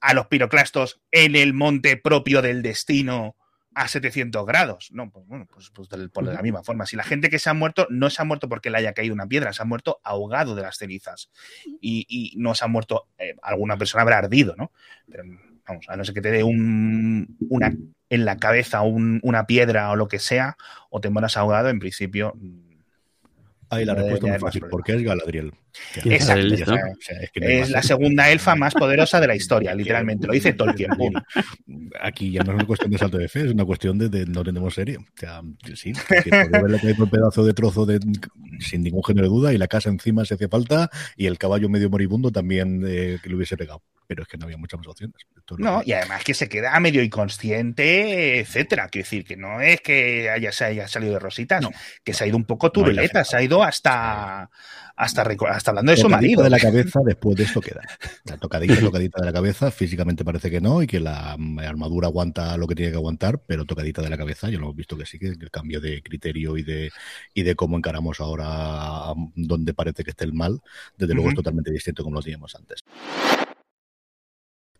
a 0.00 0.14
los 0.14 0.28
piroclastos 0.28 1.00
en 1.10 1.34
el 1.34 1.54
monte 1.54 1.96
propio 1.96 2.40
del 2.40 2.62
destino 2.62 3.34
a 3.74 3.88
700 3.88 4.44
grados. 4.46 4.90
No, 4.92 5.10
pues 5.10 5.26
bueno, 5.26 5.46
pues, 5.52 5.70
pues 5.70 5.88
de, 5.88 6.08
por 6.08 6.24
la 6.24 6.42
misma 6.42 6.62
forma. 6.62 6.86
Si 6.86 6.96
la 6.96 7.04
gente 7.04 7.30
que 7.30 7.38
se 7.38 7.50
ha 7.50 7.54
muerto 7.54 7.86
no 7.90 8.10
se 8.10 8.22
ha 8.22 8.24
muerto 8.24 8.48
porque 8.48 8.70
le 8.70 8.78
haya 8.78 8.92
caído 8.92 9.14
una 9.14 9.26
piedra, 9.26 9.52
se 9.52 9.62
ha 9.62 9.64
muerto 9.64 10.00
ahogado 10.02 10.54
de 10.54 10.62
las 10.62 10.76
cenizas. 10.76 11.30
Y, 11.80 12.34
no 12.36 12.54
se 12.54 12.64
ha 12.64 12.68
muerto, 12.68 13.08
eh, 13.18 13.36
alguna 13.42 13.76
persona 13.76 14.02
habrá 14.02 14.18
ardido, 14.18 14.54
¿no? 14.56 14.72
Pero 15.10 15.24
vamos, 15.66 15.86
a 15.88 15.96
no 15.96 16.04
ser 16.04 16.14
que 16.14 16.22
te 16.22 16.30
dé 16.30 16.42
un, 16.42 17.36
una 17.48 17.74
en 18.08 18.24
la 18.24 18.38
cabeza 18.38 18.82
una 18.82 19.46
piedra 19.46 19.90
o 19.90 19.96
lo 19.96 20.08
que 20.08 20.18
sea, 20.18 20.56
o 20.88 21.00
te 21.00 21.10
mueras 21.10 21.36
ahogado, 21.36 21.68
en 21.68 21.78
principio 21.78 22.34
Ahí 23.70 23.84
la 23.84 23.94
respuesta 23.94 24.26
es 24.26 24.32
muy 24.32 24.40
fácil, 24.40 24.64
porque 24.68 24.96
es 24.96 25.02
Galadriel. 25.02 25.54
Exacto. 26.04 26.74
es, 27.34 27.70
la 27.70 27.82
segunda 27.82 28.30
elfa 28.30 28.54
más 28.54 28.74
poderosa 28.74 29.20
de 29.20 29.26
la 29.26 29.36
historia, 29.36 29.74
literalmente. 29.74 30.26
Lo 30.26 30.32
dice 30.32 30.52
Tolkien. 30.52 30.90
Aquí 32.00 32.32
ya 32.32 32.42
no 32.42 32.52
es 32.52 32.56
una 32.56 32.66
cuestión 32.66 32.90
de 32.90 32.98
salto 32.98 33.18
de 33.18 33.28
fe, 33.28 33.40
es 33.46 33.52
una 33.52 33.64
cuestión 33.64 33.98
de, 33.98 34.26
no 34.26 34.44
tenemos 34.44 34.74
serie. 34.74 34.98
O 34.98 35.04
sea, 35.16 35.42
sí, 35.74 35.92
que 36.24 36.94
un 36.98 37.10
pedazo 37.10 37.44
de 37.44 37.54
trozo 37.54 37.86
de, 37.86 38.00
sin 38.60 38.82
ningún 38.82 39.04
género 39.04 39.26
de 39.26 39.30
duda 39.30 39.52
y 39.52 39.58
la 39.58 39.68
casa 39.68 39.88
encima 39.88 40.24
se 40.24 40.34
hace 40.34 40.48
falta 40.48 40.90
y 41.16 41.26
el 41.26 41.38
caballo 41.38 41.68
medio 41.68 41.90
moribundo 41.90 42.30
también 42.30 42.82
eh, 42.86 43.18
que 43.22 43.28
lo 43.28 43.36
hubiese 43.36 43.56
pegado. 43.56 43.82
Pero 44.06 44.24
es 44.24 44.28
que 44.28 44.36
no 44.36 44.46
había 44.46 44.56
muchas 44.56 44.78
más 44.78 44.88
opciones. 44.88 45.14
No, 45.58 45.82
y 45.84 45.92
además 45.92 46.24
que 46.24 46.34
se 46.34 46.48
queda 46.48 46.78
medio 46.80 47.02
inconsciente, 47.02 48.40
etcétera. 48.40 48.88
Quiero 48.88 49.04
decir 49.04 49.24
que 49.24 49.36
no 49.36 49.60
es 49.60 49.80
que 49.80 50.28
haya, 50.30 50.50
se 50.50 50.64
haya 50.64 50.88
salido 50.88 51.14
de 51.14 51.18
rositas, 51.20 51.64
que 52.02 52.12
se 52.12 52.24
ha 52.24 52.26
ido 52.26 52.36
un 52.36 52.44
poco 52.44 52.72
turuleta, 52.72 53.24
se 53.24 53.36
ha 53.36 53.42
ido 53.42 53.62
hasta, 53.62 54.50
hasta, 54.96 55.22
hasta 55.22 55.70
hablando 55.70 55.92
de 55.92 55.98
su 55.98 56.08
marido. 56.08 56.42
de 56.42 56.50
la 56.50 56.58
cabeza, 56.58 57.00
después 57.04 57.36
de 57.36 57.44
esto 57.44 57.60
queda. 57.60 57.82
La 58.24 58.36
tocadita, 58.36 58.74
tocadita 58.80 59.20
de 59.20 59.26
la 59.26 59.32
cabeza, 59.32 59.70
físicamente 59.70 60.24
parece 60.24 60.50
que 60.50 60.60
no, 60.60 60.82
y 60.82 60.86
que 60.86 61.00
la 61.00 61.32
armadura 61.32 62.08
aguanta 62.08 62.56
lo 62.56 62.66
que 62.66 62.74
tiene 62.74 62.92
que 62.92 62.98
aguantar, 62.98 63.40
pero 63.46 63.64
tocadita 63.64 64.02
de 64.02 64.10
la 64.10 64.18
cabeza, 64.18 64.48
yo 64.48 64.58
lo 64.58 64.66
hemos 64.66 64.76
visto 64.76 64.96
que 64.96 65.06
sí, 65.06 65.18
que 65.18 65.28
el 65.28 65.50
cambio 65.50 65.80
de 65.80 66.02
criterio 66.02 66.56
y 66.56 66.62
de, 66.62 66.90
y 67.34 67.42
de 67.42 67.54
cómo 67.54 67.76
encaramos 67.76 68.20
ahora 68.20 69.14
donde 69.34 69.74
parece 69.74 70.04
que 70.04 70.10
esté 70.10 70.24
el 70.24 70.32
mal, 70.32 70.60
desde 70.96 71.14
luego 71.14 71.30
es 71.30 71.36
totalmente 71.36 71.70
distinto 71.70 72.02
como 72.02 72.16
lo 72.16 72.22
teníamos 72.22 72.54
antes. 72.54 72.84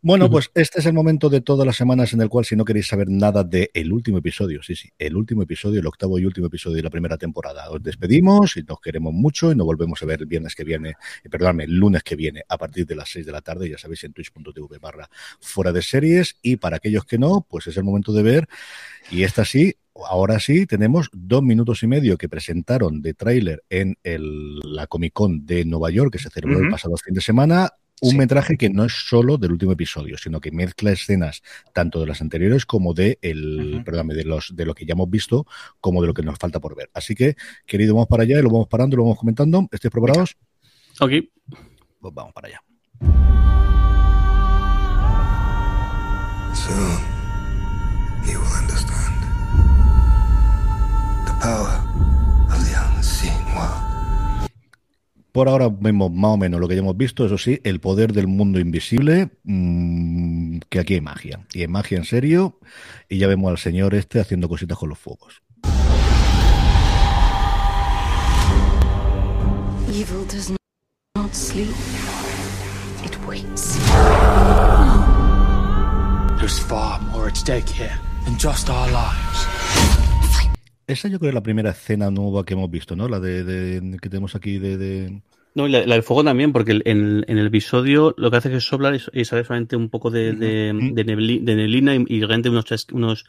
Bueno, 0.03 0.31
pues 0.31 0.51
este 0.55 0.81
es 0.81 0.87
el 0.87 0.95
momento 0.95 1.29
de 1.29 1.43
todas 1.43 1.67
las 1.67 1.77
semanas 1.77 2.15
en 2.15 2.23
el 2.23 2.31
cual, 2.31 2.47
si 2.47 2.57
no 2.57 2.65
queréis 2.65 2.89
saber 2.89 3.11
nada 3.11 3.45
del 3.45 3.69
el 3.75 3.93
último 3.93 4.17
episodio, 4.17 4.63
sí, 4.63 4.75
sí, 4.75 4.89
el 4.99 5.15
último 5.15 5.43
episodio, 5.43 5.81
el 5.81 5.87
octavo 5.87 6.19
y 6.19 6.25
último 6.25 6.47
episodio 6.47 6.77
de 6.77 6.85
la 6.85 6.89
primera 6.89 7.19
temporada, 7.19 7.69
os 7.69 7.83
despedimos 7.83 8.57
y 8.57 8.63
nos 8.63 8.81
queremos 8.81 9.13
mucho 9.13 9.53
y 9.53 9.57
nos 9.57 9.67
volvemos 9.67 10.03
a 10.03 10.07
ver 10.07 10.21
el 10.21 10.27
viernes 10.27 10.55
que 10.55 10.65
viene, 10.65 10.95
eh, 11.23 11.29
perdóname, 11.29 11.65
el 11.65 11.77
lunes 11.77 12.03
que 12.03 12.17
viene 12.17 12.43
a 12.49 12.57
partir 12.57 12.87
de 12.87 12.95
las 12.95 13.11
6 13.11 13.27
de 13.27 13.33
la 13.33 13.43
tarde, 13.43 13.69
ya 13.69 13.77
sabéis, 13.77 14.03
en 14.05 14.15
twitch.tv 14.15 14.79
barra 14.79 15.11
fuera 15.39 15.71
de 15.71 15.83
series. 15.83 16.37
Y 16.41 16.57
para 16.57 16.77
aquellos 16.77 17.05
que 17.05 17.19
no, 17.19 17.47
pues 17.47 17.67
es 17.67 17.77
el 17.77 17.85
momento 17.85 18.15
de 18.15 18.23
ver. 18.23 18.49
Y 19.11 19.25
esta 19.25 19.45
sí, 19.45 19.75
ahora 20.09 20.41
sí, 20.41 20.65
tenemos 20.65 21.11
dos 21.13 21.43
minutos 21.43 21.83
y 21.83 21.87
medio 21.89 22.17
que 22.17 22.31
presentaron 22.31 23.03
de 23.03 23.13
tráiler 23.13 23.65
en 23.69 23.99
el, 24.03 24.61
la 24.61 24.87
Comic 24.87 25.13
Con 25.13 25.45
de 25.45 25.67
Nueva 25.67 25.91
York, 25.91 26.13
que 26.13 26.19
se 26.19 26.31
celebró 26.31 26.61
el 26.61 26.71
pasado 26.71 26.97
fin 26.97 27.13
de 27.13 27.21
semana 27.21 27.71
un 28.01 28.17
metraje 28.17 28.57
que 28.57 28.71
no 28.71 28.85
es 28.85 28.93
solo 28.93 29.37
del 29.39 29.53
último 29.53 29.73
episodio, 29.73 30.17
sino 30.19 30.41
que 30.41 30.51
mezcla 30.51 30.93
escenas 30.93 31.43
tanto 31.73 32.01
de 32.01 32.07
las 32.07 32.21
anteriores 32.21 32.67
como 32.67 32.95
de 32.95 33.19
el, 33.23 33.83
de 33.85 34.25
los 34.25 34.57
de 34.57 34.65
lo 34.65 34.75
que 34.75 34.87
ya 34.87 34.93
hemos 34.93 35.11
visto, 35.11 35.47
como 35.81 36.01
de 36.01 36.09
lo 36.09 36.15
que 36.15 36.23
nos 36.23 36.39
falta 36.39 36.61
por 36.61 36.77
ver. 36.77 36.91
Así 36.95 37.15
que, 37.15 37.37
querido, 37.67 37.95
vamos 37.95 38.09
para 38.09 38.23
allá 38.23 38.39
y 38.39 38.43
lo 38.43 38.51
vamos 38.51 38.69
parando, 38.69 38.97
lo 38.97 39.05
vamos 39.05 39.19
comentando. 39.19 39.69
¿Estáis 39.71 39.93
preparados? 39.93 40.37
Ok. 41.01 41.13
Pues 42.01 42.15
vamos 42.15 42.33
para 42.33 42.49
allá. 42.49 42.63
Por 55.41 55.49
ahora 55.49 55.71
vemos 55.71 56.13
más 56.13 56.33
o 56.33 56.37
menos 56.37 56.61
lo 56.61 56.69
que 56.69 56.75
ya 56.75 56.83
hemos 56.83 56.99
visto, 56.99 57.25
eso 57.25 57.39
sí, 57.39 57.63
el 57.65 57.81
poder 57.81 58.13
del 58.13 58.27
mundo 58.27 58.61
invisible, 58.61 59.31
mmm, 59.45 60.59
que 60.69 60.79
aquí 60.79 60.93
hay 60.93 61.01
magia. 61.01 61.47
Y 61.55 61.63
hay 61.63 61.67
magia 61.67 61.97
en 61.97 62.05
serio, 62.05 62.61
y 63.09 63.17
ya 63.17 63.27
vemos 63.27 63.51
al 63.51 63.57
señor 63.57 63.95
este 63.95 64.21
haciendo 64.21 64.51
cositas 64.51 64.77
con 64.77 64.91
los 64.91 64.99
fuegos. 64.99 65.41
Evil 69.89 70.27
does 70.31 70.53
not 71.17 71.33
sleep. 71.33 71.75
It 73.03 73.17
waits. 73.27 73.79
There's 76.39 76.59
far 76.59 77.01
more 77.13 77.29
at 77.29 77.37
stake 77.39 77.67
here 77.67 77.99
than 78.27 78.37
just 78.37 78.69
our 78.69 78.91
lives. 78.91 79.47
esa 80.93 81.09
yo 81.09 81.19
creo 81.19 81.31
es 81.31 81.35
la 81.35 81.43
primera 81.43 81.71
escena 81.71 82.11
nueva 82.11 82.45
que 82.45 82.55
hemos 82.55 82.71
visto, 82.71 82.97
¿no? 82.97 83.09
La 83.09 83.21
de, 83.21 83.97
que 84.03 84.09
tenemos 84.09 84.35
aquí 84.35 84.59
de... 84.59 85.23
No, 85.55 85.67
y 85.67 85.71
la, 85.71 85.81
del 85.81 86.03
fuego 86.03 86.23
también, 86.23 86.53
porque 86.53 86.81
en, 86.85 87.25
el 87.27 87.47
episodio 87.47 88.15
lo 88.17 88.31
que 88.31 88.37
hace 88.37 88.55
es 88.55 88.65
soplar 88.65 88.95
y, 88.95 89.25
sale 89.25 89.45
solamente 89.45 89.77
un 89.77 89.89
poco 89.91 90.11
de, 90.11 90.33
de, 90.33 90.73
neblina 91.05 91.95
y, 91.95 92.05
y 92.09 92.21
realmente 92.21 92.51
unos, 92.51 92.87
unos 92.93 93.25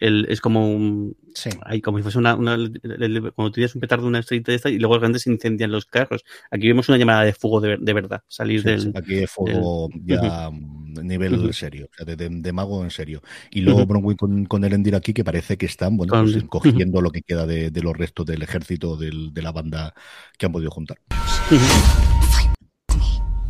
es 0.00 0.40
como 0.40 0.68
un. 0.68 1.16
Sí. 1.34 1.50
Hay 1.62 1.80
como 1.80 1.98
si 1.98 2.02
fuese 2.02 2.18
una. 2.18 2.34
una 2.34 2.56
cuando 3.34 3.52
tienes 3.52 3.74
un 3.74 3.80
petardo 3.80 4.04
de 4.04 4.08
una 4.08 4.18
estrella 4.20 4.42
de 4.46 4.54
esta 4.54 4.70
y 4.70 4.78
luego 4.78 4.94
realmente 4.94 5.18
se 5.18 5.30
incendian 5.30 5.72
los 5.72 5.86
carros. 5.86 6.24
Aquí 6.50 6.68
vemos 6.68 6.88
una 6.88 6.98
llamada 6.98 7.24
de 7.24 7.32
fuego 7.32 7.60
de, 7.60 7.76
de 7.80 7.92
verdad. 7.92 8.22
Salir 8.28 8.62
del. 8.62 8.92
Aquí 8.94 9.14
es 9.14 9.30
fuego 9.30 9.88
ya 10.04 10.50
nivel 11.02 11.52
serio, 11.52 11.88
o 11.92 12.04
sea, 12.04 12.16
de, 12.16 12.52
mago 12.52 12.84
en 12.84 12.90
serio. 12.90 13.22
Y 13.50 13.60
luego 13.60 13.86
Bronwyn 13.86 14.16
con, 14.16 14.44
con 14.46 14.64
el 14.64 14.94
aquí 14.94 15.12
que 15.12 15.24
parece 15.24 15.56
que 15.56 15.66
están 15.66 15.96
bueno, 15.96 16.12
pues, 16.22 16.44
cogiendo 16.44 17.00
lo 17.00 17.10
que 17.10 17.22
queda 17.22 17.46
de, 17.46 17.70
los 17.82 17.96
restos 17.96 18.26
del 18.26 18.42
ejército 18.42 18.96
del, 18.96 19.32
de 19.32 19.42
la 19.42 19.52
banda 19.52 19.94
que 20.38 20.46
han 20.46 20.52
podido 20.52 20.70
juntar. 20.70 20.98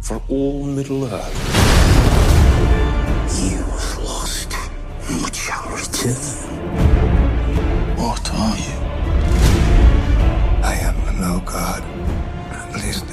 For 0.00 0.20
all 0.28 0.66
Middle 0.66 1.04
Earth, 1.04 1.32
you 3.40 3.64
lost, 4.04 4.52
shall 5.32 5.64
return. 5.70 6.12
What 7.96 8.30
are 8.34 8.58
you? 8.58 8.78
I 10.62 10.74
am 10.84 10.96
no 11.18 11.40
god. 11.46 11.82
At 12.52 12.74
least, 12.74 13.06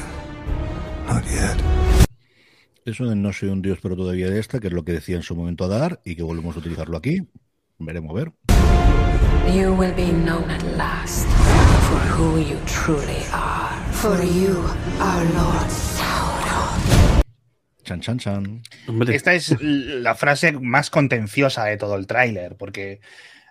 not 1.07 1.23
yet. 1.23 1.55
Eso 2.83 3.05
de 3.05 3.15
no 3.15 3.31
soy 3.31 3.47
un 3.47 3.61
dios, 3.61 3.79
pero 3.81 3.95
todavía 3.95 4.29
de 4.29 4.39
esta, 4.39 4.59
que 4.59 4.67
es 4.67 4.73
lo 4.73 4.83
que 4.83 4.91
decía 4.91 5.15
en 5.15 5.23
su 5.23 5.37
momento 5.37 5.63
Adar 5.63 6.01
y 6.03 6.15
que 6.17 6.23
volvemos 6.23 6.57
a 6.57 6.59
utilizarlo 6.59 6.97
aquí. 6.97 7.29
Veremos 7.77 8.11
a 8.11 8.13
ver. 8.13 8.33
You 9.55 9.73
will 9.73 9.93
be 9.95 10.11
known 10.11 10.51
at 10.51 10.63
last 10.75 11.27
for 11.87 11.99
who 12.17 12.39
you 12.39 12.57
truly 12.65 13.23
are. 13.31 13.70
For 14.02 14.24
you, 14.24 14.58
our 14.99 15.24
Lord 15.36 15.70
Sauron. 15.70 17.22
Chan, 17.84 18.02
chan, 18.02 18.18
chan. 18.18 18.64
Esta 19.08 19.36
es 19.36 19.56
la 19.62 20.16
frase 20.16 20.54
más 20.54 20.89
contenciosa 20.89 21.66
de 21.66 21.78
todo 21.78 21.95
el 21.95 22.08
tráiler, 22.08 22.56
porque 22.58 22.99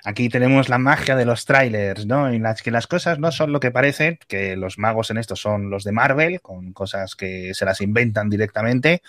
Aquí 0.03 0.31
tenemos 0.31 0.71
la 0.71 0.79
magia 0.79 1.15
de 1.15 1.27
los 1.27 1.45
trailers, 1.45 2.07
¿no? 2.07 2.29
En 2.31 2.43
las 2.43 2.63
que 2.63 2.71
las 2.71 2.87
cosas 2.87 3.19
no 3.19 3.31
son 3.33 3.53
lo 3.53 3.61
que 3.61 3.71
parecen, 3.71 4.19
que 4.29 4.57
los 4.57 4.79
magos 4.79 5.11
en 5.11 5.19
esto 5.19 5.37
son 5.37 5.69
los 5.69 5.85
de 5.85 5.93
Marvel, 5.93 6.41
con 6.41 6.73
cosas 6.73 7.15
que 7.15 7.53
se 7.53 7.67
las 7.67 7.83
inventan 7.83 8.31
directamente. 8.31 9.03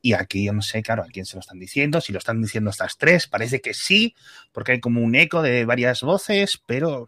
Y 0.00 0.14
aquí 0.14 0.46
yo 0.46 0.54
no 0.54 0.62
sé, 0.62 0.82
claro, 0.82 1.02
a 1.02 1.08
quién 1.08 1.26
se 1.26 1.36
lo 1.36 1.40
están 1.40 1.58
diciendo, 1.58 2.00
si 2.00 2.14
lo 2.14 2.18
están 2.18 2.40
diciendo 2.40 2.70
estas 2.70 2.96
tres, 2.96 3.26
parece 3.26 3.60
que 3.60 3.74
sí, 3.74 4.14
porque 4.50 4.72
hay 4.72 4.80
como 4.80 5.02
un 5.02 5.14
eco 5.14 5.42
de 5.42 5.66
varias 5.66 6.00
voces, 6.00 6.58
pero 6.64 7.06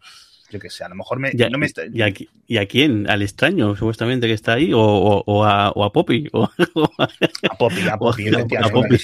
yo 0.53 0.59
qué 0.59 0.69
sé, 0.69 0.83
a 0.83 0.89
lo 0.89 0.95
mejor 0.95 1.17
me, 1.17 1.31
no 1.33 1.57
me 1.57 1.65
está... 1.65 1.81
¿Y, 1.91 2.57
a, 2.57 2.65
quién? 2.67 3.09
¿Al 3.09 3.23
extraño, 3.23 3.75
supuestamente, 3.75 4.27
que 4.27 4.33
está 4.33 4.53
ahí? 4.53 4.71
¿O, 4.71 4.79
o, 4.79 5.43
a, 5.43 5.71
o 5.71 5.83
a, 5.83 5.91
Poppy? 5.91 6.29
O, 6.31 6.43
a 7.49 7.57
Poppy, 7.57 7.87
a 7.87 7.97
Poppy. 7.97 8.27
a, 8.27 8.69
Poppy. 8.69 8.97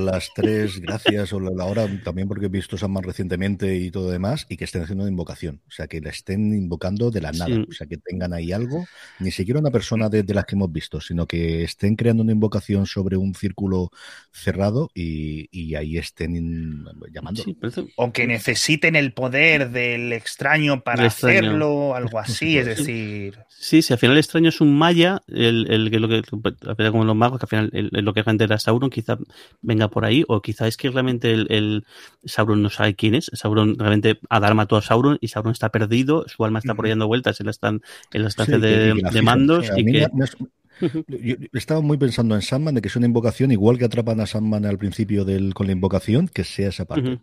las 0.00 0.32
tres, 0.34 0.80
gracias, 0.80 1.32
o 1.32 1.38
la 1.38 1.64
hora, 1.64 1.86
también 2.02 2.26
porque 2.26 2.46
he 2.46 2.48
visto 2.48 2.76
San 2.76 2.92
recientemente 2.96 3.76
y 3.76 3.92
todo 3.92 4.10
demás, 4.10 4.46
y 4.48 4.56
que 4.56 4.64
estén 4.64 4.82
haciendo 4.82 5.04
una 5.04 5.10
invocación. 5.10 5.60
O 5.68 5.70
sea, 5.70 5.86
que 5.86 6.00
la 6.00 6.10
estén 6.10 6.52
invocando 6.52 7.12
de 7.12 7.20
la 7.20 7.30
nada. 7.30 7.64
O 7.68 7.72
sea, 7.72 7.86
que 7.86 7.98
tengan 7.98 8.32
ahí 8.32 8.50
algo, 8.50 8.84
ni 9.20 9.30
siquiera 9.30 9.60
una 9.60 9.70
persona 9.70 10.08
de, 10.08 10.24
las 10.34 10.44
que 10.44 10.56
hemos 10.56 10.72
visto, 10.72 11.00
sino 11.00 11.26
que 11.26 11.62
estén 11.62 11.94
creando 11.94 12.24
una 12.24 12.32
invocación 12.32 12.86
sobre 12.86 13.16
un 13.16 13.34
círculo 13.34 13.90
cerrado 14.32 14.90
y, 14.92 15.48
y 15.52 15.76
ahí 15.76 15.98
estén 15.98 16.84
llamando. 17.12 17.44
O 17.94 18.12
que 18.12 18.26
necesiten 18.26 18.96
el 18.96 19.12
poder 19.12 19.70
del 19.70 20.12
extraño 20.12 20.82
para 20.82 20.95
hacerlo, 21.00 21.94
algo 21.94 22.18
así, 22.18 22.58
es 22.58 22.66
decir. 22.66 23.38
Sí, 23.48 23.82
sí, 23.82 23.92
al 23.92 23.98
final 23.98 24.12
el 24.12 24.18
extraño 24.20 24.48
es 24.48 24.60
un 24.60 24.76
maya, 24.76 25.22
el, 25.28 25.66
el 25.70 25.90
que 25.90 25.98
lo 25.98 26.08
que 26.08 26.22
como 26.90 27.04
los 27.04 27.16
magos, 27.16 27.38
que 27.38 27.44
al 27.44 27.48
final 27.48 27.70
el, 27.72 28.04
lo 28.04 28.12
que 28.12 28.22
realmente 28.22 28.44
era 28.44 28.58
Sauron, 28.58 28.90
quizá 28.90 29.18
venga 29.62 29.88
por 29.88 30.04
ahí, 30.04 30.24
o 30.28 30.42
quizá 30.42 30.68
es 30.68 30.76
que 30.76 30.90
realmente 30.90 31.32
el, 31.32 31.84
Sauron 32.24 32.62
no 32.62 32.70
sabe 32.70 32.94
quién 32.94 33.14
es. 33.14 33.30
Sauron 33.32 33.78
realmente 33.78 34.20
Adar 34.28 34.54
mató 34.54 34.76
a 34.76 34.82
Sauron 34.82 35.18
y 35.20 35.28
Sauron 35.28 35.52
está 35.52 35.70
perdido, 35.70 36.24
su 36.28 36.44
alma 36.44 36.58
está 36.58 36.74
por 36.74 36.84
ahí 36.84 36.90
dando 36.90 37.06
vueltas 37.06 37.40
en 37.40 37.46
la, 37.46 37.50
están, 37.50 37.82
en 38.12 38.22
la 38.22 38.28
estancia 38.28 38.58
de, 38.58 39.22
mandos. 39.22 39.70
y 39.76 39.84
que... 39.84 40.06
Yo 40.78 41.36
estaba 41.54 41.80
muy 41.80 41.96
pensando 41.96 42.34
en 42.34 42.42
Sandman, 42.42 42.74
de 42.74 42.82
que 42.82 42.88
es 42.88 42.96
una 42.96 43.06
invocación, 43.06 43.50
igual 43.50 43.78
que 43.78 43.86
atrapan 43.86 44.20
a 44.20 44.26
Sandman 44.26 44.66
al 44.66 44.76
principio 44.76 45.24
del, 45.24 45.54
con 45.54 45.66
la 45.66 45.72
invocación, 45.72 46.28
que 46.28 46.44
sea 46.44 46.68
esa 46.68 46.84
parte 46.84 47.18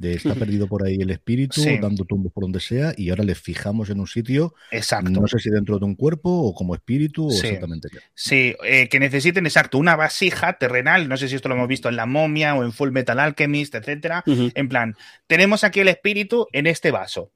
de 0.00 0.14
está 0.14 0.34
perdido 0.34 0.66
por 0.66 0.86
ahí 0.86 0.94
el 0.94 1.10
espíritu, 1.10 1.62
dando 1.78 2.06
tumbos 2.06 2.32
por 2.32 2.42
donde 2.42 2.58
sea, 2.58 2.94
y 2.96 3.10
ahora 3.10 3.22
le 3.22 3.34
fijamos 3.34 3.90
en 3.90 4.00
un 4.00 4.06
sitio, 4.06 4.54
exacto. 4.70 5.10
no 5.10 5.26
sé 5.28 5.38
si 5.38 5.50
dentro 5.50 5.78
de 5.78 5.84
un 5.84 5.94
cuerpo 5.94 6.30
o 6.30 6.54
como 6.54 6.74
espíritu 6.74 7.28
o 7.28 7.30
exactamente 7.30 7.88
qué. 7.92 7.98
Sí, 8.14 8.56
eh, 8.64 8.88
que 8.88 8.98
necesiten, 8.98 9.44
exacto, 9.44 9.76
una 9.76 9.96
vasija 9.96 10.54
terrenal, 10.54 11.06
no 11.06 11.18
sé 11.18 11.28
si 11.28 11.36
esto 11.36 11.50
lo 11.50 11.54
hemos 11.54 11.68
visto 11.68 11.90
en 11.90 11.96
La 11.96 12.06
Momia 12.06 12.54
o 12.54 12.64
en 12.64 12.72
Full 12.72 12.92
Metal 12.92 13.20
Alchemist, 13.20 13.74
etcétera, 13.74 14.24
en 14.26 14.68
plan, 14.70 14.96
tenemos 15.26 15.64
aquí 15.64 15.80
el 15.80 15.88
espíritu 15.88 16.46
en 16.52 16.66
este 16.66 16.90
vaso 16.90 17.30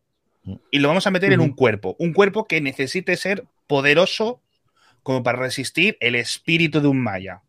mm. 0.44 0.54
y 0.70 0.78
lo 0.78 0.88
vamos 0.88 1.06
a 1.06 1.10
meter 1.10 1.34
en 1.34 1.40
un 1.40 1.52
cuerpo, 1.52 1.96
un 1.98 2.14
cuerpo 2.14 2.46
que 2.46 2.62
necesite 2.62 3.14
ser 3.16 3.44
poderoso 3.66 4.40
como 5.02 5.22
para 5.22 5.38
resistir 5.38 5.98
el 6.00 6.14
espíritu 6.14 6.80
de 6.80 6.88
un 6.88 7.02
maya. 7.02 7.42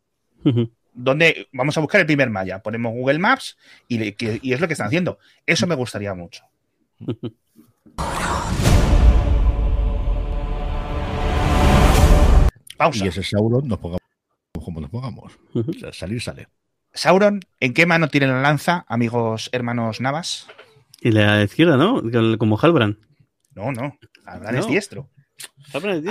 ¿Dónde 0.95 1.49
vamos 1.51 1.77
a 1.77 1.81
buscar 1.81 1.99
el 1.99 2.07
primer 2.07 2.29
maya? 2.29 2.59
Ponemos 2.59 2.93
Google 2.93 3.19
Maps 3.19 3.57
y, 3.89 4.01
es 4.01 4.61
lo 4.61 4.67
que 4.67 4.73
están 4.73 4.87
haciendo. 4.87 5.19
Eso 5.45 5.67
me 5.67 5.75
gustaría 5.75 6.13
mucho. 6.13 6.43
Pausa. 12.77 13.05
Y 13.05 13.07
ese 13.07 13.23
Sauron 13.23 13.67
nos 13.67 13.79
pongamos 13.79 14.01
como 14.63 14.81
nos 14.81 14.89
pongamos. 14.89 15.33
salir 15.91 16.21
sale. 16.21 16.47
Sauron, 16.93 17.41
¿en 17.59 17.73
qué 17.73 17.85
mano 17.85 18.07
tiene 18.07 18.27
la 18.27 18.41
lanza, 18.41 18.85
amigos 18.87 19.49
hermanos 19.51 19.99
Navas? 20.01 20.47
Y 21.01 21.11
la 21.11 21.43
izquierda, 21.43 21.77
¿no? 21.77 22.01
Como 22.37 22.57
Halbrand. 22.57 22.97
No, 23.53 23.71
no. 23.71 23.97
Halbrand 24.25 24.59
es 24.59 24.67
diestro. 24.67 25.09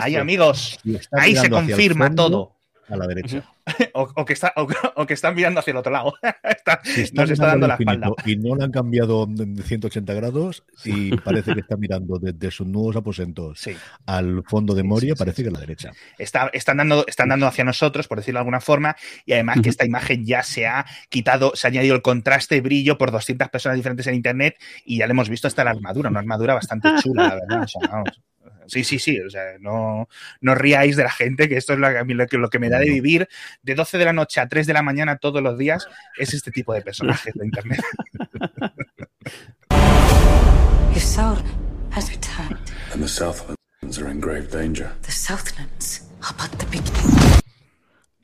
Ahí, 0.00 0.16
amigos, 0.16 0.78
ahí 1.12 1.34
se 1.36 1.48
confirma 1.48 2.14
todo 2.14 2.54
a 2.88 2.96
la 2.96 3.06
derecha. 3.06 3.44
o, 3.94 4.24
que 4.24 4.32
está, 4.32 4.52
o, 4.56 5.06
que 5.06 5.14
están 5.14 5.34
mirando 5.34 5.60
hacia 5.60 5.70
el 5.72 5.76
otro 5.78 5.92
lado. 5.92 6.14
nos 7.14 7.30
está 7.30 7.46
dando 7.46 7.66
la 7.66 7.74
espalda. 7.74 8.10
Y 8.24 8.36
no 8.36 8.56
le 8.56 8.64
han 8.64 8.70
cambiado 8.70 9.26
de 9.26 9.62
180 9.62 10.12
grados 10.14 10.64
y 10.84 11.16
parece 11.24 11.54
que 11.54 11.60
está 11.60 11.76
mirando 11.76 12.18
desde 12.18 12.50
sus 12.50 12.66
nuevos 12.66 12.96
aposentos 12.96 13.68
al 14.06 14.42
fondo 14.44 14.74
de 14.74 14.82
Moria, 14.82 15.14
parece 15.14 15.42
que 15.42 15.48
a 15.48 15.52
la 15.52 15.60
derecha. 15.60 15.92
Está, 16.18 16.50
están, 16.52 16.78
dando, 16.78 17.04
están 17.06 17.28
dando 17.28 17.46
hacia 17.46 17.64
nosotros, 17.64 18.08
por 18.08 18.18
decirlo 18.18 18.38
de 18.38 18.42
alguna 18.42 18.60
forma, 18.60 18.96
y 19.24 19.32
además 19.32 19.60
que 19.62 19.70
esta 19.70 19.84
imagen 19.84 20.24
ya 20.24 20.42
se 20.42 20.66
ha 20.66 20.84
quitado, 21.08 21.52
se 21.54 21.66
ha 21.66 21.70
añadido 21.70 21.94
el 21.94 22.02
contraste, 22.02 22.60
brillo 22.60 22.98
por 22.98 23.10
200 23.10 23.48
personas 23.48 23.76
diferentes 23.76 24.06
en 24.06 24.14
Internet 24.14 24.58
y 24.84 24.98
ya 24.98 25.06
le 25.06 25.12
hemos 25.12 25.28
visto 25.28 25.48
hasta 25.48 25.64
la 25.64 25.70
armadura, 25.70 26.10
una 26.10 26.20
armadura 26.20 26.54
bastante 26.54 26.88
chula, 27.02 27.28
la 27.28 27.34
verdad. 27.34 27.66
vamos. 27.90 28.33
Sí, 28.66 28.84
sí, 28.84 28.98
sí. 28.98 29.20
O 29.20 29.30
sea, 29.30 29.58
no, 29.60 30.08
no 30.40 30.54
ríais 30.54 30.96
de 30.96 31.04
la 31.04 31.10
gente, 31.10 31.48
que 31.48 31.56
esto 31.56 31.74
es 31.74 31.78
lo, 31.78 32.26
que, 32.26 32.38
lo 32.38 32.50
que 32.50 32.58
me 32.58 32.68
da 32.68 32.78
de 32.78 32.90
vivir 32.90 33.28
de 33.62 33.74
12 33.74 33.98
de 33.98 34.04
la 34.04 34.12
noche 34.12 34.40
a 34.40 34.48
3 34.48 34.66
de 34.66 34.72
la 34.72 34.82
mañana 34.82 35.16
todos 35.16 35.42
los 35.42 35.58
días, 35.58 35.88
es 36.18 36.34
este 36.34 36.50
tipo 36.50 36.74
de 36.74 36.82
personajes 36.82 37.34
de 37.34 37.44
Internet. 37.44 37.80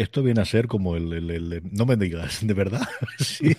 Esto 0.00 0.22
viene 0.22 0.40
a 0.40 0.46
ser 0.46 0.66
como 0.66 0.96
el, 0.96 1.62
No 1.72 1.84
me 1.84 1.94
digas, 1.94 2.38
¿de 2.40 2.54
verdad? 2.54 2.88
¿Sí? 3.18 3.54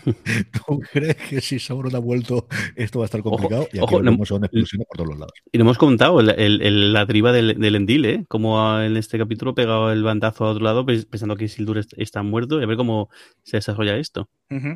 ¿Tú 0.52 0.82
crees 0.92 1.16
que 1.16 1.40
si 1.40 1.60
Sauron 1.60 1.96
ha 1.96 2.00
vuelto 2.00 2.48
esto 2.76 2.98
va 2.98 3.06
a 3.06 3.08
estar 3.08 3.22
complicado? 3.22 3.68
y 3.72 3.78
aquí 3.78 3.96
no, 4.02 4.14
una 4.14 4.48
explosión 4.48 4.84
por 4.88 4.98
todos 4.98 5.10
los 5.10 5.20
lados. 5.20 5.34
Y 5.52 5.60
no 5.60 5.66
hemos 5.66 5.78
contado 5.78 6.20
la 6.20 7.06
deriva 7.06 7.32
del, 7.32 7.76
Endil, 7.76 8.06
¿eh? 8.06 8.26
Como 8.28 8.80
en 8.80 8.98
este 8.98 9.20
capítulo 9.20 9.54
pegado 9.54 9.92
el 9.92 10.02
bandazo 10.02 10.46
a 10.46 10.50
otro 10.50 10.64
lado 10.64 10.84
pensando 10.84 11.36
que 11.36 11.48
Sildur 11.48 11.80
está 11.96 12.24
muerto 12.24 12.60
y 12.60 12.64
a 12.64 12.66
ver 12.66 12.76
cómo 12.76 13.12
se 13.44 13.58
desarrolla 13.58 13.98
esto. 13.98 14.28
Mm. 14.50 14.72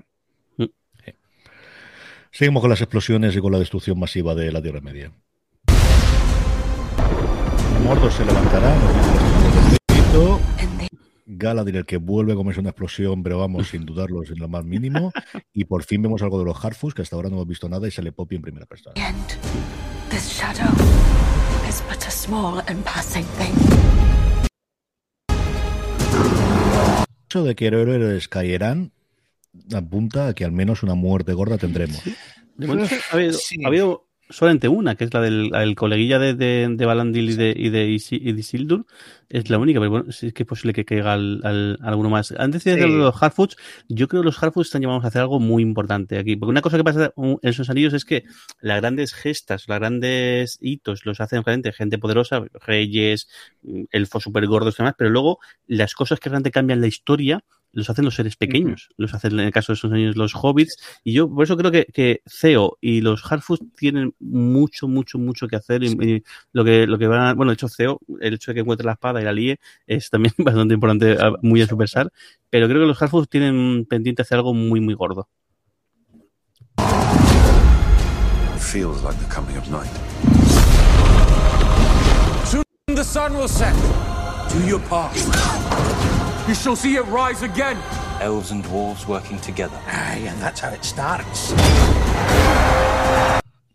Seguimos 2.30 2.62
con 2.62 2.70
las 2.70 2.82
explosiones 2.82 3.36
y 3.36 3.40
con 3.40 3.52
la 3.52 3.58
destrucción 3.58 3.98
masiva 3.98 4.36
de 4.36 4.52
la 4.52 4.62
Tierra 4.62 4.82
Media. 4.82 5.12
Mordor 7.84 8.12
se 8.12 8.24
levantará, 8.24 8.76
Galadriel 11.26 11.86
que 11.86 11.98
vuelve 11.98 12.34
a 12.34 12.36
comerse 12.36 12.60
una 12.60 12.70
explosión, 12.70 13.24
pero 13.24 13.40
vamos, 13.40 13.70
sin 13.70 13.86
dudarlo, 13.86 14.24
sin 14.24 14.38
lo 14.38 14.48
más 14.48 14.64
mínimo. 14.64 15.12
Y 15.54 15.66
por 15.66 15.84
fin 15.84 16.02
vemos 16.02 16.22
algo 16.22 16.38
de 16.40 16.46
los 16.46 16.64
Harfus, 16.64 16.94
que 16.94 17.02
hasta 17.02 17.16
ahora 17.16 17.30
no 17.30 17.36
hemos 17.36 17.48
visto 17.48 17.68
nada, 17.68 17.88
y 17.88 17.92
sale 17.92 18.12
Poppy 18.12 18.36
en 18.36 18.42
primera 18.42 18.66
persona. 18.66 18.94
El 27.34 27.44
de 27.44 27.56
que 27.56 27.68
héroes 27.68 28.28
caerán 28.28 28.94
apunta 29.74 30.28
a 30.28 30.34
que 30.34 30.46
al 30.46 30.52
menos 30.52 30.84
una 30.84 30.96
muerte 30.96 31.34
gorda 31.34 31.58
tendremos. 31.58 32.02
ha 33.12 33.16
habido, 33.68 34.05
solamente 34.30 34.68
una, 34.68 34.96
que 34.96 35.04
es 35.04 35.14
la 35.14 35.22
del 35.22 35.76
coleguilla 35.76 36.20
de, 36.20 36.34
de, 36.34 36.68
de 36.70 36.86
Balandil 36.86 37.30
y 37.30 37.36
de, 37.36 37.54
y 37.56 37.70
de, 37.70 37.88
Isildur. 37.88 38.86
Es 39.30 39.50
la 39.50 39.58
única, 39.58 39.80
pero 39.80 39.92
bueno, 39.92 40.12
sí 40.12 40.32
que 40.32 40.44
es 40.44 40.48
posible 40.48 40.74
que 40.74 40.86
caiga 40.86 41.14
al, 41.14 41.78
alguno 41.82 42.10
más. 42.10 42.34
Antes 42.38 42.64
de 42.64 42.88
los 42.88 43.16
Hardfoods, 43.16 43.56
yo 43.88 44.08
creo 44.08 44.22
que 44.22 44.26
los 44.26 44.38
Hardfoods 44.38 44.68
están 44.68 44.82
llamados 44.82 45.04
a 45.04 45.08
hacer 45.08 45.22
algo 45.22 45.40
muy 45.40 45.64
importante 45.64 46.18
aquí. 46.18 46.36
Porque 46.36 46.52
una 46.52 46.62
cosa 46.62 46.78
que 46.78 46.84
pasa 46.84 47.14
en 47.18 47.40
esos 47.42 47.70
anillos 47.70 47.94
es 47.94 48.06
que 48.06 48.24
las 48.62 48.82
grandes 48.82 49.14
gestas, 49.14 49.66
los 49.68 49.80
grandes 49.80 50.58
hitos 50.62 51.06
los 51.06 51.20
hacen 51.22 51.44
realmente 51.44 51.72
gente 51.74 51.98
poderosa, 51.98 52.46
reyes, 52.66 53.28
elfos 53.92 54.24
súper 54.24 54.48
gordos 54.48 54.76
y 54.76 54.78
demás, 54.84 54.96
pero 54.98 55.10
luego 55.10 55.40
las 55.68 55.94
cosas 55.94 56.20
que 56.20 56.30
realmente 56.30 56.52
cambian 56.52 56.82
la 56.82 56.88
historia 56.88 57.44
los 57.76 57.90
hacen 57.90 58.06
los 58.06 58.16
seres 58.16 58.38
pequeños, 58.38 58.90
los 58.98 59.14
hacen 59.14 59.34
en 59.34 59.42
el 59.42 59.52
caso 59.52 59.72
de 59.72 59.76
esos 59.76 59.92
años 59.92 60.16
los 60.16 60.34
hobbits, 60.34 60.78
y 61.04 61.14
yo 61.14 61.30
por 61.30 61.44
eso 61.44 61.58
creo 61.58 61.72
que, 61.72 61.86
que 61.86 62.22
Ceo 62.26 62.78
y 62.82 63.02
los 63.02 63.22
Harfoots 63.30 63.66
tienen 63.76 64.16
mucho, 64.20 64.88
mucho, 64.88 65.20
mucho 65.20 65.48
que 65.48 65.58
hacer, 65.58 65.84
y, 65.84 66.24
lo 66.54 66.64
que 66.64 66.88
lo 66.88 66.98
que 66.98 67.08
van 67.08 67.22
a, 67.22 67.34
bueno, 67.34 67.52
de 67.52 67.56
hecho 67.56 67.68
Ceo, 67.68 68.00
el 68.22 68.34
hecho 68.36 68.52
de 68.52 68.56
que 68.56 68.62
encuentre 68.62 68.86
la 68.86 68.94
espada 68.94 69.22
y 69.22 69.26
la 69.26 69.34
líe 69.34 69.60
es 69.86 70.10
también 70.10 70.34
bastante 70.38 70.74
importante, 70.74 71.18
muy 71.42 71.62
a 71.62 71.68
su 71.68 71.78
pesar, 71.78 72.12
pero 72.50 72.68
creo 72.68 72.82
que 72.82 72.88
los 72.88 73.02
Harfoots 73.02 73.30
tienen 73.30 73.86
pendiente 73.86 74.22
hacer 74.22 74.38
algo 74.38 74.54
muy, 74.54 74.80
muy 74.80 74.94
gordo. 74.94 75.28
Feels 78.58 79.04
like 79.04 79.18
the 79.20 79.26
coming 79.34 79.58
of 79.58 79.70
night. 79.70 79.92
Soon 82.46 82.64
the 82.88 83.04
sun 83.04 83.38
will 83.38 83.48
set. 83.48 83.76
Do 84.50 84.66
your 84.66 84.80
part. 84.80 85.14
You 86.48 86.54
shall 86.54 86.76
see 86.76 86.96
it 86.96 87.06
rise 87.08 87.42
again. 87.42 87.76
Elves 88.22 88.52
and 88.52 88.64
dwarves 88.64 89.08
working 89.08 89.40
together. 89.40 89.80
Aye, 89.88 90.28
and 90.30 90.40
that's 90.40 90.60
how 90.60 90.72
it 90.72 90.84
starts. 90.86 91.52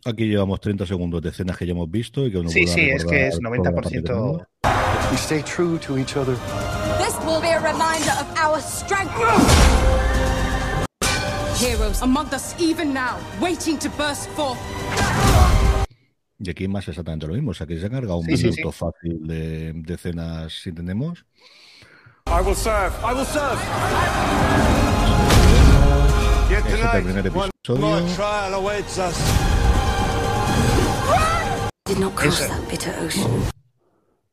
Aquí 0.05 0.29
llevamos 0.29 0.61
30 0.61 0.87
segundos 0.87 1.21
de 1.21 1.31
escenas 1.31 1.57
que 1.57 1.67
ya 1.67 1.73
hemos 1.73 1.91
visto 1.91 2.25
y 2.25 2.31
que 2.31 2.49
Sí, 2.49 2.69
sí, 2.69 2.89
es 2.89 3.05
que 3.05 3.27
es 3.27 3.41
90%. 3.41 4.47
We 5.11 5.17
stay 5.17 5.43
true 5.43 5.79
to 5.81 5.99
each 5.99 6.17
other. 6.17 6.37
This 6.99 7.19
will 7.27 7.41
be 7.41 7.49
a 7.49 7.59
reminder 7.59 8.13
of 8.21 8.27
our 8.39 8.61
strength. 8.61 9.11
Heroes 11.59 12.03
among 12.03 12.33
us 12.33 12.55
even 12.61 12.95
now, 12.95 13.19
waiting 13.41 13.79
to 13.79 13.89
burst 13.99 14.29
forth. 14.37 14.59
Y 16.39 16.49
aquí 16.49 16.69
más 16.69 16.87
exactamente 16.87 17.27
lo 17.27 17.35
mismo, 17.35 17.51
o 17.51 17.55
sea 17.55 17.67
que 17.67 17.79
se 17.81 17.87
ha 17.87 17.91
cargado 17.91 18.19
un 18.19 18.27
sí, 18.27 18.33
minuto 18.33 18.53
sí, 18.55 18.63
sí. 18.63 18.71
fácil 18.73 19.27
de, 19.27 19.73
de 19.75 19.95
escenas, 19.95 20.53
si 20.63 20.69
entendemos. 20.71 21.27
I 22.33 22.43
will 22.43 22.55
serve. 22.55 22.93
I 23.05 23.13
will 23.13 23.25
serve. 23.25 23.59
Yet 26.49 26.63
tonight, 26.65 27.35
one 27.35 27.51
more 27.81 28.01
trial 28.15 28.55
awaits 28.55 28.99
us. 28.99 29.17
Did 31.87 31.99
not 31.99 32.15
cross 32.15 32.39
that 32.39 32.69
bitter 32.71 32.95
ocean. 33.05 33.51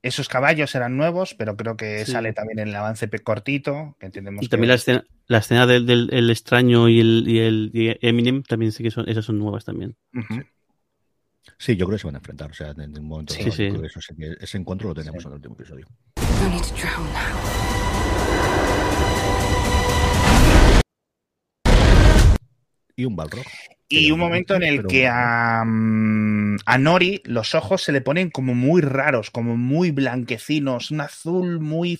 Esos 0.04 0.30
caballos 0.30 0.76
eran 0.76 0.96
nuevos, 0.96 1.34
pero 1.34 1.58
creo 1.58 1.76
que 1.76 2.06
sí. 2.06 2.12
sale 2.12 2.34
también 2.34 2.60
en 2.60 2.68
el 2.68 2.76
avance 2.76 3.10
cortito, 3.24 3.96
que 4.00 4.06
entendemos. 4.06 4.44
Y 4.44 4.48
también 4.48 4.68
que... 4.68 4.74
la 4.74 4.76
escena, 4.76 5.04
la 5.26 5.38
escena 5.40 5.66
del, 5.66 5.88
del 5.88 6.10
el 6.14 6.30
extraño 6.30 6.88
y 6.90 7.00
el, 7.00 7.24
y 7.28 7.40
el 7.40 7.72
y 7.74 7.98
Eminem 8.08 8.44
también 8.44 8.72
sí 8.74 8.84
que 8.84 8.92
son, 8.92 9.10
esas 9.10 9.26
son 9.26 9.40
nuevas 9.40 9.66
también. 9.66 9.98
Uh 10.14 10.20
-huh. 10.20 10.46
Sí, 11.58 11.76
yo 11.76 11.86
creo 11.86 11.98
que 11.98 12.02
se 12.02 12.08
van 12.08 12.16
a 12.16 12.20
enfrentar. 12.20 12.52
O 12.52 12.54
sea, 12.54 12.72
en 12.72 12.98
un 12.98 13.06
momento 13.06 13.34
sí, 13.34 13.52
sí. 13.52 13.66
Eso, 13.66 14.00
ese 14.40 14.58
encuentro 14.58 14.90
lo 14.90 14.96
tenemos 14.96 15.24
sí. 15.24 15.28
en 15.28 15.34
el 15.34 15.36
último 15.36 15.56
episodio. 15.56 15.88
Y 22.96 23.06
un 23.06 23.16
balrog. 23.16 23.46
Y 23.90 24.12
un 24.12 24.20
momento 24.20 24.56
en 24.56 24.64
el 24.64 24.86
que 24.86 25.08
a, 25.08 25.62
a, 25.62 26.78
Nori 26.78 27.22
los 27.24 27.56
ojos 27.56 27.84
se 27.84 27.94
le 27.94 28.02
ponen 28.02 28.30
como 28.30 28.54
muy 28.54 28.82
raros, 28.82 29.32
como 29.32 29.56
muy 29.56 29.92
blanquecinos, 29.92 30.92
un 30.92 31.02
azul 31.02 31.62
muy, 31.62 32.00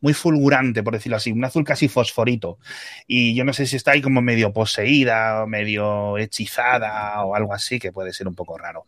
muy 0.00 0.14
fulgurante, 0.14 0.82
por 0.82 0.94
decirlo 0.94 1.16
así, 1.16 1.32
un 1.32 1.44
azul 1.44 1.64
casi 1.64 1.88
fosforito. 1.88 2.58
Y 3.06 3.34
yo 3.34 3.44
no 3.44 3.52
sé 3.52 3.66
si 3.66 3.76
está 3.76 3.92
ahí 3.92 4.02
como 4.02 4.22
medio 4.22 4.52
poseída 4.52 5.44
o 5.44 5.46
medio 5.46 6.18
hechizada 6.18 7.22
o 7.24 7.34
algo 7.34 7.54
así, 7.54 7.78
que 7.78 7.92
puede 7.92 8.12
ser 8.12 8.28
un 8.28 8.34
poco 8.34 8.58
raro. 8.58 8.86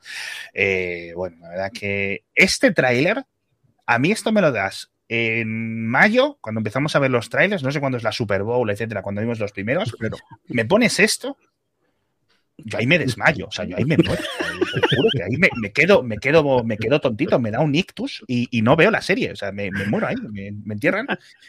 Eh, 0.54 1.12
bueno, 1.16 1.36
la 1.40 1.48
verdad 1.48 1.70
que 1.72 2.24
este 2.34 2.72
tráiler, 2.72 3.24
a 3.86 3.98
mí 3.98 4.10
esto 4.10 4.32
me 4.32 4.40
lo 4.40 4.52
das 4.52 4.90
en 5.08 5.86
mayo, 5.86 6.38
cuando 6.40 6.60
empezamos 6.60 6.96
a 6.96 6.98
ver 6.98 7.10
los 7.10 7.28
trailers, 7.28 7.62
no 7.62 7.70
sé 7.70 7.80
cuándo 7.80 7.98
es 7.98 8.04
la 8.04 8.12
Super 8.12 8.44
Bowl, 8.44 8.70
etcétera, 8.70 9.02
cuando 9.02 9.20
vimos 9.20 9.38
los 9.38 9.52
primeros, 9.52 9.94
pero 10.00 10.16
me 10.48 10.64
pones 10.64 10.98
esto, 11.00 11.36
yo 12.64 12.78
ahí 12.78 12.86
me 12.86 12.98
desmayo, 12.98 13.46
o 13.48 13.52
sea, 13.52 13.64
yo 13.64 13.76
ahí 13.76 13.84
me 13.84 13.96
muero. 13.96 14.22
Juro 14.96 15.08
que 15.12 15.22
ahí 15.22 15.36
me, 15.38 15.48
me, 15.60 15.72
quedo, 15.72 16.02
me 16.02 16.18
quedo, 16.18 16.64
me 16.64 16.76
quedo 16.76 17.00
tontito, 17.00 17.38
me 17.38 17.50
da 17.50 17.60
un 17.60 17.74
ictus 17.74 18.24
y, 18.26 18.48
y 18.50 18.62
no 18.62 18.76
veo 18.76 18.90
la 18.90 19.02
serie, 19.02 19.32
o 19.32 19.36
sea, 19.36 19.52
me, 19.52 19.70
me 19.70 19.86
muero 19.86 20.06
ahí, 20.06 20.16
me, 20.16 20.52
me, 20.52 20.74
entierran 20.74 21.06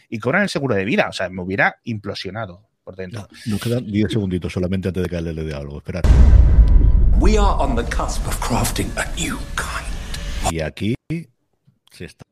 y 0.10 0.20
cobran 0.20 0.44
el 0.44 0.50
seguro 0.50 0.76
de 0.76 0.86
vida, 0.86 1.08
o 1.10 1.14
sea, 1.14 1.30
me 1.30 1.42
hubiera 1.42 1.78
implosionado 1.84 2.68
por 2.84 2.96
dentro. 2.96 3.28
Nos 3.46 3.62
quedan 3.62 3.90
10 3.90 4.12
segunditos 4.12 4.52
solamente 4.52 4.90
antes 4.90 5.04
de 5.04 5.10
caerle 5.10 5.34
de 5.34 5.54
algo, 5.54 5.78
esperad. 5.78 6.04
We 7.20 7.38
are 7.38 7.56
on 7.58 7.76
the 7.76 7.84
cusp 7.84 8.28
of 8.28 8.38
crafting 8.40 8.92
a 8.98 9.06
new 9.16 9.38
kind. 9.56 10.54
Y 10.54 10.60
aquí 10.60 10.96
se 11.92 12.06
está 12.06 12.24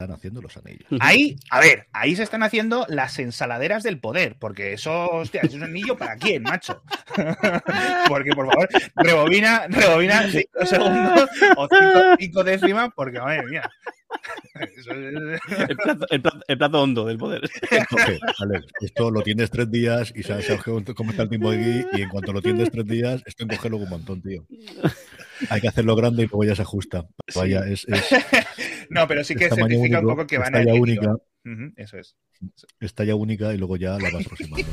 están 0.00 0.16
haciendo 0.16 0.40
los 0.40 0.56
anillos. 0.56 0.86
Ahí, 0.98 1.36
a 1.50 1.60
ver, 1.60 1.86
ahí 1.92 2.16
se 2.16 2.22
están 2.22 2.42
haciendo 2.42 2.86
las 2.88 3.18
ensaladeras 3.18 3.82
del 3.82 3.98
poder, 3.98 4.36
porque 4.38 4.72
eso, 4.72 5.10
hostia, 5.10 5.42
es 5.42 5.52
un 5.52 5.62
anillo 5.62 5.94
para 5.94 6.16
quién, 6.16 6.42
macho. 6.42 6.82
porque, 8.08 8.30
por 8.30 8.46
favor, 8.46 8.68
rebobina, 8.96 9.66
rebobina 9.68 10.26
cinco 10.30 10.64
segundos 10.64 11.28
o 11.56 11.68
cinco, 11.68 12.00
cinco 12.18 12.44
décimas, 12.44 12.88
porque, 12.96 13.20
madre 13.20 13.42
mía. 13.46 13.70
Eso 14.54 14.92
es... 14.92 15.14
el, 15.68 15.76
plato, 15.76 16.06
el, 16.10 16.20
plato, 16.22 16.40
el, 16.48 16.58
plato, 16.58 16.82
hondo 16.82 17.04
del 17.04 17.18
poder. 17.18 17.42
Okay, 17.90 18.18
vale. 18.40 18.64
Esto 18.80 19.10
lo 19.10 19.22
tienes 19.22 19.50
tres 19.50 19.70
días 19.70 20.12
y 20.16 20.22
sabes 20.22 20.48
cómo 20.64 21.10
está 21.10 21.22
el 21.22 21.28
tiempo 21.28 21.50
de 21.50 21.58
aquí 21.58 21.86
y 21.98 22.02
en 22.02 22.08
cuanto 22.08 22.32
lo 22.32 22.42
tienes 22.42 22.70
tres 22.70 22.86
días, 22.86 23.22
esto 23.26 23.44
encoge 23.44 23.68
luego 23.68 23.84
un 23.84 23.90
montón, 23.90 24.22
tío. 24.22 24.46
Hay 25.48 25.60
que 25.60 25.68
hacerlo 25.68 25.94
grande 25.94 26.24
y 26.24 26.26
luego 26.26 26.44
ya 26.44 26.56
se 26.56 26.62
ajusta. 26.62 27.06
Vaya, 27.34 27.60
es, 27.66 27.86
es, 27.88 28.04
no, 28.90 29.08
pero 29.08 29.24
sí 29.24 29.34
que 29.34 29.48
certifica 29.48 29.98
único, 29.98 30.00
un 30.00 30.06
poco 30.16 30.26
que 30.26 30.38
van 30.38 30.54
a 30.54 30.64
ya 30.64 30.74
única. 30.74 31.12
Uh 31.12 31.48
-huh, 31.48 31.72
eso 31.76 31.98
es. 31.98 32.16
Está 32.80 33.04
ya 33.04 33.14
única 33.14 33.54
y 33.54 33.58
luego 33.58 33.76
ya 33.76 33.98
la 33.98 34.10
vas 34.10 34.26
aproximando. 34.26 34.66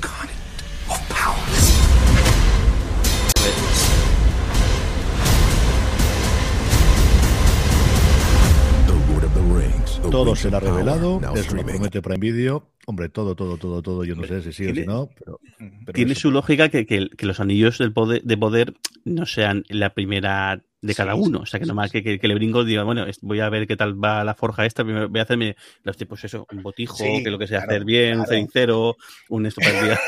Todo 10.11 10.35
será 10.35 10.59
revelado, 10.59 11.19
eso 11.35 11.55
lo 11.55 11.65
promete 11.65 12.01
Prime 12.01 12.19
Video. 12.19 12.71
Hombre, 12.85 13.09
todo, 13.09 13.35
todo, 13.35 13.57
todo, 13.57 13.81
todo, 13.81 14.05
yo 14.05 14.15
no 14.15 14.23
sé 14.23 14.41
si 14.41 14.53
sí 14.53 14.67
o 14.67 14.73
si 14.73 14.85
no, 14.85 15.09
pero... 15.19 15.39
pero 15.59 15.93
tiene 15.93 16.13
eso. 16.13 16.21
su 16.21 16.31
lógica 16.31 16.69
que, 16.69 16.85
que, 16.85 17.09
que, 17.09 17.25
los 17.25 17.41
anillos 17.41 17.77
del 17.77 17.91
poder, 17.91 18.23
de 18.23 18.37
poder 18.37 18.73
no 19.03 19.25
sean 19.25 19.65
la 19.67 19.93
primera 19.93 20.63
de 20.81 20.95
cada 20.95 21.13
sí, 21.13 21.19
uno. 21.21 21.39
O 21.39 21.45
sea, 21.45 21.59
que 21.59 21.65
nomás 21.65 21.91
que, 21.91 22.03
que, 22.03 22.19
que, 22.19 22.27
le 22.27 22.35
brinco 22.35 22.63
diga, 22.63 22.83
bueno, 22.83 23.05
voy 23.21 23.39
a 23.39 23.49
ver 23.49 23.67
qué 23.67 23.75
tal 23.75 24.01
va 24.01 24.23
la 24.23 24.35
forja 24.35 24.65
esta, 24.65 24.83
primero 24.83 25.09
voy 25.09 25.19
a 25.19 25.23
hacerme 25.23 25.55
los 25.83 25.97
tipos, 25.97 26.23
eso, 26.23 26.45
un 26.51 26.61
botijo, 26.61 26.97
sí, 26.97 27.23
que 27.23 27.31
lo 27.31 27.39
que 27.39 27.47
sea 27.47 27.59
claro, 27.59 27.71
hacer 27.71 27.85
bien, 27.85 28.13
claro. 28.13 28.21
un 28.21 28.27
cenicero, 28.27 28.97
un 29.29 29.45
esto 29.45 29.61
para 29.61 29.79
el 29.79 29.85
día, 29.85 29.99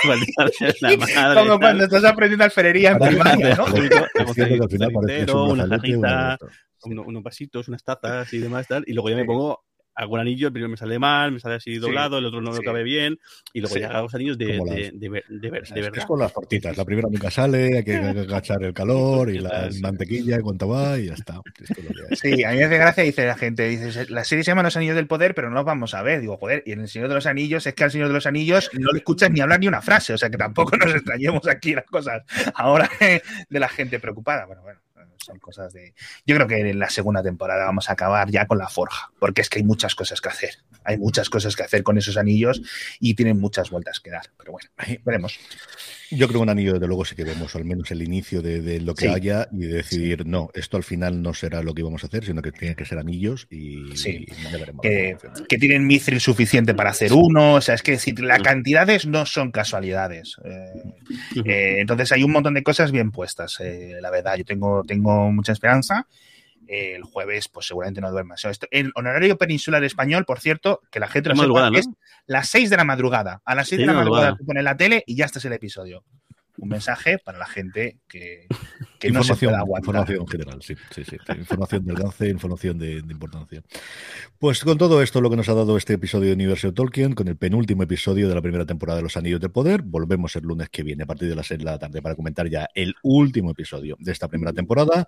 la 0.81 0.97
madre. 0.97 1.41
Como 1.41 1.59
cuando 1.59 1.83
estás 1.85 2.03
aprendiendo 2.03 2.45
alfarería 2.45 2.91
en 2.91 2.99
primaria, 2.99 3.55
¿no? 5.27 5.45
una 5.45 5.67
jarrita, 5.67 6.37
unos 6.83 7.23
vasitos, 7.23 7.67
unas 7.67 7.83
tazas 7.83 8.31
y 8.33 8.39
demás, 8.39 8.67
tal, 8.67 8.83
y 8.87 8.93
luego 8.93 9.09
ya 9.09 9.15
me 9.15 9.25
pongo 9.25 9.63
algún 9.99 10.19
anillo, 10.19 10.47
el 10.47 10.53
primero 10.53 10.69
me 10.69 10.77
sale 10.77 10.97
mal, 10.97 11.33
me 11.33 11.39
sale 11.39 11.55
así 11.55 11.77
doblado, 11.77 12.15
sí, 12.15 12.19
el 12.19 12.25
otro 12.25 12.41
no 12.41 12.53
sí. 12.53 12.59
me 12.59 12.65
cabe 12.65 12.83
bien, 12.83 13.19
y 13.53 13.59
luego 13.59 13.75
sí. 13.75 13.81
ya 13.81 13.89
hago 13.89 14.03
los 14.03 14.15
anillos 14.15 14.37
de, 14.37 14.45
de, 14.45 14.53
de, 14.53 14.91
de, 14.91 14.91
de, 14.93 15.09
ver, 15.09 15.23
de 15.27 15.49
verdad. 15.81 15.97
Es 15.97 16.05
con 16.05 16.19
las 16.19 16.33
tortitas, 16.33 16.77
la 16.77 16.85
primera 16.85 17.09
nunca 17.11 17.29
sale, 17.29 17.77
hay 17.77 17.83
que 17.83 17.95
agachar 17.97 18.63
el 18.63 18.73
calor 18.73 19.29
y 19.29 19.39
la 19.39 19.69
mantequilla 19.81 20.35
en 20.35 20.41
cuanto 20.41 20.69
va 20.69 20.97
y 20.97 21.07
ya 21.07 21.13
está. 21.15 21.41
Sí, 22.13 22.43
a 22.45 22.51
mí 22.51 22.57
me 22.57 22.63
hace 22.63 22.77
gracia, 22.77 23.03
dice 23.03 23.25
la 23.25 23.35
gente, 23.35 23.67
dice, 23.67 24.05
la 24.09 24.23
serie 24.23 24.43
se 24.43 24.51
llama 24.51 24.63
Los 24.63 24.77
Anillos 24.77 24.95
del 24.95 25.07
Poder, 25.07 25.35
pero 25.35 25.49
no 25.49 25.55
los 25.55 25.65
vamos 25.65 25.93
a 25.93 26.01
ver. 26.01 26.21
Digo, 26.21 26.37
joder, 26.37 26.63
y 26.65 26.71
en 26.71 26.79
El 26.81 26.87
Señor 26.87 27.09
de 27.09 27.15
los 27.15 27.25
Anillos 27.25 27.67
es 27.67 27.73
que 27.73 27.83
al 27.83 27.91
Señor 27.91 28.07
de 28.07 28.13
los 28.13 28.25
Anillos 28.25 28.69
no 28.73 28.91
le 28.91 28.99
escuchas 28.99 29.29
ni 29.31 29.41
hablar 29.41 29.59
ni 29.59 29.67
una 29.67 29.81
frase, 29.81 30.13
o 30.13 30.17
sea 30.17 30.29
que 30.29 30.37
tampoco 30.37 30.77
nos 30.77 30.93
extrañemos 30.95 31.45
aquí 31.47 31.75
las 31.75 31.85
cosas 31.85 32.23
ahora 32.55 32.89
de 33.49 33.59
la 33.59 33.67
gente 33.67 33.99
preocupada. 33.99 34.45
Bueno, 34.45 34.61
bueno 34.61 34.79
son 35.29 35.39
cosas 35.39 35.73
de. 35.73 35.93
Yo 36.25 36.35
creo 36.35 36.47
que 36.47 36.57
en 36.57 36.79
la 36.79 36.89
segunda 36.89 37.21
temporada 37.21 37.65
vamos 37.65 37.89
a 37.89 37.93
acabar 37.93 38.29
ya 38.31 38.47
con 38.47 38.57
la 38.57 38.67
forja, 38.67 39.11
porque 39.19 39.41
es 39.41 39.49
que 39.49 39.59
hay 39.59 39.63
muchas 39.63 39.95
cosas 39.95 40.21
que 40.21 40.29
hacer. 40.29 40.57
Hay 40.83 40.97
muchas 40.97 41.29
cosas 41.29 41.55
que 41.55 41.63
hacer 41.63 41.83
con 41.83 41.97
esos 41.97 42.17
anillos 42.17 42.61
y 42.99 43.13
tienen 43.13 43.39
muchas 43.39 43.69
vueltas 43.69 43.99
que 43.99 44.09
dar. 44.09 44.25
Pero 44.37 44.53
bueno, 44.53 44.69
ahí 44.77 44.99
veremos. 45.05 45.39
Yo 46.11 46.27
creo 46.27 46.39
que 46.39 46.43
un 46.43 46.49
anillo, 46.49 46.73
desde 46.73 46.87
luego, 46.87 47.05
sí 47.05 47.15
que 47.15 47.23
vemos 47.23 47.55
al 47.55 47.65
menos 47.65 47.91
el 47.91 48.01
inicio 48.01 48.41
de, 48.41 48.79
lo 48.79 48.95
que 48.95 49.09
haya 49.09 49.47
y 49.51 49.67
decidir, 49.67 50.25
no, 50.25 50.49
esto 50.53 50.77
al 50.77 50.83
final 50.83 51.21
no 51.21 51.33
será 51.33 51.61
lo 51.61 51.73
que 51.73 51.81
íbamos 51.81 52.03
a 52.03 52.07
hacer, 52.07 52.25
sino 52.25 52.41
que 52.41 52.51
tienen 52.51 52.75
que 52.75 52.85
ser 52.85 52.97
anillos 52.97 53.47
y, 53.49 53.95
sí. 53.95 54.25
que, 54.81 55.17
que, 55.47 55.57
tienen 55.57 55.85
mithril 55.85 56.19
suficiente 56.19 56.73
para 56.73 56.89
hacer 56.91 57.13
uno. 57.13 57.55
O 57.55 57.61
sea, 57.61 57.75
es 57.75 57.83
que 57.83 57.91
decir, 57.91 58.19
las 58.19 58.41
cantidades 58.41 59.05
no 59.05 59.25
son 59.25 59.51
casualidades. 59.51 60.37
Eh, 60.43 61.41
eh, 61.45 61.75
entonces 61.79 62.11
hay 62.11 62.23
un 62.23 62.31
montón 62.31 62.53
de 62.55 62.63
cosas 62.63 62.91
bien 62.91 63.11
puestas. 63.11 63.59
Eh, 63.59 63.97
la 64.01 64.09
verdad, 64.09 64.35
yo 64.35 64.45
tengo, 64.45 64.83
tengo 64.83 65.31
mucha 65.31 65.51
esperanza 65.51 66.07
el 66.69 67.03
jueves, 67.03 67.47
pues 67.49 67.67
seguramente 67.67 68.01
no 68.01 68.11
duermas. 68.11 68.45
En 68.71 68.91
honorario 68.95 69.37
peninsular 69.37 69.83
español, 69.83 70.25
por 70.25 70.39
cierto, 70.39 70.81
que 70.91 70.99
la 70.99 71.07
gente 71.07 71.29
lo 71.29 71.35
sepa, 71.35 71.69
es 71.73 71.87
las 72.25 72.47
6 72.49 72.69
de 72.69 72.77
la 72.77 72.83
madrugada. 72.83 73.41
A 73.43 73.55
las 73.55 73.67
6 73.67 73.81
de 73.81 73.87
la 73.87 73.93
madrugada 73.93 74.35
tú 74.37 74.45
pones 74.45 74.63
la 74.63 74.77
tele 74.77 75.03
y 75.05 75.15
ya 75.15 75.25
está 75.25 75.39
el 75.45 75.53
episodio 75.53 76.03
un 76.59 76.69
mensaje 76.69 77.17
para 77.19 77.37
la 77.37 77.45
gente 77.45 77.97
que, 78.07 78.47
que 78.99 79.11
no 79.11 79.23
se 79.23 79.35
pueda 79.35 79.63
Información 79.77 80.27
general, 80.27 80.61
sí, 80.61 80.75
sí, 80.93 81.03
sí. 81.03 81.17
Información 81.37 81.85
de 81.85 81.91
alcance, 81.91 82.29
información 82.29 82.77
de, 82.77 82.97
importancia. 82.97 83.63
Pues 84.37 84.63
con 84.63 84.77
todo 84.77 85.01
esto, 85.01 85.21
lo 85.21 85.29
que 85.29 85.35
nos 85.35 85.49
ha 85.49 85.53
dado 85.53 85.77
este 85.77 85.93
episodio 85.93 86.27
de 86.27 86.33
Universo 86.33 86.73
Tolkien, 86.73 87.13
con 87.13 87.27
el 87.27 87.37
penúltimo 87.37 87.83
episodio 87.83 88.27
de 88.27 88.35
la 88.35 88.41
primera 88.41 88.65
temporada 88.65 88.97
de 88.97 89.03
Los 89.03 89.17
Anillos 89.17 89.39
de 89.39 89.49
Poder, 89.49 89.81
volvemos 89.81 90.35
el 90.35 90.43
lunes 90.43 90.69
que 90.69 90.83
viene, 90.83 91.03
a 91.03 91.05
partir 91.05 91.29
de 91.29 91.35
las 91.35 91.47
6 91.47 91.59
de 91.59 91.65
la 91.65 91.79
tarde, 91.79 92.01
para 92.01 92.15
comentar 92.15 92.47
ya 92.49 92.67
el 92.75 92.95
último 93.03 93.51
episodio 93.51 93.95
de 93.99 94.11
esta 94.11 94.27
primera 94.27 94.53
temporada. 94.53 95.07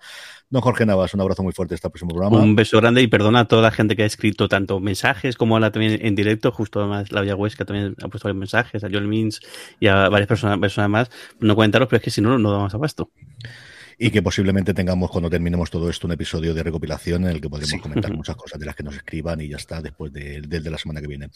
Don 0.50 0.62
Jorge 0.62 0.86
Navas, 0.86 1.14
un 1.14 1.22
abrazo 1.22 1.44
muy 1.44 1.54
fuerte 1.54 1.76
hasta 1.76 1.90
el 1.90 1.92
próximo 1.92 2.10
programa. 2.10 2.38
Un 2.42 2.56
beso 2.56 2.78
grande 2.78 3.02
y 3.02 3.08
perdona 3.08 3.42
a 3.42 3.48
toda 3.48 3.62
la 3.62 3.72
gente 3.72 3.96
que 3.96 4.04
ha 4.04 4.08
escrito 4.08 4.48
tanto 4.48 4.80
mensajes 4.80 5.36
como 5.36 5.56
ahora 5.56 5.72
también 5.72 6.00
en 6.02 6.16
directo, 6.16 6.52
justo 6.52 6.80
además 6.80 7.12
la 7.12 7.36
Huesca 7.36 7.66
también 7.66 7.96
ha 8.02 8.08
puesto 8.08 8.28
varios 8.28 8.40
mensajes, 8.40 8.84
a 8.84 8.90
Joel 8.90 9.08
Mins 9.08 9.42
y 9.80 9.88
a 9.88 10.10
varias 10.10 10.28
personas, 10.28 10.58
personas 10.60 10.90
más 10.90 11.12
no 11.40 11.56
comentaros, 11.56 11.88
pero 11.88 11.98
es 11.98 12.04
que 12.04 12.12
si 12.12 12.22
no, 12.22 12.38
no 12.38 12.52
damos 12.52 12.74
abasto. 12.74 13.10
Y 13.98 14.12
que 14.12 14.22
posiblemente 14.22 14.74
tengamos, 14.74 15.12
cuando 15.12 15.30
terminemos 15.30 15.70
todo 15.70 15.90
esto, 15.90 16.08
un 16.08 16.14
episodio 16.14 16.54
de 16.54 16.64
recopilación 16.64 17.24
en 17.24 17.32
el 17.32 17.42
que 17.42 17.50
podemos 17.50 17.82
comentar 17.82 18.14
muchas 18.16 18.36
cosas 18.36 18.60
de 18.60 18.66
las 18.66 18.76
que 18.76 18.84
nos 18.84 18.96
escriban 18.96 19.42
y 19.42 19.50
ya 19.50 19.58
está, 19.58 19.82
después 19.82 20.12
de, 20.12 20.42
de, 20.42 20.70
la 20.70 20.78
semana 20.78 21.02
que 21.02 21.08
viene. 21.08 21.30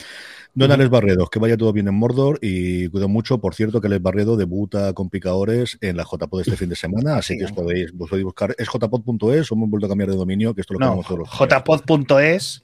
Don 0.53 0.71
Alex 0.71 0.89
Barredo, 0.89 1.27
que 1.27 1.39
vaya 1.39 1.57
todo 1.57 1.73
bien 1.73 1.87
en 1.87 1.95
Mordor 1.95 2.39
y 2.41 2.87
cuido 2.89 3.07
mucho. 3.07 3.39
Por 3.39 3.55
cierto, 3.55 3.81
que 3.81 3.87
Alex 3.87 4.01
Barredo 4.01 4.37
debuta 4.37 4.93
con 4.93 5.09
picadores 5.09 5.77
en 5.81 5.97
la 5.97 6.03
JPod 6.03 6.41
este 6.41 6.57
fin 6.57 6.69
de 6.69 6.75
semana, 6.75 7.17
así 7.17 7.37
que 7.37 7.45
os 7.45 7.51
podéis, 7.51 7.91
buscar. 7.93 8.55
¿Es 8.57 8.69
jpod.es 8.69 9.51
o 9.51 9.55
hemos 9.55 9.69
vuelto 9.69 9.85
a 9.87 9.89
cambiar 9.89 10.09
de 10.09 10.17
dominio? 10.17 10.53
Que 10.53 10.61
esto 10.61 10.73
lo 10.73 10.79
no, 10.79 11.01
todos 11.07 11.29
jpod.es 11.29 12.63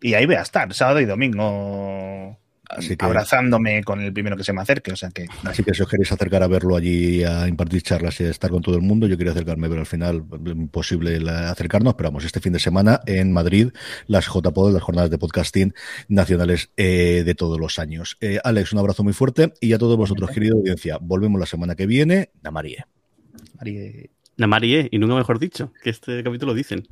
y 0.00 0.14
ahí 0.14 0.26
voy 0.26 0.34
a 0.34 0.42
estar, 0.42 0.72
sábado 0.74 1.00
y 1.00 1.04
domingo 1.04 2.41
abrazándome 2.98 3.82
con 3.84 4.00
el 4.00 4.12
primero 4.12 4.36
que 4.36 4.44
se 4.44 4.52
me 4.52 4.60
acerque. 4.60 4.92
O 4.92 4.96
sea 4.96 5.10
que, 5.10 5.26
así 5.44 5.62
que 5.62 5.74
si 5.74 5.82
os 5.82 5.88
queréis 5.88 6.12
acercar 6.12 6.42
a 6.42 6.46
verlo 6.46 6.76
allí 6.76 7.22
a 7.24 7.48
impartir 7.48 7.82
charlas 7.82 8.20
y 8.20 8.24
a 8.24 8.30
estar 8.30 8.50
con 8.50 8.62
todo 8.62 8.76
el 8.76 8.82
mundo, 8.82 9.06
yo 9.06 9.16
quería 9.16 9.32
acercarme, 9.32 9.68
pero 9.68 9.80
al 9.80 9.86
final 9.86 10.24
imposible 10.46 11.18
acercarnos. 11.30 11.94
Pero 11.94 12.10
vamos, 12.10 12.24
este 12.24 12.40
fin 12.40 12.52
de 12.52 12.58
semana 12.58 13.00
en 13.06 13.32
Madrid, 13.32 13.70
las 14.06 14.26
JPod, 14.26 14.72
las 14.72 14.82
jornadas 14.82 15.10
de 15.10 15.18
podcasting 15.18 15.74
nacionales 16.08 16.70
eh, 16.76 17.22
de 17.24 17.34
todos 17.34 17.58
los 17.58 17.78
años. 17.78 18.16
Eh, 18.20 18.38
Alex, 18.42 18.72
un 18.72 18.78
abrazo 18.78 19.04
muy 19.04 19.12
fuerte 19.12 19.52
y 19.60 19.72
a 19.72 19.78
todos 19.78 19.96
vosotros, 19.96 20.30
querida 20.30 20.54
audiencia, 20.54 20.98
volvemos 21.00 21.38
la 21.38 21.46
semana 21.46 21.74
que 21.74 21.86
viene. 21.86 22.30
Namarie. 22.42 22.84
Namarie, 24.36 24.88
y 24.90 24.98
nunca 24.98 25.14
mejor 25.14 25.38
dicho, 25.38 25.72
que 25.82 25.90
este 25.90 26.22
capítulo 26.22 26.54
dicen. 26.54 26.86